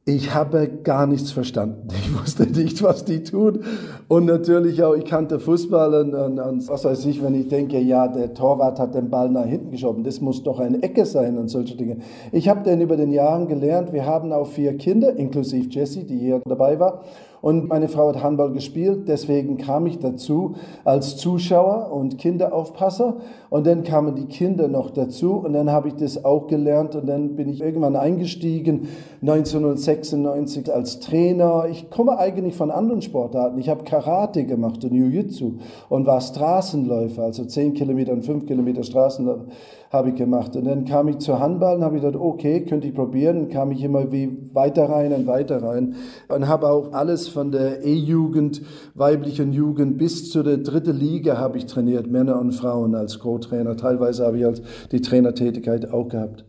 Ich 0.09 0.33
habe 0.33 0.69
gar 0.83 1.05
nichts 1.05 1.33
verstanden. 1.33 1.89
Ich 1.97 2.17
wusste 2.17 2.43
nicht, 2.43 2.81
was 2.81 3.03
die 3.03 3.23
tun. 3.23 3.59
Und 4.07 4.25
natürlich 4.25 4.81
auch, 4.81 4.95
ich 4.95 5.03
kannte 5.03 5.37
Fußball 5.37 5.93
und, 5.95 6.15
und, 6.15 6.39
und, 6.39 6.69
was 6.69 6.85
weiß 6.85 7.05
ich, 7.07 7.21
wenn 7.21 7.35
ich 7.35 7.49
denke, 7.49 7.77
ja, 7.79 8.07
der 8.07 8.33
Torwart 8.33 8.79
hat 8.79 8.95
den 8.95 9.09
Ball 9.09 9.29
nach 9.29 9.45
hinten 9.45 9.71
geschoben, 9.71 10.05
das 10.05 10.21
muss 10.21 10.43
doch 10.43 10.61
eine 10.61 10.81
Ecke 10.81 11.05
sein 11.05 11.37
und 11.37 11.49
solche 11.49 11.75
Dinge. 11.75 11.97
Ich 12.31 12.47
habe 12.47 12.61
dann 12.63 12.79
über 12.79 12.95
den 12.95 13.11
Jahren 13.11 13.49
gelernt, 13.49 13.91
wir 13.91 14.05
haben 14.05 14.31
auch 14.31 14.47
vier 14.47 14.77
Kinder, 14.77 15.13
inklusive 15.17 15.67
Jessie, 15.67 16.05
die 16.05 16.17
hier 16.17 16.41
dabei 16.45 16.79
war. 16.79 17.03
Und 17.41 17.67
meine 17.67 17.87
Frau 17.87 18.07
hat 18.09 18.23
Handball 18.23 18.51
gespielt, 18.51 19.07
deswegen 19.07 19.57
kam 19.57 19.85
ich 19.85 19.99
dazu 19.99 20.55
als 20.85 21.17
Zuschauer 21.17 21.91
und 21.91 22.17
Kinderaufpasser. 22.17 23.17
Und 23.49 23.65
dann 23.65 23.83
kamen 23.83 24.15
die 24.15 24.25
Kinder 24.25 24.67
noch 24.67 24.91
dazu 24.91 25.35
und 25.35 25.53
dann 25.53 25.71
habe 25.71 25.87
ich 25.87 25.95
das 25.95 26.23
auch 26.25 26.47
gelernt 26.47 26.95
und 26.95 27.07
dann 27.07 27.35
bin 27.35 27.49
ich 27.49 27.61
irgendwann 27.61 27.95
eingestiegen, 27.95 28.87
1996 29.21 30.73
als 30.73 30.99
Trainer. 30.99 31.65
Ich 31.69 31.89
komme 31.89 32.17
eigentlich 32.17 32.55
von 32.55 32.71
anderen 32.71 33.01
Sportarten. 33.01 33.57
Ich 33.57 33.69
habe 33.69 33.83
Karate 33.83 34.45
gemacht 34.45 34.83
und 34.83 34.93
Jiu-Jitsu 34.93 35.53
und 35.89 36.05
war 36.05 36.21
Straßenläufer, 36.21 37.23
also 37.23 37.45
10 37.45 37.73
Kilometer 37.73 38.13
und 38.13 38.23
5 38.25 38.45
Kilometer 38.45 38.83
Straßenläufer 38.83 39.45
habe 39.89 40.09
ich 40.09 40.15
gemacht. 40.15 40.55
Und 40.55 40.65
dann 40.65 40.85
kam 40.85 41.07
ich 41.07 41.19
zur 41.19 41.39
Handball 41.39 41.77
und 41.77 41.83
habe 41.83 41.99
gedacht, 41.99 42.15
okay, 42.15 42.61
könnte 42.61 42.87
ich 42.87 42.93
probieren. 42.93 43.37
Dann 43.37 43.49
kam 43.49 43.71
ich 43.71 43.83
immer 43.83 44.11
wie 44.11 44.37
weiter 44.53 44.89
rein 44.89 45.13
und 45.13 45.27
weiter 45.27 45.63
rein 45.63 45.95
und 46.27 46.47
habe 46.47 46.69
auch 46.69 46.91
alles 46.93 47.27
von 47.27 47.51
der 47.51 47.85
E-Jugend, 47.85 48.61
weiblichen 48.95 49.53
Jugend 49.53 49.97
bis 49.97 50.29
zu 50.29 50.43
der 50.43 50.57
dritten 50.57 50.97
Liga 50.97 51.37
habe 51.37 51.57
ich 51.57 51.65
trainiert, 51.65 52.07
Männer 52.07 52.39
und 52.39 52.51
Frauen 52.51 52.95
als 52.95 53.19
Co-Trainer. 53.37 53.77
Teilweise 53.77 54.25
habe 54.25 54.39
ich 54.39 54.45
als 54.45 54.61
die 54.91 55.01
Trainertätigkeit 55.01 55.91
auch 55.91 56.09
gehabt. 56.09 56.43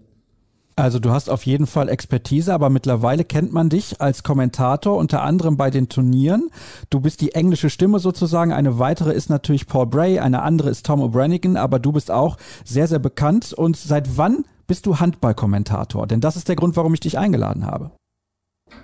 Also 0.76 1.00
du 1.00 1.10
hast 1.10 1.28
auf 1.28 1.44
jeden 1.44 1.66
Fall 1.66 1.88
Expertise, 1.88 2.54
aber 2.54 2.70
mittlerweile 2.70 3.24
kennt 3.24 3.52
man 3.52 3.68
dich 3.68 4.00
als 4.00 4.22
Kommentator, 4.22 4.96
unter 4.96 5.22
anderem 5.22 5.56
bei 5.56 5.70
den 5.70 5.88
Turnieren. 5.88 6.50
Du 6.88 7.00
bist 7.00 7.20
die 7.20 7.32
englische 7.32 7.68
Stimme 7.68 7.98
sozusagen. 7.98 8.52
Eine 8.52 8.78
weitere 8.78 9.12
ist 9.12 9.28
natürlich 9.28 9.66
Paul 9.66 9.86
Bray, 9.86 10.20
eine 10.20 10.42
andere 10.42 10.70
ist 10.70 10.86
Tom 10.86 11.00
O'Branigan, 11.00 11.56
aber 11.56 11.80
du 11.80 11.90
bist 11.90 12.12
auch 12.12 12.36
sehr, 12.64 12.86
sehr 12.86 13.00
bekannt. 13.00 13.52
Und 13.52 13.76
seit 13.76 14.16
wann 14.16 14.44
bist 14.68 14.86
du 14.86 15.00
Handballkommentator? 15.00 16.06
Denn 16.06 16.20
das 16.20 16.36
ist 16.36 16.48
der 16.48 16.54
Grund, 16.54 16.76
warum 16.76 16.94
ich 16.94 17.00
dich 17.00 17.18
eingeladen 17.18 17.66
habe. 17.66 17.90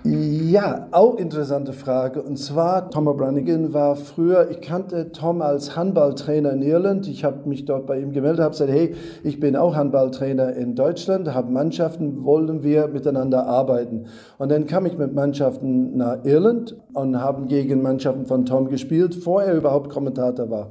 Ja, 0.07 0.87
auch 0.91 1.17
interessante 1.17 1.73
Frage. 1.73 2.21
Und 2.21 2.37
zwar, 2.37 2.91
Tom 2.91 3.07
O'Branigan 3.07 3.73
war 3.73 3.95
früher, 3.95 4.51
ich 4.51 4.61
kannte 4.61 5.11
Tom 5.11 5.41
als 5.41 5.75
Handballtrainer 5.75 6.51
in 6.51 6.61
Irland. 6.61 7.07
Ich 7.07 7.23
habe 7.23 7.49
mich 7.49 7.65
dort 7.65 7.87
bei 7.87 7.99
ihm 7.99 8.11
gemeldet, 8.11 8.41
habe 8.41 8.51
gesagt, 8.51 8.69
hey, 8.69 8.93
ich 9.23 9.39
bin 9.39 9.55
auch 9.55 9.75
Handballtrainer 9.75 10.53
in 10.53 10.75
Deutschland, 10.75 11.33
habe 11.33 11.51
Mannschaften, 11.51 12.23
wollen 12.23 12.61
wir 12.61 12.87
miteinander 12.87 13.47
arbeiten. 13.47 14.05
Und 14.37 14.51
dann 14.51 14.67
kam 14.67 14.85
ich 14.85 14.95
mit 14.95 15.15
Mannschaften 15.15 15.97
nach 15.97 16.23
Irland 16.23 16.75
und 16.93 17.19
haben 17.19 17.47
gegen 17.47 17.81
Mannschaften 17.81 18.27
von 18.27 18.45
Tom 18.45 18.69
gespielt, 18.69 19.15
bevor 19.15 19.41
er 19.41 19.55
überhaupt 19.55 19.89
Kommentator 19.89 20.51
war. 20.51 20.69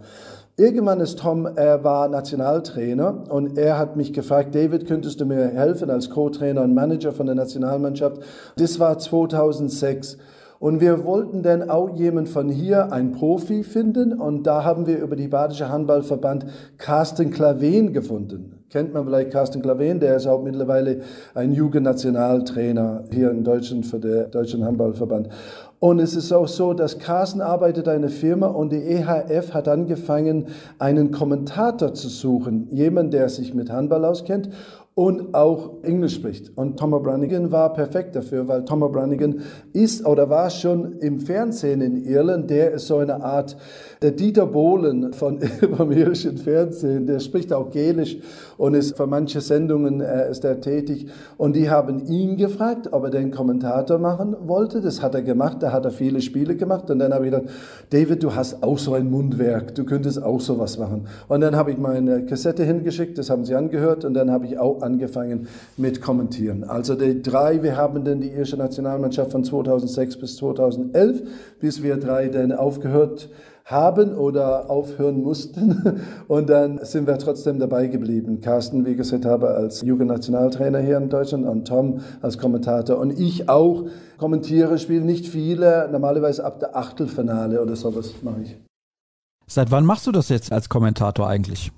Irgendwann 0.57 1.01
ist 1.01 1.19
Tom, 1.19 1.47
er 1.47 1.83
war 1.83 2.07
Nationaltrainer 2.09 3.25
und 3.29 3.59
er 3.59 3.77
hat 3.77 3.97
mich 3.97 4.13
gefragt, 4.13 4.55
David, 4.55 4.87
könntest 4.87 5.21
du 5.21 5.27
mir 5.27 5.49
helfen 5.49 5.91
als 5.91 6.11
Co-Trainer 6.11 6.63
und 6.63 6.75
Manager 6.75 7.11
von 7.11 7.27
der 7.27 7.35
Nationalmannschaft? 7.35 8.23
Das 8.57 8.79
war 8.79 8.97
2006. 8.97 10.17
Und 10.61 10.81
wir 10.81 11.05
wollten 11.05 11.43
dann 11.43 11.69
auch 11.69 11.97
jemand 11.97 12.29
von 12.29 12.49
hier, 12.49 12.93
ein 12.93 13.11
Profi, 13.11 13.65
finden. 13.65 14.13
Und 14.13 14.45
da 14.45 14.63
haben 14.63 14.87
wir 14.87 14.99
über 14.99 15.17
die 15.17 15.27
Badische 15.27 15.69
Handballverband 15.69 16.47
Carsten 16.79 17.33
Klaven 17.33 17.93
gefunden. 17.93 18.65
Kennt 18.71 18.95
man 18.95 19.05
vielleicht 19.05 19.31
Carsten 19.31 19.61
Klaven, 19.61 20.01
der 20.01 20.17
ist 20.17 20.27
auch 20.27 20.43
mittlerweile 20.43 21.01
ein 21.35 21.53
Jugendnationaltrainer 21.53 23.05
hier 23.13 23.31
in 23.31 23.45
Deutschland 23.45 23.87
für 23.87 23.99
den 23.99 24.31
Deutschen 24.31 24.65
Handballverband. 24.65 25.29
Und 25.81 25.99
es 25.99 26.17
ist 26.17 26.33
auch 26.33 26.49
so, 26.49 26.73
dass 26.73 26.99
Carsten 26.99 27.41
arbeitet 27.41 27.89
eine 27.89 28.09
Firma 28.09 28.47
und 28.47 28.73
die 28.73 28.83
EHF 28.83 29.53
hat 29.53 29.69
angefangen, 29.69 30.47
einen 30.79 31.11
Kommentator 31.11 31.93
zu 31.95 32.09
suchen. 32.09 32.69
Jemand, 32.71 33.13
der 33.13 33.29
sich 33.29 33.55
mit 33.55 33.71
Handball 33.71 34.05
auskennt 34.05 34.51
und 34.95 35.35
auch 35.35 35.83
Englisch 35.83 36.15
spricht. 36.15 36.57
Und 36.57 36.79
Tom 36.79 36.95
O'Branigan 36.95 37.51
war 37.51 37.73
perfekt 37.73 38.15
dafür, 38.15 38.47
weil 38.47 38.65
Tom 38.65 38.83
O'Branigan 38.85 39.41
ist 39.73 40.07
oder 40.07 40.31
war 40.31 40.51
schon 40.51 40.93
im 41.01 41.19
Fernsehen 41.19 41.81
in 41.81 42.05
Irland. 42.05 42.49
Der 42.49 42.71
ist 42.73 42.87
so 42.87 42.99
eine 42.99 43.23
Art 43.23 43.57
der 44.05 44.11
Dieter 44.11 44.45
Bohlen 44.45 45.15
von, 45.15 45.41
vom 45.77 45.91
irischen 45.91 46.37
Fernsehen. 46.37 47.07
Der 47.07 47.21
spricht 47.21 47.55
auch 47.55 47.71
Gälisch 47.71 48.19
und 48.59 48.75
ist 48.75 48.99
für 48.99 49.07
manche 49.07 49.41
Sendungen 49.41 50.03
äh, 50.03 50.31
ist 50.31 50.45
er 50.45 50.61
tätig. 50.61 51.07
Und 51.39 51.57
die 51.57 51.71
haben 51.71 52.05
ihn 52.07 52.37
gefragt, 52.37 52.93
ob 52.93 53.05
er 53.05 53.11
den 53.11 53.31
Kommentator 53.31 53.99
machen 53.99 54.37
wollte. 54.45 54.83
Das 54.83 55.01
hat 55.01 55.15
er 55.15 55.23
gemacht. 55.23 55.63
Da 55.63 55.73
hat 55.73 55.87
er 55.87 55.91
viele 55.91 56.21
Spiele 56.21 56.55
gemacht. 56.55 56.91
Und 56.91 56.99
dann 56.99 57.15
habe 57.15 57.25
ich 57.25 57.33
gedacht, 57.33 57.49
David, 57.89 58.23
du 58.23 58.35
hast 58.35 58.63
auch 58.63 58.77
so 58.77 58.93
ein 58.93 59.11
Mundwerk. 59.11 59.75
Du 59.75 59.85
könntest 59.85 60.23
auch 60.23 60.41
sowas 60.41 60.77
machen. 60.77 61.07
Und 61.29 61.41
dann 61.41 61.57
habe 61.57 61.71
ich 61.71 61.79
meine 61.79 62.27
Kassette 62.27 62.63
hingeschickt. 62.63 63.17
Das 63.17 63.31
haben 63.31 63.47
sie 63.47 63.55
angehört. 63.55 64.05
Und 64.05 64.13
dann 64.13 64.31
habe 64.31 64.45
ich 64.45 64.59
auch 64.59 64.83
angefangen 64.83 65.49
mit 65.79 66.03
Kommentieren. 66.03 66.65
Also 66.65 66.95
die 66.95 67.23
drei, 67.23 67.63
wir 67.63 67.79
haben 67.79 68.05
dann 68.05 68.21
die 68.21 68.29
irische 68.29 68.59
Nationalmannschaft 68.59 69.33
von 69.33 69.45
2006 69.45 70.19
bis 70.19 70.37
2011, 70.37 71.23
bis 71.59 71.83
wir 71.83 71.97
drei 71.97 72.29
dann 72.29 72.53
aufgehört 72.53 73.31
haben 73.31 73.54
oder 74.17 74.71
aufhören 74.71 75.23
mussten. 75.23 76.01
Und 76.29 76.51
dann 76.51 76.85
sind 76.85 77.07
wir 77.07 77.19
trotzdem 77.19 77.59
dabei 77.59 77.87
geblieben. 77.87 78.41
Carsten, 78.41 78.85
wie 78.85 78.95
gesagt 78.95 79.25
habe, 79.25 79.49
als 79.49 79.83
Jugendnationaltrainer 79.83 80.81
hier 80.81 80.99
in 80.99 81.09
Deutschland 81.09 81.47
und 81.47 81.67
Tom 81.67 82.01
als 82.21 82.39
Kommentator. 82.39 82.99
Und 82.99 83.19
ich 83.19 83.49
auch 83.49 83.87
kommentiere, 84.19 84.79
spiele 84.79 85.05
nicht 85.05 85.27
viele, 85.27 85.89
normalerweise 85.91 86.45
ab 86.45 86.61
der 86.61 86.77
Achtelfinale 86.77 87.63
oder 87.63 87.77
sowas 87.77 88.15
mache 88.23 88.43
ich. 88.43 88.57
Seit 89.47 89.71
wann 89.71 89.85
machst 89.85 90.07
du 90.07 90.13
das 90.13 90.29
jetzt 90.29 90.53
als 90.53 90.69
Kommentator 90.69 91.27
eigentlich? 91.27 91.73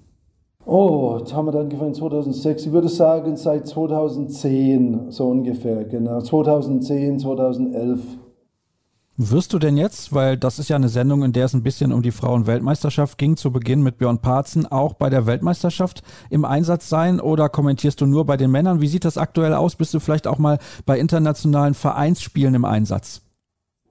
Oh, 0.65 1.17
jetzt 1.21 1.33
haben 1.33 1.47
wir 1.47 1.53
dann 1.53 1.63
angefangen 1.63 1.95
2006. 1.95 2.67
Ich 2.67 2.73
würde 2.73 2.89
sagen 2.89 3.37
seit 3.37 3.69
2010 3.69 5.13
so 5.13 5.29
ungefähr, 5.29 5.85
genau. 5.85 6.21
2010, 6.21 7.21
2011. 7.21 8.01
Wirst 9.19 9.55
du 9.55 9.59
denn 9.59 9.79
jetzt, 9.79 10.13
weil 10.13 10.37
das 10.37 10.59
ist 10.59 10.69
ja 10.69 10.77
eine 10.77 10.91
Sendung, 10.91 11.23
in 11.23 11.33
der 11.33 11.47
es 11.47 11.55
ein 11.55 11.63
bisschen 11.63 11.91
um 11.91 12.03
die 12.03 12.11
Frauenweltmeisterschaft 12.11 13.17
ging, 13.17 13.39
zu 13.39 13.51
Beginn 13.51 13.83
mit 13.83 13.97
Björn 13.97 14.19
Parzen, 14.19 14.67
auch 14.67 14.93
bei 14.93 15.09
der 15.09 15.25
Weltmeisterschaft 15.25 16.03
im 16.29 16.45
Einsatz 16.45 16.91
sein 16.91 17.19
oder 17.19 17.49
kommentierst 17.49 17.99
du 18.03 18.05
nur 18.05 18.27
bei 18.27 18.37
den 18.37 18.51
Männern? 18.51 18.83
Wie 18.83 18.89
sieht 18.89 19.07
das 19.07 19.17
aktuell 19.17 19.55
aus? 19.55 19.77
Bist 19.77 19.95
du 19.95 20.01
vielleicht 20.01 20.27
auch 20.27 20.37
mal 20.37 20.59
bei 20.85 20.99
internationalen 20.99 21.73
Vereinsspielen 21.73 22.55
im 22.55 22.67
Einsatz? 22.67 23.23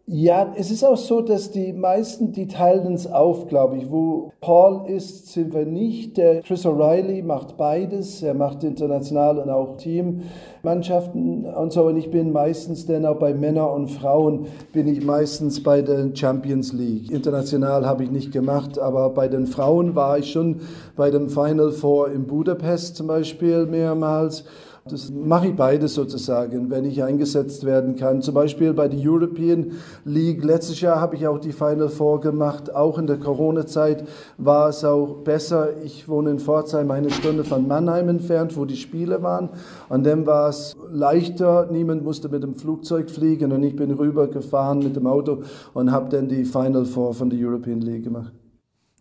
Ja, 0.07 0.53
es 0.55 0.69
ist 0.69 0.83
auch 0.83 0.97
so, 0.97 1.21
dass 1.21 1.49
die 1.49 1.73
meisten, 1.73 2.31
die 2.31 2.47
teilen 2.47 2.93
es 2.93 3.07
auf, 3.07 3.47
glaube 3.47 3.77
ich. 3.77 3.89
Wo 3.89 4.31
Paul 4.39 4.87
ist, 4.87 5.33
sind 5.33 5.51
wir 5.51 5.65
nicht. 5.65 6.17
Der 6.17 6.43
Chris 6.43 6.63
O'Reilly 6.63 7.23
macht 7.23 7.57
beides. 7.57 8.21
Er 8.21 8.35
macht 8.35 8.63
international 8.63 9.39
und 9.39 9.49
auch 9.49 9.77
Teammannschaften 9.77 11.45
und 11.45 11.73
so. 11.73 11.87
Und 11.87 11.97
ich 11.97 12.11
bin 12.11 12.31
meistens 12.31 12.85
dann 12.85 13.03
auch 13.07 13.17
bei 13.17 13.33
Männern 13.33 13.71
und 13.71 13.87
Frauen 13.87 14.45
bin 14.71 14.87
ich 14.87 15.03
meistens 15.03 15.63
bei 15.63 15.81
der 15.81 16.11
Champions 16.13 16.71
League. 16.71 17.09
International 17.09 17.87
habe 17.87 18.03
ich 18.03 18.11
nicht 18.11 18.31
gemacht, 18.31 18.77
aber 18.77 19.09
bei 19.09 19.27
den 19.27 19.47
Frauen 19.47 19.95
war 19.95 20.19
ich 20.19 20.31
schon 20.31 20.61
bei 20.95 21.09
dem 21.09 21.29
Final 21.29 21.71
Four 21.71 22.11
in 22.11 22.27
Budapest 22.27 22.95
zum 22.95 23.07
Beispiel 23.07 23.65
mehrmals. 23.65 24.43
Das 24.87 25.11
mache 25.11 25.47
ich 25.47 25.55
beides 25.55 25.95
sozusagen, 25.95 26.69
wenn 26.69 26.85
ich 26.85 27.01
eingesetzt 27.01 27.65
werden 27.65 27.95
kann. 27.95 28.21
Zum 28.21 28.35
Beispiel 28.35 28.71
bei 28.71 28.87
der 28.87 28.99
European 28.99 29.71
League. 30.03 30.43
Letztes 30.43 30.79
Jahr 30.79 31.01
habe 31.01 31.15
ich 31.15 31.25
auch 31.25 31.39
die 31.39 31.53
Final 31.53 31.89
Four 31.89 32.21
gemacht. 32.21 32.75
Auch 32.75 32.99
in 32.99 33.07
der 33.07 33.17
Corona-Zeit 33.17 34.07
war 34.37 34.69
es 34.69 34.85
auch 34.85 35.23
besser. 35.23 35.69
Ich 35.83 36.07
wohne 36.07 36.29
in 36.29 36.37
Pforzheim, 36.37 36.91
eine 36.91 37.09
Stunde 37.09 37.43
von 37.43 37.67
Mannheim 37.67 38.09
entfernt, 38.09 38.55
wo 38.55 38.65
die 38.65 38.77
Spiele 38.77 39.23
waren. 39.23 39.49
Und 39.89 40.05
dann 40.05 40.27
war 40.27 40.49
es 40.49 40.75
leichter. 40.91 41.67
Niemand 41.71 42.03
musste 42.03 42.29
mit 42.29 42.43
dem 42.43 42.53
Flugzeug 42.53 43.09
fliegen 43.09 43.53
und 43.53 43.63
ich 43.63 43.75
bin 43.75 43.89
rübergefahren 43.89 44.77
mit 44.77 44.95
dem 44.95 45.07
Auto 45.07 45.41
und 45.73 45.91
habe 45.91 46.09
dann 46.09 46.27
die 46.27 46.45
Final 46.45 46.85
Four 46.85 47.15
von 47.15 47.31
der 47.31 47.39
European 47.39 47.81
League 47.81 48.03
gemacht. 48.03 48.33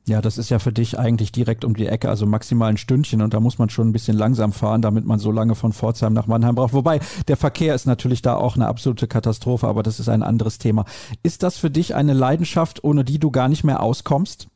Ja, 0.07 0.21
das 0.21 0.37
ist 0.37 0.51
ja 0.51 0.59
für 0.59 0.73
dich 0.73 0.99
eigentlich 0.99 1.33
direkt 1.33 1.65
um 1.65 1.75
die 1.75 1.87
Ecke, 1.87 2.11
also 2.11 2.27
maximal 2.27 2.69
ein 2.69 2.77
Stündchen 2.77 3.23
und 3.23 3.33
da 3.33 3.41
muss 3.41 3.57
man 3.57 3.71
schon 3.71 3.89
ein 3.89 3.93
bisschen 3.93 4.19
langsam 4.19 4.53
fahren, 4.53 4.83
damit 4.83 5.07
man 5.07 5.19
so 5.19 5.33
lange 5.33 5.55
von 5.55 5.73
Pforzheim 5.73 6.13
nach 6.13 6.27
Mannheim 6.27 6.55
braucht. 6.55 6.75
Wobei 6.75 7.01
der 7.27 7.39
Verkehr 7.39 7.75
ist 7.75 7.87
natürlich 7.87 8.21
da 8.21 8.37
auch 8.37 8.57
eine 8.57 8.67
absolute 8.67 9.07
Katastrophe, 9.09 9.67
aber 9.67 9.83
das 9.83 10.01
ist 10.01 10.11
ein 10.11 10.23
anderes 10.23 10.59
Thema. 10.59 10.85
Ist 11.23 11.43
das 11.43 11.57
für 11.57 11.71
dich 11.71 11.95
eine 11.95 12.13
Leidenschaft, 12.13 12.85
ohne 12.85 13.03
die 13.03 13.19
du 13.19 13.31
gar 13.31 13.49
nicht 13.49 13.65
mehr 13.65 13.83
auskommst? 13.83 14.49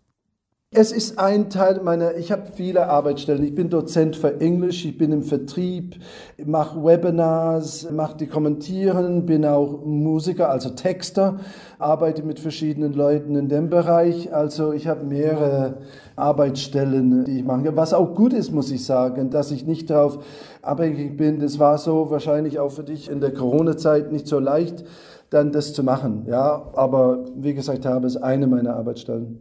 Es 0.70 0.92
ist 0.92 1.18
ein 1.18 1.48
Teil 1.48 1.80
meiner, 1.82 2.16
ich 2.16 2.30
habe 2.30 2.52
viele 2.54 2.88
Arbeitsstellen. 2.88 3.42
Ich 3.42 3.54
bin 3.54 3.70
Dozent 3.70 4.16
für 4.16 4.38
Englisch, 4.38 4.84
ich 4.84 4.98
bin 4.98 5.12
im 5.12 5.22
Vertrieb, 5.22 5.96
mache 6.44 6.84
Webinars, 6.84 7.90
mache 7.90 8.18
die 8.18 8.26
Kommentieren, 8.26 9.24
bin 9.24 9.46
auch 9.46 9.84
Musiker, 9.84 10.50
also 10.50 10.68
Texter, 10.68 11.40
arbeite 11.78 12.22
mit 12.22 12.38
verschiedenen 12.38 12.92
Leuten 12.92 13.34
in 13.34 13.48
dem 13.48 13.70
Bereich. 13.70 14.34
Also 14.34 14.72
ich 14.72 14.86
habe 14.86 15.04
mehrere 15.04 15.78
Arbeitsstellen, 16.16 17.24
die 17.24 17.38
ich 17.38 17.44
mache. 17.44 17.74
Was 17.74 17.94
auch 17.94 18.14
gut 18.14 18.34
ist, 18.34 18.52
muss 18.52 18.70
ich 18.70 18.84
sagen, 18.84 19.30
dass 19.30 19.50
ich 19.50 19.66
nicht 19.66 19.88
darauf 19.88 20.22
abhängig 20.60 21.16
bin. 21.16 21.40
Das 21.40 21.58
war 21.58 21.78
so 21.78 22.10
wahrscheinlich 22.10 22.60
auch 22.60 22.70
für 22.70 22.84
dich 22.84 23.10
in 23.10 23.20
der 23.20 23.32
Corona-Zeit 23.32 24.12
nicht 24.12 24.28
so 24.28 24.38
leicht, 24.38 24.84
dann 25.30 25.50
das 25.50 25.72
zu 25.72 25.82
machen. 25.82 26.26
Ja, 26.28 26.70
aber 26.74 27.24
wie 27.34 27.54
gesagt 27.54 27.86
habe, 27.86 28.06
es 28.06 28.16
eine 28.18 28.46
meiner 28.46 28.76
Arbeitsstellen. 28.76 29.40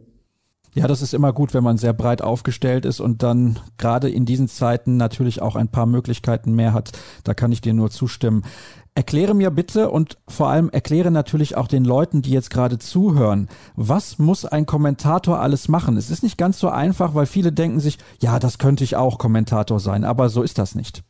Ja, 0.78 0.86
das 0.86 1.02
ist 1.02 1.12
immer 1.12 1.32
gut, 1.32 1.54
wenn 1.54 1.64
man 1.64 1.76
sehr 1.76 1.92
breit 1.92 2.22
aufgestellt 2.22 2.84
ist 2.84 3.00
und 3.00 3.24
dann 3.24 3.58
gerade 3.78 4.08
in 4.08 4.24
diesen 4.24 4.46
Zeiten 4.46 4.96
natürlich 4.96 5.42
auch 5.42 5.56
ein 5.56 5.66
paar 5.66 5.86
Möglichkeiten 5.86 6.52
mehr 6.52 6.72
hat. 6.72 6.92
Da 7.24 7.34
kann 7.34 7.50
ich 7.50 7.60
dir 7.60 7.74
nur 7.74 7.90
zustimmen. 7.90 8.44
Erkläre 8.94 9.34
mir 9.34 9.50
bitte 9.50 9.90
und 9.90 10.18
vor 10.28 10.50
allem 10.50 10.70
erkläre 10.70 11.10
natürlich 11.10 11.56
auch 11.56 11.66
den 11.66 11.84
Leuten, 11.84 12.22
die 12.22 12.30
jetzt 12.30 12.50
gerade 12.50 12.78
zuhören, 12.78 13.48
was 13.74 14.20
muss 14.20 14.44
ein 14.44 14.66
Kommentator 14.66 15.40
alles 15.40 15.66
machen? 15.66 15.96
Es 15.96 16.10
ist 16.10 16.22
nicht 16.22 16.38
ganz 16.38 16.60
so 16.60 16.68
einfach, 16.68 17.16
weil 17.16 17.26
viele 17.26 17.50
denken 17.50 17.80
sich, 17.80 17.98
ja, 18.20 18.38
das 18.38 18.58
könnte 18.58 18.84
ich 18.84 18.94
auch 18.94 19.18
Kommentator 19.18 19.80
sein, 19.80 20.04
aber 20.04 20.28
so 20.28 20.44
ist 20.44 20.58
das 20.58 20.76
nicht. 20.76 21.02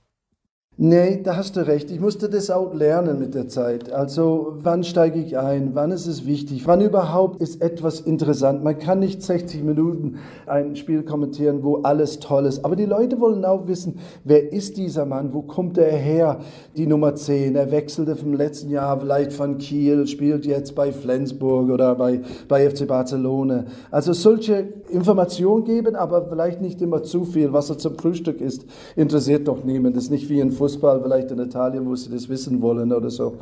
Nee, 0.81 1.22
da 1.24 1.35
hast 1.35 1.57
du 1.57 1.66
recht. 1.66 1.91
Ich 1.91 1.99
musste 1.99 2.29
das 2.29 2.51
auch 2.51 2.72
lernen 2.72 3.18
mit 3.18 3.35
der 3.35 3.49
Zeit. 3.49 3.93
Also, 3.93 4.59
wann 4.62 4.85
steige 4.85 5.18
ich 5.18 5.37
ein? 5.37 5.70
Wann 5.74 5.91
ist 5.91 6.07
es 6.07 6.24
wichtig? 6.24 6.68
Wann 6.68 6.81
überhaupt 6.81 7.43
ist 7.43 7.61
etwas 7.61 7.99
interessant? 7.99 8.62
Man 8.62 8.79
kann 8.79 9.01
nicht 9.01 9.20
60 9.20 9.64
Minuten 9.64 10.18
ein 10.47 10.76
Spiel 10.76 11.03
kommentieren, 11.03 11.64
wo 11.64 11.79
alles 11.79 12.20
toll 12.20 12.47
ist. 12.47 12.64
Aber 12.64 12.76
die 12.76 12.85
Leute 12.85 13.18
wollen 13.18 13.45
auch 13.45 13.66
wissen, 13.66 13.99
wer 14.22 14.53
ist 14.53 14.76
dieser 14.76 15.05
Mann? 15.05 15.35
Wo 15.35 15.43
kommt 15.43 15.79
er 15.79 15.91
her? 15.91 16.39
Die 16.76 16.87
Nummer 16.87 17.16
10. 17.16 17.57
Er 17.57 17.72
wechselte 17.72 18.14
vom 18.14 18.35
letzten 18.35 18.70
Jahr 18.70 19.01
vielleicht 19.01 19.33
von 19.33 19.59
Kiel, 19.59 20.07
spielt 20.07 20.47
jetzt 20.47 20.76
bei 20.76 20.93
Flensburg 20.93 21.70
oder 21.70 21.97
bei, 21.97 22.20
bei 22.47 22.70
FC 22.70 22.87
Barcelona. 22.87 23.64
Also, 23.91 24.12
solche 24.12 24.68
Informationen 24.91 25.64
geben, 25.64 25.97
aber 25.97 26.29
vielleicht 26.29 26.61
nicht 26.61 26.81
immer 26.81 27.03
zu 27.03 27.24
viel. 27.24 27.53
Was 27.53 27.68
er 27.68 27.79
zum 27.79 27.99
Frühstück 27.99 28.41
ist, 28.41 28.64
interessiert 28.95 29.49
doch 29.49 29.64
niemand. 29.64 29.97
Das 29.97 30.05
ist 30.05 30.11
nicht 30.11 30.29
wie 30.29 30.41
ein 30.41 30.53
Fußball. 30.53 30.67
Fußball 30.68 31.00
vielleicht 31.02 31.30
in 31.30 31.38
Italien, 31.38 31.86
wo 31.86 31.94
sie 31.94 32.10
das 32.10 32.28
wissen 32.28 32.60
wollen 32.60 32.92
oder 32.92 33.10
so. 33.10 33.36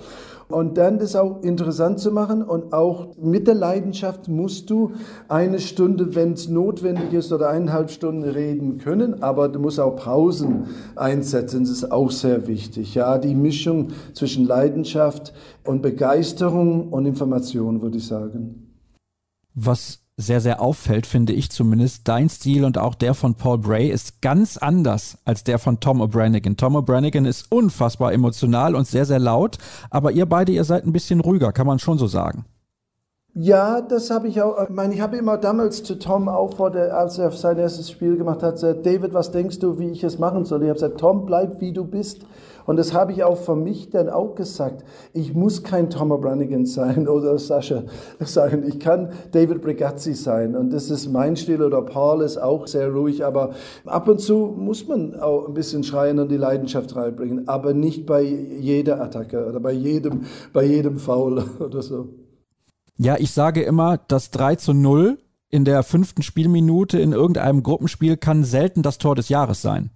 Und 0.48 0.78
dann 0.78 1.00
das 1.00 1.16
auch 1.16 1.42
interessant 1.42 1.98
zu 1.98 2.12
machen 2.12 2.42
und 2.42 2.72
auch 2.72 3.16
mit 3.16 3.48
der 3.48 3.56
Leidenschaft 3.56 4.28
musst 4.28 4.70
du 4.70 4.92
eine 5.26 5.58
Stunde, 5.58 6.14
wenn 6.14 6.34
es 6.34 6.48
notwendig 6.48 7.12
ist, 7.12 7.32
oder 7.32 7.48
eineinhalb 7.48 7.90
Stunden 7.90 8.22
reden 8.22 8.78
können, 8.78 9.22
aber 9.24 9.48
du 9.48 9.58
musst 9.58 9.80
auch 9.80 9.96
Pausen 9.96 10.66
einsetzen, 10.94 11.64
das 11.64 11.70
ist 11.70 11.90
auch 11.90 12.12
sehr 12.12 12.46
wichtig. 12.46 12.94
Ja, 12.94 13.18
die 13.18 13.34
Mischung 13.34 13.88
zwischen 14.14 14.46
Leidenschaft 14.46 15.32
und 15.64 15.82
Begeisterung 15.82 16.92
und 16.92 17.06
Information, 17.06 17.82
würde 17.82 17.96
ich 17.98 18.06
sagen. 18.06 18.72
Was 19.52 20.05
sehr, 20.18 20.40
sehr 20.40 20.62
auffällt, 20.62 21.06
finde 21.06 21.34
ich 21.34 21.50
zumindest. 21.50 22.08
Dein 22.08 22.28
Stil 22.28 22.64
und 22.64 22.78
auch 22.78 22.94
der 22.94 23.12
von 23.12 23.34
Paul 23.34 23.58
Bray 23.58 23.90
ist 23.90 24.22
ganz 24.22 24.56
anders 24.56 25.18
als 25.26 25.44
der 25.44 25.58
von 25.58 25.78
Tom 25.78 26.00
O'Branigan. 26.00 26.56
Tom 26.56 26.76
O'Branigan 26.76 27.26
ist 27.26 27.52
unfassbar 27.52 28.14
emotional 28.14 28.74
und 28.74 28.86
sehr, 28.86 29.04
sehr 29.04 29.18
laut, 29.18 29.58
aber 29.90 30.12
ihr 30.12 30.26
beide, 30.26 30.52
ihr 30.52 30.64
seid 30.64 30.86
ein 30.86 30.92
bisschen 30.92 31.20
ruhiger, 31.20 31.52
kann 31.52 31.66
man 31.66 31.78
schon 31.78 31.98
so 31.98 32.06
sagen. 32.06 32.46
Ja, 33.34 33.82
das 33.82 34.10
habe 34.10 34.28
ich 34.28 34.40
auch. 34.40 34.62
Ich 34.62 34.70
meine, 34.70 34.94
ich 34.94 35.02
habe 35.02 35.18
immer 35.18 35.36
damals 35.36 35.82
zu 35.82 35.98
Tom 35.98 36.26
auch 36.30 36.56
vor 36.56 36.70
der, 36.70 36.96
als 36.96 37.18
er 37.18 37.30
sein 37.32 37.58
erstes 37.58 37.90
Spiel 37.90 38.16
gemacht 38.16 38.42
hat, 38.42 38.54
gesagt, 38.54 38.86
David, 38.86 39.12
was 39.12 39.30
denkst 39.30 39.58
du, 39.58 39.78
wie 39.78 39.90
ich 39.90 40.02
es 40.02 40.18
machen 40.18 40.46
soll? 40.46 40.62
Ich 40.62 40.68
habe 40.70 40.80
gesagt, 40.80 40.98
Tom, 40.98 41.26
bleib 41.26 41.60
wie 41.60 41.74
du 41.74 41.84
bist. 41.84 42.22
Und 42.66 42.76
das 42.76 42.92
habe 42.92 43.12
ich 43.12 43.24
auch 43.24 43.38
für 43.38 43.56
mich 43.56 43.90
dann 43.90 44.08
auch 44.08 44.34
gesagt. 44.34 44.84
Ich 45.12 45.34
muss 45.34 45.62
kein 45.62 45.88
Tom 45.88 46.12
O'Branigan 46.12 46.66
sein 46.66 47.08
oder 47.08 47.38
Sascha 47.38 47.84
sein. 48.20 48.64
Ich 48.66 48.80
kann 48.80 49.10
David 49.32 49.62
Brigazzi 49.62 50.14
sein. 50.14 50.56
Und 50.56 50.72
das 50.72 50.90
ist 50.90 51.08
mein 51.08 51.36
Stil 51.36 51.62
oder 51.62 51.82
Paul 51.82 52.22
ist 52.22 52.38
auch 52.38 52.66
sehr 52.66 52.90
ruhig. 52.90 53.24
Aber 53.24 53.50
ab 53.84 54.08
und 54.08 54.20
zu 54.20 54.54
muss 54.56 54.86
man 54.88 55.18
auch 55.18 55.46
ein 55.48 55.54
bisschen 55.54 55.84
schreien 55.84 56.18
und 56.18 56.30
die 56.30 56.36
Leidenschaft 56.36 56.94
reinbringen. 56.96 57.48
Aber 57.48 57.72
nicht 57.72 58.06
bei 58.06 58.22
jeder 58.22 59.00
Attacke 59.00 59.46
oder 59.46 59.60
bei 59.60 59.72
jedem, 59.72 60.22
bei 60.52 60.64
jedem 60.64 60.98
Foul 60.98 61.44
oder 61.60 61.82
so. 61.82 62.08
Ja, 62.98 63.16
ich 63.18 63.30
sage 63.30 63.62
immer, 63.62 63.98
das 64.08 64.30
3 64.30 64.56
zu 64.56 64.72
0 64.72 65.18
in 65.50 65.64
der 65.64 65.82
fünften 65.82 66.22
Spielminute 66.22 66.98
in 66.98 67.12
irgendeinem 67.12 67.62
Gruppenspiel 67.62 68.16
kann 68.16 68.42
selten 68.42 68.82
das 68.82 68.98
Tor 68.98 69.14
des 69.14 69.28
Jahres 69.28 69.62
sein. 69.62 69.90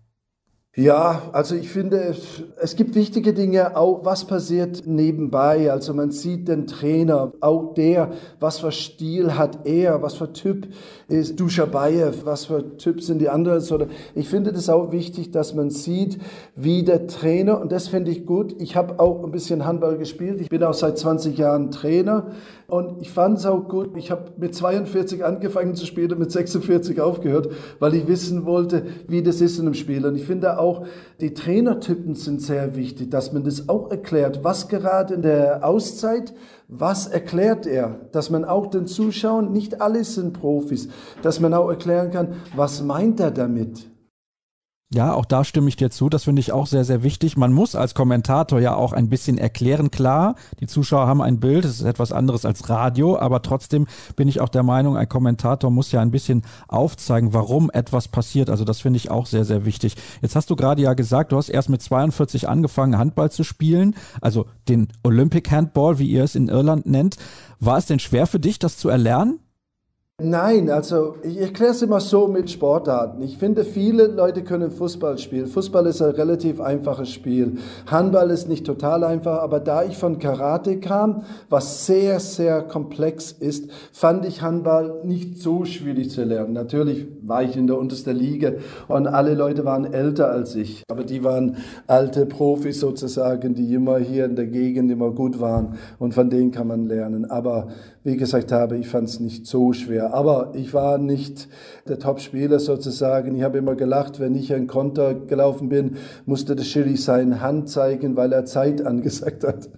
Ja, 0.77 1.23
also 1.33 1.57
ich 1.57 1.69
finde, 1.69 2.15
es, 2.61 2.77
gibt 2.77 2.95
wichtige 2.95 3.35
Dinge, 3.35 3.77
auch 3.77 4.05
was 4.05 4.25
passiert 4.25 4.87
nebenbei. 4.87 5.73
Also 5.73 5.93
man 5.95 6.13
sieht 6.13 6.47
den 6.47 6.69
Trainer, 6.69 7.33
auch 7.41 7.75
der, 7.75 8.13
was 8.39 8.61
für 8.61 8.71
Stil 8.71 9.37
hat 9.37 9.67
er, 9.67 10.01
was 10.01 10.15
für 10.15 10.33
Typ 10.33 10.69
ist 11.09 11.41
Duschabayev, 11.41 12.25
was 12.25 12.45
für 12.45 12.77
Typ 12.77 13.03
sind 13.03 13.19
die 13.19 13.29
anderen. 13.29 13.61
Ich 14.15 14.29
finde 14.29 14.53
das 14.53 14.69
auch 14.69 14.93
wichtig, 14.93 15.33
dass 15.33 15.55
man 15.55 15.71
sieht, 15.71 16.19
wie 16.55 16.85
der 16.85 17.09
Trainer, 17.09 17.61
und 17.61 17.73
das 17.73 17.89
finde 17.89 18.13
ich 18.13 18.25
gut, 18.25 18.55
ich 18.61 18.77
habe 18.77 19.01
auch 19.01 19.25
ein 19.25 19.33
bisschen 19.33 19.67
Handball 19.67 19.99
gespielt, 19.99 20.41
ich 20.41 20.51
bin 20.51 20.63
auch 20.63 20.75
seit 20.75 20.99
20 20.99 21.37
Jahren 21.37 21.73
Trainer 21.73 22.29
und 22.69 23.03
ich 23.03 23.11
fand 23.11 23.39
es 23.39 23.47
auch 23.47 23.67
gut, 23.67 23.97
ich 23.97 24.13
habe 24.13 24.31
mit 24.37 24.55
42 24.55 25.25
angefangen 25.25 25.75
zu 25.75 25.85
spielen 25.85 26.13
und 26.13 26.21
mit 26.21 26.31
46 26.31 27.01
aufgehört, 27.01 27.49
weil 27.81 27.95
ich 27.95 28.07
wissen 28.07 28.47
wollte, 28.47 28.85
wie 29.09 29.25
das 29.25 29.41
ist 29.41 29.59
in 29.59 29.67
einem 29.67 29.75
Spiel. 29.75 30.07
Und 30.07 30.15
ich 30.15 30.25
finde 30.25 30.60
auch, 30.61 30.87
die 31.21 31.35
Trainertypen 31.35 32.15
sind 32.15 32.41
sehr 32.41 32.77
wichtig, 32.77 33.11
dass 33.11 33.33
man 33.33 33.43
das 33.43 33.69
auch 33.69 33.91
erklärt, 33.91 34.45
was 34.45 34.69
gerade 34.69 35.15
in 35.15 35.23
der 35.23 35.67
Auszeit, 35.67 36.33
was 36.69 37.09
erklärt 37.09 37.67
er, 37.67 38.01
dass 38.13 38.31
man 38.31 38.45
auch 38.45 38.69
den 38.69 38.87
Zuschauern, 38.87 39.53
nicht 39.53 39.81
alles 39.81 40.15
sind 40.15 40.33
Profis, 40.33 40.89
dass 41.23 41.41
man 41.41 41.53
auch 41.55 41.69
erklären 41.69 42.11
kann, 42.11 42.35
was 42.55 42.83
meint 42.83 43.19
er 43.19 43.33
damit. 43.33 43.90
Ja, 44.93 45.15
auch 45.15 45.25
da 45.25 45.45
stimme 45.45 45.69
ich 45.69 45.77
dir 45.77 45.91
zu. 45.91 46.09
Das 46.09 46.25
finde 46.25 46.41
ich 46.41 46.51
auch 46.51 46.67
sehr, 46.67 46.85
sehr 46.85 47.05
wichtig. 47.05 47.37
Man 47.37 47.53
muss 47.53 47.77
als 47.77 47.95
Kommentator 47.95 48.59
ja 48.59 48.75
auch 48.75 48.93
ein 48.93 49.09
bisschen 49.09 49.39
erklären. 49.39 49.93
Klar, 49.93 50.35
die 50.59 50.67
Zuschauer 50.67 51.07
haben 51.07 51.23
ein 51.23 51.39
Bild, 51.39 51.65
es 51.65 51.79
ist 51.79 51.87
etwas 51.87 52.11
anderes 52.11 52.45
als 52.45 52.69
Radio, 52.69 53.17
aber 53.17 53.41
trotzdem 53.43 53.87
bin 54.17 54.27
ich 54.27 54.41
auch 54.41 54.49
der 54.49 54.65
Meinung, 54.65 54.97
ein 54.97 55.09
Kommentator 55.09 55.71
muss 55.71 55.93
ja 55.93 56.01
ein 56.01 56.11
bisschen 56.11 56.43
aufzeigen, 56.67 57.33
warum 57.33 57.71
etwas 57.71 58.09
passiert. 58.09 58.51
Also 58.51 58.65
das 58.65 58.81
finde 58.81 58.97
ich 58.97 59.13
auch 59.13 59.27
sehr, 59.27 59.45
sehr 59.45 59.65
wichtig. 59.65 59.95
Jetzt 60.23 60.35
hast 60.35 60.51
du 60.51 60.57
gerade 60.57 60.83
ja 60.83 60.95
gesagt, 60.95 61.31
du 61.31 61.37
hast 61.37 61.51
erst 61.51 61.69
mit 61.69 61.81
42 61.81 62.49
angefangen, 62.49 62.99
Handball 62.99 63.31
zu 63.31 63.45
spielen, 63.45 63.95
also 64.21 64.47
den 64.69 64.89
Olympic 65.05 65.53
Handball, 65.53 66.01
wie 66.01 66.11
ihr 66.11 66.25
es 66.25 66.35
in 66.35 66.49
Irland 66.49 66.87
nennt. 66.87 67.17
War 67.61 67.79
es 67.79 67.87
denn 67.87 68.01
schwer 68.01 68.27
für 68.27 68.41
dich, 68.41 68.59
das 68.59 68.77
zu 68.77 68.89
erlernen? 68.89 69.39
Nein, 70.23 70.69
also 70.69 71.15
ich 71.23 71.41
erkläre 71.41 71.73
es 71.73 71.81
immer 71.81 72.01
so 72.01 72.29
mit 72.29 72.51
Sportarten. 72.51 73.23
Ich 73.23 73.39
finde, 73.39 73.65
viele 73.65 74.07
Leute 74.07 74.43
können 74.43 74.71
Fußball 74.71 75.17
spielen. 75.17 75.47
Fußball 75.47 75.87
ist 75.87 76.03
ein 76.03 76.11
relativ 76.11 76.61
einfaches 76.61 77.11
Spiel. 77.11 77.57
Handball 77.87 78.31
ist 78.31 78.49
nicht 78.49 78.67
total 78.67 79.03
einfach, 79.05 79.41
aber 79.41 79.61
da 79.61 79.83
ich 79.83 79.97
von 79.97 80.19
Karate 80.19 80.79
kam, 80.79 81.23
was 81.49 81.87
sehr, 81.87 82.21
sehr 82.21 82.63
komplex 82.63 83.33
ist, 83.33 83.71
fand 83.93 84.27
ich 84.27 84.43
Handball 84.43 85.01
nicht 85.05 85.39
so 85.39 85.65
schwierig 85.65 86.11
zu 86.11 86.25
lernen. 86.25 86.53
Natürlich 86.53 87.07
war 87.23 87.43
ich 87.43 87.57
in 87.57 87.67
der 87.67 87.79
untersten 87.79 88.17
Liga 88.17 88.53
und 88.89 89.07
alle 89.07 89.35
Leute 89.35 89.65
waren 89.65 89.91
älter 89.91 90.31
als 90.31 90.55
ich, 90.55 90.83
aber 90.91 91.05
die 91.05 91.25
waren 91.25 91.57
alte 91.87 92.27
Profis 92.27 92.81
sozusagen, 92.81 93.55
die 93.55 93.73
immer 93.73 93.99
hier 93.99 94.27
in 94.27 94.37
der 94.37 94.47
Gegend 94.47 94.91
immer 94.91 95.13
gut 95.13 95.41
waren 95.41 95.77
und 95.99 96.13
von 96.13 96.29
denen 96.29 96.51
kann 96.51 96.67
man 96.67 96.87
lernen. 96.87 97.31
Aber 97.31 97.69
wie 98.03 98.17
gesagt 98.17 98.51
habe, 98.51 98.79
ich 98.79 98.89
fand 98.89 99.09
es 99.09 99.21
nicht 99.21 99.47
so 99.47 99.73
schwer. 99.73 100.15
Aber 100.15 100.53
ich 100.55 100.73
war 100.73 100.97
nicht 100.97 101.49
der 101.87 101.99
Top-Spieler 101.99 102.59
sozusagen. 102.59 103.37
Ich 103.37 103.43
habe 103.43 103.59
immer 103.59 103.75
gelacht, 103.75 104.21
wenn 104.21 104.35
ich 104.35 104.55
ein 104.55 104.67
Konter 104.67 105.15
gelaufen 105.15 105.69
bin, 105.69 105.97
musste 106.25 106.57
der 106.57 106.65
Schiri 106.65 106.97
seine 106.97 107.43
Hand 107.43 107.69
zeigen, 107.69 108.17
weil 108.17 108.33
er 108.33 108.47
Zeit 108.47 108.85
angesagt 108.87 109.45
hat. 109.45 109.69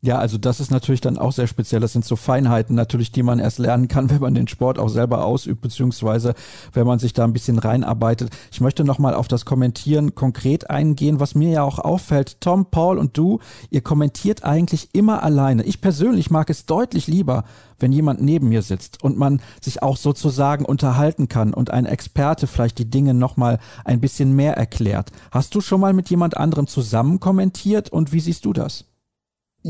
Ja, 0.00 0.16
also 0.18 0.38
das 0.38 0.60
ist 0.60 0.70
natürlich 0.70 1.00
dann 1.00 1.18
auch 1.18 1.32
sehr 1.32 1.48
speziell. 1.48 1.80
Das 1.80 1.92
sind 1.92 2.04
so 2.04 2.14
Feinheiten 2.14 2.76
natürlich, 2.76 3.10
die 3.10 3.24
man 3.24 3.40
erst 3.40 3.58
lernen 3.58 3.88
kann, 3.88 4.10
wenn 4.10 4.20
man 4.20 4.34
den 4.34 4.46
Sport 4.46 4.78
auch 4.78 4.88
selber 4.88 5.24
ausübt, 5.24 5.60
beziehungsweise 5.60 6.34
wenn 6.72 6.86
man 6.86 7.00
sich 7.00 7.14
da 7.14 7.24
ein 7.24 7.32
bisschen 7.32 7.58
reinarbeitet. 7.58 8.30
Ich 8.52 8.60
möchte 8.60 8.84
nochmal 8.84 9.14
auf 9.14 9.26
das 9.26 9.44
Kommentieren 9.44 10.14
konkret 10.14 10.70
eingehen, 10.70 11.18
was 11.18 11.34
mir 11.34 11.50
ja 11.50 11.62
auch 11.64 11.80
auffällt. 11.80 12.40
Tom, 12.40 12.66
Paul 12.70 12.96
und 12.96 13.18
du, 13.18 13.40
ihr 13.70 13.80
kommentiert 13.80 14.44
eigentlich 14.44 14.90
immer 14.92 15.24
alleine. 15.24 15.64
Ich 15.64 15.80
persönlich 15.80 16.30
mag 16.30 16.48
es 16.48 16.64
deutlich 16.64 17.08
lieber, 17.08 17.42
wenn 17.80 17.90
jemand 17.90 18.22
neben 18.22 18.50
mir 18.50 18.62
sitzt 18.62 19.02
und 19.02 19.18
man 19.18 19.40
sich 19.60 19.82
auch 19.82 19.96
sozusagen 19.96 20.64
unterhalten 20.64 21.26
kann 21.26 21.52
und 21.52 21.70
ein 21.70 21.86
Experte 21.86 22.46
vielleicht 22.46 22.78
die 22.78 22.88
Dinge 22.88 23.14
nochmal 23.14 23.58
ein 23.84 24.00
bisschen 24.00 24.32
mehr 24.36 24.56
erklärt. 24.56 25.10
Hast 25.32 25.56
du 25.56 25.60
schon 25.60 25.80
mal 25.80 25.92
mit 25.92 26.08
jemand 26.08 26.36
anderem 26.36 26.68
zusammen 26.68 27.18
kommentiert 27.18 27.90
und 27.90 28.12
wie 28.12 28.20
siehst 28.20 28.44
du 28.44 28.52
das? 28.52 28.87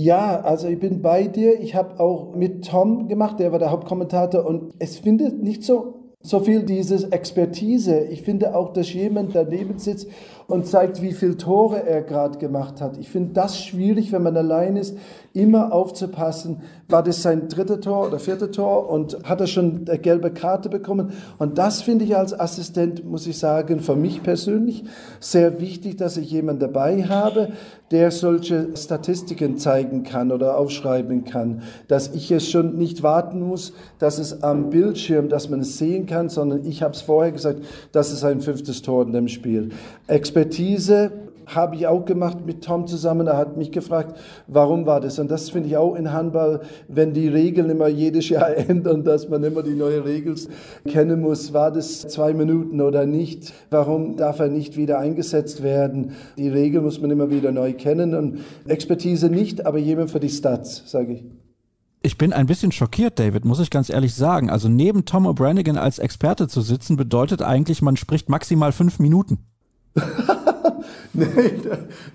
Ja, 0.01 0.43
also 0.43 0.69
ich 0.69 0.79
bin 0.79 1.03
bei 1.03 1.27
dir. 1.27 1.59
Ich 1.59 1.75
habe 1.75 1.99
auch 1.99 2.33
mit 2.33 2.65
Tom 2.65 3.09
gemacht, 3.09 3.41
der 3.41 3.51
war 3.51 3.59
der 3.59 3.73
Hauptkommentator 3.73 4.47
und 4.47 4.73
es 4.79 4.97
findet 4.99 5.43
nicht 5.43 5.65
so 5.65 5.95
so 6.21 6.39
viel 6.41 6.63
diese 6.63 7.11
Expertise. 7.13 8.05
Ich 8.05 8.23
finde 8.23 8.55
auch, 8.55 8.73
dass 8.73 8.93
jemand 8.93 9.35
daneben 9.35 9.79
sitzt 9.79 10.09
und 10.49 10.67
zeigt, 10.67 11.03
wie 11.03 11.13
viele 11.13 11.37
Tore 11.37 11.87
er 11.87 12.01
gerade 12.01 12.39
gemacht 12.39 12.81
hat. 12.81 12.97
Ich 12.97 13.11
finde 13.11 13.35
das 13.35 13.61
schwierig, 13.61 14.13
wenn 14.13 14.23
man 14.23 14.35
allein 14.35 14.77
ist, 14.77 14.97
immer 15.35 15.73
aufzupassen, 15.73 16.63
war 16.89 17.03
das 17.03 17.23
sein 17.23 17.49
dritter 17.49 17.81
Tor 17.83 18.07
oder 18.09 18.19
vierter 18.19 18.51
Tor 18.51 18.89
und 18.89 19.19
hat 19.25 19.43
er 19.43 19.47
schon 19.47 19.85
eine 19.87 19.99
gelbe 19.99 20.31
Karte 20.31 20.71
bekommen. 20.71 21.13
Und 21.39 21.59
das 21.59 21.83
finde 21.83 22.07
ich 22.07 22.17
als 22.17 22.39
Assistent, 22.39 23.05
muss 23.05 23.27
ich 23.27 23.39
sagen, 23.39 23.81
für 23.81 23.95
mich 23.95 24.23
persönlich 24.23 24.85
sehr 25.21 25.61
wichtig, 25.61 25.99
dass 25.99 26.17
ich 26.17 26.31
jemanden 26.31 26.61
dabei 26.61 27.05
habe, 27.05 27.53
der 27.91 28.11
solche 28.11 28.77
Statistiken 28.77 29.59
zeigen 29.59 30.03
kann 30.03 30.33
oder 30.33 30.59
aufschreiben 30.59 31.25
kann, 31.25 31.63
dass 31.89 32.15
ich 32.15 32.31
es 32.31 32.51
schon 32.51 32.77
nicht 32.77 33.03
warten 33.03 33.41
muss, 33.41 33.75
dass 33.99 34.19
es 34.19 34.43
am 34.43 34.71
Bildschirm, 34.71 35.29
dass 35.29 35.49
man 35.51 35.61
es 35.61 35.79
sehen 35.79 36.07
kann, 36.07 36.31
sondern 36.31 36.65
ich 36.65 36.83
habe 36.83 36.95
es 36.95 37.03
vorher 37.03 37.33
gesagt, 37.33 37.61
das 37.93 38.13
ist 38.13 38.25
ein 38.25 38.41
fünftes 38.41 38.83
Tor 38.83 39.05
in 39.05 39.13
dem 39.13 39.29
Spiel. 39.29 39.71
Expertise 40.39 41.11
habe 41.47 41.75
ich 41.75 41.89
auch 41.89 42.05
gemacht 42.05 42.47
mit 42.47 42.63
Tom 42.63 42.87
zusammen. 42.87 43.27
Er 43.27 43.37
hat 43.37 43.57
mich 43.57 43.73
gefragt, 43.73 44.17
warum 44.47 44.87
war 44.87 45.01
das? 45.01 45.19
Und 45.19 45.33
das 45.33 45.51
finde 45.51 45.69
ich 45.69 45.77
auch 45.77 45.97
in 45.97 46.13
Handball, 46.13 46.61
wenn 46.87 47.13
die 47.13 47.27
Regeln 47.27 47.71
immer 47.71 47.89
jedes 47.89 48.29
Jahr 48.29 48.57
ändern, 48.69 49.03
dass 49.03 49.29
man 49.29 49.43
immer 49.43 49.65
die 49.65 49.75
neue 49.75 50.05
Regeln 50.05 50.39
kennen 50.87 51.23
muss. 51.23 51.53
War 51.53 51.73
das 51.73 52.07
zwei 52.07 52.35
Minuten 52.35 52.81
oder 52.81 53.05
nicht? 53.05 53.53
Warum 53.71 54.17
darf 54.17 54.39
er 54.39 54.49
nicht 54.49 54.77
wieder 54.77 55.01
eingesetzt 55.01 55.65
werden? 55.65 56.13
Die 56.37 56.49
Regel 56.49 56.83
muss 56.83 57.01
man 57.01 57.11
immer 57.11 57.31
wieder 57.31 57.51
neu 57.51 57.73
kennen. 57.73 58.15
Und 58.15 58.39
Expertise 58.69 59.29
nicht, 59.31 59.67
aber 59.67 59.79
jemand 59.79 60.13
für 60.13 60.21
die 60.21 60.29
Stats, 60.29 60.85
sage 60.87 61.15
ich. 61.15 61.25
Ich 62.01 62.17
bin 62.17 62.33
ein 62.33 62.47
bisschen 62.47 62.71
schockiert, 62.71 63.19
David, 63.19 63.45
muss 63.45 63.59
ich 63.59 63.71
ganz 63.71 63.91
ehrlich 63.91 64.15
sagen. 64.15 64.51
Also 64.51 64.69
neben 64.69 65.05
Tom 65.05 65.27
O'Branigan 65.27 65.79
als 65.79 65.99
Experte 65.99 66.47
zu 66.47 66.61
sitzen, 66.61 66.97
bedeutet 66.97 67.43
eigentlich, 67.43 67.83
man 67.83 67.97
spricht 67.97 68.29
maximal 68.29 68.71
fünf 68.71 69.01
Minuten. 69.01 69.48
Nein, 71.13 71.63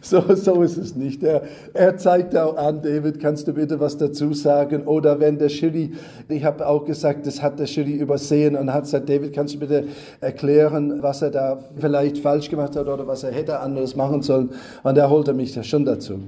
so, 0.02 0.36
so 0.36 0.62
ist 0.62 0.78
es 0.78 0.96
nicht. 0.96 1.24
Er, 1.24 1.44
er 1.74 1.98
zeigt 1.98 2.36
auch 2.38 2.56
an, 2.58 2.82
David, 2.82 3.20
kannst 3.20 3.48
du 3.48 3.54
bitte 3.54 3.80
was 3.80 3.98
dazu 3.98 4.34
sagen? 4.34 4.84
Oder 4.84 5.20
wenn 5.20 5.38
der 5.38 5.50
Schiri, 5.50 5.94
ich 6.30 6.44
habe 6.44 6.66
auch 6.68 6.86
gesagt, 6.86 7.26
das 7.28 7.42
hat 7.42 7.60
der 7.60 7.66
Schiri 7.66 7.94
übersehen 7.94 8.56
und 8.56 8.74
hat 8.74 8.84
gesagt, 8.84 9.10
David, 9.10 9.34
kannst 9.34 9.56
du 9.56 9.60
bitte 9.60 9.86
erklären, 10.22 11.02
was 11.02 11.22
er 11.22 11.32
da 11.32 11.60
vielleicht 11.76 12.20
falsch 12.20 12.50
gemacht 12.50 12.76
hat 12.76 12.88
oder 12.88 13.08
was 13.08 13.24
er 13.24 13.32
hätte 13.32 13.60
anders 13.60 13.96
machen 13.96 14.22
sollen? 14.22 14.52
Und 14.84 14.98
er 14.98 15.10
holte 15.10 15.34
mich 15.34 15.54
da 15.54 15.64
schon 15.64 15.86
dazu. 15.86 16.20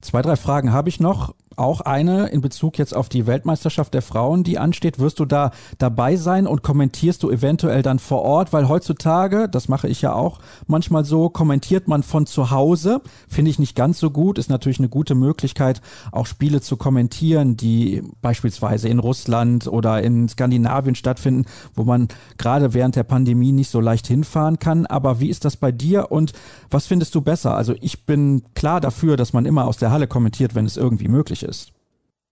Zwei, 0.00 0.22
drei 0.22 0.36
Fragen 0.36 0.72
habe 0.72 0.88
ich 0.88 1.00
noch 1.00 1.34
auch 1.58 1.80
eine 1.80 2.28
in 2.28 2.40
Bezug 2.40 2.78
jetzt 2.78 2.94
auf 2.94 3.08
die 3.08 3.26
Weltmeisterschaft 3.26 3.92
der 3.92 4.02
Frauen, 4.02 4.44
die 4.44 4.58
ansteht. 4.58 4.98
Wirst 4.98 5.18
du 5.18 5.24
da 5.24 5.50
dabei 5.78 6.16
sein 6.16 6.46
und 6.46 6.62
kommentierst 6.62 7.22
du 7.22 7.30
eventuell 7.30 7.82
dann 7.82 7.98
vor 7.98 8.22
Ort? 8.22 8.52
Weil 8.52 8.68
heutzutage, 8.68 9.48
das 9.48 9.68
mache 9.68 9.88
ich 9.88 10.00
ja 10.00 10.12
auch 10.12 10.38
manchmal 10.66 11.04
so, 11.04 11.28
kommentiert 11.28 11.88
man 11.88 12.02
von 12.02 12.26
zu 12.26 12.50
Hause. 12.50 13.00
Finde 13.28 13.50
ich 13.50 13.58
nicht 13.58 13.74
ganz 13.74 13.98
so 13.98 14.10
gut. 14.10 14.38
Ist 14.38 14.50
natürlich 14.50 14.78
eine 14.78 14.88
gute 14.88 15.14
Möglichkeit, 15.14 15.82
auch 16.12 16.26
Spiele 16.26 16.60
zu 16.60 16.76
kommentieren, 16.76 17.56
die 17.56 18.02
beispielsweise 18.22 18.88
in 18.88 18.98
Russland 18.98 19.66
oder 19.66 20.02
in 20.02 20.28
Skandinavien 20.28 20.94
stattfinden, 20.94 21.46
wo 21.74 21.84
man 21.84 22.08
gerade 22.38 22.74
während 22.74 22.96
der 22.96 23.02
Pandemie 23.02 23.52
nicht 23.52 23.70
so 23.70 23.80
leicht 23.80 24.06
hinfahren 24.06 24.58
kann. 24.58 24.86
Aber 24.86 25.20
wie 25.20 25.28
ist 25.28 25.44
das 25.44 25.56
bei 25.56 25.72
dir 25.72 26.12
und 26.12 26.32
was 26.70 26.86
findest 26.86 27.14
du 27.14 27.20
besser? 27.20 27.56
Also 27.56 27.74
ich 27.80 28.06
bin 28.06 28.42
klar 28.54 28.80
dafür, 28.80 29.16
dass 29.16 29.32
man 29.32 29.44
immer 29.44 29.66
aus 29.66 29.78
der 29.78 29.90
Halle 29.90 30.06
kommentiert, 30.06 30.54
wenn 30.54 30.64
es 30.64 30.76
irgendwie 30.76 31.08
möglich 31.08 31.42
ist 31.42 31.47
ist. 31.48 31.72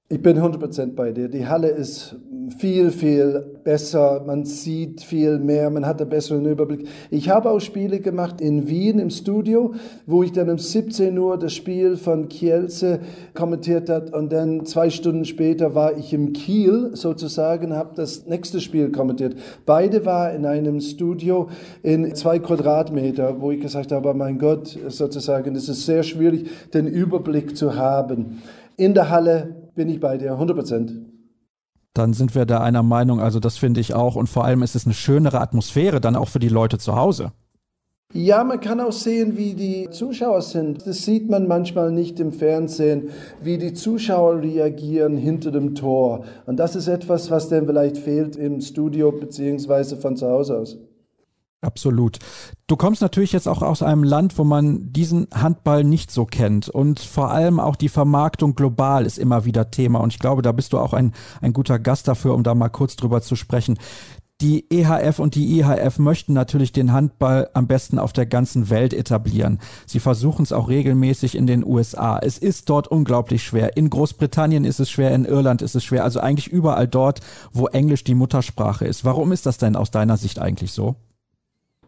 Ich 0.08 0.22
bin 0.22 0.38
100% 0.38 0.94
bei 0.94 1.10
dir. 1.10 1.28
Die 1.28 1.48
Halle 1.48 1.66
ist 1.66 2.14
viel, 2.58 2.92
viel 2.92 3.44
besser. 3.64 4.22
Man 4.24 4.44
sieht 4.44 5.00
viel 5.00 5.40
mehr. 5.40 5.68
Man 5.68 5.84
hat 5.84 6.00
einen 6.00 6.08
besseren 6.08 6.46
Überblick. 6.46 6.86
Ich 7.10 7.28
habe 7.28 7.50
auch 7.50 7.58
Spiele 7.58 7.98
gemacht 7.98 8.40
in 8.40 8.68
Wien 8.68 9.00
im 9.00 9.10
Studio, 9.10 9.74
wo 10.06 10.22
ich 10.22 10.30
dann 10.30 10.48
um 10.48 10.58
17 10.58 11.18
Uhr 11.18 11.36
das 11.36 11.54
Spiel 11.54 11.96
von 11.96 12.28
Kielce 12.28 13.00
kommentiert 13.34 13.88
hat 13.88 14.12
und 14.14 14.32
dann 14.32 14.64
zwei 14.64 14.90
Stunden 14.90 15.24
später 15.24 15.74
war 15.74 15.96
ich 15.98 16.12
im 16.12 16.32
Kiel 16.32 16.90
sozusagen, 16.92 17.74
habe 17.74 17.96
das 17.96 18.26
nächste 18.26 18.60
Spiel 18.60 18.92
kommentiert. 18.92 19.34
Beide 19.66 20.06
waren 20.06 20.36
in 20.36 20.46
einem 20.46 20.80
Studio 20.80 21.48
in 21.82 22.14
zwei 22.14 22.38
Quadratmeter, 22.38 23.40
wo 23.40 23.50
ich 23.50 23.60
gesagt 23.60 23.90
habe, 23.90 24.14
mein 24.14 24.38
Gott, 24.38 24.78
sozusagen, 24.86 25.56
es 25.56 25.68
ist 25.68 25.84
sehr 25.84 26.04
schwierig, 26.04 26.48
den 26.72 26.86
Überblick 26.86 27.56
zu 27.56 27.74
haben. 27.74 28.40
In 28.77 28.95
der 28.95 29.11
Halle 29.11 29.70
bin 29.74 29.89
ich 29.89 30.01
bei 30.01 30.18
dir, 30.18 30.33
100 30.33 30.57
Prozent. 30.57 30.93
Dann 31.95 32.12
sind 32.12 32.35
wir 32.35 32.45
da 32.45 32.61
einer 32.61 32.83
Meinung, 32.83 33.20
also 33.20 33.41
das 33.41 33.57
finde 33.57 33.81
ich 33.81 33.95
auch. 33.95 34.16
Und 34.16 34.29
vor 34.29 34.45
allem 34.45 34.62
ist 34.62 34.77
es 34.77 34.85
eine 34.85 34.95
schönere 34.95 35.41
Atmosphäre 35.41 36.01
dann 36.01 36.14
auch 36.14 36.29
für 36.29 36.39
die 36.39 36.51
Leute 36.51 36.79
zu 36.79 36.95
Hause. 36.95 37.33
Ja, 38.12 38.45
man 38.45 38.61
kann 38.61 38.81
auch 38.81 38.93
sehen, 38.93 39.37
wie 39.37 39.55
die 39.55 39.91
Zuschauer 39.91 40.41
sind. 40.43 40.87
Das 40.87 41.05
sieht 41.05 41.29
man 41.29 41.49
manchmal 41.49 41.91
nicht 41.91 42.20
im 42.20 42.33
Fernsehen, 42.33 43.11
wie 43.43 43.59
die 43.59 43.72
Zuschauer 43.72 44.43
reagieren 44.43 45.16
hinter 45.16 45.51
dem 45.51 45.74
Tor. 45.74 46.24
Und 46.47 46.59
das 46.59 46.77
ist 46.77 46.87
etwas, 46.87 47.31
was 47.31 47.49
dann 47.49 47.66
vielleicht 47.66 47.99
fehlt 47.99 48.37
im 48.37 48.61
Studio 48.61 49.11
beziehungsweise 49.11 49.97
von 49.97 50.16
zu 50.16 50.29
Hause 50.29 50.59
aus. 50.59 50.79
Absolut. 51.62 52.18
Du 52.66 52.76
kommst 52.76 53.00
natürlich 53.00 53.32
jetzt 53.32 53.48
auch 53.48 53.62
aus 53.62 53.82
einem 53.82 54.04
Land, 54.04 54.38
wo 54.38 54.44
man 54.44 54.92
diesen 54.92 55.26
Handball 55.34 55.84
nicht 55.84 56.11
so 56.11 56.26
kennt 56.26 56.68
und 56.68 57.00
vor 57.00 57.30
allem 57.30 57.59
auch 57.61 57.76
die 57.76 57.88
Vermarktung 57.88 58.54
global 58.54 59.07
ist 59.07 59.18
immer 59.18 59.44
wieder 59.44 59.70
Thema 59.70 60.00
und 60.00 60.12
ich 60.12 60.18
glaube, 60.18 60.42
da 60.42 60.52
bist 60.52 60.72
du 60.72 60.78
auch 60.78 60.92
ein, 60.92 61.12
ein 61.40 61.52
guter 61.52 61.78
Gast 61.78 62.09
dafür, 62.09 62.34
um 62.34 62.42
da 62.42 62.54
mal 62.54 62.68
kurz 62.68 62.94
drüber 62.96 63.22
zu 63.22 63.36
sprechen. 63.36 63.78
Die 64.42 64.66
EHF 64.70 65.18
und 65.18 65.34
die 65.34 65.59
IHF 65.59 65.98
möchten 65.98 66.34
natürlich 66.34 66.70
den 66.70 66.92
Handball 66.92 67.48
am 67.54 67.66
besten 67.66 67.98
auf 67.98 68.12
der 68.12 68.26
ganzen 68.26 68.68
Welt 68.68 68.92
etablieren. 68.92 69.61
Sie 69.86 69.98
versuchen 69.98 70.42
es 70.42 70.52
auch 70.52 70.68
regelmäßig 70.68 71.34
in 71.34 71.46
den 71.46 71.64
USA. 71.64 72.18
Es 72.18 72.36
ist 72.36 72.68
dort 72.68 72.86
unglaublich 72.86 73.42
schwer. 73.42 73.78
In 73.78 73.88
Großbritannien 73.88 74.66
ist 74.66 74.78
es 74.78 74.90
schwer, 74.90 75.14
in 75.14 75.24
Irland 75.24 75.62
ist 75.62 75.74
es 75.74 75.84
schwer, 75.84 76.04
also 76.04 76.20
eigentlich 76.20 76.48
überall 76.48 76.86
dort, 76.86 77.20
wo 77.54 77.66
Englisch 77.68 78.04
die 78.04 78.14
Muttersprache 78.14 78.84
ist. 78.84 79.07
Warum 79.07 79.32
ist 79.32 79.46
das 79.46 79.57
denn 79.57 79.74
aus 79.74 79.90
deiner 79.90 80.18
Sicht 80.18 80.38
eigentlich 80.38 80.72
so? 80.72 80.96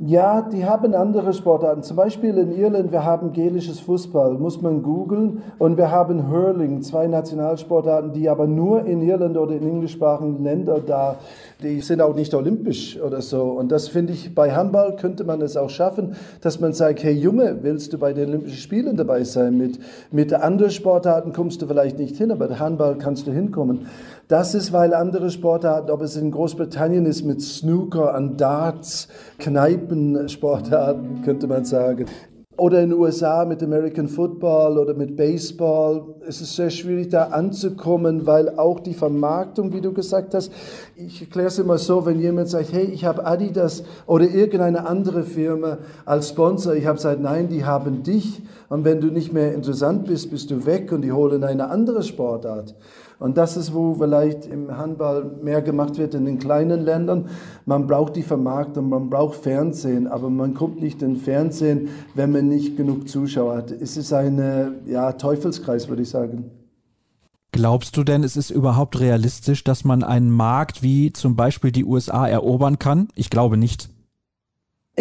Ja, 0.00 0.42
die 0.42 0.64
haben 0.64 0.94
andere 0.94 1.32
Sportarten. 1.32 1.82
Zum 1.82 1.96
Beispiel 1.96 2.38
in 2.38 2.52
Irland, 2.52 2.92
wir 2.92 3.04
haben 3.04 3.32
gälisches 3.32 3.80
Fußball, 3.80 4.34
muss 4.34 4.62
man 4.62 4.80
googeln. 4.84 5.42
Und 5.58 5.76
wir 5.76 5.90
haben 5.90 6.30
Hurling, 6.30 6.82
zwei 6.82 7.08
Nationalsportarten, 7.08 8.12
die 8.12 8.28
aber 8.28 8.46
nur 8.46 8.86
in 8.86 9.02
Irland 9.02 9.36
oder 9.36 9.56
in 9.56 9.68
englischsprachigen 9.68 10.44
Ländern 10.44 10.82
da, 10.86 11.16
die 11.64 11.80
sind 11.80 12.00
auch 12.00 12.14
nicht 12.14 12.32
olympisch 12.32 12.96
oder 13.00 13.20
so. 13.20 13.42
Und 13.42 13.72
das 13.72 13.88
finde 13.88 14.12
ich, 14.12 14.36
bei 14.36 14.52
Handball 14.52 14.94
könnte 14.94 15.24
man 15.24 15.42
es 15.42 15.56
auch 15.56 15.70
schaffen, 15.70 16.14
dass 16.42 16.60
man 16.60 16.72
sagt, 16.74 17.02
hey 17.02 17.12
Junge, 17.12 17.58
willst 17.62 17.92
du 17.92 17.98
bei 17.98 18.12
den 18.12 18.28
Olympischen 18.28 18.58
Spielen 18.58 18.96
dabei 18.96 19.24
sein? 19.24 19.58
Mit, 19.58 19.80
mit 20.12 20.32
anderen 20.32 20.70
Sportarten 20.70 21.32
kommst 21.32 21.60
du 21.60 21.66
vielleicht 21.66 21.98
nicht 21.98 22.16
hin, 22.16 22.30
aber 22.30 22.56
Handball 22.60 22.98
kannst 22.98 23.26
du 23.26 23.32
hinkommen. 23.32 23.88
Das 24.28 24.54
ist, 24.54 24.74
weil 24.74 24.92
andere 24.92 25.30
Sportarten, 25.30 25.90
ob 25.90 26.02
es 26.02 26.14
in 26.14 26.30
Großbritannien 26.30 27.06
ist 27.06 27.24
mit 27.24 27.40
Snooker 27.40 28.14
an 28.14 28.36
Darts, 28.36 29.08
Kneipensportarten, 29.38 31.22
könnte 31.22 31.46
man 31.46 31.64
sagen, 31.64 32.04
oder 32.58 32.82
in 32.82 32.90
den 32.90 32.98
USA 32.98 33.44
mit 33.44 33.62
American 33.62 34.08
Football 34.08 34.78
oder 34.78 34.92
mit 34.92 35.16
Baseball. 35.16 36.04
Es 36.26 36.40
ist 36.40 36.56
sehr 36.56 36.70
schwierig, 36.70 37.08
da 37.08 37.28
anzukommen, 37.28 38.26
weil 38.26 38.58
auch 38.58 38.80
die 38.80 38.94
Vermarktung, 38.94 39.72
wie 39.72 39.80
du 39.80 39.92
gesagt 39.92 40.34
hast, 40.34 40.52
ich 40.96 41.20
erkläre 41.22 41.48
es 41.48 41.58
immer 41.58 41.78
so, 41.78 42.04
wenn 42.04 42.20
jemand 42.20 42.48
sagt, 42.48 42.72
hey, 42.72 42.84
ich 42.84 43.04
habe 43.04 43.24
Adidas 43.24 43.84
oder 44.06 44.28
irgendeine 44.28 44.86
andere 44.86 45.22
Firma 45.22 45.78
als 46.04 46.30
Sponsor, 46.30 46.74
ich 46.74 46.84
habe 46.84 46.96
gesagt, 46.96 47.20
nein, 47.20 47.48
die 47.48 47.64
haben 47.64 48.02
dich. 48.02 48.42
Und 48.68 48.84
wenn 48.84 49.00
du 49.00 49.06
nicht 49.06 49.32
mehr 49.32 49.54
interessant 49.54 50.06
bist, 50.06 50.30
bist 50.30 50.50
du 50.50 50.66
weg 50.66 50.92
und 50.92 51.02
die 51.02 51.12
holen 51.12 51.44
eine 51.44 51.70
andere 51.70 52.02
Sportart. 52.02 52.74
Und 53.18 53.36
das 53.36 53.56
ist, 53.56 53.74
wo 53.74 53.94
vielleicht 53.94 54.46
im 54.46 54.76
Handball 54.76 55.38
mehr 55.42 55.60
gemacht 55.60 55.98
wird 55.98 56.14
in 56.14 56.24
den 56.24 56.38
kleinen 56.38 56.84
Ländern. 56.84 57.28
Man 57.66 57.86
braucht 57.86 58.14
die 58.14 58.22
Vermarktung, 58.22 58.88
man 58.88 59.10
braucht 59.10 59.36
Fernsehen, 59.36 60.06
aber 60.06 60.30
man 60.30 60.54
kommt 60.54 60.80
nicht 60.80 61.02
in 61.02 61.16
Fernsehen, 61.16 61.88
wenn 62.14 62.30
man 62.30 62.48
nicht 62.48 62.76
genug 62.76 63.08
Zuschauer 63.08 63.56
hat. 63.56 63.70
Es 63.72 63.96
ist 63.96 64.12
ein 64.12 64.82
ja, 64.86 65.12
Teufelskreis, 65.12 65.88
würde 65.88 66.02
ich 66.02 66.10
sagen. 66.10 66.50
Glaubst 67.50 67.96
du 67.96 68.04
denn, 68.04 68.22
es 68.22 68.36
ist 68.36 68.50
überhaupt 68.50 69.00
realistisch, 69.00 69.64
dass 69.64 69.82
man 69.82 70.04
einen 70.04 70.30
Markt 70.30 70.82
wie 70.82 71.12
zum 71.12 71.34
Beispiel 71.34 71.72
die 71.72 71.84
USA 71.84 72.28
erobern 72.28 72.78
kann? 72.78 73.08
Ich 73.16 73.30
glaube 73.30 73.56
nicht. 73.56 73.88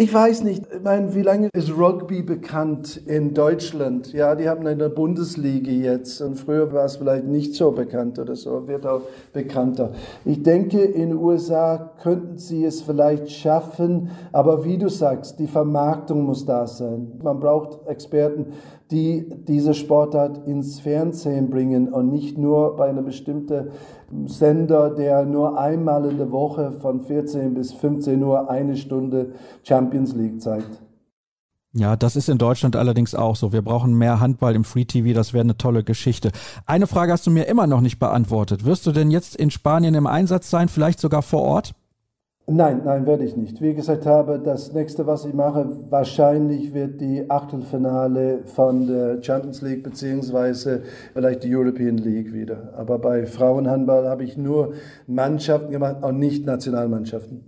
Ich 0.00 0.14
weiß 0.14 0.44
nicht, 0.44 0.62
ich 0.72 0.80
meine, 0.84 1.12
wie 1.16 1.22
lange 1.22 1.48
ist 1.52 1.76
Rugby 1.76 2.22
bekannt 2.22 3.02
in 3.06 3.34
Deutschland? 3.34 4.12
Ja, 4.12 4.36
die 4.36 4.48
haben 4.48 4.64
eine 4.64 4.88
Bundesliga 4.88 5.72
jetzt 5.72 6.20
und 6.20 6.36
früher 6.36 6.72
war 6.72 6.84
es 6.84 6.98
vielleicht 6.98 7.24
nicht 7.24 7.56
so 7.56 7.72
bekannt 7.72 8.16
oder 8.20 8.36
so, 8.36 8.68
wird 8.68 8.86
auch 8.86 9.00
bekannter. 9.32 9.90
Ich 10.24 10.44
denke, 10.44 10.80
in 10.80 11.08
den 11.08 11.18
USA 11.18 11.90
könnten 12.00 12.38
sie 12.38 12.64
es 12.64 12.80
vielleicht 12.80 13.28
schaffen, 13.28 14.10
aber 14.30 14.64
wie 14.64 14.78
du 14.78 14.88
sagst, 14.88 15.40
die 15.40 15.48
Vermarktung 15.48 16.22
muss 16.22 16.46
da 16.46 16.68
sein. 16.68 17.18
Man 17.20 17.40
braucht 17.40 17.84
Experten, 17.88 18.52
die 18.92 19.28
diese 19.48 19.74
Sportart 19.74 20.46
ins 20.46 20.78
Fernsehen 20.78 21.50
bringen 21.50 21.92
und 21.92 22.12
nicht 22.12 22.38
nur 22.38 22.76
bei 22.76 22.88
einer 22.88 23.02
bestimmten 23.02 23.72
Sender, 24.26 24.90
der 24.90 25.24
nur 25.24 25.58
einmal 25.58 26.04
in 26.06 26.16
der 26.16 26.30
Woche 26.30 26.72
von 26.80 27.02
14 27.02 27.54
bis 27.54 27.72
15 27.72 28.22
Uhr 28.22 28.50
eine 28.50 28.76
Stunde 28.76 29.32
Champions 29.62 30.14
League 30.14 30.40
zeigt. 30.40 30.82
Ja, 31.74 31.96
das 31.96 32.16
ist 32.16 32.28
in 32.28 32.38
Deutschland 32.38 32.76
allerdings 32.76 33.14
auch 33.14 33.36
so. 33.36 33.52
Wir 33.52 33.62
brauchen 33.62 33.96
mehr 33.96 34.20
Handball 34.20 34.54
im 34.54 34.64
Free 34.64 34.86
TV, 34.86 35.14
das 35.14 35.34
wäre 35.34 35.42
eine 35.42 35.58
tolle 35.58 35.84
Geschichte. 35.84 36.32
Eine 36.64 36.86
Frage 36.86 37.12
hast 37.12 37.26
du 37.26 37.30
mir 37.30 37.44
immer 37.44 37.66
noch 37.66 37.82
nicht 37.82 37.98
beantwortet. 37.98 38.64
Wirst 38.64 38.86
du 38.86 38.92
denn 38.92 39.10
jetzt 39.10 39.36
in 39.36 39.50
Spanien 39.50 39.94
im 39.94 40.06
Einsatz 40.06 40.48
sein, 40.48 40.68
vielleicht 40.68 40.98
sogar 40.98 41.22
vor 41.22 41.42
Ort? 41.42 41.74
Nein, 42.50 42.80
nein, 42.86 43.04
werde 43.04 43.24
ich 43.24 43.36
nicht. 43.36 43.60
Wie 43.60 43.74
gesagt 43.74 44.06
habe, 44.06 44.38
das 44.38 44.72
nächste, 44.72 45.06
was 45.06 45.26
ich 45.26 45.34
mache, 45.34 45.68
wahrscheinlich 45.90 46.72
wird 46.72 46.98
die 46.98 47.28
Achtelfinale 47.28 48.42
von 48.44 48.86
der 48.86 49.22
Champions 49.22 49.60
League 49.60 49.82
beziehungsweise 49.82 50.82
vielleicht 51.12 51.44
die 51.44 51.54
European 51.54 51.98
League 51.98 52.32
wieder. 52.32 52.72
Aber 52.74 52.98
bei 53.00 53.26
Frauenhandball 53.26 54.08
habe 54.08 54.24
ich 54.24 54.38
nur 54.38 54.72
Mannschaften 55.06 55.70
gemacht 55.70 56.02
und 56.02 56.18
nicht 56.18 56.46
Nationalmannschaften. 56.46 57.47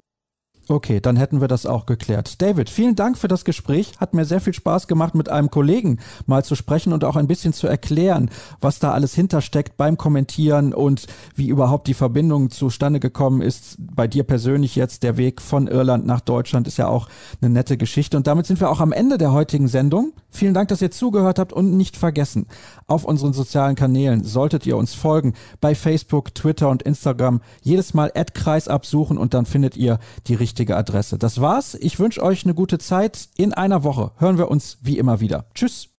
Okay, 0.71 1.01
dann 1.01 1.17
hätten 1.17 1.41
wir 1.41 1.49
das 1.49 1.67
auch 1.67 1.85
geklärt. 1.85 2.41
David, 2.41 2.71
vielen 2.71 2.95
Dank 2.95 3.19
für 3.19 3.27
das 3.27 3.45
Gespräch. 3.45 3.95
Hat 3.99 4.15
mir 4.15 4.25
sehr 4.25 4.41
viel 4.41 4.55
Spaß 4.55 4.87
gemacht, 4.87 5.17
mit 5.17 5.29
einem 5.29 5.51
Kollegen 5.51 5.99
mal 6.27 6.45
zu 6.45 6.55
sprechen 6.55 6.93
und 6.93 7.03
auch 7.03 7.17
ein 7.17 7.27
bisschen 7.27 7.53
zu 7.53 7.67
erklären, 7.67 8.31
was 8.61 8.79
da 8.79 8.93
alles 8.93 9.13
hintersteckt 9.13 9.77
beim 9.77 9.99
Kommentieren 9.99 10.73
und 10.73 11.09
wie 11.35 11.49
überhaupt 11.49 11.89
die 11.89 11.95
Verbindung 11.95 12.51
zustande 12.51 13.01
gekommen 13.01 13.43
ist. 13.43 13.79
Bei 13.81 14.07
dir 14.07 14.23
persönlich 14.23 14.77
jetzt 14.77 15.03
der 15.03 15.17
Weg 15.17 15.43
von 15.43 15.67
Irland 15.67 16.07
nach 16.07 16.21
Deutschland 16.21 16.69
ist 16.69 16.77
ja 16.77 16.87
auch 16.87 17.09
eine 17.43 17.51
nette 17.51 17.77
Geschichte. 17.77 18.17
Und 18.17 18.29
damit 18.29 18.47
sind 18.47 18.61
wir 18.61 18.71
auch 18.71 18.81
am 18.81 18.93
Ende 18.93 19.19
der 19.19 19.33
heutigen 19.33 19.67
Sendung. 19.67 20.13
Vielen 20.31 20.55
Dank, 20.55 20.69
dass 20.69 20.83
ihr 20.83 20.93
zugehört 20.93 21.41
habt 21.41 21.53
und 21.53 21.77
nicht 21.77 21.97
vergessen, 21.97 22.47
auf 22.87 23.05
unseren 23.05 23.33
sozialen 23.33 23.75
Kanälen 23.75 24.23
solltet 24.23 24.67
ihr 24.67 24.77
uns 24.77 24.95
folgen. 24.95 25.35
Bei 25.61 25.75
Facebook, 25.75 26.33
Twitter 26.33 26.69
und 26.69 26.85
Instagram 26.85 27.41
jedes 27.61 27.93
Mal 27.93 28.13
Kreis 28.35 28.69
absuchen 28.69 29.19
und 29.19 29.35
dann 29.35 29.47
findet 29.47 29.77
ihr 29.77 29.99
die 30.29 30.35
richtige 30.35 30.60
richtige 30.61 30.77
Adresse. 30.77 31.17
Das 31.17 31.41
war's. 31.41 31.75
Ich 31.81 31.99
wünsche 31.99 32.23
euch 32.23 32.45
eine 32.45 32.53
gute 32.53 32.79
Zeit. 32.79 33.31
In 33.37 33.55
einer 33.55 33.83
Woche 33.83 34.11
hören 34.19 34.37
wir 34.37 34.51
uns 34.51 34.77
wie 34.83 34.99
immer 34.99 35.19
wieder. 35.21 35.47
Tschüss. 35.55 35.91